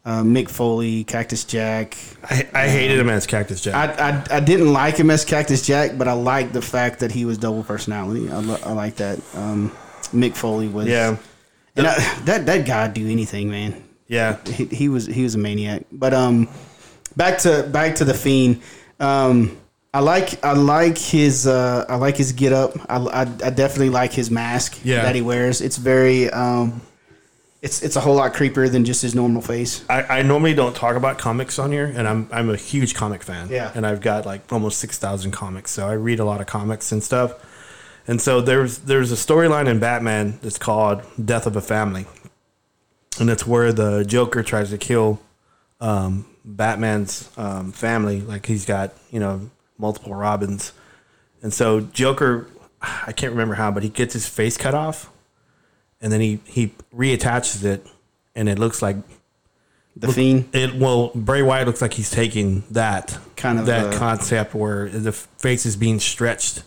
uh, 0.05 0.21
Mick 0.21 0.49
Foley, 0.49 1.03
Cactus 1.03 1.43
Jack. 1.43 1.97
I, 2.23 2.47
I 2.53 2.67
hated 2.69 2.99
him 2.99 3.09
as 3.09 3.25
Cactus 3.27 3.59
Jack. 3.61 3.75
I, 3.99 4.09
I, 4.09 4.37
I 4.37 4.39
didn't 4.39 4.71
like 4.71 4.95
him 4.95 5.09
as 5.09 5.25
Cactus 5.25 5.65
Jack, 5.65 5.97
but 5.97 6.07
I 6.07 6.13
liked 6.13 6.53
the 6.53 6.61
fact 6.61 6.99
that 6.99 7.11
he 7.11 7.25
was 7.25 7.37
double 7.37 7.63
personality. 7.63 8.29
I, 8.31 8.37
lo- 8.37 8.59
I 8.63 8.71
like 8.73 8.95
that. 8.97 9.19
Um, 9.33 9.71
Mick 10.13 10.35
Foley 10.35 10.67
was 10.69 10.87
yeah, 10.87 11.17
and 11.75 11.87
I, 11.87 11.95
that 12.25 12.45
that 12.45 12.65
guy 12.67 12.87
do 12.87 13.09
anything, 13.09 13.49
man. 13.49 13.83
yeah. 14.07 14.37
He, 14.45 14.65
he 14.65 14.87
was 14.89 15.07
he 15.07 15.23
was 15.23 15.33
a 15.35 15.39
maniac. 15.39 15.83
But 15.91 16.13
um, 16.13 16.47
back 17.15 17.39
to 17.39 17.63
back 17.71 17.95
to 17.95 18.05
the 18.05 18.13
fiend. 18.13 18.61
Um, 18.99 19.57
I 19.93 19.99
like 20.01 20.43
I 20.43 20.53
like 20.53 20.97
his 20.97 21.47
uh, 21.47 21.85
I 21.89 21.95
like 21.95 22.17
his 22.17 22.31
get 22.33 22.53
up. 22.53 22.73
I, 22.89 22.97
I, 22.97 23.21
I 23.21 23.49
definitely 23.49 23.89
like 23.89 24.11
his 24.13 24.29
mask 24.29 24.79
Yeah. 24.83 25.03
that 25.03 25.15
he 25.15 25.21
wears. 25.21 25.61
It's 25.61 25.77
very 25.77 26.29
um, 26.29 26.81
it's 27.61 27.81
it's 27.81 27.95
a 27.95 28.01
whole 28.01 28.15
lot 28.15 28.33
creepier 28.33 28.71
than 28.71 28.85
just 28.85 29.01
his 29.01 29.15
normal 29.15 29.41
face. 29.41 29.83
I, 29.89 30.19
I 30.19 30.21
normally 30.21 30.53
don't 30.53 30.75
talk 30.75 30.95
about 30.95 31.17
comics 31.17 31.57
on 31.57 31.71
here, 31.71 31.85
and 31.95 32.07
I'm 32.07 32.29
I'm 32.31 32.49
a 32.49 32.55
huge 32.57 32.93
comic 32.95 33.23
fan. 33.23 33.49
Yeah. 33.49 33.71
and 33.73 33.87
I've 33.87 34.01
got 34.01 34.25
like 34.25 34.51
almost 34.53 34.77
six 34.79 34.97
thousand 34.99 35.31
comics, 35.31 35.71
so 35.71 35.87
I 35.87 35.93
read 35.93 36.19
a 36.19 36.25
lot 36.25 36.41
of 36.41 36.47
comics 36.47 36.91
and 36.91 37.01
stuff. 37.01 37.33
And 38.07 38.21
so 38.21 38.39
there's 38.41 38.79
there's 38.79 39.11
a 39.11 39.15
storyline 39.15 39.67
in 39.67 39.79
Batman 39.79 40.37
that's 40.43 40.57
called 40.59 41.01
"Death 41.23 41.47
of 41.47 41.55
a 41.55 41.61
Family," 41.61 42.05
and 43.19 43.29
it's 43.29 43.47
where 43.47 43.73
the 43.73 44.03
Joker 44.05 44.43
tries 44.43 44.69
to 44.69 44.77
kill 44.77 45.19
um, 45.81 46.25
Batman's 46.47 47.29
um, 47.37 47.71
family. 47.71 48.21
Like 48.21 48.45
he's 48.45 48.65
got 48.65 48.93
you 49.11 49.19
know 49.19 49.49
multiple 49.77 50.15
Robins, 50.15 50.71
and 51.41 51.53
so 51.53 51.81
Joker, 51.81 52.47
I 52.81 53.11
can't 53.11 53.31
remember 53.31 53.55
how, 53.55 53.69
but 53.69 53.83
he 53.83 53.89
gets 53.89 54.13
his 54.13 54.27
face 54.27 54.57
cut 54.57 54.73
off, 54.73 55.11
and 56.01 56.11
then 56.11 56.21
he 56.21 56.39
he 56.45 56.73
reattaches 56.95 57.63
it, 57.63 57.85
and 58.33 58.47
it 58.47 58.57
looks 58.57 58.81
like 58.81 58.95
The 59.95 60.11
fiend. 60.11 60.49
it 60.53 60.75
well, 60.75 61.11
Bray 61.13 61.41
Wyatt 61.41 61.67
looks 61.67 61.81
like 61.81 61.93
he's 61.93 62.09
taking 62.09 62.63
that 62.71 63.17
Kind 63.35 63.59
of, 63.59 63.65
that 63.65 63.93
uh, 63.93 63.97
concept 63.99 64.55
where 64.55 64.89
the 64.89 65.11
face 65.11 65.65
is 65.65 65.75
being 65.75 65.99
stretched 65.99 66.63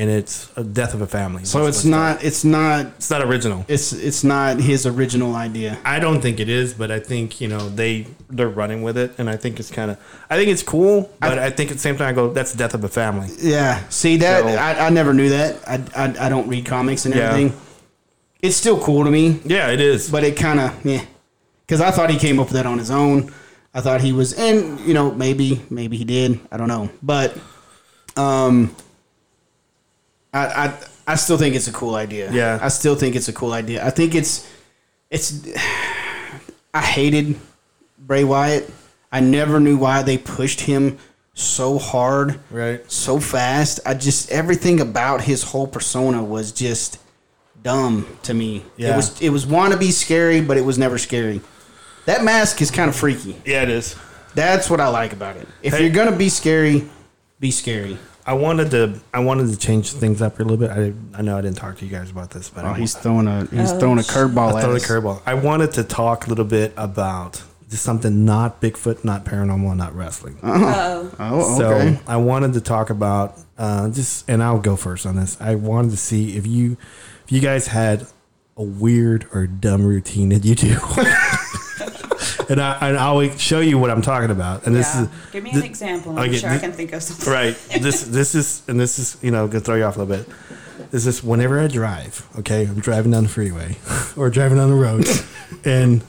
and 0.00 0.08
it's 0.08 0.50
a 0.56 0.64
death 0.64 0.94
of 0.94 1.02
a 1.02 1.06
family. 1.06 1.44
So 1.44 1.66
it's 1.66 1.84
not. 1.84 2.24
It's 2.24 2.42
not. 2.42 2.86
It's 2.96 3.10
not 3.10 3.20
original. 3.20 3.66
It's 3.68 3.92
it's 3.92 4.24
not 4.24 4.58
his 4.58 4.86
original 4.86 5.36
idea. 5.36 5.76
I 5.84 5.98
don't 5.98 6.22
think 6.22 6.40
it 6.40 6.48
is, 6.48 6.72
but 6.72 6.90
I 6.90 6.98
think 7.00 7.38
you 7.38 7.48
know 7.48 7.68
they 7.68 8.06
they're 8.30 8.48
running 8.48 8.82
with 8.82 8.96
it, 8.96 9.12
and 9.18 9.28
I 9.28 9.36
think 9.36 9.60
it's 9.60 9.70
kind 9.70 9.90
of 9.90 9.98
I 10.30 10.36
think 10.36 10.48
it's 10.48 10.62
cool, 10.62 11.10
but 11.20 11.38
I, 11.38 11.50
think 11.50 11.70
at 11.70 11.74
the 11.74 11.82
same 11.82 11.98
time 11.98 12.08
I 12.08 12.12
go 12.12 12.32
that's 12.32 12.54
death 12.54 12.72
of 12.72 12.82
a 12.82 12.88
family. 12.88 13.28
Yeah. 13.40 13.86
See 13.90 14.16
that? 14.16 14.42
So- 14.42 14.48
I, 14.48 14.86
I 14.86 14.88
never 14.88 15.12
knew 15.12 15.28
that. 15.28 15.56
I, 15.68 15.74
I 15.94 16.26
I 16.26 16.28
don't 16.30 16.48
read 16.48 16.64
comics 16.64 17.04
and 17.04 17.14
everything. 17.14 17.48
Yeah. 17.48 17.54
It's 18.40 18.56
still 18.56 18.80
cool 18.82 19.04
to 19.04 19.10
me, 19.10 19.38
Yeah, 19.44 19.68
it 19.68 19.82
is. 19.82 20.10
but 20.10 20.24
it 20.24 20.34
kind 20.34 20.60
of 20.60 20.82
yeah. 20.82 21.04
Because 21.66 21.82
I 21.82 21.90
thought 21.90 22.08
he 22.08 22.18
came 22.18 22.40
up 22.40 22.46
with 22.46 22.54
that 22.54 22.64
on 22.64 22.78
his 22.78 22.90
own. 22.90 23.30
I 23.74 23.82
thought 23.82 24.00
he 24.00 24.12
was, 24.12 24.32
and 24.32 24.80
you 24.80 24.94
know, 24.94 25.12
maybe 25.12 25.60
maybe 25.68 25.98
he 25.98 26.04
did. 26.04 26.40
I 26.50 26.56
don't 26.56 26.68
know, 26.68 26.88
but 27.02 27.36
um, 28.16 28.74
I 30.32 30.46
I 30.66 30.78
I 31.06 31.14
still 31.16 31.36
think 31.38 31.54
it's 31.54 31.68
a 31.68 31.72
cool 31.72 31.94
idea. 31.94 32.30
Yeah. 32.32 32.58
I 32.62 32.68
still 32.68 32.94
think 32.94 33.16
it's 33.16 33.28
a 33.28 33.32
cool 33.32 33.52
idea. 33.52 33.84
I 33.84 33.90
think 33.90 34.14
it's 34.14 34.48
it's. 35.10 35.46
I 36.74 36.82
hated 36.82 37.36
Bray 37.98 38.22
Wyatt. 38.24 38.70
I 39.10 39.18
never 39.20 39.58
knew 39.58 39.76
why 39.76 40.02
they 40.02 40.18
pushed 40.18 40.60
him 40.60 40.98
so 41.34 41.78
hard, 41.78 42.38
Right. 42.50 42.88
so 42.90 43.18
fast. 43.18 43.80
I 43.84 43.94
just 43.94 44.30
everything 44.30 44.80
about 44.80 45.22
his 45.22 45.42
whole 45.42 45.66
persona 45.66 46.22
was 46.22 46.52
just 46.52 46.98
dumb 47.62 48.06
to 48.22 48.34
me. 48.34 48.64
Yeah. 48.76 48.92
It 48.92 48.96
was 48.96 49.20
it 49.20 49.30
was 49.30 49.46
wannabe 49.46 49.90
scary, 49.90 50.40
but 50.40 50.56
it 50.56 50.64
was 50.64 50.78
never 50.78 50.96
scary. 50.98 51.40
That 52.06 52.22
mask 52.24 52.62
is 52.62 52.70
kind 52.70 52.88
of 52.88 52.94
freaky. 52.96 53.36
yeah, 53.44 53.62
it 53.62 53.68
is. 53.68 53.96
That's 54.34 54.70
what 54.70 54.80
I 54.80 54.88
like 54.88 55.12
about 55.12 55.36
it. 55.36 55.48
If 55.62 55.74
Hey. 55.74 55.80
you're 55.84 55.92
gonna 55.94 56.16
be 56.16 56.28
scary, 56.28 56.88
be 57.40 57.50
scary. 57.50 57.98
I 58.30 58.34
wanted 58.34 58.70
to 58.70 59.00
I 59.12 59.18
wanted 59.18 59.50
to 59.50 59.56
change 59.58 59.90
things 59.92 60.22
up 60.22 60.38
a 60.38 60.42
little 60.44 60.56
bit. 60.56 60.70
I 60.70 60.92
I 61.18 61.22
know 61.22 61.36
I 61.36 61.40
didn't 61.40 61.56
talk 61.56 61.76
to 61.78 61.84
you 61.84 61.90
guys 61.90 62.12
about 62.12 62.30
this, 62.30 62.48
but 62.48 62.64
Oh, 62.64 62.68
I, 62.68 62.78
he's 62.78 62.94
throwing 62.94 63.26
a 63.26 63.44
he's 63.46 63.72
Oh, 63.72 63.78
throwing 63.80 63.98
a 63.98 64.02
curveball 64.02 64.52
I 64.52 64.58
at 64.58 64.62
throw 64.64 64.72
the 64.74 64.78
curveball. 64.78 65.20
I 65.26 65.34
wanted 65.34 65.72
to 65.72 65.82
talk 65.82 66.26
a 66.26 66.28
little 66.28 66.44
bit 66.44 66.72
about 66.76 67.42
just 67.68 67.82
something 67.82 68.24
not 68.24 68.60
Bigfoot, 68.60 69.04
not 69.04 69.24
paranormal, 69.24 69.76
not 69.76 69.96
wrestling. 69.96 70.38
Oh, 70.44 71.10
Oh, 71.18 71.54
okay. 71.64 71.96
So 71.96 72.02
I 72.06 72.18
wanted 72.18 72.52
to 72.52 72.60
talk 72.60 72.90
about 72.90 73.36
uh, 73.58 73.88
just, 73.90 74.28
and 74.30 74.42
I'll 74.44 74.60
go 74.60 74.76
first 74.76 75.06
on 75.06 75.16
this. 75.16 75.36
I 75.40 75.56
wanted 75.56 75.90
to 75.90 75.96
see 75.96 76.36
if 76.36 76.46
you, 76.46 76.76
if 77.24 77.32
you 77.32 77.40
guys 77.40 77.66
had 77.66 78.06
a 78.56 78.62
weird 78.62 79.26
or 79.32 79.46
dumb 79.48 79.84
routine 79.84 80.28
that 80.30 80.44
you 80.44 80.54
do, 80.54 80.76
and 82.48 82.60
I 82.60 82.88
and 82.88 82.96
I'll 82.96 83.28
show 83.36 83.60
you 83.60 83.78
what 83.78 83.90
I'm 83.90 84.02
talking 84.02 84.30
about. 84.30 84.66
And 84.66 84.74
this 84.74 84.94
yeah. 84.94 85.02
is 85.02 85.08
Give 85.32 85.44
me 85.44 85.50
an 85.52 85.62
example. 85.62 86.18
I'm 86.18 86.32
sure 86.32 86.50
I 86.50 86.58
can 86.58 86.72
think 86.72 86.92
of 86.92 87.02
something. 87.02 87.32
right. 87.32 87.56
This 87.80 88.02
this 88.02 88.34
is 88.34 88.62
and 88.68 88.78
this 88.78 88.98
is 88.98 89.16
you 89.22 89.30
know 89.30 89.46
gonna 89.46 89.60
throw 89.60 89.76
you 89.76 89.84
off 89.84 89.96
a 89.96 90.02
little 90.02 90.24
bit. 90.24 90.90
This 90.90 91.06
is 91.06 91.22
whenever 91.22 91.60
I 91.60 91.68
drive. 91.68 92.26
Okay, 92.38 92.66
I'm 92.66 92.80
driving 92.80 93.12
down 93.12 93.24
the 93.24 93.28
freeway 93.28 93.76
or 94.16 94.30
driving 94.30 94.58
down 94.58 94.70
the 94.70 94.76
road, 94.76 95.06
and 95.64 96.02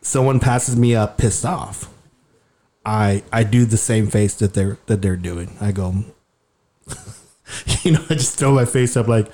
someone 0.00 0.40
passes 0.40 0.76
me 0.76 0.94
up 0.94 1.18
pissed 1.18 1.44
off. 1.44 1.88
I 2.84 3.22
I 3.32 3.44
do 3.44 3.64
the 3.64 3.76
same 3.76 4.08
face 4.08 4.34
that 4.36 4.54
they're 4.54 4.78
that 4.86 5.02
they're 5.02 5.16
doing. 5.16 5.56
I 5.60 5.72
go, 5.72 6.04
you 7.82 7.92
know, 7.92 8.04
I 8.10 8.14
just 8.14 8.38
throw 8.38 8.52
my 8.52 8.64
face 8.64 8.96
up 8.96 9.08
like 9.08 9.30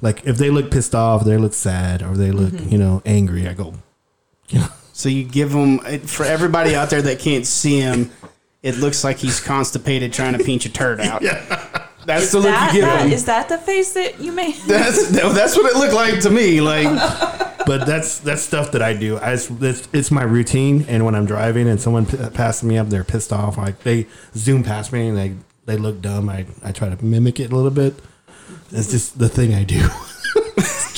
like 0.00 0.26
if 0.26 0.36
they 0.36 0.50
look 0.50 0.70
pissed 0.70 0.94
off, 0.94 1.24
they 1.24 1.36
look 1.36 1.54
sad, 1.54 2.02
or 2.02 2.16
they 2.16 2.30
look 2.30 2.52
mm-hmm. 2.52 2.68
you 2.68 2.78
know 2.78 3.02
angry. 3.06 3.48
I 3.48 3.54
go, 3.54 3.74
you 4.48 4.60
know, 4.60 4.68
So 5.04 5.10
you 5.10 5.22
give 5.22 5.52
him 5.52 5.80
for 6.06 6.24
everybody 6.24 6.74
out 6.74 6.88
there 6.88 7.02
that 7.02 7.18
can't 7.18 7.46
see 7.46 7.78
him. 7.78 8.10
It 8.62 8.78
looks 8.78 9.04
like 9.04 9.18
he's 9.18 9.38
constipated 9.38 10.14
trying 10.14 10.32
to 10.32 10.42
pinch 10.42 10.64
a 10.64 10.70
turd 10.72 10.98
out. 10.98 11.20
yeah. 11.20 11.88
That's 12.06 12.32
the 12.32 12.38
look 12.38 12.46
That, 12.46 12.72
you 12.72 12.80
give 12.80 12.88
that, 12.88 13.04
him. 13.04 13.12
is 13.12 13.26
that 13.26 13.50
the 13.50 13.58
face 13.58 13.92
that 13.92 14.18
you 14.18 14.32
made? 14.32 14.54
That's 14.66 15.10
that's 15.10 15.56
what 15.58 15.66
it 15.70 15.76
looked 15.76 15.92
like 15.92 16.20
to 16.20 16.30
me. 16.30 16.62
Like 16.62 16.86
but 17.66 17.84
that's 17.86 18.18
that's 18.20 18.40
stuff 18.40 18.72
that 18.72 18.80
I 18.80 18.94
do. 18.94 19.18
I, 19.18 19.34
it's, 19.34 19.88
it's 19.92 20.10
my 20.10 20.22
routine. 20.22 20.86
And 20.88 21.04
when 21.04 21.14
I'm 21.14 21.26
driving 21.26 21.68
and 21.68 21.78
someone 21.78 22.06
p- 22.06 22.16
passes 22.32 22.62
me 22.64 22.78
up, 22.78 22.88
they're 22.88 23.04
pissed 23.04 23.30
off. 23.30 23.58
Like 23.58 23.80
they 23.80 24.06
zoom 24.34 24.62
past 24.62 24.90
me 24.90 25.08
and 25.08 25.18
they 25.18 25.34
they 25.66 25.76
look 25.76 26.00
dumb. 26.00 26.30
I 26.30 26.46
I 26.64 26.72
try 26.72 26.88
to 26.88 27.04
mimic 27.04 27.40
it 27.40 27.52
a 27.52 27.54
little 27.54 27.70
bit. 27.70 27.94
It's 28.70 28.90
just 28.90 29.18
the 29.18 29.28
thing 29.28 29.52
I 29.52 29.64
do. 29.64 29.86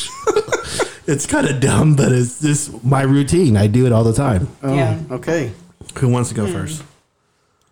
it's 1.06 1.26
kind 1.26 1.46
of 1.48 1.60
dumb, 1.60 1.94
but 1.96 2.12
it's 2.12 2.40
just 2.40 2.82
my 2.84 3.02
routine. 3.02 3.56
I 3.56 3.66
do 3.66 3.86
it 3.86 3.92
all 3.92 4.04
the 4.04 4.12
time. 4.12 4.48
oh, 4.62 4.74
Yeah. 4.74 4.98
okay. 5.10 5.52
Who 5.98 6.08
wants 6.08 6.28
to 6.30 6.34
go 6.34 6.46
first? 6.46 6.82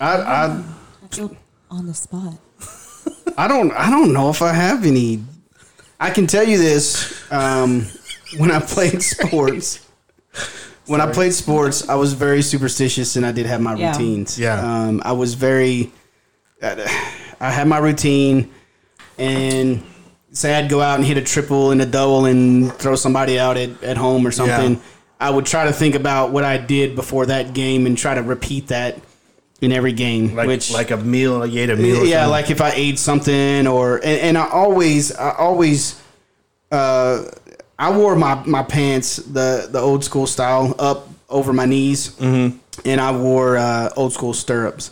I, 0.00 0.16
I 0.16 0.44
I 0.46 0.62
feel 1.10 1.36
on 1.70 1.86
the 1.86 1.94
spot. 1.94 2.34
I 3.36 3.48
don't 3.48 3.72
I 3.72 3.90
don't 3.90 4.12
know 4.12 4.30
if 4.30 4.40
I 4.42 4.52
have 4.52 4.84
any. 4.84 5.22
I 6.00 6.10
can 6.10 6.26
tell 6.26 6.44
you 6.44 6.58
this: 6.58 7.22
um, 7.32 7.86
when 8.38 8.50
I 8.50 8.60
played 8.60 9.02
sports, 9.14 9.86
when 10.86 11.00
I 11.00 11.10
played 11.12 11.32
sports, 11.34 11.88
I 11.88 11.94
was 11.96 12.12
very 12.14 12.42
superstitious, 12.42 13.16
and 13.16 13.24
I 13.26 13.32
did 13.32 13.46
have 13.46 13.60
my 13.60 13.74
Yeah. 13.74 13.90
routines. 13.92 14.38
Yeah. 14.38 14.60
um, 14.60 15.02
I 15.04 15.12
was 15.12 15.34
very. 15.34 15.92
I 16.62 17.50
had 17.50 17.68
my 17.68 17.78
routine, 17.78 18.50
and 19.18 19.82
say 20.34 20.54
I'd 20.54 20.68
go 20.68 20.80
out 20.80 20.98
and 20.98 21.06
hit 21.06 21.16
a 21.16 21.22
triple 21.22 21.70
and 21.70 21.80
a 21.80 21.86
double 21.86 22.26
and 22.26 22.72
throw 22.74 22.96
somebody 22.96 23.38
out 23.38 23.56
at, 23.56 23.82
at 23.82 23.96
home 23.96 24.26
or 24.26 24.30
something. 24.30 24.74
Yeah. 24.74 24.80
I 25.18 25.30
would 25.30 25.46
try 25.46 25.64
to 25.64 25.72
think 25.72 25.94
about 25.94 26.32
what 26.32 26.44
I 26.44 26.58
did 26.58 26.96
before 26.96 27.26
that 27.26 27.54
game 27.54 27.86
and 27.86 27.96
try 27.96 28.14
to 28.14 28.22
repeat 28.22 28.68
that 28.68 29.00
in 29.60 29.72
every 29.72 29.92
game. 29.92 30.34
Like 30.34 30.48
which 30.48 30.72
like 30.72 30.90
a 30.90 30.96
meal, 30.96 31.46
you 31.46 31.62
ate 31.62 31.70
a 31.70 31.76
meal. 31.76 32.04
yeah, 32.04 32.26
like 32.26 32.50
if 32.50 32.60
I 32.60 32.72
ate 32.72 32.98
something 32.98 33.66
or 33.66 33.96
and, 33.96 34.20
and 34.20 34.38
I 34.38 34.48
always 34.50 35.14
I 35.14 35.30
always 35.30 36.02
uh 36.70 37.24
I 37.78 37.96
wore 37.96 38.16
my 38.16 38.34
my 38.44 38.62
pants 38.62 39.16
the 39.16 39.68
the 39.70 39.80
old 39.80 40.04
school 40.04 40.26
style 40.26 40.74
up 40.78 41.08
over 41.28 41.52
my 41.52 41.64
knees, 41.64 42.10
mm-hmm. 42.16 42.58
and 42.84 43.00
I 43.00 43.16
wore 43.16 43.56
uh, 43.56 43.90
old 43.96 44.12
school 44.12 44.34
stirrups. 44.34 44.90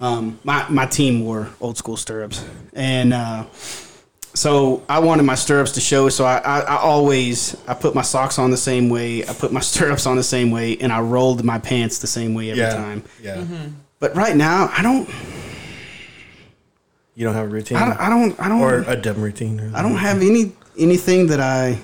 Um, 0.00 0.38
my 0.44 0.68
my 0.68 0.86
team 0.86 1.24
wore 1.24 1.50
old 1.60 1.76
school 1.76 1.96
stirrups, 1.96 2.44
and 2.72 3.12
uh, 3.12 3.44
so 4.36 4.82
I 4.88 4.98
wanted 4.98 5.22
my 5.24 5.34
stirrups 5.34 5.72
to 5.72 5.80
show. 5.80 6.08
So 6.10 6.24
I, 6.24 6.36
I, 6.38 6.60
I 6.60 6.76
always 6.76 7.56
I 7.66 7.74
put 7.74 7.94
my 7.94 8.02
socks 8.02 8.38
on 8.38 8.50
the 8.50 8.56
same 8.56 8.88
way, 8.88 9.22
I 9.26 9.32
put 9.32 9.50
my 9.52 9.60
stirrups 9.72 10.06
on 10.06 10.16
the 10.16 10.22
same 10.22 10.50
way, 10.50 10.76
and 10.78 10.92
I 10.92 11.00
rolled 11.00 11.42
my 11.44 11.58
pants 11.58 11.98
the 11.98 12.06
same 12.06 12.34
way 12.34 12.50
every 12.50 12.62
yeah, 12.62 12.74
time. 12.74 13.02
yeah. 13.22 13.44
But 13.98 14.14
right 14.14 14.36
now, 14.36 14.70
I 14.76 14.82
don't. 14.82 15.08
You 17.14 17.24
don't 17.24 17.34
have 17.34 17.46
a 17.46 17.48
routine, 17.48 17.78
I 17.78 17.86
don't. 17.86 17.98
I 18.00 18.08
don't. 18.10 18.40
I 18.40 18.48
don't 18.48 18.60
or 18.60 18.84
a 18.86 18.96
dumb 18.96 19.22
routine. 19.22 19.58
Or 19.58 19.72
I 19.74 19.80
don't 19.82 19.96
have 19.96 20.18
any 20.18 20.52
anything 20.78 21.28
that 21.28 21.40
I. 21.40 21.78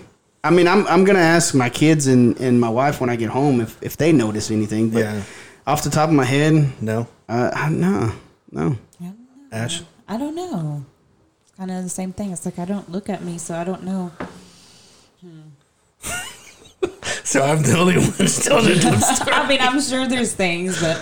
I 0.45 0.51
mean, 0.51 0.69
I'm 0.69 0.87
I'm 0.89 1.05
gonna 1.05 1.21
ask 1.21 1.55
my 1.55 1.71
kids 1.71 2.07
and, 2.07 2.39
and 2.39 2.61
my 2.61 2.69
wife 2.69 3.01
when 3.01 3.09
I 3.09 3.17
get 3.17 3.31
home 3.31 3.61
if, 3.61 3.83
if 3.83 3.97
they 3.97 4.13
notice 4.13 4.51
anything. 4.51 4.91
But 4.91 4.99
Yeah. 5.05 5.23
off 5.67 5.85
the 5.85 5.91
top 5.91 6.11
of 6.11 6.15
my 6.15 6.25
head, 6.25 6.71
No, 6.83 7.07
uh, 7.29 7.51
I- 7.55 7.71
no, 7.71 8.13
no. 8.51 8.77
Ash. 9.51 9.83
I 10.09 10.19
don't 10.19 10.35
know. 10.35 10.85
It's 11.63 11.69
kind 11.69 11.79
of 11.79 11.85
the 11.85 11.91
same 11.91 12.13
thing. 12.13 12.33
It's 12.33 12.45
like 12.45 12.59
I 12.59 12.65
don't 12.65 12.91
look 12.91 13.09
at 13.09 13.23
me, 13.23 13.39
so 13.39 13.55
I 13.55 13.63
don't 13.63 13.85
know. 13.85 14.11
So 17.25 17.41
I'm 17.41 17.63
the 17.63 17.79
only 17.79 17.97
one 17.97 18.27
still 18.27 18.59
in 18.59 18.81
the 18.81 18.99
story. 19.15 19.33
I 19.33 19.47
mean, 19.49 19.61
I'm 19.61 19.81
sure 19.81 20.09
there's 20.09 20.35
things, 20.35 20.81
but 20.81 20.97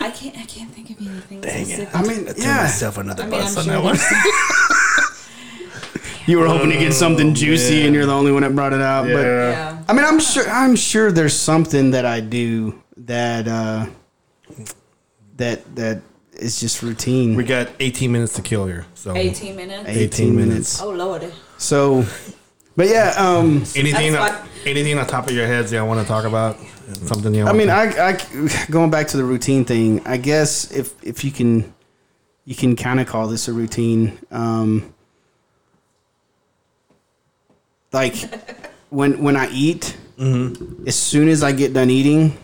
I 0.00 0.12
can't. 0.12 0.38
I 0.38 0.44
can't 0.44 0.70
think 0.70 0.90
of 0.90 1.00
anything 1.00 1.40
Dang 1.40 1.68
it. 1.68 1.88
I 1.92 2.02
mean, 2.02 2.28
I 2.28 2.32
threw 2.32 2.44
yeah. 2.44 2.62
myself 2.62 2.98
another 2.98 3.24
I 3.24 3.26
mean, 3.26 3.40
bus 3.40 3.56
I'm 3.56 3.58
on 3.58 3.64
sure 3.64 3.74
that 3.74 3.82
one. 3.82 3.98
You 6.26 6.38
were 6.38 6.46
hoping 6.46 6.70
to 6.70 6.78
get 6.78 6.92
something 6.92 7.34
juicy, 7.34 7.84
and 7.84 7.92
you're 7.94 8.06
the 8.06 8.14
only 8.14 8.30
one 8.32 8.42
that 8.42 8.54
brought 8.54 8.72
it 8.72 8.80
out. 8.80 9.06
But 9.06 9.26
Yeah. 9.26 9.82
I 9.88 9.92
mean, 9.92 10.04
I'm 10.04 10.20
sure 10.20 10.48
I'm 10.48 10.76
sure 10.76 11.10
there's 11.10 11.36
something 11.36 11.90
that 11.90 12.06
I 12.06 12.20
do 12.20 12.80
that 12.98 13.48
uh, 13.48 13.86
that 15.36 15.74
that 15.74 16.00
is 16.38 16.60
just 16.60 16.82
routine. 16.82 17.34
We 17.36 17.44
got 17.44 17.68
18 17.80 18.10
minutes 18.12 18.34
to 18.34 18.42
kill 18.42 18.66
here. 18.66 18.86
So 18.94 19.14
18 19.14 19.56
minutes. 19.56 19.88
18 19.88 20.36
minutes. 20.36 20.80
Oh 20.82 20.90
Lord. 20.90 21.32
So, 21.58 22.04
but 22.76 22.88
yeah, 22.88 23.14
um, 23.16 23.64
anything, 23.74 24.14
on, 24.16 24.48
anything 24.64 24.98
on 24.98 25.06
top 25.06 25.26
of 25.26 25.32
your 25.32 25.46
heads 25.46 25.72
you 25.72 25.84
want 25.84 26.00
to 26.00 26.06
talk 26.06 26.24
about? 26.24 26.56
Something 27.06 27.34
you 27.34 27.44
I 27.46 27.52
mean, 27.52 27.66
to- 27.68 27.72
I, 27.72 28.10
I 28.10 28.66
going 28.70 28.90
back 28.90 29.08
to 29.08 29.16
the 29.16 29.24
routine 29.24 29.64
thing. 29.64 30.06
I 30.06 30.16
guess 30.18 30.70
if 30.70 30.94
if 31.02 31.24
you 31.24 31.32
can, 31.32 31.74
you 32.44 32.54
can 32.54 32.76
kind 32.76 33.00
of 33.00 33.06
call 33.08 33.26
this 33.26 33.48
a 33.48 33.52
routine. 33.52 34.18
Um, 34.30 34.94
like 37.92 38.14
when 38.90 39.22
when 39.22 39.36
I 39.36 39.48
eat, 39.50 39.96
Mm-hmm. 40.18 40.88
as 40.88 40.96
soon 40.96 41.28
as 41.28 41.42
I 41.42 41.52
get 41.52 41.74
done 41.74 41.90
eating, 41.90 42.38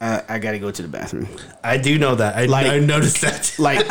uh, 0.00 0.20
I 0.28 0.38
got 0.38 0.52
to 0.52 0.58
go 0.58 0.70
to 0.70 0.82
the 0.82 0.88
bathroom. 0.88 1.28
I 1.64 1.76
do 1.78 1.98
know 1.98 2.14
that. 2.16 2.36
I, 2.36 2.46
Like- 2.46 2.66
I 2.66 2.78
noticed 2.78 3.20
that. 3.22 3.54
Like 3.58 3.86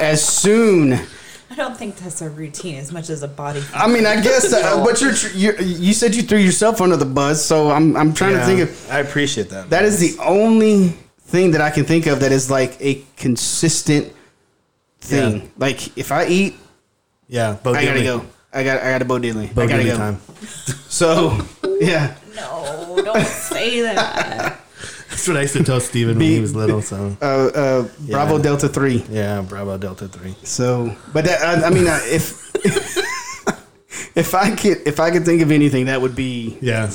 as 0.00 0.26
soon. 0.26 0.94
I 0.94 1.54
don't 1.56 1.76
think 1.76 1.96
that's 1.96 2.22
a 2.22 2.30
routine 2.30 2.76
as 2.76 2.92
much 2.92 3.10
as 3.10 3.22
a 3.24 3.28
body. 3.28 3.60
I 3.74 3.88
mean, 3.88 4.06
I 4.06 4.20
guess, 4.20 4.50
that, 4.52 4.84
but 4.84 5.00
you're, 5.00 5.12
tr- 5.12 5.36
you're 5.36 5.60
you 5.60 5.92
said 5.94 6.14
you 6.14 6.22
threw 6.22 6.38
yourself 6.38 6.80
under 6.80 6.96
the 6.96 7.04
bus, 7.04 7.44
so 7.44 7.70
I'm 7.70 7.96
I'm 7.96 8.14
trying 8.14 8.34
to 8.34 8.44
think 8.46 8.60
of. 8.60 8.90
I 8.90 9.00
appreciate 9.00 9.50
that. 9.50 9.68
That 9.70 9.84
is 9.84 9.98
the 9.98 10.22
only 10.22 10.90
thing 11.22 11.50
that 11.50 11.60
I 11.60 11.70
can 11.70 11.84
think 11.84 12.06
of 12.06 12.20
that 12.20 12.30
is 12.30 12.50
like 12.52 12.76
a 12.80 13.02
consistent 13.16 14.12
thing. 15.00 15.40
Yeah. 15.42 15.46
Like 15.58 15.98
if 15.98 16.12
I 16.12 16.26
eat, 16.26 16.54
Yeah, 17.26 17.56
Bo 17.62 17.74
I 17.74 17.84
gotta 17.84 17.98
Diddley. 18.00 18.04
go. 18.04 18.26
I 18.52 18.62
got 18.64 18.80
I 18.82 18.90
got 18.92 18.98
to 18.98 19.04
Bo 19.04 19.18
Diddley. 19.18 19.52
Bo 19.52 19.62
I 19.62 19.66
gotta 19.66 19.82
Diddley 19.82 19.86
go. 19.86 19.96
time. 19.96 20.20
So 20.88 21.36
yeah, 21.80 22.14
No, 22.36 23.02
don't 23.04 23.26
say 23.26 23.80
that. 23.82 24.60
That's 25.10 25.26
what 25.28 25.36
I 25.36 25.42
used 25.42 25.56
to 25.56 25.64
tell 25.64 25.80
Steven 25.80 26.16
when 26.18 26.26
he 26.26 26.40
was 26.40 26.54
little. 26.54 26.80
So 26.82 27.16
uh, 27.22 27.24
uh, 27.24 27.88
Bravo 28.08 28.36
Yeah. 28.36 28.42
Delta 28.42 28.68
Three. 28.68 29.04
yeah, 29.10 29.40
Bravo 29.42 29.76
Delta 29.76 30.08
Three. 30.08 30.34
So, 30.44 30.96
but 31.12 31.24
that, 31.24 31.42
I, 31.42 31.66
I 31.66 31.70
mean, 31.70 31.86
uh, 31.88 31.98
if 32.04 32.54
if 34.16 34.34
I 34.34 34.54
could 34.54 34.78
if 34.86 35.00
I 35.00 35.10
could 35.10 35.24
think 35.24 35.42
of 35.42 35.50
anything, 35.50 35.86
that 35.86 36.00
would 36.00 36.14
be. 36.16 36.56
Yeah, 36.60 36.90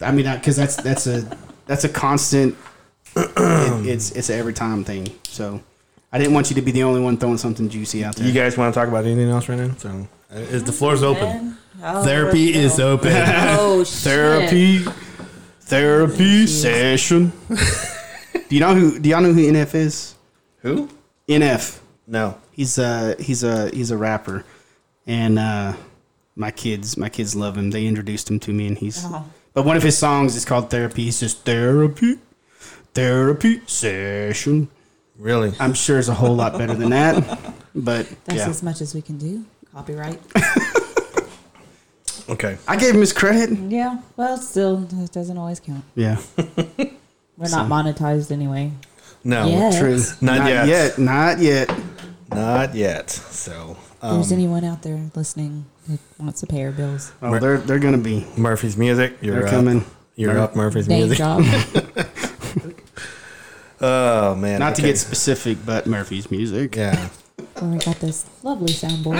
I 0.00 0.12
mean, 0.12 0.30
because 0.34 0.56
that's 0.56 0.76
that's 0.76 1.06
a 1.06 1.28
that's 1.66 1.84
a 1.84 1.88
constant. 1.88 2.56
it, 3.16 3.30
it's 3.86 4.12
it's 4.12 4.30
an 4.30 4.38
every 4.38 4.54
time 4.54 4.84
thing. 4.84 5.08
So, 5.24 5.60
I 6.12 6.18
didn't 6.18 6.34
want 6.34 6.50
you 6.50 6.56
to 6.56 6.62
be 6.62 6.72
the 6.72 6.82
only 6.82 7.00
one 7.00 7.16
throwing 7.18 7.38
something 7.38 7.68
juicy 7.68 8.04
out 8.04 8.16
there. 8.16 8.26
you 8.26 8.32
guys 8.32 8.56
want 8.56 8.72
to 8.74 8.78
talk 8.80 8.88
about 8.88 9.04
anything 9.04 9.28
else 9.30 9.48
right 9.48 9.58
now? 9.58 9.74
So 9.76 10.08
uh, 10.34 10.38
is 10.38 10.64
the 10.64 10.72
floor's 10.72 11.02
open? 11.02 11.56
Oh, 11.82 12.04
Therapy 12.04 12.54
is 12.54 12.78
open. 12.80 13.12
Oh, 13.12 13.82
shit. 13.84 13.98
therapy 14.04 14.84
therapy 15.72 16.46
session. 16.46 17.32
do 17.48 18.54
you 18.54 18.60
know 18.60 18.74
who? 18.74 18.98
Do 18.98 19.08
y'all 19.08 19.22
know 19.22 19.32
who 19.32 19.40
NF 19.40 19.74
is? 19.74 20.14
Who? 20.58 20.90
NF. 21.26 21.80
No. 22.06 22.36
He's 22.50 22.76
a 22.76 23.16
he's 23.18 23.42
a 23.42 23.70
he's 23.70 23.90
a 23.90 23.96
rapper, 23.96 24.44
and 25.06 25.38
uh, 25.38 25.72
my 26.36 26.50
kids 26.50 26.98
my 26.98 27.08
kids 27.08 27.34
love 27.34 27.56
him. 27.56 27.70
They 27.70 27.86
introduced 27.86 28.30
him 28.30 28.38
to 28.40 28.52
me, 28.52 28.66
and 28.66 28.76
he's. 28.76 29.02
Oh. 29.06 29.24
But 29.54 29.64
one 29.64 29.78
of 29.78 29.82
his 29.82 29.96
songs 29.96 30.36
is 30.36 30.44
called 30.44 30.68
Therapy. 30.68 31.04
He 31.04 31.10
says 31.10 31.32
therapy, 31.32 32.18
therapy 32.92 33.62
session. 33.66 34.68
Really? 35.18 35.54
I'm 35.58 35.72
sure 35.72 35.98
it's 35.98 36.08
a 36.08 36.14
whole 36.14 36.34
lot 36.34 36.58
better 36.58 36.74
than 36.74 36.90
that, 36.90 37.54
but 37.74 38.06
That's 38.24 38.40
yeah, 38.40 38.48
as 38.48 38.62
much 38.62 38.82
as 38.82 38.94
we 38.94 39.00
can 39.00 39.16
do. 39.16 39.44
Copyright. 39.72 40.20
Okay. 42.32 42.56
I 42.66 42.76
gave 42.76 42.94
him 42.94 43.00
his 43.00 43.12
credit. 43.12 43.50
yeah. 43.70 44.00
Well, 44.16 44.36
still, 44.38 44.88
it 45.04 45.12
doesn't 45.12 45.36
always 45.36 45.60
count. 45.60 45.84
Yeah, 45.94 46.18
We're 47.36 47.48
not 47.50 47.68
monetized 47.68 48.30
anyway. 48.30 48.72
No. 49.24 49.46
Yes. 49.46 49.78
true. 49.78 50.26
Not 50.26 50.48
yet. 50.48 50.98
Not 50.98 51.38
yet. 51.38 51.70
Not 52.30 52.74
yet. 52.74 53.10
So 53.10 53.76
If 53.98 54.04
um, 54.04 54.14
there's 54.16 54.32
anyone 54.32 54.64
out 54.64 54.82
there 54.82 55.00
listening 55.14 55.66
that 55.88 55.98
wants 56.18 56.40
to 56.40 56.46
pay 56.46 56.64
our 56.64 56.72
bills, 56.72 57.12
Oh, 57.22 57.38
they're 57.38 57.58
they're 57.58 57.78
gonna 57.78 57.98
be. 57.98 58.26
Murphy's 58.36 58.76
music. 58.76 59.16
You're 59.20 59.36
They're 59.36 59.44
up. 59.46 59.50
coming. 59.50 59.84
You're 60.16 60.34
They're- 60.34 60.42
up. 60.42 60.56
Murphy's 60.56 60.88
name 60.88 61.08
music. 61.08 61.18
drop. 61.18 61.40
Oh 63.80 64.34
man. 64.36 64.60
Not 64.60 64.76
to 64.76 64.82
okay. 64.82 64.90
get 64.92 64.98
specific, 64.98 65.58
but 65.66 65.86
Murphy's 65.86 66.30
music. 66.30 66.76
Yeah. 66.76 67.08
Where 67.58 67.72
we 67.72 67.78
got 67.78 67.96
this 67.98 68.24
lovely 68.42 68.72
soundboard. 68.72 69.16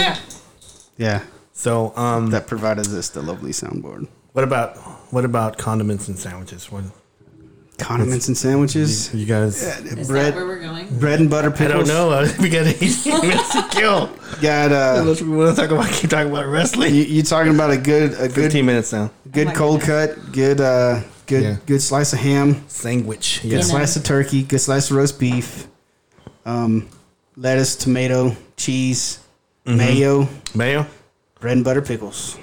Yeah, 0.96 1.24
So 1.62 1.92
um, 1.94 2.30
that 2.30 2.48
provided 2.48 2.88
us 2.88 3.08
the 3.10 3.22
lovely 3.22 3.52
soundboard. 3.52 4.08
what 4.32 4.42
about 4.42 4.76
what 5.12 5.24
about 5.24 5.58
condiments 5.58 6.08
and 6.08 6.18
sandwiches? 6.18 6.72
What 6.72 6.82
Condiments 7.78 8.26
and 8.26 8.36
sandwiches. 8.36 9.14
you 9.14 9.26
guys? 9.26 9.62
Is 9.62 10.08
bread, 10.08 10.32
that 10.34 10.36
where 10.36 10.46
we're 10.46 10.58
going? 10.60 10.98
bread 10.98 11.20
and 11.20 11.30
butter 11.30 11.52
I 11.54 11.68
don't 11.68 11.86
know. 11.86 12.08
we 12.40 12.48
got 12.48 12.66
18 12.66 13.20
minutes 13.22 13.52
to 13.52 13.68
kill. 13.70 14.10
Got 14.40 14.72
uh, 14.72 14.96
Unless 15.02 15.22
we 15.22 15.30
want 15.36 15.54
to 15.54 15.62
talk 15.62 15.70
about 15.70 15.88
keep 15.92 16.10
talking 16.10 16.32
about 16.32 16.46
wrestling. 16.46 16.92
you, 16.94 17.02
you 17.02 17.22
talking 17.22 17.54
about 17.54 17.70
a 17.70 17.76
good 17.78 18.12
a 18.14 18.26
good 18.28 18.50
15 18.52 18.66
minutes 18.66 18.92
now. 18.92 19.10
good 19.30 19.48
Oh 19.48 19.52
cold 19.52 19.80
goodness. 19.82 20.14
cut, 20.16 20.32
good 20.32 20.60
uh 20.60 21.00
good 21.26 21.42
Yeah. 21.44 21.56
good 21.66 21.80
slice 21.80 22.12
of 22.12 22.18
ham, 22.18 22.64
Sandwich. 22.66 23.40
good 23.42 23.50
Yeah. 23.52 23.56
know. 23.58 23.62
slice 23.64 23.94
of 23.96 24.02
turkey, 24.02 24.42
good 24.42 24.60
slice 24.60 24.90
of 24.90 24.96
roast 24.96 25.20
beef, 25.20 25.68
um, 26.44 26.88
lettuce, 27.36 27.76
tomato, 27.76 28.36
cheese, 28.56 29.20
Mm-hmm. 29.64 29.76
mayo, 29.78 30.28
Mayo. 30.56 30.86
Bread 31.42 31.56
and 31.56 31.64
butter 31.64 31.82
pickles, 31.82 32.38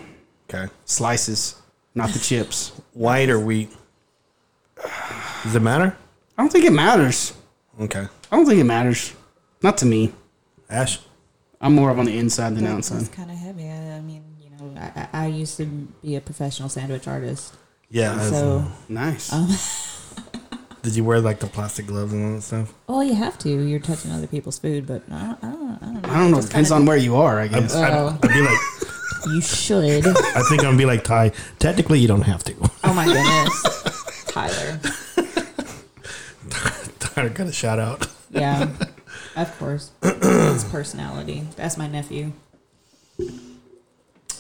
Okay. 0.50 0.68
slices, 0.86 1.56
not 1.96 2.10
the 2.12 2.20
chips. 2.20 2.72
White 2.94 3.30
or 3.30 3.40
wheat? 3.40 3.70
Does 5.44 5.56
it 5.56 5.62
matter? 5.62 5.96
I 6.38 6.42
don't 6.44 6.52
think 6.52 6.66
it 6.66 6.74
matters. 6.74 7.34
Okay. 7.80 8.06
I 8.32 8.36
don't 8.36 8.46
think 8.46 8.60
it 8.60 8.66
matters. 8.66 9.14
Not 9.64 9.78
to 9.78 9.86
me. 9.86 10.12
Ash. 10.70 11.00
I'm 11.62 11.74
more 11.76 11.90
of 11.90 11.98
on 12.00 12.06
the 12.06 12.18
inside 12.18 12.56
than 12.56 12.66
That's 12.66 12.92
outside. 12.92 13.12
kind 13.14 13.32
of 13.32 13.38
heavy. 13.38 13.68
I, 13.70 13.98
I 13.98 14.02
mean, 14.02 14.24
you 14.42 14.50
know, 14.52 14.80
I, 14.80 15.08
I 15.14 15.24
I 15.24 15.28
used 15.28 15.58
to 15.58 15.66
be 15.66 16.16
a 16.16 16.22
professional 16.22 16.70
sandwich 16.70 17.08
artist. 17.08 17.56
Yeah. 17.90 18.20
So, 18.30 18.66
Nice. 18.88 19.32
um, 19.34 19.48
did 20.82 20.96
you 20.96 21.04
wear 21.04 21.20
like 21.20 21.40
the 21.40 21.48
plastic 21.48 21.88
gloves 21.88 22.14
and 22.14 22.26
all 22.26 22.36
that 22.36 22.42
stuff? 22.42 22.74
well, 22.88 23.04
you 23.04 23.14
have 23.16 23.38
to. 23.40 23.50
You're 23.50 23.80
touching 23.80 24.12
other 24.12 24.28
people's 24.28 24.58
food, 24.60 24.88
but 24.88 25.04
I 25.12 25.20
don't, 25.26 25.44
I 25.44 25.52
don't, 25.52 25.72
I 25.72 25.86
don't 25.86 25.94
know. 26.02 26.10
I 26.10 26.18
don't 26.20 26.32
know. 26.32 26.38
It 26.40 26.46
Depends 26.48 26.70
kinda- 26.70 26.76
on 26.82 26.86
where 26.86 26.98
you 26.98 27.16
are, 27.18 27.40
I 27.40 27.48
guess. 27.48 27.76
I'd, 27.76 27.94
Oh. 27.94 28.18
I'd 28.22 28.30
be 28.30 28.42
like, 28.42 28.58
You 29.28 29.42
should. 29.42 30.08
I 30.08 30.42
think 30.48 30.62
I'm 30.62 30.68
gonna 30.68 30.78
be 30.78 30.86
like 30.86 31.04
Ty. 31.04 31.34
Technically, 31.60 32.00
you 32.00 32.08
don't 32.08 32.22
have 32.22 32.44
to. 32.46 32.56
Oh 32.84 32.94
my 32.94 33.06
goodness, 33.06 34.26
Tyler. 34.28 34.80
Tyler 37.00 37.30
got 37.30 37.48
a 37.48 37.52
shout 37.52 37.78
out. 37.80 38.08
Yeah, 38.32 38.70
of 39.36 39.60
course. 39.60 39.92
His 40.02 40.64
personality. 40.66 41.46
That's 41.56 41.78
my 41.78 41.88
nephew. 41.88 42.32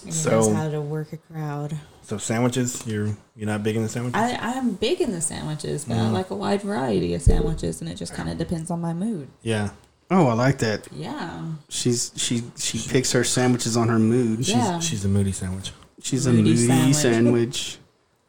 He 0.06 0.12
So- 0.12 0.30
knows 0.32 0.54
how 0.54 0.70
to 0.70 0.82
work 0.82 1.14
a 1.14 1.18
crowd. 1.18 1.78
So 2.04 2.18
sandwiches, 2.18 2.82
you're 2.88 3.10
you're 3.36 3.46
not 3.48 3.62
big 3.64 3.76
in 3.76 3.84
the 3.84 3.90
sandwiches. 3.90 4.20
I, 4.20 4.36
I'm 4.58 4.72
big 4.74 5.00
in 5.02 5.12
the 5.12 5.22
sandwiches, 5.22 5.86
but 5.86 5.96
Mm. 5.98 6.06
I 6.08 6.10
like 6.10 6.30
a 6.32 6.36
wide 6.36 6.62
variety 6.64 7.14
of 7.14 7.22
sandwiches, 7.22 7.82
and 7.82 7.90
it 7.90 7.96
just 7.96 8.14
kind 8.16 8.30
of 8.30 8.38
depends 8.38 8.72
on 8.72 8.82
my 8.82 8.94
mood. 8.94 9.28
yeah. 9.44 9.70
oh, 10.12 10.26
I 10.28 10.34
like 10.34 10.58
that. 10.58 10.88
Yeah. 10.92 11.42
She's 11.70 12.12
she 12.16 12.42
she 12.58 12.80
picks 12.90 13.12
her 13.12 13.24
sandwiches 13.24 13.78
on 13.78 13.90
her 13.90 14.00
mood. 14.00 14.44
She's 14.46 14.56
Yeah. 14.56 14.80
she's 14.80 15.06
a 15.06 15.08
moody 15.08 15.32
sandwich. 15.32 15.72
She's 16.02 16.26
a 16.26 16.32
Moody 16.32 16.44
moody 16.52 16.58
sandwich. 16.66 16.96
sandwich. 16.96 17.78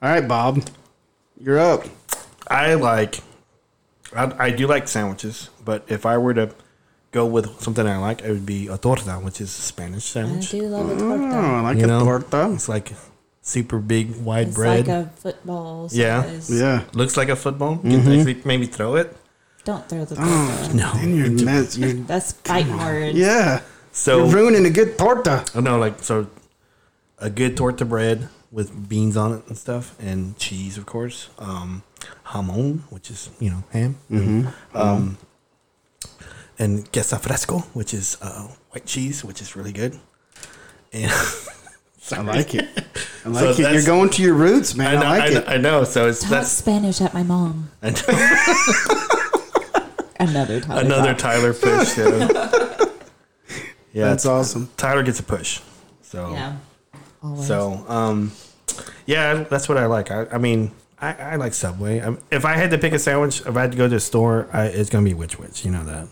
All 0.02 0.10
right, 0.10 0.28
Bob, 0.28 0.62
you're 1.40 1.58
up. 1.58 1.86
I 2.48 2.74
like. 2.74 3.20
I, 4.14 4.46
I 4.46 4.50
do 4.50 4.66
like 4.66 4.88
sandwiches, 4.88 5.48
but 5.64 5.84
if 5.88 6.04
I 6.04 6.18
were 6.18 6.34
to 6.34 6.50
go 7.12 7.26
with 7.26 7.60
something 7.60 7.86
I 7.86 7.96
like, 7.98 8.22
it 8.22 8.30
would 8.30 8.46
be 8.46 8.68
a 8.68 8.78
torta, 8.78 9.12
which 9.22 9.40
is 9.40 9.48
a 9.58 9.62
Spanish 9.62 10.10
I 10.16 10.20
sandwich. 10.22 10.50
do 10.50 10.62
love 10.68 10.90
a 10.90 10.94
Oh, 10.94 10.98
torta. 10.98 11.36
I 11.36 11.60
like 11.60 11.78
You 11.78 11.84
a 11.84 11.86
know? 11.86 12.00
torta. 12.04 12.50
It's 12.54 12.68
like 12.68 12.92
super 13.42 13.78
big, 13.78 14.16
wide 14.22 14.48
It's 14.48 14.56
bread. 14.56 14.86
like 14.86 14.96
a 14.96 15.10
football 15.16 15.88
Yeah. 15.90 16.22
size. 16.22 16.50
Yeah. 16.50 16.82
Looks 16.92 17.16
like 17.16 17.28
a 17.28 17.36
football. 17.36 17.80
You 17.82 17.98
can 18.00 18.12
actually 18.12 18.40
maybe 18.44 18.66
throw 18.66 18.94
it. 18.96 19.16
Don't 19.64 19.86
throw 19.88 20.04
the 20.04 20.14
torta. 20.16 20.30
Oh, 20.30 20.70
No. 20.74 20.92
then 20.94 21.16
you're, 21.16 21.30
mess, 21.44 21.76
you're 21.76 21.92
That's 22.10 22.32
fighting 22.32 22.76
words. 22.78 23.16
yeah. 23.18 23.60
So 23.92 24.18
you're 24.24 24.34
ruining 24.36 24.64
a 24.66 24.70
good 24.70 24.96
torta. 24.96 25.44
Oh 25.54 25.60
no, 25.60 25.78
like 25.78 26.02
so, 26.02 26.28
a 27.18 27.28
good 27.28 27.56
torta 27.56 27.84
bread 27.84 28.28
with 28.52 28.88
beans 28.88 29.16
on 29.16 29.32
it 29.34 29.42
and 29.48 29.58
stuff, 29.58 29.94
and 30.00 30.38
cheese, 30.38 30.78
of 30.78 30.86
course. 30.86 31.28
Um, 31.38 31.82
jamon, 32.26 32.80
which 32.90 33.10
is 33.10 33.30
you 33.40 33.50
know 33.50 33.64
ham. 33.72 33.96
Mm-hmm. 34.10 34.76
Um, 34.76 35.18
and 36.60 36.90
queso 36.92 37.16
fresco, 37.16 37.58
which 37.74 37.92
is 37.94 38.16
uh, 38.22 38.46
white 38.70 38.86
cheese, 38.86 39.24
which 39.24 39.40
is 39.40 39.56
really 39.56 39.72
good. 39.72 39.98
And 40.92 41.10
I 42.12 42.20
like 42.20 42.54
it. 42.54 42.68
I 43.24 43.28
like 43.28 43.56
So 43.56 43.62
it. 43.62 43.72
You're 43.72 43.84
going 43.84 44.10
to 44.10 44.22
your 44.22 44.34
roots, 44.34 44.74
man. 44.74 44.98
I 44.98 44.98
I, 44.98 45.00
know, 45.00 45.06
I, 45.06 45.18
like 45.18 45.32
know, 45.32 45.38
it. 45.38 45.48
I 45.48 45.56
know. 45.56 45.84
So 45.84 46.08
it's 46.08 46.20
Talk 46.20 46.30
that's 46.30 46.50
Spanish 46.50 47.00
at 47.00 47.14
my 47.14 47.22
mom. 47.22 47.70
I 47.82 47.88
Another 50.20 50.60
Tyler. 50.60 50.84
another 50.84 51.12
Pop. 51.12 51.18
Tyler 51.18 51.54
push. 51.54 51.88
So. 51.88 52.18
Yeah, 53.92 54.10
That's 54.10 54.26
awesome. 54.26 54.68
Tyler 54.76 55.02
gets 55.02 55.18
a 55.18 55.22
push. 55.22 55.60
So 56.02 56.30
Yeah. 56.32 56.56
Always. 57.22 57.46
So, 57.46 57.84
um, 57.88 58.32
yeah, 59.06 59.44
that's 59.50 59.68
what 59.68 59.76
I 59.78 59.86
like. 59.86 60.10
I, 60.10 60.26
I 60.32 60.38
mean, 60.38 60.72
I, 61.00 61.12
I 61.14 61.36
like 61.36 61.54
Subway. 61.54 62.00
i 62.00 62.16
if 62.30 62.44
I 62.44 62.54
had 62.54 62.70
to 62.70 62.78
pick 62.78 62.92
a 62.92 62.98
sandwich, 62.98 63.40
if 63.40 63.56
I 63.56 63.62
had 63.62 63.72
to 63.72 63.78
go 63.78 63.88
to 63.88 63.96
a 63.96 64.00
store, 64.00 64.48
I, 64.52 64.66
it's 64.66 64.90
gonna 64.90 65.04
be 65.04 65.14
Which 65.14 65.38
Wich. 65.38 65.64
You 65.64 65.70
know 65.70 65.84
that? 65.84 66.08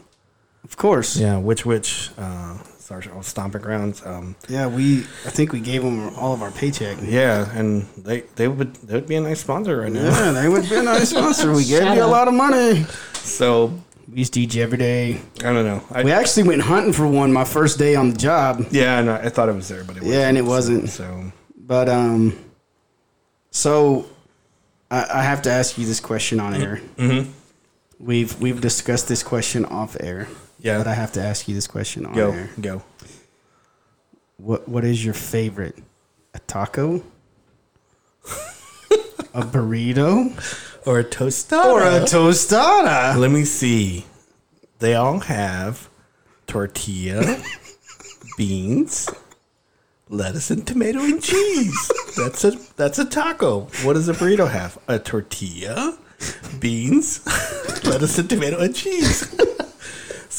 Of 0.78 0.82
course. 0.82 1.16
Yeah, 1.16 1.38
Which 1.38 1.66
Wich. 1.66 2.10
Uh, 2.16 2.56
it's 2.76 2.88
our 2.92 3.02
old 3.12 3.24
stomping 3.24 3.62
grounds. 3.62 4.00
Um, 4.06 4.36
Yeah, 4.48 4.68
we. 4.68 5.00
I 5.26 5.30
think 5.30 5.50
we 5.50 5.58
gave 5.58 5.82
them 5.82 6.14
all 6.14 6.32
of 6.32 6.40
our 6.40 6.52
paycheck. 6.52 6.98
yeah, 7.02 7.50
and 7.52 7.82
they 7.96 8.20
they 8.36 8.46
would 8.46 8.76
they 8.86 8.94
would 8.94 9.08
be 9.08 9.16
a 9.16 9.20
nice 9.20 9.40
sponsor 9.40 9.78
right 9.78 9.90
now. 9.90 10.04
Yeah, 10.04 10.30
they 10.30 10.48
would 10.48 10.68
be 10.70 10.76
a 10.76 10.82
nice 10.84 11.10
sponsor. 11.10 11.50
We 11.52 11.64
gave 11.64 11.82
Shut 11.82 11.96
you 11.96 12.04
a 12.04 12.06
lot 12.06 12.28
of 12.28 12.34
money. 12.34 12.84
So 13.14 13.72
We 14.08 14.18
used 14.18 14.34
to 14.34 14.40
eat 14.40 14.54
you 14.54 14.62
every 14.62 14.78
day. 14.78 15.20
I 15.40 15.52
don't 15.52 15.66
know. 15.66 15.82
I, 15.90 16.04
We 16.04 16.12
actually 16.12 16.44
went 16.46 16.62
hunting 16.62 16.92
for 16.92 17.08
one 17.08 17.32
my 17.32 17.44
first 17.44 17.76
day 17.76 17.96
on 17.96 18.10
the 18.10 18.16
job, 18.16 18.64
yeah, 18.70 19.00
I. 19.00 19.26
I 19.26 19.30
thought 19.30 19.48
it 19.48 19.56
was 19.56 19.66
there, 19.66 19.82
but 19.82 19.96
it 19.96 20.02
wasn't. 20.02 20.14
Yeah, 20.14 20.28
and 20.28 20.38
it 20.38 20.44
wasn't. 20.44 20.90
So, 20.90 21.32
but 21.56 21.88
um, 21.88 22.38
so 23.50 24.06
I, 24.92 25.06
I 25.12 25.22
have 25.24 25.42
to 25.42 25.50
ask 25.50 25.76
you 25.76 25.86
this 25.86 25.98
question 25.98 26.38
on 26.38 26.54
air. 26.54 26.80
mm-hmm. 26.96 27.32
We've 27.98 28.40
we've 28.40 28.60
discussed 28.60 29.08
this 29.08 29.24
question 29.24 29.64
off 29.64 29.96
air. 29.98 30.28
Yeah. 30.60 30.78
but 30.78 30.86
I 30.86 30.94
have 30.94 31.12
to 31.12 31.22
ask 31.22 31.48
you 31.48 31.54
this 31.54 31.66
question 31.66 32.06
on 32.06 32.14
go 32.14 32.32
air. 32.32 32.50
go. 32.60 32.82
What 34.36 34.68
what 34.68 34.84
is 34.84 35.04
your 35.04 35.14
favorite? 35.14 35.76
A 36.34 36.38
taco? 36.40 37.02
a 39.34 39.42
burrito? 39.42 40.32
Or 40.86 41.00
a 41.00 41.04
tostada. 41.04 41.64
Or 41.64 41.82
a 41.82 42.00
tostada? 42.00 43.16
Let 43.18 43.30
me 43.30 43.44
see. 43.44 44.04
They 44.78 44.94
all 44.94 45.20
have 45.20 45.88
tortilla, 46.46 47.42
beans, 48.36 49.08
lettuce, 50.08 50.50
and 50.50 50.66
tomato 50.66 51.00
and 51.00 51.22
cheese. 51.22 51.90
That's 52.16 52.44
a 52.44 52.52
that's 52.76 52.98
a 52.98 53.04
taco. 53.04 53.68
What 53.82 53.94
does 53.94 54.08
a 54.08 54.12
burrito 54.14 54.48
have? 54.50 54.78
A 54.86 54.98
tortilla, 54.98 55.98
beans, 56.60 57.26
lettuce, 57.84 58.18
and 58.18 58.30
tomato 58.30 58.58
and 58.58 58.74
cheese. 58.74 59.34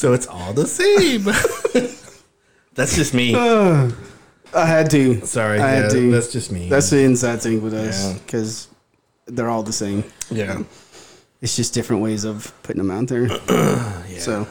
So 0.00 0.12
it's 0.14 0.26
all 0.26 0.52
the 0.54 0.66
same. 0.66 1.24
that's 2.74 2.96
just 2.96 3.12
me. 3.14 3.34
I 4.52 4.66
had 4.66 4.90
to. 4.90 5.24
Sorry, 5.26 5.60
I 5.60 5.68
had 5.68 5.82
yeah, 5.84 5.88
to. 6.00 6.10
that's 6.10 6.32
just 6.32 6.50
me. 6.50 6.68
That's 6.68 6.90
the 6.90 7.02
inside 7.04 7.40
thing 7.42 7.62
with 7.62 7.74
us 7.74 8.02
Yeah. 8.12 8.18
because 8.18 8.68
they're 9.26 9.48
all 9.48 9.62
the 9.62 9.72
same. 9.72 10.04
yeah. 10.30 10.62
It's 11.42 11.56
just 11.56 11.72
different 11.72 12.02
ways 12.02 12.24
of 12.24 12.52
putting 12.62 12.82
them 12.82 12.90
out 12.90 13.08
there. 13.08 13.26
yeah. 13.48 14.18
So 14.18 14.46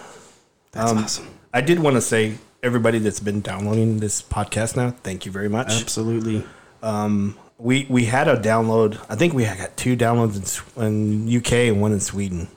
that's 0.72 0.92
Um, 0.92 0.98
awesome. 1.00 1.28
I 1.54 1.62
did 1.62 1.80
want 1.80 1.96
to 1.98 2.02
say 2.02 2.36
everybody 2.64 2.98
that's 3.00 3.20
been 3.20 3.42
downloading 3.42 4.00
this 4.00 4.22
podcast 4.22 4.76
now, 4.76 4.92
thank 5.04 5.26
you 5.26 5.32
very 5.32 5.50
much. 5.50 5.82
Absolutely. 5.82 6.44
Um, 6.82 7.38
We 7.58 7.86
we 7.90 8.06
had 8.06 8.28
a 8.30 8.38
download. 8.38 8.98
I 9.10 9.16
think 9.16 9.34
we 9.34 9.44
had 9.44 9.58
got 9.58 9.76
two 9.76 9.98
downloads 9.98 10.36
in, 10.78 10.84
in 11.28 11.38
UK 11.38 11.52
and 11.70 11.82
one 11.82 11.92
in 11.92 12.00
Sweden, 12.00 12.48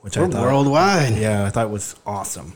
which 0.00 0.16
I 0.16 0.22
We're 0.22 0.30
thought 0.30 0.42
worldwide. 0.42 1.16
Yeah, 1.16 1.44
I 1.44 1.50
thought 1.50 1.70
was 1.70 1.96
awesome. 2.06 2.54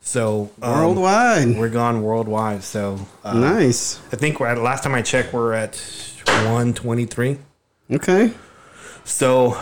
So 0.00 0.50
um, 0.60 0.78
Worldwide. 0.80 1.56
we're 1.56 1.68
gone 1.68 2.02
worldwide. 2.02 2.64
So 2.64 2.98
uh, 3.22 3.34
nice. 3.34 4.00
I 4.12 4.16
think 4.16 4.40
we're 4.40 4.48
at 4.48 4.58
last 4.58 4.82
time 4.82 4.94
I 4.94 5.02
checked, 5.02 5.32
we're 5.32 5.52
at 5.52 5.76
one 6.46 6.74
twenty 6.74 7.06
three. 7.06 7.38
Okay. 7.90 8.32
So 9.04 9.60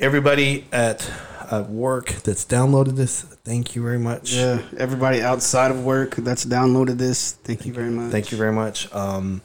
everybody 0.00 0.66
at 0.72 1.08
uh, 1.50 1.64
work 1.68 2.08
that's 2.24 2.44
downloaded 2.44 2.96
this, 2.96 3.22
thank 3.22 3.76
you 3.76 3.82
very 3.82 3.98
much. 3.98 4.32
Yeah. 4.32 4.60
Everybody 4.76 5.22
outside 5.22 5.70
of 5.70 5.84
work 5.84 6.16
that's 6.16 6.44
downloaded 6.44 6.98
this, 6.98 7.32
thank 7.32 7.64
you 7.64 7.72
very 7.72 7.90
much. 7.90 8.10
Thank 8.10 8.32
you 8.32 8.38
very 8.38 8.52
much. 8.52 8.92
Um, 8.92 9.40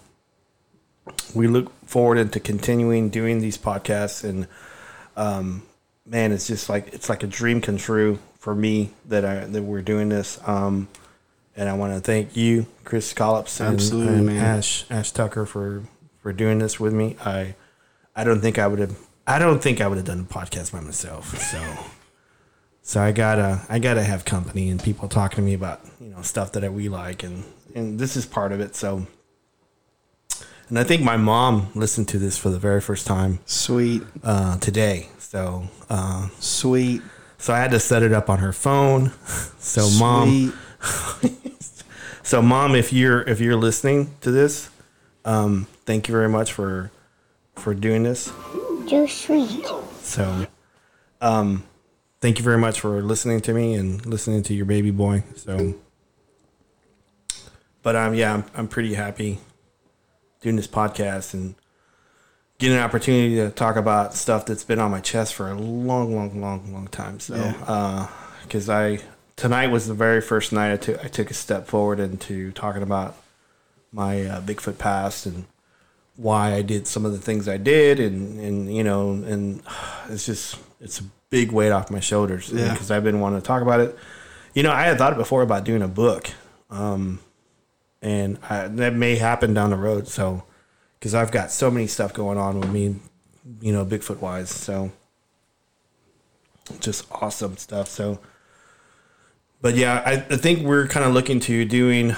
we 1.36 1.48
look 1.48 1.72
forward 1.88 2.18
into 2.18 2.40
continuing 2.40 3.10
doing 3.10 3.40
these 3.40 3.58
podcasts, 3.58 4.24
and 4.24 4.48
um, 5.16 5.64
man, 6.12 6.34
it's 6.34 6.46
just 6.46 6.70
like 6.70 6.94
it's 6.94 7.10
like 7.10 7.24
a 7.24 7.28
dream 7.28 7.62
come 7.62 7.78
true 7.78 8.20
for 8.38 8.54
me 8.54 8.92
that 9.06 9.26
I 9.26 9.46
that 9.46 9.64
we're 9.64 9.82
doing 9.82 10.10
this. 10.10 10.40
Um, 10.46 10.90
and 11.56 11.68
I 11.68 11.74
want 11.74 11.94
to 11.94 12.02
thank 12.02 12.38
you, 12.38 12.66
Chris 12.84 13.14
Collops, 13.14 13.60
and, 13.60 13.76
Absolutely, 13.76 14.16
and 14.16 14.26
man. 14.28 14.38
Ash 14.38 14.86
Ash 14.92 15.12
Tucker 15.12 15.46
for 15.46 15.84
for 16.22 16.34
doing 16.34 16.60
this 16.60 16.80
with 16.80 16.94
me. 16.94 17.16
I 17.24 17.56
I 18.16 18.24
don't 18.24 18.42
think 18.42 18.60
I 18.60 18.68
would 18.68 18.80
have 18.80 18.98
I 19.26 19.40
don't 19.40 19.64
think 19.64 19.80
I 19.82 19.88
would 19.88 19.98
have 19.98 20.06
done 20.06 20.20
a 20.20 20.34
podcast 20.34 20.72
by 20.74 20.82
myself. 20.82 21.36
So. 21.38 21.62
So 22.84 23.00
I 23.00 23.12
gotta 23.12 23.62
I 23.70 23.78
gotta 23.80 24.04
have 24.04 24.26
company 24.26 24.70
and 24.70 24.82
people 24.82 25.08
talking 25.08 25.36
to 25.36 25.42
me 25.44 25.54
about 25.54 25.82
you 26.00 26.10
know 26.10 26.24
stuff 26.24 26.52
that 26.54 26.74
we 26.74 26.90
like 26.90 27.24
and 27.24 27.44
and 27.76 28.00
this 28.00 28.18
is 28.18 28.26
part 28.26 28.52
of 28.52 28.60
it. 28.60 28.76
So, 28.76 29.06
and 30.72 30.80
I 30.80 30.86
think 30.86 31.04
my 31.04 31.18
mom 31.18 31.68
listened 31.76 32.08
to 32.08 32.18
this 32.18 32.38
for 32.38 32.48
the 32.50 32.58
very 32.58 32.80
first 32.80 33.06
time 33.06 33.40
Sweet. 33.46 34.04
uh, 34.24 34.58
today. 34.60 35.10
So 35.20 35.66
uh, 35.90 36.30
Sweet. 36.40 37.02
so 37.38 37.54
I 37.54 37.60
had 37.60 37.72
to 37.72 37.80
set 37.80 38.04
it 38.04 38.14
up 38.14 38.30
on 38.30 38.40
her 38.40 38.54
phone. 38.54 39.12
So 39.62 39.88
mom, 40.00 40.58
so 42.24 42.42
mom, 42.42 42.74
if 42.74 42.92
you're 42.92 43.22
if 43.22 43.40
you're 43.40 43.56
listening 43.56 44.10
to 44.22 44.32
this, 44.32 44.72
um, 45.24 45.68
thank 45.86 46.08
you 46.08 46.14
very 46.14 46.30
much 46.30 46.52
for 46.52 46.90
for 47.56 47.76
doing 47.76 48.02
this. 48.02 48.34
You're 48.88 49.08
Sweet. 49.08 49.64
So, 50.02 50.48
um, 51.22 51.64
thank 52.22 52.40
you 52.40 52.44
very 52.44 52.58
much 52.58 52.80
for 52.80 53.04
listening 53.04 53.40
to 53.42 53.54
me 53.54 53.76
and 53.76 54.04
listening 54.04 54.42
to 54.44 54.54
your 54.56 54.66
baby 54.66 54.90
boy. 54.90 55.24
So, 55.36 55.76
but 57.84 57.96
um, 57.96 58.16
yeah, 58.16 58.34
I'm 58.34 58.46
I'm 58.56 58.68
pretty 58.68 58.96
happy 58.96 59.38
doing 60.42 60.56
this 60.56 60.68
podcast 60.68 61.34
and 61.34 61.56
getting 62.58 62.78
an 62.78 62.84
opportunity 62.84 63.36
to 63.36 63.50
talk 63.50 63.76
about 63.76 64.14
stuff 64.14 64.46
that's 64.46 64.64
been 64.64 64.80
on 64.80 64.92
my 64.92 65.00
chest 65.00 65.34
for 65.34 65.50
a 65.50 65.56
long, 65.56 66.16
long, 66.16 66.42
long, 66.42 66.72
long 66.74 66.88
time. 66.88 67.20
So, 67.20 67.36
Yeah. 67.36 68.08
because 68.44 68.70
I 68.70 69.00
tonight 69.36 69.68
was 69.68 69.88
the 69.88 69.94
very 69.94 70.22
first 70.22 70.52
night 70.52 70.72
I 70.74 70.78
took 70.78 71.04
I 71.06 71.08
took 71.08 71.32
a 71.32 71.34
step 71.34 71.68
forward 71.68 72.00
into 72.00 72.52
talking 72.52 72.84
about 72.84 73.16
my 73.92 74.26
uh, 74.26 74.42
Bigfoot 74.42 74.78
past 74.78 75.26
and 75.26 75.46
why 76.18 76.54
I 76.54 76.62
did 76.62 76.86
some 76.88 77.06
of 77.06 77.14
the 77.14 77.18
things 77.18 77.48
I 77.48 77.58
did, 77.58 78.00
and 78.00 78.40
and 78.40 78.76
you 78.76 78.84
know, 78.84 79.12
and 79.12 79.62
it's 80.10 80.26
just 80.26 80.58
it's 80.80 81.00
a 81.00 81.04
big 81.30 81.52
weight 81.52 81.72
off 81.72 81.90
my 81.90 82.00
shoulders 82.00 82.50
Yeah. 82.52 82.74
because 82.74 82.92
I've 82.92 83.04
been 83.04 83.20
wanting 83.20 83.40
to 83.42 83.46
talk 83.46 83.62
about 83.62 83.80
it. 83.80 83.98
You 84.54 84.64
know, 84.64 84.72
I 84.72 84.84
had 84.84 84.98
thought 84.98 85.16
before 85.18 85.42
about 85.42 85.64
doing 85.64 85.82
a 85.82 85.88
book, 85.88 86.30
um, 86.70 87.20
and 88.02 88.38
I, 88.50 88.68
that 88.68 88.94
may 88.94 89.16
happen 89.16 89.54
down 89.54 89.70
the 89.70 89.76
road. 89.78 90.08
So, 90.08 90.44
because 91.00 91.14
I've 91.16 91.32
got 91.32 91.52
so 91.52 91.70
many 91.72 91.88
stuff 91.88 92.14
going 92.14 92.38
on 92.38 92.60
with 92.60 92.70
me, 92.72 92.96
you 93.62 93.72
know, 93.74 93.86
Bigfoot 93.86 94.20
wise. 94.20 94.50
So, 94.50 94.92
just 96.80 97.06
awesome 97.12 97.58
stuff. 97.58 97.88
So, 97.88 98.20
but 99.62 99.76
yeah, 99.76 100.02
I, 100.06 100.14
I 100.14 100.38
think 100.38 100.66
we're 100.66 100.88
kind 100.88 101.06
of 101.06 101.14
looking 101.14 101.40
to 101.42 101.66
doing 101.66 102.16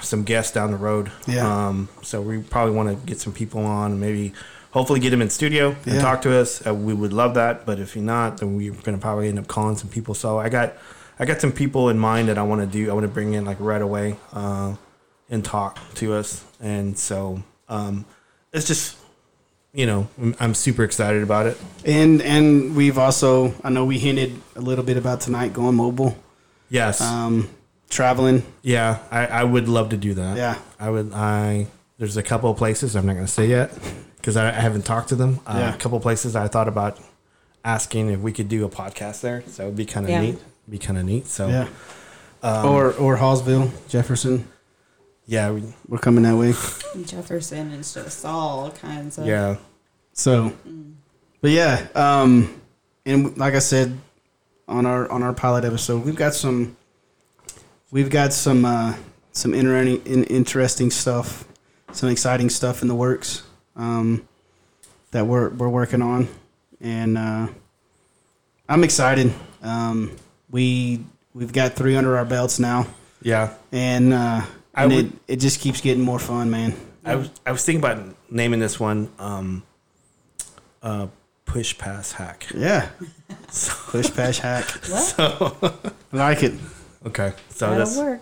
some 0.00 0.24
guests 0.24 0.52
down 0.52 0.70
the 0.70 0.76
road. 0.76 1.10
Yeah. 1.26 1.68
Um, 1.68 1.88
so 2.02 2.22
we 2.22 2.40
probably 2.42 2.74
want 2.74 2.88
to 2.88 3.06
get 3.06 3.20
some 3.20 3.32
people 3.32 3.64
on, 3.64 3.92
and 3.92 4.00
maybe 4.00 4.32
hopefully 4.70 5.00
get 5.00 5.10
them 5.10 5.20
in 5.22 5.30
studio 5.30 5.74
and 5.84 5.94
Yeah. 5.94 6.00
talk 6.00 6.22
to 6.22 6.32
us. 6.36 6.64
Uh, 6.66 6.74
we 6.74 6.94
would 6.94 7.12
love 7.12 7.34
that. 7.34 7.66
But 7.66 7.78
if 7.80 7.96
you're 7.96 8.04
not, 8.04 8.38
then 8.38 8.56
we're 8.56 8.72
going 8.72 8.96
to 8.96 8.98
probably 8.98 9.28
end 9.28 9.38
up 9.38 9.46
calling 9.48 9.76
some 9.76 9.88
people. 9.90 10.14
So 10.14 10.38
I 10.38 10.48
got, 10.48 10.74
I 11.18 11.24
got 11.24 11.40
some 11.40 11.52
people 11.52 11.88
in 11.90 11.98
mind 11.98 12.28
that 12.28 12.38
I 12.38 12.42
want 12.42 12.60
to 12.60 12.66
do. 12.66 12.90
I 12.90 12.94
want 12.94 13.04
to 13.04 13.08
bring 13.12 13.34
in 13.34 13.44
like 13.44 13.58
right 13.60 13.82
away, 13.82 14.16
uh, 14.32 14.74
and 15.30 15.44
talk 15.44 15.78
to 15.94 16.14
us. 16.14 16.44
And 16.60 16.98
so, 16.98 17.42
um, 17.68 18.04
it's 18.52 18.66
just, 18.66 18.96
you 19.72 19.86
know, 19.86 20.08
I'm- 20.20 20.36
I'm 20.40 20.54
super 20.54 20.82
excited 20.84 21.22
about 21.22 21.46
it. 21.46 21.56
And 21.84 22.20
and 22.22 22.74
we've 22.76 22.98
also 22.98 23.54
I 23.64 23.70
know 23.70 23.84
we 23.84 23.98
hinted 23.98 24.34
a 24.56 24.60
little 24.60 24.84
bit 24.84 24.96
about 24.96 25.20
tonight 25.20 25.52
going 25.52 25.76
mobile, 25.76 26.16
Yes. 26.68 27.00
um, 27.00 27.48
traveling. 27.88 28.42
yeah. 28.62 28.98
I, 29.10 29.26
I 29.26 29.44
would 29.44 29.68
love 29.68 29.90
to 29.90 29.96
do 29.96 30.14
that. 30.14 30.36
Yeah. 30.36 30.56
I 30.78 30.90
would. 30.90 31.12
I 31.14 31.66
there's 31.98 32.16
a 32.16 32.22
couple 32.22 32.50
of 32.50 32.56
places 32.56 32.96
I'm 32.96 33.06
not 33.06 33.12
going 33.14 33.26
to 33.26 33.30
say 33.32 33.46
yet 33.46 33.70
because 34.16 34.36
I, 34.36 34.48
I 34.48 34.52
haven't 34.60 34.84
talked 34.86 35.10
to 35.10 35.16
them. 35.16 35.38
Uh, 35.46 35.56
Yeah. 35.58 35.74
A 35.74 35.78
couple 35.78 35.96
of 35.96 36.02
places 36.02 36.34
I 36.34 36.48
thought 36.48 36.66
about 36.68 36.98
asking 37.64 38.08
if 38.10 38.20
we 38.20 38.32
could 38.32 38.48
do 38.48 38.64
a 38.64 38.68
podcast 38.68 39.20
there. 39.20 39.42
So 39.48 39.64
it'd 39.64 39.76
be 39.76 39.84
kind 39.86 40.06
of 40.06 40.10
Yeah. 40.10 40.20
neat. 40.22 40.38
Be 40.68 40.78
kind 40.78 40.98
of 40.98 41.04
neat. 41.04 41.26
So 41.28 41.48
Yeah. 41.48 41.68
Um, 42.42 42.66
or 42.66 42.92
or 42.94 43.16
Hallsville, 43.18 43.70
Jefferson. 43.88 44.48
Yeah, 45.30 45.52
we, 45.52 45.62
We're 45.86 45.98
coming 45.98 46.24
that 46.24 46.36
way. 46.36 46.54
Jefferson 47.04 47.70
and 47.70 47.84
just 47.84 48.24
all 48.24 48.68
kinds 48.72 49.16
of 49.16 49.26
yeah, 49.26 49.58
So, 50.12 50.52
but 51.40 51.52
yeah, 51.52 51.86
um, 51.94 52.60
and 53.06 53.38
like 53.38 53.54
I 53.54 53.60
said 53.60 53.96
on 54.66 54.86
our 54.86 55.08
on 55.08 55.22
our 55.22 55.32
pilot 55.32 55.64
episode, 55.64 56.04
we've 56.04 56.16
got 56.16 56.34
some 56.34 56.76
we've 57.92 58.10
got 58.10 58.32
some 58.32 58.64
uh, 58.64 58.96
some 59.30 59.54
interesting 59.54 60.04
in, 60.04 60.24
interesting 60.24 60.90
stuff, 60.90 61.44
some 61.92 62.08
exciting 62.08 62.50
stuff 62.50 62.82
in 62.82 62.88
the 62.88 62.96
works 62.96 63.44
um, 63.76 64.26
that 65.12 65.28
we're 65.28 65.50
we're 65.50 65.68
working 65.68 66.02
on, 66.02 66.26
and 66.80 67.16
uh, 67.16 67.46
I'm 68.68 68.82
excited. 68.82 69.32
Um, 69.62 70.16
we 70.50 71.04
we've 71.34 71.52
got 71.52 71.74
three 71.74 71.94
under 71.94 72.16
our 72.18 72.24
belts 72.24 72.58
now, 72.58 72.88
yeah. 73.22 73.54
and 73.70 74.12
uh, 74.12 74.42
I 74.74 74.84
and 74.84 74.92
would- 74.94 75.06
it, 75.06 75.12
it 75.28 75.36
just 75.36 75.60
keeps 75.60 75.80
getting 75.80 76.02
more 76.02 76.18
fun, 76.18 76.50
man. 76.50 76.74
I 77.04 77.16
was 77.16 77.30
I 77.46 77.52
was 77.52 77.64
thinking 77.64 77.82
about 77.82 78.14
naming 78.30 78.60
this 78.60 78.78
one 78.78 79.10
um, 79.18 79.62
uh, 80.82 81.06
push 81.44 81.76
pass 81.78 82.12
hack. 82.12 82.46
Yeah, 82.54 82.88
So, 83.50 83.72
push 83.90 84.14
patch 84.14 84.38
hack. 84.38 84.64
so 84.84 85.56
I 86.12 86.16
like 86.16 86.42
it. 86.42 86.54
okay, 87.06 87.32
so 87.48 87.70
That'll 87.70 87.78
that's 87.78 87.96
work. 87.96 88.20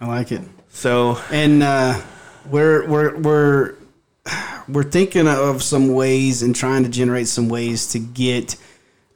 I 0.00 0.06
like 0.06 0.32
it. 0.32 0.42
so 0.68 1.18
and 1.30 1.62
uh, 1.62 2.00
we're 2.50 2.86
we're 2.88 3.16
we're 3.18 3.74
we're 4.68 4.82
thinking 4.82 5.28
of 5.28 5.62
some 5.62 5.94
ways 5.94 6.42
and 6.42 6.54
trying 6.56 6.82
to 6.82 6.88
generate 6.88 7.28
some 7.28 7.48
ways 7.48 7.86
to 7.92 7.98
get 8.00 8.56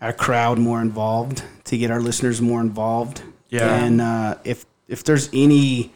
our 0.00 0.12
crowd 0.12 0.58
more 0.58 0.80
involved, 0.80 1.42
to 1.64 1.76
get 1.76 1.90
our 1.90 2.00
listeners 2.00 2.40
more 2.40 2.60
involved. 2.60 3.22
Yeah. 3.50 3.74
And 3.84 4.00
uh, 4.00 4.36
if 4.44 4.64
if 4.88 5.02
there's 5.04 5.28
any 5.32 5.92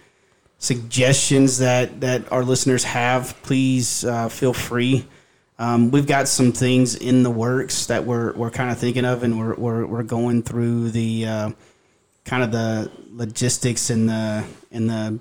suggestions 0.60 1.58
that 1.58 2.00
that 2.02 2.30
our 2.30 2.44
listeners 2.44 2.84
have, 2.84 3.34
please 3.42 4.04
uh, 4.04 4.28
feel 4.28 4.52
free. 4.52 5.06
Um, 5.58 5.90
we've 5.90 6.06
got 6.06 6.28
some 6.28 6.52
things 6.52 6.94
in 6.94 7.22
the 7.24 7.30
works 7.30 7.86
that 7.86 8.04
we're 8.04 8.32
we're 8.34 8.50
kind 8.50 8.70
of 8.70 8.78
thinking 8.78 9.04
of, 9.04 9.24
and 9.24 9.38
we're 9.38 9.54
we're, 9.56 9.86
we're 9.86 10.02
going 10.04 10.42
through 10.42 10.90
the 10.90 11.26
uh, 11.26 11.50
kind 12.24 12.44
of 12.44 12.52
the 12.52 12.90
logistics 13.10 13.90
and 13.90 14.08
the 14.08 14.44
and 14.70 14.88
the 14.88 15.18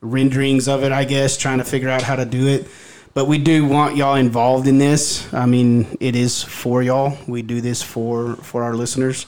renderings 0.00 0.68
of 0.68 0.82
it, 0.84 0.92
I 0.92 1.04
guess, 1.04 1.36
trying 1.36 1.58
to 1.58 1.64
figure 1.64 1.88
out 1.88 2.02
how 2.02 2.16
to 2.16 2.24
do 2.24 2.46
it. 2.46 2.66
But 3.14 3.26
we 3.26 3.38
do 3.38 3.66
want 3.66 3.96
y'all 3.96 4.14
involved 4.14 4.68
in 4.68 4.78
this. 4.78 5.32
I 5.34 5.46
mean, 5.46 5.96
it 5.98 6.14
is 6.14 6.42
for 6.42 6.82
y'all. 6.82 7.18
We 7.26 7.42
do 7.42 7.60
this 7.60 7.82
for 7.82 8.36
for 8.36 8.62
our 8.62 8.74
listeners. 8.74 9.26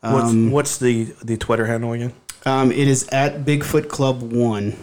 what's 0.00 0.30
Um, 0.30 0.50
what's 0.52 0.78
the 0.78 1.04
the 1.22 1.36
Twitter 1.36 1.66
handle 1.66 1.92
again? 1.92 2.12
Um, 2.46 2.70
it 2.72 2.88
is 2.88 3.08
at 3.08 3.44
Bigfoot 3.44 3.88
Club 3.88 4.22
One. 4.22 4.76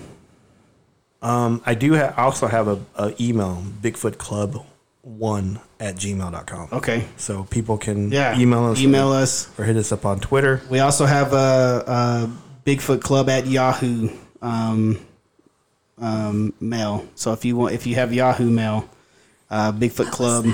Um, 1.21 1.61
I 1.65 1.75
do 1.75 1.95
ha- 1.95 2.13
also 2.17 2.47
have 2.47 2.67
a, 2.67 2.79
a 2.95 3.13
email, 3.21 3.63
Bigfoot 3.81 4.17
Club 4.17 4.65
one 5.03 5.59
at 5.79 5.95
gmail.com. 5.95 6.69
Okay. 6.73 7.05
So 7.17 7.43
people 7.45 7.77
can 7.77 8.11
Yeah. 8.11 8.38
email 8.39 8.65
us 8.65 8.79
Email 8.79 9.11
us. 9.11 9.49
or 9.57 9.65
hit 9.65 9.75
us 9.77 9.91
up 9.91 10.05
on 10.05 10.19
Twitter. 10.19 10.61
We 10.69 10.79
also 10.79 11.05
have 11.05 11.33
a, 11.33 11.83
a 11.88 12.31
Bigfoot 12.65 13.01
Club 13.01 13.29
at 13.29 13.45
Yahoo 13.47 14.09
um, 14.41 14.99
um, 15.99 16.53
mail. 16.59 17.05
So 17.15 17.33
if 17.33 17.45
you 17.45 17.55
want, 17.55 17.73
if 17.73 17.85
you 17.85 17.95
have 17.95 18.13
Yahoo 18.13 18.49
mail, 18.49 18.89
uh, 19.51 19.71
Bigfoot 19.71 20.11
Club. 20.11 20.45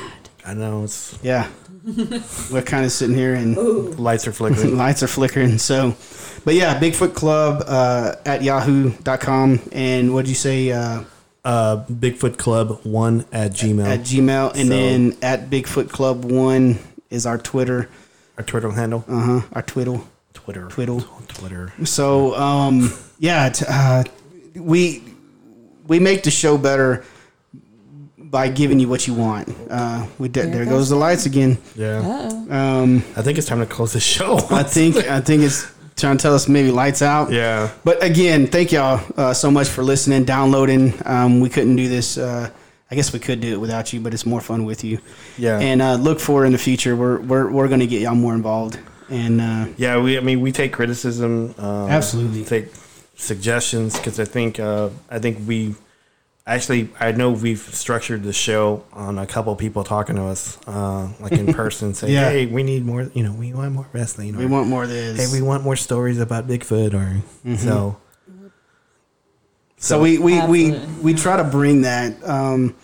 I 0.45 0.53
know 0.53 0.83
it's 0.85 1.17
Yeah, 1.21 1.49
we're 2.51 2.61
kind 2.63 2.83
of 2.85 2.91
sitting 2.91 3.15
here 3.15 3.33
and 3.35 3.55
lights 3.99 4.27
are 4.27 4.31
flickering. 4.33 4.77
lights 4.77 5.03
are 5.03 5.07
flickering. 5.07 5.57
So, 5.57 5.95
but 6.43 6.53
yeah, 6.55 6.79
Bigfoot 6.79 7.13
Club 7.15 7.63
uh, 7.65 8.15
at 8.25 8.43
Yahoo.com. 8.43 9.61
And 9.71 10.13
what 10.13 10.23
did 10.23 10.29
you 10.29 10.35
say? 10.35 10.71
Uh, 10.71 11.03
uh, 11.45 11.85
Bigfoot 11.85 12.37
Club 12.37 12.79
one 12.83 13.23
at 13.31 13.51
Gmail. 13.51 13.85
at 13.85 14.01
Gmail, 14.01 14.49
and 14.55 14.67
So- 14.67 14.73
then 14.73 15.17
at 15.21 15.49
Bigfoot 15.49 15.89
Club 15.89 16.25
One 16.25 16.77
is 17.09 17.25
our 17.25 17.37
Twitter. 17.37 17.87
our 18.37 18.43
Twitter 18.43 18.69
handle. 18.71 19.05
Uh 19.07 19.21
huh. 19.39 19.47
Our 19.53 19.61
Twiddle. 19.61 20.05
Twitter. 20.33 20.67
Twiddle. 20.67 21.01
Twitter. 21.29 21.71
So 21.85 22.35
um, 22.35 22.91
yeah, 23.19 23.47
t- 23.49 23.65
uh, 23.67 24.03
we 24.55 25.03
we 25.87 25.99
make 25.99 26.23
the 26.23 26.31
show 26.31 26.57
better 26.57 27.05
by 28.31 28.49
giving 28.49 28.79
you 28.79 28.87
what 28.89 29.07
you 29.07 29.13
want. 29.13 29.47
Uh, 29.69 30.05
we 30.19 30.27
de- 30.27 30.47
there 30.47 30.65
goes 30.65 30.89
the 30.89 30.95
lights 30.95 31.25
again. 31.25 31.57
Yeah. 31.75 31.99
Um, 32.49 32.97
I 33.15 33.21
think 33.21 33.37
it's 33.37 33.47
time 33.47 33.59
to 33.59 33.65
close 33.65 33.93
the 33.93 33.99
show. 33.99 34.37
I 34.51 34.63
think 34.63 34.95
I 35.09 35.21
think 35.21 35.43
it's 35.43 35.71
trying 35.95 36.17
to 36.17 36.21
tell 36.21 36.35
us 36.35 36.47
maybe 36.47 36.71
lights 36.71 37.01
out. 37.01 37.31
yeah. 37.31 37.71
But 37.83 38.03
again, 38.03 38.47
thank 38.47 38.71
y'all 38.71 39.01
uh, 39.17 39.33
so 39.33 39.49
much 39.49 39.67
for 39.67 39.83
listening, 39.83 40.25
downloading. 40.25 40.93
Um, 41.05 41.39
we 41.39 41.49
couldn't 41.49 41.75
do 41.75 41.87
this. 41.87 42.17
Uh, 42.17 42.49
I 42.89 42.95
guess 42.95 43.11
we 43.11 43.19
could 43.19 43.41
do 43.41 43.53
it 43.53 43.59
without 43.59 43.91
you, 43.91 43.99
but 43.99 44.13
it's 44.13 44.25
more 44.25 44.39
fun 44.41 44.63
with 44.63 44.83
you. 44.83 44.99
Yeah. 45.37 45.59
And 45.59 45.81
uh, 45.81 45.95
look 45.95 46.19
for 46.19 46.45
in 46.45 46.51
the 46.51 46.57
future. 46.57 46.95
We're 46.95 47.19
we're 47.19 47.49
we're 47.49 47.67
going 47.67 47.81
to 47.81 47.87
get 47.87 48.01
y'all 48.01 48.15
more 48.15 48.33
involved. 48.33 48.79
And 49.09 49.41
uh, 49.41 49.67
Yeah, 49.77 49.99
we. 50.01 50.17
I 50.17 50.21
mean, 50.21 50.41
we 50.41 50.51
take 50.51 50.73
criticism. 50.73 51.55
Um, 51.57 51.89
Absolutely. 51.89 52.43
take 52.43 52.67
suggestions 53.15 53.97
because 53.97 54.19
I 54.19 54.25
think 54.25 54.59
uh, 54.59 54.89
I 55.09 55.19
think 55.19 55.47
we 55.47 55.75
actually 56.47 56.89
I 56.99 57.11
know 57.11 57.31
we've 57.31 57.59
structured 57.59 58.23
the 58.23 58.33
show 58.33 58.83
on 58.93 59.19
a 59.19 59.27
couple 59.27 59.55
people 59.55 59.83
talking 59.83 60.15
to 60.15 60.23
us 60.23 60.57
uh, 60.65 61.09
like 61.19 61.33
in 61.33 61.53
person 61.53 61.93
saying, 61.93 62.13
Yeah. 62.13 62.29
"Hey, 62.31 62.45
we 62.47 62.63
need 62.63 62.83
more. 62.85 63.03
You 63.13 63.23
know, 63.23 63.33
we 63.33 63.53
want 63.53 63.73
more 63.73 63.87
wrestling. 63.93 64.35
Or, 64.35 64.39
we 64.39 64.45
want 64.47 64.67
more 64.67 64.83
of 64.83 64.89
this. 64.89 65.17
Hey, 65.31 65.39
we 65.39 65.45
want 65.45 65.63
more 65.63 65.75
stories 65.75 66.19
about 66.19 66.47
Bigfoot." 66.47 66.93
Or 66.95 67.21
so. 67.57 67.97
So 69.79 70.01
we 70.01 70.17
we, 70.17 70.43
we 70.47 70.71
we 71.03 71.13
try 71.13 71.37
to 71.37 71.43
bring 71.43 71.81
that 71.83 72.27
um 72.27 72.75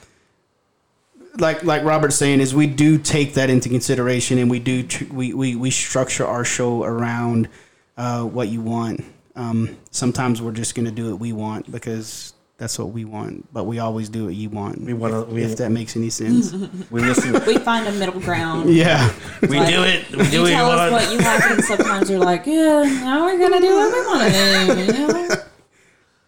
like 1.40 1.64
like 1.64 1.84
Robert's 1.84 2.16
saying 2.16 2.40
is 2.40 2.54
we 2.54 2.68
do 2.68 3.00
take 3.00 3.34
that 3.34 3.50
into 3.50 3.68
consideration 3.70 4.38
and 4.38 4.52
we 4.52 4.60
do 4.60 4.84
tr- 4.84 5.12
we, 5.12 5.34
we 5.34 5.56
we 5.56 5.72
structure 5.72 6.26
our 6.26 6.46
show 6.46 6.84
around 6.84 7.50
uh 7.98 8.24
what 8.24 8.50
you 8.50 8.62
want. 8.62 9.04
Um 9.36 9.76
sometimes 9.90 10.40
we're 10.40 10.52
just 10.52 10.76
going 10.76 10.86
to 10.86 10.92
do 10.92 11.10
what 11.10 11.20
we 11.20 11.34
want 11.34 11.72
because 11.72 12.33
that's 12.64 12.80
what 12.80 12.92
we 12.92 13.04
want, 13.04 13.52
but 13.52 13.66
we 13.66 13.80
always 13.80 14.08
do 14.08 14.24
what 14.26 14.36
you 14.36 14.50
want. 14.50 14.80
We 14.80 14.94
wanna- 14.94 15.24
we- 15.26 15.44
if 15.44 15.58
that 15.58 15.70
makes 15.70 15.98
any 15.98 16.10
sense. 16.10 16.54
We 16.92 17.02
listen. 17.02 17.34
We 17.46 17.58
find 17.58 17.86
a 17.88 17.92
middle 17.92 18.22
ground. 18.22 18.70
yeah. 18.74 19.12
we 19.42 19.60
Like, 19.60 19.68
do 19.76 19.84
it. 19.84 20.10
We 20.12 20.24
do 20.30 20.38
You 20.38 20.46
it. 20.46 20.52
tell 20.52 20.72
us 20.72 20.80
want. 20.80 20.92
what 20.94 21.12
you 21.12 21.20
want, 21.20 21.44
and 21.52 21.64
sometimes 21.66 22.10
you're 22.10 22.20
like, 22.24 22.46
yeah, 22.46 22.84
now 23.04 23.26
we're 23.26 23.38
gonna 23.38 23.60
do 23.60 23.76
what 23.76 23.92
we 23.92 24.02
want 24.08 24.22
to 24.24 24.86
do. 24.86 24.94
You 24.94 25.08
know? 25.08 25.30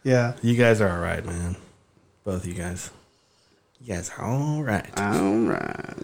Yeah. 0.03 0.33
You 0.43 0.55
guys 0.55 0.81
are 0.81 0.89
all 0.91 0.99
right, 1.01 1.25
man. 1.25 1.55
Both 2.25 2.45
you 2.45 2.53
guys. 2.53 2.91
You 3.79 3.93
guys 3.95 4.11
are 4.17 4.25
all 4.25 4.61
right. 4.61 4.85
All 4.99 5.39
right. 5.39 5.95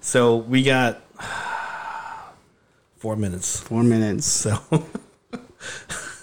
So 0.00 0.36
we 0.36 0.62
got 0.62 1.02
four 2.96 3.16
minutes. 3.16 3.60
4 3.60 3.82
minutes. 3.82 4.24
So 4.26 4.56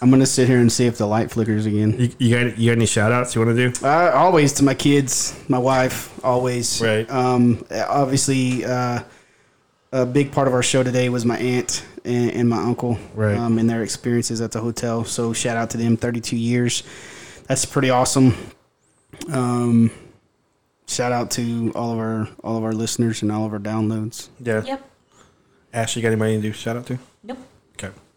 I'm 0.01 0.09
going 0.09 0.19
to 0.21 0.25
sit 0.25 0.47
here 0.47 0.57
and 0.57 0.71
see 0.71 0.87
if 0.87 0.97
the 0.97 1.05
light 1.05 1.29
flickers 1.29 1.65
again. 1.67 1.91
you, 1.99 2.09
you 2.17 2.35
got 2.35 2.57
you 2.57 2.71
got 2.71 2.77
any 2.77 2.87
shout 2.87 3.11
outs 3.11 3.35
you 3.35 3.41
want 3.45 3.55
to 3.55 3.69
do? 3.71 3.85
Uh, 3.85 4.11
always 4.15 4.53
to 4.53 4.63
my 4.63 4.73
kids, 4.73 5.39
my 5.47 5.59
wife, 5.59 6.11
always. 6.25 6.81
Right. 6.81 7.07
Um, 7.09 7.63
obviously, 7.71 8.65
uh, 8.65 9.03
a 9.91 10.05
big 10.05 10.31
part 10.31 10.47
of 10.47 10.53
our 10.55 10.63
show 10.63 10.81
today 10.83 11.09
was 11.09 11.23
my 11.25 11.37
aunt 11.37 11.85
and, 12.03 12.31
and 12.31 12.49
my 12.49 12.57
uncle, 12.63 12.97
Right. 13.13 13.37
Um, 13.37 13.59
and 13.59 13.69
their 13.69 13.83
experiences 13.83 14.41
at 14.41 14.51
the 14.51 14.59
hotel. 14.61 15.03
So 15.03 15.33
shout 15.33 15.55
out 15.57 15.69
to 15.71 15.77
them, 15.77 15.97
32 15.97 16.35
years. 16.35 16.81
That's 17.47 17.65
pretty 17.65 17.89
awesome. 17.91 18.33
Um, 19.31 19.91
shout 20.87 21.11
out 21.11 21.29
to 21.31 21.71
all 21.75 21.91
of 21.93 21.99
our 21.99 22.27
all 22.43 22.57
of 22.57 22.63
our 22.63 22.73
listeners 22.73 23.21
and 23.21 23.31
all 23.31 23.45
of 23.45 23.53
our 23.53 23.59
downloads. 23.59 24.29
Yeah. 24.39 24.63
Yep. 24.63 24.89
Ash, 25.73 25.95
you 25.95 26.01
got 26.01 26.07
anybody 26.07 26.37
to 26.37 26.41
do 26.41 26.53
shout 26.53 26.75
out 26.77 26.85
to? 26.87 26.97
Nope. 27.23 27.37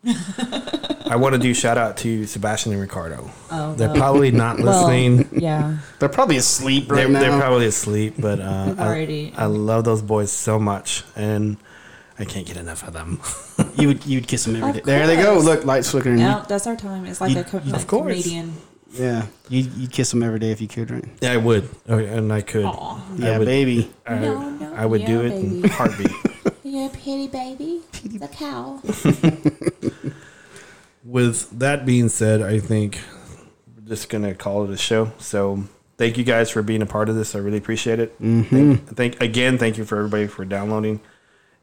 Okay. 0.07 1.11
I 1.11 1.17
want 1.17 1.35
to 1.35 1.39
do 1.41 1.53
shout 1.55 1.79
out 1.79 1.97
to 1.99 2.27
Sebastian 2.27 2.73
and 2.73 2.81
Ricardo. 2.81 3.31
Oh, 3.51 3.75
They're 3.75 3.89
well. 3.89 3.97
probably 3.97 4.31
not 4.31 4.59
Well, 4.59 4.87
listening. 4.89 5.29
yeah. 5.41 5.77
They're 5.99 6.09
probably 6.09 6.37
asleep 6.39 6.91
right 6.91 6.99
they're, 7.05 7.09
now. 7.09 7.21
they're 7.21 7.39
probably 7.41 7.67
asleep, 7.67 8.15
but 8.19 8.41
uh, 8.41 8.75
I, 8.79 9.33
I 9.37 9.47
love 9.47 9.85
those 9.85 10.03
boys 10.03 10.33
so 10.33 10.59
much, 10.59 11.05
and 11.15 11.57
I 12.19 12.25
can't 12.25 12.47
get 12.47 12.57
enough 12.57 12.87
of 12.87 12.93
them. 12.95 13.21
you 13.77 13.89
would 13.89 14.07
you'd 14.07 14.27
kiss 14.27 14.45
them 14.45 14.57
every 14.57 14.71
Of 14.71 14.75
day. 14.77 14.83
There 14.85 15.07
they 15.07 15.17
go. 15.17 15.39
Look, 15.39 15.65
lights 15.65 15.91
flickering. 15.91 16.17
No, 16.17 16.45
that's 16.49 16.67
our 16.67 16.77
time. 16.77 17.05
It's 17.07 17.21
like 17.21 17.33
You- 17.35 17.41
a, 17.41 17.45
co- 17.45 17.61
you- 17.65 17.73
a 17.73 17.77
of 17.77 17.87
course. 17.87 18.23
comedian. 18.23 18.55
Yeah, 18.93 19.27
you 19.49 19.69
you'd 19.77 19.91
kiss 19.93 20.11
them 20.11 20.23
every 20.23 20.39
day 20.39 20.53
if 20.53 20.61
you 20.61 20.69
could, 20.69 20.91
right? 20.91 21.05
yeah, 21.21 21.33
I 21.33 21.37
would, 21.37 21.69
oh, 21.89 21.99
and 21.99 22.33
I 22.33 22.41
could. 22.43 22.65
Aw. 22.65 23.01
Yeah, 23.17 23.39
would- 23.39 23.45
baby. 23.47 23.91
I, 24.07 24.15
No, 24.21 24.49
no, 24.51 24.75
I 24.75 24.87
would 24.87 25.05
do 25.05 25.13
yeah, 25.23 25.31
it 25.31 25.33
in 25.33 25.65
heartbeat. 25.69 26.11
You're 26.67 26.87
a 26.87 26.91
pity 26.91 27.29
baby. 27.29 27.83
It's 28.03 28.25
a 28.25 28.29
cow. 28.29 28.81
With 31.05 31.51
that 31.59 31.85
being 31.85 32.09
said, 32.09 32.41
I 32.41 32.59
think 32.59 33.01
we're 33.77 33.87
just 33.87 34.09
gonna 34.09 34.35
call 34.35 34.65
it 34.65 34.71
a 34.71 34.79
show. 34.79 35.13
So 35.19 35.65
thank 35.99 36.17
you 36.17 36.25
guys 36.25 36.49
for 36.49 36.63
being 36.63 36.81
a 36.81 36.87
part 36.87 37.11
of 37.11 37.17
this. 37.17 37.35
I 37.35 37.39
really 37.41 37.59
appreciate 37.59 38.01
it. 38.01 38.19
Mm-hmm. 38.19 38.73
Thank, 38.77 38.97
thank 38.97 39.21
again. 39.21 39.59
Thank 39.59 39.77
you 39.77 39.85
for 39.85 39.99
everybody 39.99 40.27
for 40.27 40.47
downloading, 40.47 41.01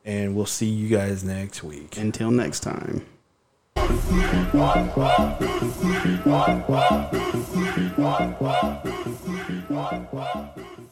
and 0.06 0.36
we'll 0.36 0.46
see 0.46 0.68
you 0.68 0.96
guys 0.96 1.24
next 1.24 1.64
week. 1.64 1.98
Until 1.98 2.30
next 2.30 2.60
time. 2.60 3.04
What? 4.54 4.92